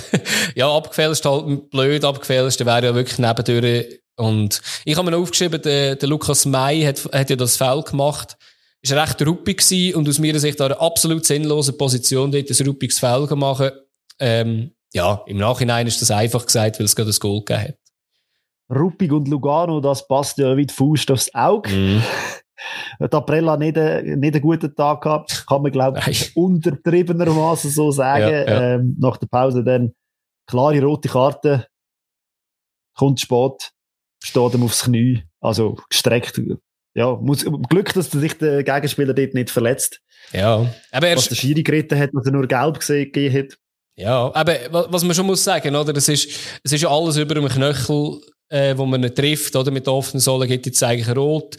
Ja, 0.55 0.77
abgefälscht 0.77 1.25
halt 1.25 1.71
blöd, 1.71 2.05
abgefälscht, 2.05 2.61
der 2.61 2.67
wäre 2.67 2.87
ja 2.87 2.95
wirklich 2.95 3.19
nebendurch 3.19 4.01
und 4.17 4.61
ich 4.85 4.97
habe 4.97 5.05
mir 5.05 5.17
noch 5.17 5.23
aufgeschrieben, 5.23 5.63
der, 5.63 5.97
der 5.97 6.09
Lukas 6.09 6.45
May 6.45 6.83
hat, 6.83 7.05
hat 7.13 7.31
ja 7.31 7.37
das 7.37 7.57
Foul 7.57 7.83
gemacht, 7.83 8.37
ist 8.83 8.93
recht 8.93 9.27
ruppig 9.27 9.59
gewesen 9.59 9.95
und 9.97 10.09
aus 10.09 10.19
meiner 10.19 10.39
Sicht 10.39 10.61
eine 10.61 10.81
absolut 10.81 11.25
sinnlose 11.25 11.73
Position 11.73 12.33
dort 12.33 12.51
ein 12.51 12.67
ruppiges 12.67 12.99
Foul 12.99 13.27
machen 13.37 13.71
ähm, 14.21 14.73
ja, 14.93 15.23
im 15.27 15.39
Nachhinein 15.39 15.87
ist 15.87 16.03
das 16.03 16.11
einfach 16.11 16.47
gesagt, 16.47 16.79
weil 16.79 16.87
es 16.87 16.97
gerade 16.97 17.11
das 17.11 17.21
Goal 17.21 17.45
gegeben 17.45 17.69
hat. 17.69 17.79
Ruppig 18.71 19.13
und 19.13 19.29
Lugano, 19.29 19.81
das 19.81 20.07
passt 20.07 20.39
ja 20.39 20.57
wie 20.57 20.67
die 20.67 20.75
Faust 20.75 21.11
aufs 21.11 21.35
Auge. 21.35 21.71
Mm. 21.71 22.03
Hat 23.01 23.15
Aprella 23.15 23.57
nicht, 23.57 23.77
nicht 23.77 24.35
einen 24.35 24.41
guten 24.41 24.75
Tag 24.75 25.03
gehabt, 25.03 25.47
kann 25.47 25.63
man 25.63 25.71
glaube 25.71 26.01
ich 26.09 26.37
untertriebenermaßen 26.37 27.71
so 27.71 27.93
sagen. 27.93 28.23
Ja, 28.23 28.45
ja. 28.45 28.75
Ähm, 28.75 28.97
nach 28.99 29.17
der 29.17 29.29
Pause 29.29 29.63
dann 29.63 29.95
klare 30.47 30.83
rote 30.83 31.09
Karte, 31.09 31.67
kommt 32.95 33.21
spät, 33.21 33.73
steht 34.23 34.55
ihm 34.55 34.65
aufs 34.65 34.85
Knie, 34.85 35.23
also 35.41 35.79
gestreckt. 35.89 36.41
Ja, 36.95 37.15
muss, 37.15 37.45
Glück, 37.69 37.93
dass 37.95 38.11
sich 38.11 38.39
der 38.39 38.65
Gegenspieler 38.65 39.15
dort 39.15 39.35
nicht 39.35 39.51
verletzt. 39.51 40.01
Ja, 40.33 40.67
aber 40.91 41.15
was 41.15 41.29
der 41.29 41.37
Schiri 41.37 41.63
geritten 41.63 41.99
hat, 41.99 42.11
was 42.13 42.27
er 42.27 42.33
nur 42.33 42.49
gelb 42.49 42.81
gesehen 42.81 43.33
hat. 43.33 43.57
Ja, 43.99 44.31
aber 44.33 44.57
was 44.71 45.03
man 45.03 45.13
schon 45.13 45.27
muss 45.27 45.43
sagen, 45.43 45.75
oder? 45.75 45.95
Es 45.97 46.09
ist, 46.09 46.29
es 46.63 46.73
ist 46.73 46.83
ja 46.83 46.89
alles 46.89 47.17
über 47.17 47.35
dem 47.35 47.49
Knöchel, 47.49 48.21
äh, 48.49 48.77
wo 48.77 48.87
man 48.87 49.03
ihn 49.03 49.13
trifft, 49.13 49.57
oder? 49.57 49.73
Mit 49.73 49.89
offenen 49.89 50.21
Sohlen 50.21 50.49
gibt 50.49 50.67
jetzt 50.67 50.83
eigentlich 50.85 51.15
rot. 51.17 51.57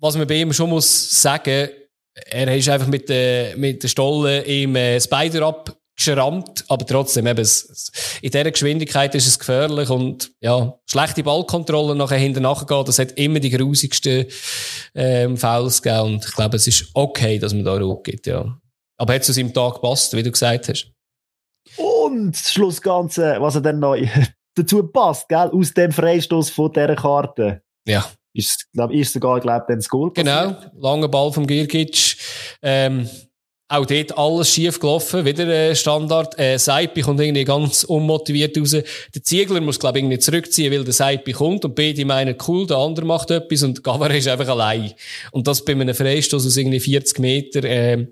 Was 0.00 0.16
man 0.16 0.26
bei 0.26 0.36
ihm 0.36 0.54
schon 0.54 0.70
muss 0.70 1.20
sagen, 1.20 1.68
er 2.14 2.56
ist 2.56 2.70
einfach 2.70 2.86
mit 2.86 3.10
der, 3.10 3.58
mit 3.58 3.82
der 3.82 3.88
Stolle 3.88 4.40
im 4.40 4.74
äh, 4.74 4.98
Spider 4.98 5.46
abgeschrammt, 5.46 6.64
aber 6.68 6.86
trotzdem 6.86 7.26
eben, 7.26 7.46
in 8.22 8.30
dieser 8.30 8.50
Geschwindigkeit 8.50 9.14
ist 9.14 9.26
es 9.26 9.38
gefährlich 9.38 9.90
und, 9.90 10.30
ja, 10.40 10.78
schlechte 10.86 11.22
Ballkontrolle 11.22 11.94
nachher 11.94 12.16
hinten 12.16 12.42
nachgehen, 12.42 12.86
das 12.86 12.98
hat 12.98 13.12
immer 13.12 13.38
die 13.38 13.50
grusigsten, 13.50 14.24
ähm, 14.94 15.36
Fouls 15.36 15.82
gegeben 15.82 16.14
und 16.14 16.24
ich 16.24 16.34
glaube, 16.34 16.56
es 16.56 16.66
ist 16.66 16.86
okay, 16.94 17.38
dass 17.38 17.52
man 17.52 17.64
da 17.64 17.76
rot 17.76 18.04
gibt, 18.04 18.26
ja. 18.26 18.58
Aber 18.96 19.12
hat 19.12 19.20
es 19.20 19.26
zu 19.26 19.34
seinem 19.34 19.52
Tag 19.52 19.74
gepasst, 19.74 20.16
wie 20.16 20.22
du 20.22 20.32
gesagt 20.32 20.70
hast? 20.70 20.95
Und 22.06 22.32
das 22.32 22.52
Schlussganze, 22.52 23.36
was 23.40 23.56
er 23.56 23.60
dann 23.62 23.80
noch 23.80 23.96
dazu 24.54 24.86
passt, 24.86 25.28
gell, 25.28 25.50
aus 25.52 25.74
dem 25.74 25.90
Freistoß 25.92 26.50
von 26.50 26.72
dieser 26.72 26.94
Karte. 26.94 27.62
Ja. 27.86 28.08
Ist, 28.32 28.68
glaub, 28.72 28.92
ist 28.92 29.12
sogar, 29.12 29.40
glaube 29.40 29.64
dann 29.68 29.78
das 29.78 29.88
Goal 29.88 30.12
Genau, 30.12 30.54
langer 30.78 31.08
Ball 31.08 31.32
vom 31.32 31.46
Girgic. 31.46 32.16
Ähm, 32.62 33.08
auch 33.68 33.86
dort 33.86 34.16
alles 34.16 34.50
schief 34.50 34.78
gelaufen, 34.78 35.24
wieder 35.24 35.48
äh, 35.48 35.74
Standard. 35.74 36.38
Äh, 36.38 36.58
Seipi 36.58 37.00
kommt 37.00 37.18
irgendwie 37.20 37.44
ganz 37.44 37.82
unmotiviert 37.82 38.56
raus. 38.56 38.70
Der 38.70 39.22
Ziegler 39.24 39.60
muss, 39.60 39.80
glaube 39.80 39.98
ich, 39.98 40.04
irgendwie 40.04 40.20
zurückziehen, 40.20 40.72
weil 40.72 40.84
der 40.84 40.92
Seipi 40.92 41.32
kommt 41.32 41.64
und 41.64 41.74
beide 41.74 42.04
meinen, 42.04 42.36
cool, 42.46 42.66
der 42.66 42.76
andere 42.76 43.06
macht 43.06 43.32
etwas 43.32 43.64
und 43.64 43.82
Gavara 43.82 44.14
ist 44.14 44.28
einfach 44.28 44.48
allein. 44.48 44.92
Und 45.32 45.48
das 45.48 45.64
bei 45.64 45.72
einem 45.72 45.94
Freistoß 45.94 46.46
aus 46.46 46.56
irgendwie 46.56 46.78
40 46.78 47.18
Meter, 47.18 47.64
äh, 47.64 48.06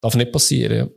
darf 0.00 0.14
nicht 0.14 0.30
passieren, 0.30 0.76
ja 0.76 0.88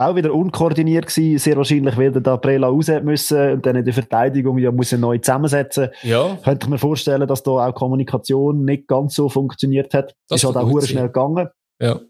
auch 0.00 0.16
wieder 0.16 0.34
unkoordiniert 0.34 1.06
gewesen, 1.06 1.38
sehr 1.38 1.56
wahrscheinlich, 1.56 1.96
weil 1.96 2.12
der 2.12 2.22
da 2.22 2.36
Prela 2.36 2.68
raus 2.68 2.88
müssen 3.02 3.52
und 3.52 3.66
dann 3.66 3.76
in 3.76 3.84
der 3.84 3.94
Verteidigung 3.94 4.58
ja 4.58 4.70
muss 4.70 4.92
er 4.92 4.98
neu 4.98 5.18
zusammensetzen. 5.18 5.88
Ja. 6.02 6.38
Könnte 6.42 6.66
ich 6.66 6.70
mir 6.70 6.78
vorstellen, 6.78 7.26
dass 7.26 7.42
da 7.42 7.50
auch 7.50 7.74
Kommunikation 7.74 8.64
nicht 8.64 8.86
ganz 8.86 9.14
so 9.14 9.28
funktioniert 9.28 9.94
hat. 9.94 10.14
Das 10.28 10.42
ist 10.42 10.46
halt 10.46 10.56
auch 10.56 10.80
sehr 10.80 10.88
schnell 10.88 11.06
gegangen. 11.06 11.48
Ja. 11.80 12.00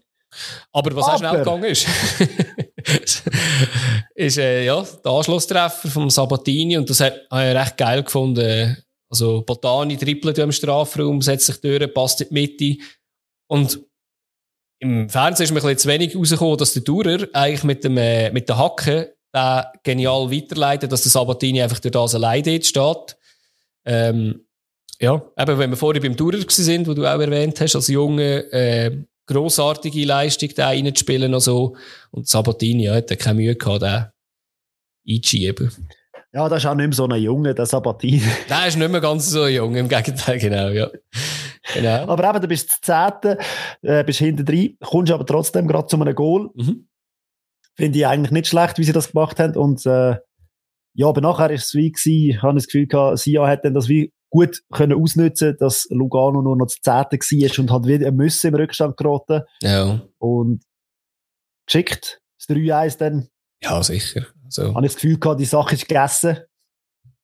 Aber 0.71 0.95
was 0.95 1.05
Aber. 1.05 1.13
auch 1.13 1.17
schnell 1.19 1.37
gegangen 1.37 1.63
ist, 1.65 1.87
ist 4.15 4.37
äh, 4.37 4.65
ja, 4.65 4.85
der 5.03 5.11
Anschlusstreffer 5.11 5.87
vom 5.89 6.09
Sabatini 6.09 6.77
und 6.77 6.89
das 6.89 6.99
habe 6.99 7.15
ich 7.31 7.37
recht 7.37 7.77
geil 7.77 8.03
gefunden. 8.03 8.77
Also 9.09 9.43
Botani 9.43 9.97
trippelt 9.97 10.37
im 10.39 10.51
Strafraum, 10.51 11.21
setzt 11.21 11.45
sich 11.45 11.61
durch, 11.61 11.93
passt 11.93 12.21
in 12.21 12.27
die 12.29 12.33
Mitte 12.33 12.83
und 13.47 13.79
im 14.79 15.09
Fernsehen 15.09 15.45
ist 15.45 15.51
mir 15.53 15.63
ein 15.67 15.77
zu 15.77 15.87
wenig 15.87 16.15
rausgekommen, 16.15 16.57
dass 16.57 16.73
der 16.73 16.83
Tourer 16.83 17.27
eigentlich 17.33 17.63
mit 17.63 17.83
dem, 17.83 17.97
äh, 17.97 18.31
mit 18.31 18.49
der 18.49 18.57
Hacke 18.57 19.15
da 19.31 19.71
genial 19.83 20.31
weiterleitet, 20.31 20.91
dass 20.91 21.03
der 21.03 21.11
Sabatini 21.11 21.61
einfach 21.61 21.79
durch 21.79 21.91
das 21.91 22.15
allein 22.15 22.43
dort 22.43 22.65
steht. 22.65 23.17
Ähm, 23.85 24.45
ja, 24.99 25.21
eben, 25.37 25.59
wenn 25.59 25.69
wir 25.69 25.77
vorher 25.77 26.01
beim 26.01 26.15
Tourer 26.15 26.39
sind, 26.47 26.87
wo 26.87 26.93
du 26.93 27.05
auch 27.05 27.19
erwähnt 27.19 27.59
hast, 27.59 27.75
als 27.75 27.87
Junge, 27.87 28.51
äh, 28.51 28.97
grossartige 29.27 30.05
Leistung, 30.05 30.49
da 30.55 30.67
reinzuspielen 30.67 31.33
und 31.33 31.41
so. 31.41 31.75
Und 32.11 32.27
Sabatini, 32.27 32.85
ja, 32.85 32.95
hat 32.95 33.17
keine 33.19 33.35
Mühe 33.35 33.55
gehabt, 33.55 33.81
da 33.81 34.13
einzuschieben. 35.07 35.71
Ja, 36.35 36.49
das 36.49 36.63
ist 36.63 36.65
auch 36.65 36.75
nicht 36.75 36.87
mehr 36.87 36.93
so 36.93 37.07
ein 37.07 37.21
Junge, 37.21 37.55
der 37.55 37.65
Sabatini. 37.65 38.21
Der 38.49 38.67
ist 38.67 38.75
nicht 38.75 38.91
mehr 38.91 38.99
ganz 38.99 39.29
so 39.29 39.43
ein 39.43 39.53
Junge, 39.53 39.79
im 39.79 39.87
Gegenteil, 39.87 40.37
genau, 40.37 40.67
ja. 40.67 40.89
Genau. 41.73 42.09
Aber 42.09 42.29
eben, 42.29 42.41
du 42.41 42.47
bist 42.49 42.83
Zehnte, 42.83 43.37
äh, 43.81 44.03
bist 44.03 44.19
hinten 44.19 44.45
drin, 44.45 44.77
kommst 44.83 45.13
aber 45.13 45.25
trotzdem 45.25 45.65
gerade 45.65 45.87
zu 45.87 45.95
einem 45.95 46.13
Goal. 46.13 46.49
Mhm. 46.55 46.89
Finde 47.77 47.97
ich 47.97 48.05
eigentlich 48.05 48.31
nicht 48.31 48.47
schlecht, 48.47 48.77
wie 48.77 48.83
sie 48.83 48.91
das 48.91 49.13
gemacht 49.13 49.39
haben. 49.39 49.55
Und 49.55 49.85
äh, 49.85 50.17
ja, 50.93 51.07
aber 51.07 51.21
nachher 51.21 51.51
ist 51.51 51.67
es 51.67 51.73
wie 51.73 51.93
gewesen, 51.93 52.41
habe 52.41 52.57
ich 52.57 52.65
das 52.65 52.67
Gefühl 52.67 52.87
gehabt, 52.87 53.19
Sia 53.19 53.47
hat 53.47 53.63
dann 53.63 53.73
das 53.73 53.87
wie 53.87 54.11
gut 54.29 54.61
können 54.73 55.01
ausnutzen, 55.01 55.55
dass 55.57 55.87
Lugano 55.89 56.41
nur 56.41 56.57
noch 56.57 56.65
das 56.65 56.81
Zehnte 56.81 57.17
war 57.17 57.59
und 57.59 57.71
hat 57.71 57.87
wieder 57.87 58.11
müssen 58.11 58.47
im 58.47 58.55
Rückstand 58.55 58.97
geraten. 58.97 59.43
Ja. 59.61 60.01
Und 60.17 60.63
geschickt, 61.65 62.19
das 62.37 62.53
3-1 62.53 62.97
dann. 62.97 63.29
Ja, 63.63 63.81
sicher. 63.81 64.25
So. 64.49 64.73
Habe 64.73 64.85
ich 64.85 64.93
das 64.93 65.01
Gefühl 65.01 65.19
gehabt, 65.19 65.39
die 65.39 65.45
Sache 65.45 65.75
ist 65.75 65.87
gegessen. 65.87 66.39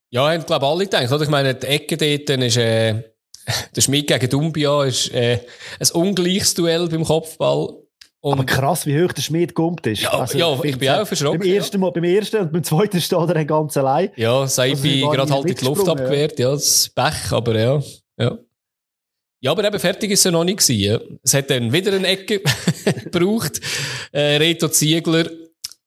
Ja, 0.10 0.30
haben, 0.30 0.46
glaube 0.46 0.66
alle 0.66 0.84
gedacht. 0.86 1.12
Oder? 1.12 1.24
Ich 1.24 1.30
meine, 1.30 1.56
die 1.56 1.68
Ecke 1.68 1.98
dort 1.98 2.44
ist, 2.44 2.58
äh, 2.58 3.04
der 3.76 3.82
Schmidt 3.82 4.08
gegen 4.08 4.30
Dumbia 4.30 4.84
ist 4.84 5.14
äh, 5.14 5.40
ein 5.80 5.92
ungleiches 5.94 6.54
Duell 6.54 6.88
beim 6.88 7.04
Kopfball. 7.04 7.78
Und 8.24 8.34
Aber 8.34 8.44
krass, 8.46 8.86
wie 8.86 9.02
hoch 9.02 9.12
der 9.14 9.24
Schmidt 9.24 9.56
kommt 9.56 9.88
ist. 9.88 10.04
Ja, 10.04 10.12
also, 10.12 10.38
ja 10.38 10.60
ich 10.64 10.78
bin 10.78 10.90
auch 10.90 11.08
verschrocken. 11.08 11.40
Beim 11.40 11.50
ersten, 11.50 11.80
Mal, 11.80 11.92
beim 11.92 12.04
ersten 12.04 12.42
und 12.42 12.52
beim 12.52 12.64
zweiten 12.64 13.02
steht 13.02 13.30
er 13.30 13.46
ganz 13.46 13.76
allein. 13.78 14.12
Ja, 14.16 14.46
Saibi 14.46 15.04
also, 15.04 15.10
gerade 15.10 15.34
halt 15.34 15.46
in 15.48 15.56
die 15.56 15.66
Luft 15.66 15.90
abgewehrt. 15.90 16.38
Ja, 16.38 16.52
das 16.52 16.90
Pech, 16.90 17.32
aber 17.32 17.60
ja. 17.60 17.82
ja. 18.20 18.38
Ja, 19.44 19.52
aber 19.52 19.64
eben 19.64 19.80
fertig 19.80 20.12
ist 20.12 20.24
er 20.24 20.32
noch 20.32 20.44
nicht 20.44 20.60
gewesen. 20.60 20.80
Ja. 20.80 21.00
Es 21.24 21.34
hat 21.34 21.50
dann 21.50 21.74
wieder 21.74 21.94
eine 21.94 22.08
Ecke 22.08 22.44
gebraucht. 23.12 23.60
Äh, 24.12 24.38
Reto 24.38 24.68
Ziegler. 24.68 25.26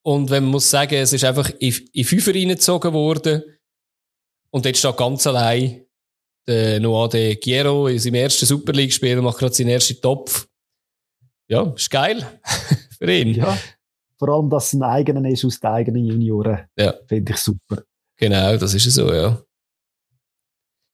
Und 0.04 0.30
wenn 0.30 0.44
man 0.44 0.52
muss 0.52 0.68
sagen, 0.68 0.96
es 0.96 1.12
ist 1.12 1.24
einfach 1.24 1.50
in, 1.58 1.74
in 1.92 2.04
Fünfer 2.04 2.34
reingezogen 2.34 2.92
worden. 2.92 3.42
Und 4.50 4.66
jetzt 4.66 4.78
steht 4.78 4.96
ganz 4.96 5.26
allein 5.26 5.84
der 6.46 6.78
Noah 6.78 7.08
de 7.08 7.36
Giero 7.36 7.88
in 7.88 7.98
seinem 7.98 8.16
ersten 8.16 8.44
Super 8.44 8.72
League-Spiel 8.72 9.20
macht 9.22 9.38
gerade 9.38 9.54
seinen 9.54 9.70
ersten 9.70 10.00
Topf. 10.00 10.46
Ja, 11.48 11.72
ist 11.74 11.90
geil 11.90 12.24
für 12.98 13.10
ihn. 13.10 13.34
Ja, 13.34 13.56
vor 14.18 14.28
allem, 14.28 14.50
dass 14.50 14.66
es 14.66 14.72
ein 14.74 14.82
eigener 14.82 15.28
ist 15.28 15.44
aus 15.44 15.58
den 15.58 15.70
eigenen 15.70 16.04
Junioren. 16.04 16.66
Ja. 16.78 16.94
Finde 17.06 17.32
ich 17.32 17.38
super. 17.38 17.82
Genau, 18.16 18.56
das 18.56 18.74
ist 18.74 18.90
so, 18.90 19.12
ja. 19.12 19.42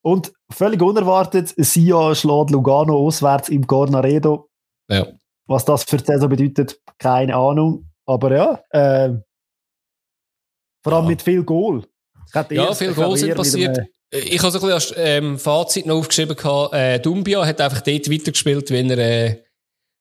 Und 0.02 0.32
völlig 0.50 0.80
unerwartet, 0.80 1.52
Sia 1.56 2.14
schlägt 2.14 2.50
Lugano 2.50 2.96
auswärts 2.96 3.50
im 3.50 3.66
Cornaredo. 3.66 4.48
Ja. 4.88 5.06
Was 5.46 5.64
das 5.64 5.84
für 5.84 5.98
die 5.98 6.04
Saison 6.04 6.28
bedeutet, 6.28 6.80
keine 6.98 7.34
Ahnung. 7.36 7.89
Aber 8.10 8.34
ja, 8.34 8.64
äh, 8.70 9.12
vor 10.82 10.92
allem 10.94 11.04
ja. 11.04 11.10
mit 11.10 11.22
viel 11.22 11.44
Goal. 11.44 11.84
Ja, 12.50 12.74
viel 12.74 12.92
Goal 12.92 13.16
sind 13.16 13.36
passiert. 13.36 13.78
Ich 14.10 14.42
habe 14.42 14.50
so 14.50 14.58
ein 14.58 14.68
bisschen 14.68 14.72
als 14.72 14.94
ähm, 14.96 15.38
Fazit 15.38 15.86
noch 15.86 15.98
aufgeschrieben, 15.98 16.36
äh, 16.72 16.98
Dumbia 16.98 17.46
hat 17.46 17.60
einfach 17.60 17.80
dort 17.82 18.10
weitergespielt, 18.10 18.68
wenn 18.72 18.90
er, 18.90 18.98
äh, 18.98 19.42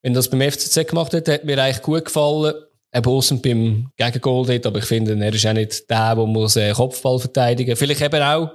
wenn 0.01 0.13
er 0.13 0.15
das 0.15 0.29
beim 0.29 0.41
FCZ 0.41 0.87
gemacht 0.87 1.13
hat, 1.13 1.27
hat 1.27 1.43
mir 1.43 1.61
eigentlich 1.61 1.83
gut 1.83 2.05
gefallen. 2.05 2.55
Eben 2.91 3.05
aussen 3.05 3.39
beim 3.39 3.91
Gegengol 3.95 4.47
dort, 4.47 4.65
aber 4.65 4.79
ich 4.79 4.85
finde, 4.85 5.13
er 5.23 5.31
ist 5.31 5.45
auch 5.45 5.53
nicht 5.53 5.87
der, 5.87 6.15
der 6.15 6.25
muss 6.25 6.55
äh, 6.55 6.71
Kopfball 6.71 7.19
verteidigen. 7.19 7.75
Vielleicht 7.75 8.01
eben 8.01 8.23
auch 8.23 8.49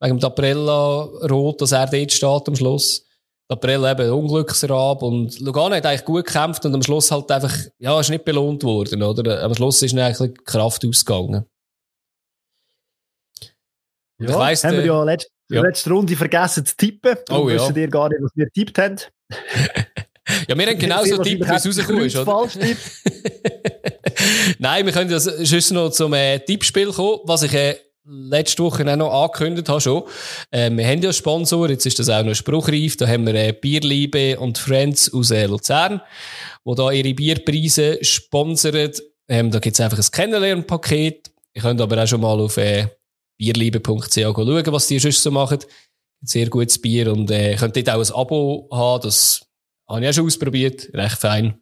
wegen 0.00 0.16
dem 0.16 0.20
Daprella 0.20 1.04
rot, 1.30 1.62
dass 1.62 1.72
er 1.72 1.86
dort 1.86 2.12
steht 2.12 2.48
am 2.48 2.56
Schluss. 2.56 3.06
Daprella 3.50 3.90
eben 3.90 4.12
Unglücksrab 4.12 5.02
und 5.02 5.40
Lugano 5.40 5.74
hat 5.74 5.84
eigentlich 5.84 6.04
gut 6.04 6.24
gekämpft 6.24 6.64
und 6.66 6.72
am 6.72 6.84
Schluss 6.84 7.10
halt 7.10 7.28
einfach, 7.32 7.52
ja, 7.78 7.98
ist 7.98 8.08
nicht 8.08 8.24
belohnt 8.24 8.62
worden, 8.62 9.02
oder? 9.02 9.42
Am 9.42 9.52
Schluss 9.56 9.82
ist 9.82 9.92
eigentlich 9.92 10.44
Kraft 10.44 10.86
ausgegangen. 10.86 11.44
Ja, 14.20 14.28
ich 14.28 14.34
weiss, 14.36 14.62
haben 14.62 14.76
wir 14.76 14.86
ja 14.86 15.02
letzte, 15.02 15.32
ja. 15.50 15.62
letzte 15.62 15.90
Runde 15.90 16.14
vergessen 16.14 16.64
zu 16.64 16.76
tippen. 16.76 17.16
Oh, 17.28 17.48
ja. 17.48 17.56
wissen 17.56 17.74
dir 17.74 17.88
gar 17.88 18.08
nicht, 18.08 18.22
was 18.22 18.30
wir 18.36 18.44
getippt 18.44 18.78
haben. 18.78 18.98
ja, 20.48 20.56
wir 20.56 20.66
haben 20.68 20.78
genauso 20.78 21.20
tippt, 21.20 21.48
wie 21.48 21.52
es 21.52 21.66
rausgekommen 21.66 22.04
ist, 22.04 22.16
oder? 22.16 22.48
Nein, 24.60 24.86
wir 24.86 24.92
können 24.92 25.10
ja 25.10 25.18
sonst 25.18 25.72
noch 25.72 25.90
zum 25.90 26.14
äh, 26.14 26.38
Tippspiel 26.38 26.92
kommen, 26.92 27.18
was 27.24 27.42
ich 27.42 27.54
äh, 27.54 27.74
letzte 28.04 28.62
Woche 28.62 28.90
auch 28.90 28.96
noch 28.96 29.12
angekündigt 29.12 29.68
habe 29.68 29.80
schon. 29.80 30.02
Äh, 30.50 30.70
wir 30.70 30.86
haben 30.86 31.02
ja 31.02 31.12
Sponsor, 31.12 31.68
jetzt 31.68 31.86
ist 31.86 31.98
das 31.98 32.08
auch 32.08 32.22
noch 32.22 32.34
spruchreif. 32.34 32.96
Da 32.96 33.06
haben 33.06 33.26
wir 33.26 33.34
äh, 33.34 33.52
Bierliebe 33.52 34.38
und 34.38 34.58
Friends 34.58 35.12
aus 35.12 35.30
äh, 35.30 35.46
Luzern, 35.46 36.00
die 36.64 36.74
da 36.74 36.90
ihre 36.90 37.14
Bierpreise 37.14 37.98
sponsern. 38.02 38.92
Ähm, 39.28 39.50
da 39.50 39.58
gibt's 39.58 39.80
einfach 39.80 39.98
ein 39.98 40.10
Kennenlernpaket. 40.10 41.30
Ihr 41.54 41.62
könnt 41.62 41.80
aber 41.80 42.02
auch 42.02 42.06
schon 42.06 42.20
mal 42.20 42.40
auf 42.40 42.56
äh, 42.56 42.88
bierliebe.ch 43.38 44.14
schauen, 44.14 44.72
was 44.72 44.86
die 44.86 44.98
sonst 44.98 45.22
so 45.22 45.30
machen. 45.30 45.60
Sehr 46.22 46.48
gutes 46.48 46.80
Bier 46.80 47.12
und 47.12 47.30
äh, 47.30 47.56
könnt 47.56 47.76
dort 47.76 47.90
auch 47.90 48.04
ein 48.04 48.14
Abo 48.14 48.68
haben. 48.70 49.02
Das 49.02 49.46
habe 49.88 50.02
ich 50.02 50.08
auch 50.08 50.12
schon 50.12 50.26
ausprobiert. 50.26 50.90
Recht 50.92 51.18
fein. 51.18 51.60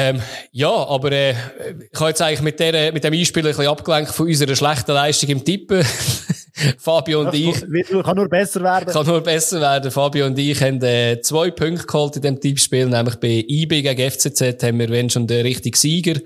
Ähm, 0.00 0.22
ja, 0.52 0.70
aber 0.70 1.10
äh, 1.10 1.34
ich 1.90 1.98
habe 1.98 2.10
jetzt 2.10 2.22
eigentlich 2.22 2.42
mit, 2.42 2.60
der, 2.60 2.92
mit 2.92 3.02
dem 3.02 3.12
Einspiel 3.12 3.42
ein 3.42 3.48
bisschen 3.48 3.66
abgelenkt 3.66 4.12
von 4.12 4.28
unserer 4.28 4.54
schlechten 4.54 4.92
Leistung 4.92 5.30
im 5.30 5.44
Tippen. 5.44 5.84
Fabio 6.78 7.22
und 7.22 7.34
ich. 7.34 7.60
Kann 8.04 8.16
nur 8.16 8.28
besser 8.28 8.62
werden. 8.62 8.92
Kann 8.92 9.06
nur 9.06 9.20
besser 9.20 9.60
werden. 9.60 9.90
Fabio 9.90 10.26
und 10.26 10.38
ich 10.38 10.62
haben 10.62 10.80
äh, 10.82 11.20
zwei 11.20 11.50
Punkte 11.50 11.84
geholt 11.84 12.14
in 12.14 12.22
diesem 12.22 12.40
Tippspiel, 12.40 12.86
nämlich 12.86 13.16
bei 13.16 13.44
IB 13.48 13.82
gegen 13.82 14.10
FCZ 14.10 14.62
haben 14.62 14.78
wir 14.78 14.88
wenn 14.88 15.10
schon 15.10 15.26
den 15.26 15.44
richtigen 15.44 15.76
Sieger. 15.76 16.20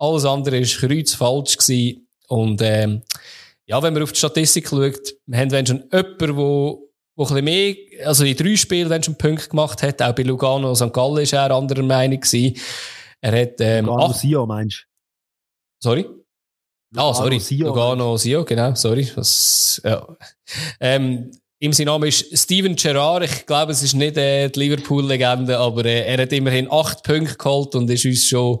Alles 0.00 0.24
andere 0.24 0.60
war 0.60 0.88
kreuzfalsch 0.88 1.58
gewesen. 1.58 2.08
Und 2.26 2.60
ähm, 2.60 3.02
ja, 3.66 3.80
wenn 3.84 3.94
man 3.94 4.02
auf 4.02 4.10
die 4.10 4.18
Statistik 4.18 4.68
schaut, 4.68 5.14
wir 5.26 5.38
haben 5.38 5.52
wenn 5.52 5.66
schon 5.66 5.84
jemanden, 5.92 6.36
wo 6.36 6.88
wo 7.14 7.24
ein 7.26 7.44
mehr, 7.44 7.76
also 8.04 8.24
in 8.24 8.36
drei 8.36 8.56
Spielen 8.56 8.90
wenn 8.90 9.02
schon 9.02 9.14
Punkte 9.14 9.48
gemacht 9.48 9.82
hat, 9.82 10.02
auch 10.02 10.14
bei 10.14 10.22
Lugano 10.22 10.70
und 10.70 10.76
St. 10.76 10.92
Gallen 10.92 11.22
ist 11.22 11.34
er 11.34 11.52
anderer 11.52 11.82
Meinung 11.82 12.18
gewesen. 12.18 12.56
Er 13.22 13.40
hat, 13.40 13.54
ähm, 13.60 13.86
Lugano 13.86 14.06
acht... 14.06 14.18
Sio, 14.18 14.46
meinst 14.46 14.86
du? 15.80 15.88
Sorry? 15.88 16.06
Ah, 16.96 17.14
sorry. 17.14 17.38
Sio, 17.38 17.68
Lugano 17.68 18.16
Sio, 18.16 18.44
genau, 18.44 18.74
sorry. 18.74 19.08
Das, 19.14 19.80
ja. 19.84 20.06
ähm, 20.80 21.30
ihm 21.60 21.72
sein 21.72 21.86
Name 21.86 22.08
ist 22.08 22.36
Steven 22.36 22.74
Gerrard. 22.74 23.24
Ich 23.24 23.46
glaube, 23.46 23.72
es 23.72 23.82
ist 23.82 23.94
nicht 23.94 24.16
äh, 24.16 24.48
die 24.48 24.58
Liverpool-Legende, 24.58 25.56
aber 25.56 25.84
äh, 25.84 26.04
er 26.04 26.22
hat 26.22 26.32
immerhin 26.32 26.66
acht 26.70 27.04
Punkte 27.04 27.36
geholt 27.36 27.76
und 27.76 27.88
ist 27.88 28.04
uns 28.04 28.26
schon 28.26 28.58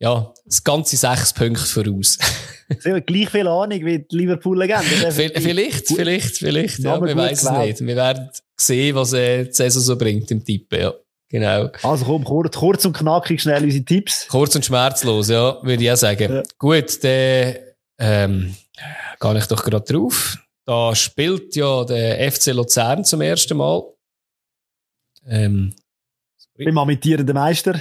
ja, 0.00 0.34
das 0.44 0.64
ganze 0.64 0.96
sechs 0.96 1.32
Punkte 1.32 1.64
voraus. 1.64 2.18
Sie 2.80 2.90
haben 2.90 3.06
gleich 3.06 3.30
viel 3.30 3.46
Ahnung 3.46 3.84
wie 3.84 4.00
die 4.00 4.16
Liverpool-Legende. 4.16 5.12
vielleicht, 5.12 5.88
vielleicht, 5.88 6.38
vielleicht, 6.38 6.78
ja, 6.80 7.00
wir 7.00 7.16
wissen 7.16 7.48
es 7.48 7.50
nicht. 7.50 7.86
Wir 7.86 7.96
werden 7.96 8.28
sehen, 8.56 8.96
was 8.96 9.12
äh, 9.12 9.44
die 9.44 9.52
Saison 9.52 9.82
so 9.82 9.96
bringt 9.96 10.30
im 10.32 10.44
Tippen, 10.44 10.80
ja. 10.80 10.92
Genau. 11.28 11.70
Also 11.82 12.04
komm, 12.04 12.24
kurz, 12.24 12.56
kurz 12.56 12.84
und 12.84 12.92
knackig 12.92 13.42
schnell 13.42 13.64
unsere 13.64 13.84
Tipps. 13.84 14.28
Kurz 14.28 14.54
und 14.54 14.64
schmerzlos, 14.64 15.28
ja, 15.28 15.58
würde 15.62 15.82
ich 15.82 15.90
auch 15.90 15.96
sagen. 15.96 16.32
Ja. 16.32 16.42
Gut, 16.58 17.02
dann 17.02 17.56
ähm, 17.98 18.54
gehe 19.20 19.38
ich 19.38 19.46
doch 19.46 19.64
gerade 19.64 19.92
drauf. 19.92 20.38
Da 20.66 20.94
spielt 20.94 21.56
ja 21.56 21.84
der 21.84 22.30
FC 22.30 22.46
Luzern 22.48 23.04
zum 23.04 23.20
ersten 23.20 23.56
Mal. 23.56 23.82
Ähm, 25.26 25.74
Beim 26.56 26.78
amtierenden 26.78 27.34
Meister. 27.34 27.80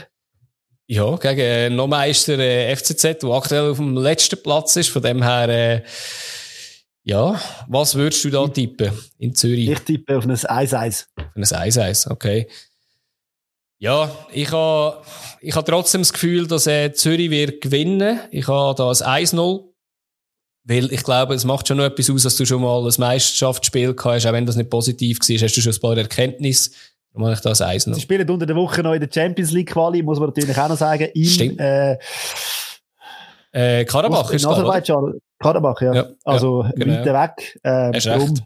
Ja, 0.87 1.15
gegen 1.15 1.39
äh, 1.39 1.69
noch 1.69 1.87
Meister 1.87 2.37
äh, 2.39 2.75
FCZ, 2.75 3.21
der 3.21 3.29
aktuell 3.29 3.71
auf 3.71 3.77
dem 3.77 3.95
letzten 3.95 4.41
Platz 4.41 4.75
ist. 4.75 4.89
Von 4.89 5.01
dem 5.01 5.23
her, 5.23 5.49
äh, 5.49 5.83
ja, 7.03 7.39
was 7.67 7.95
würdest 7.95 8.23
du 8.25 8.29
da 8.29 8.47
tippen 8.47 8.91
in 9.17 9.33
Zürich? 9.33 9.69
Ich 9.69 9.79
tippe 9.79 10.17
auf 10.17 10.25
ein 10.25 10.35
1-1. 10.35 11.05
Auf 11.15 11.25
ein 11.35 11.43
1-1, 11.43 12.11
okay. 12.11 12.47
Ja, 13.83 14.09
ich 14.31 14.49
habe 14.53 15.01
ich 15.41 15.53
ha 15.53 15.61
trotzdem 15.61 15.99
das 15.99 16.13
Gefühl, 16.13 16.47
dass 16.47 16.67
äh, 16.67 16.93
Zürich 16.93 17.29
wird 17.29 17.59
gewinnen. 17.59 18.17
Ich 18.31 18.47
habe 18.47 18.73
da 18.75 18.87
ein 18.87 19.25
1-0. 19.25 19.61
Weil 20.63 20.93
ich 20.93 21.03
glaube, 21.03 21.33
es 21.33 21.43
macht 21.43 21.67
schon 21.67 21.75
noch 21.75 21.83
etwas 21.83 22.09
aus, 22.09 22.23
dass 22.23 22.37
du 22.37 22.45
schon 22.45 22.61
mal 22.61 22.81
ein 22.81 22.93
Meisterschaftsspiel 22.97 23.93
gehabt 23.93 24.15
hast, 24.15 24.25
auch 24.25 24.31
wenn 24.31 24.45
das 24.45 24.55
nicht 24.55 24.69
positiv 24.69 25.19
war, 25.19 25.37
hast 25.37 25.57
du 25.57 25.61
schon 25.61 25.73
ein 25.73 25.79
paar 25.81 25.97
Erkenntnisse 25.97 26.71
Darum 27.11 27.23
mache 27.23 27.33
ich 27.33 27.41
das 27.41 27.59
eins 27.59 27.85
noch. 27.85 27.95
Sie 27.95 28.01
spielen 28.01 28.29
unter 28.29 28.45
der 28.45 28.55
Woche 28.55 28.81
noch 28.83 28.93
in 28.93 29.01
der 29.01 29.09
Champions 29.13 29.51
League 29.51 29.73
Quali, 29.73 30.01
muss 30.01 30.17
man 30.17 30.29
natürlich 30.29 30.57
auch 30.57 30.69
noch 30.69 30.77
sagen. 30.77 31.09
In, 31.13 31.25
Stimmt. 31.25 31.59
Äh, 31.59 31.97
äh, 33.51 33.83
Karabach 33.83 34.31
ist 34.31 34.45
Aserbaidschan. 34.45 35.19
Karabach, 35.39 35.81
ja. 35.81 35.93
ja 35.93 36.09
also 36.23 36.63
ja, 36.63 36.71
genau. 36.71 36.93
weiter 36.99 37.13
weg. 37.21 37.59
Äh, 37.63 37.91
Hast 37.97 38.07
recht. 38.07 38.43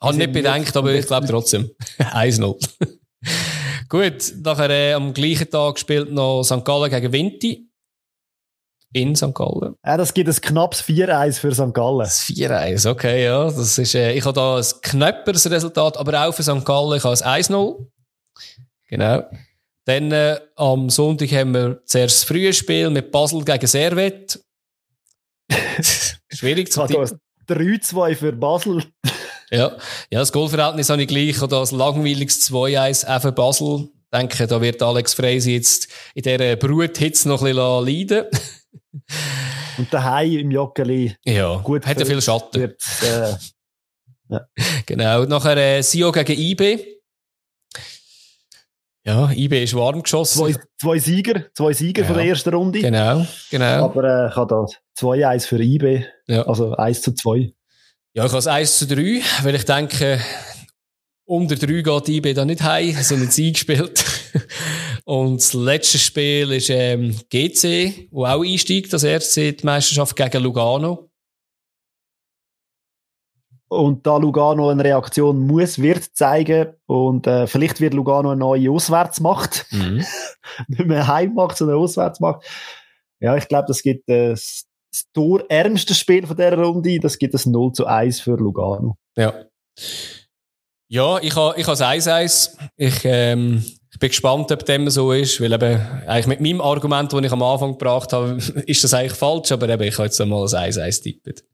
Habe 0.00 0.16
nicht 0.16 0.32
bedenkt, 0.32 0.76
aber 0.76 0.92
ich 0.92 1.06
glaube 1.06 1.28
trotzdem. 1.28 1.70
1-0. 2.00 2.98
Gut, 3.90 4.34
nachher 4.44 4.70
äh, 4.70 4.92
am 4.92 5.12
gleichen 5.12 5.50
Tag 5.50 5.76
spielt 5.76 6.12
noch 6.12 6.44
St. 6.44 6.64
Gallen 6.64 6.90
gegen 6.90 7.12
Vinti 7.12 7.68
in 8.92 9.16
St. 9.16 9.34
Gallen. 9.34 9.74
Ja, 9.84 9.96
das 9.96 10.14
gibt 10.14 10.28
ein 10.28 10.40
knappes 10.40 10.84
4-1 10.84 11.40
für 11.40 11.52
St. 11.52 11.74
Gallen. 11.74 11.98
Das 11.98 12.22
4-1, 12.22 12.88
okay, 12.88 13.24
ja. 13.24 13.44
Das 13.44 13.78
ist, 13.78 13.94
äh, 13.96 14.12
ich 14.12 14.24
habe 14.24 14.34
da 14.34 14.58
ein 14.58 14.64
knapperes 14.82 15.50
Resultat, 15.50 15.96
aber 15.96 16.24
auch 16.24 16.32
für 16.32 16.44
St. 16.44 16.64
Gallen. 16.64 16.98
Ich 16.98 17.04
habe 17.04 17.16
ein 17.24 17.42
1-0. 17.42 17.86
Genau. 18.88 19.24
Dann 19.86 20.12
äh, 20.12 20.38
am 20.54 20.88
Sonntag 20.88 21.32
haben 21.32 21.52
wir 21.52 21.82
zuerst 21.84 22.18
das 22.18 22.24
frühe 22.24 22.52
Spiel 22.52 22.90
mit 22.90 23.10
Basel 23.10 23.44
gegen 23.44 23.66
Servet. 23.66 24.40
Schwierig 26.32 26.70
zu 26.70 26.86
tippen. 26.86 27.18
3-2 27.48 28.14
für 28.14 28.32
Basel. 28.32 28.84
Ja. 29.50 29.76
ja, 30.10 30.18
das 30.18 30.32
Goalverhältnis 30.32 30.90
habe 30.90 31.02
ich 31.02 31.08
gleich. 31.08 31.42
Oder 31.42 31.60
das 31.60 31.72
langweiliges 31.72 32.50
2-1 32.50 33.06
auch 33.06 33.20
für 33.20 33.32
Basel. 33.32 33.88
Ich 34.12 34.18
denke, 34.18 34.46
da 34.46 34.60
wird 34.60 34.82
Alex 34.82 35.14
Freise 35.14 35.52
jetzt 35.52 35.88
in 36.14 36.22
dieser 36.22 36.56
Bruthitze 36.56 37.28
noch 37.28 37.42
ein 37.42 37.54
bisschen 37.54 37.86
leiden. 37.86 38.24
Und 39.78 39.92
daheim 39.92 40.38
im 40.38 40.50
Joggeli. 40.50 41.16
Ja, 41.24 41.56
gut 41.56 41.86
hat 41.86 41.98
ja 41.98 42.04
viel 42.04 42.20
Schatten. 42.20 42.60
Wird, 42.60 42.82
äh, 43.02 43.34
ja. 44.28 44.46
Genau. 44.86 45.24
Nachher 45.24 45.56
äh, 45.56 45.82
Sio 45.82 46.12
gegen 46.12 46.38
IB. 46.38 47.00
Ja, 49.04 49.30
IB 49.30 49.64
ist 49.64 49.74
warm 49.74 50.02
geschossen. 50.02 50.38
Zwei, 50.38 50.60
zwei 50.78 50.98
Sieger, 50.98 51.44
zwei 51.54 51.72
Sieger 51.72 52.02
ja. 52.02 52.06
von 52.06 52.16
der 52.16 52.26
ersten 52.26 52.54
Runde. 52.54 52.80
Genau, 52.80 53.26
genau. 53.50 53.84
Aber 53.84 54.04
äh, 54.04 54.28
ich 54.28 54.36
habe 54.36 54.48
da 54.48 55.04
2-1 55.04 55.46
für 55.46 55.62
IB. 55.62 56.04
Ja. 56.26 56.42
Also 56.42 56.74
1 56.76 57.02
zu 57.02 57.14
2. 57.14 57.52
Ja, 58.12 58.26
ich 58.26 58.32
habe 58.32 58.50
1 58.50 58.78
zu 58.78 58.88
3, 58.88 59.22
weil 59.44 59.54
ich 59.54 59.64
denke, 59.64 60.20
unter 61.26 61.54
3 61.54 61.82
geht 61.82 62.08
IB 62.08 62.34
da 62.34 62.44
nicht 62.44 62.60
heim, 62.60 62.92
sie 62.92 63.14
haben 63.14 63.22
jetzt 63.22 63.38
eingespielt. 63.38 64.04
Und 65.04 65.36
das 65.36 65.52
letzte 65.52 65.98
Spiel 65.98 66.50
ist 66.50 66.70
ähm, 66.70 67.14
GC, 67.30 68.08
wo 68.10 68.26
auch 68.26 68.42
einsteigt, 68.42 68.92
das 68.92 69.04
erste 69.04 69.52
die 69.52 69.64
Meisterschaft 69.64 70.16
gegen 70.16 70.42
Lugano. 70.42 71.08
Und 73.68 74.04
da 74.04 74.16
Lugano 74.16 74.70
eine 74.70 74.82
Reaktion 74.82 75.46
muss, 75.46 75.80
wird 75.80 76.02
zeigen 76.16 76.74
und 76.86 77.28
äh, 77.28 77.46
vielleicht 77.46 77.80
wird 77.80 77.94
Lugano 77.94 78.30
eine 78.30 78.40
neue 78.40 78.72
Auswärtsmacht. 78.72 79.66
Mhm. 79.70 80.04
Nicht 80.66 80.86
mehr 80.86 81.06
Heimmacht, 81.06 81.56
sondern 81.56 81.78
Auswärtsmacht. 81.78 82.44
Ja, 83.20 83.36
ich 83.36 83.46
glaube, 83.46 83.66
das 83.68 83.82
gibt 83.82 84.08
äh, 84.08 84.30
das 84.30 84.66
torärmste 85.12 85.94
Spiel 85.94 86.26
von 86.26 86.36
dieser 86.36 86.58
Runde. 86.58 86.98
Das 87.00 87.18
gibt 87.18 87.34
es 87.34 87.46
0 87.46 87.72
zu 87.72 87.86
1 87.86 88.20
für 88.20 88.36
Lugano. 88.36 88.96
Ja. 89.16 89.34
Ja, 90.88 91.18
ich 91.20 91.36
habe 91.36 91.60
ich 91.60 91.66
has 91.66 91.80
1-1. 91.80 92.56
Ich, 92.76 93.04
ähm, 93.04 93.64
ich 93.92 93.98
bin 93.98 94.08
gespannt, 94.08 94.50
ob 94.50 94.64
dem 94.64 94.90
so 94.90 95.12
ist, 95.12 95.40
weil 95.40 95.52
eben, 95.52 95.80
eigentlich 96.06 96.26
mit 96.26 96.40
meinem 96.40 96.60
Argument, 96.60 97.12
das 97.12 97.22
ich 97.22 97.32
am 97.32 97.42
Anfang 97.42 97.72
gebracht 97.72 98.12
habe, 98.12 98.36
ist 98.66 98.82
das 98.82 98.94
eigentlich 98.94 99.18
falsch, 99.18 99.52
aber 99.52 99.68
eben, 99.68 99.84
ich 99.84 99.94
habe 99.94 100.06
jetzt 100.06 100.20
einmal 100.20 100.42
ein 100.42 100.72
1-1 100.72 101.02
tippet. 101.02 101.44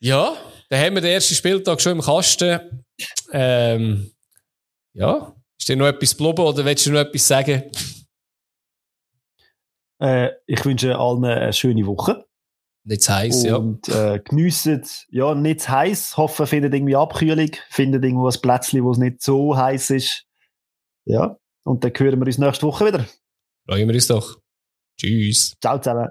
Ja, 0.00 0.36
dann 0.68 0.80
haben 0.80 0.94
wir 0.94 1.00
den 1.00 1.12
ersten 1.12 1.34
Spieltag 1.34 1.80
schon 1.80 1.92
im 1.92 2.02
Kasten. 2.02 2.60
Ähm, 3.32 4.10
ja, 4.92 5.34
Ist 5.58 5.68
dir 5.68 5.76
noch 5.76 5.86
etwas 5.86 6.14
blubben 6.14 6.44
oder 6.44 6.64
willst 6.64 6.86
du 6.86 6.92
noch 6.92 7.00
etwas 7.00 7.26
sagen? 7.26 7.62
Äh, 10.00 10.30
ich 10.46 10.64
wünsche 10.64 10.98
allen 10.98 11.24
eine 11.24 11.52
schöne 11.52 11.86
Woche. 11.86 12.24
Nicht 12.86 13.02
zu 13.02 13.14
heiß, 13.14 13.44
ja. 13.44 13.56
Und 13.56 13.88
äh, 13.88 14.20
geniessen, 14.22 14.84
ja, 15.08 15.34
nicht 15.34 15.62
zu 15.62 15.70
heiß. 15.70 16.16
Hoffen, 16.16 16.46
findet 16.46 16.74
irgendwie 16.74 16.96
Abkühlung, 16.96 17.50
findet 17.70 18.04
irgendwo 18.04 18.28
ein 18.28 18.40
Plätzchen, 18.40 18.84
wo 18.84 18.90
es 18.90 18.98
nicht 18.98 19.22
so 19.22 19.56
heiß 19.56 19.90
ist. 19.90 20.26
Ja. 21.06 21.38
Und 21.64 21.82
dann 21.82 21.92
hören 21.96 22.20
wir 22.20 22.26
uns 22.26 22.38
nächste 22.38 22.66
Woche 22.66 22.86
wieder. 22.86 23.06
Freuen 23.66 23.88
wir 23.88 23.94
uns 23.94 24.06
doch. 24.06 24.38
Tschüss. 25.00 25.54
Ciao 25.60 25.78
zusammen. 25.78 26.08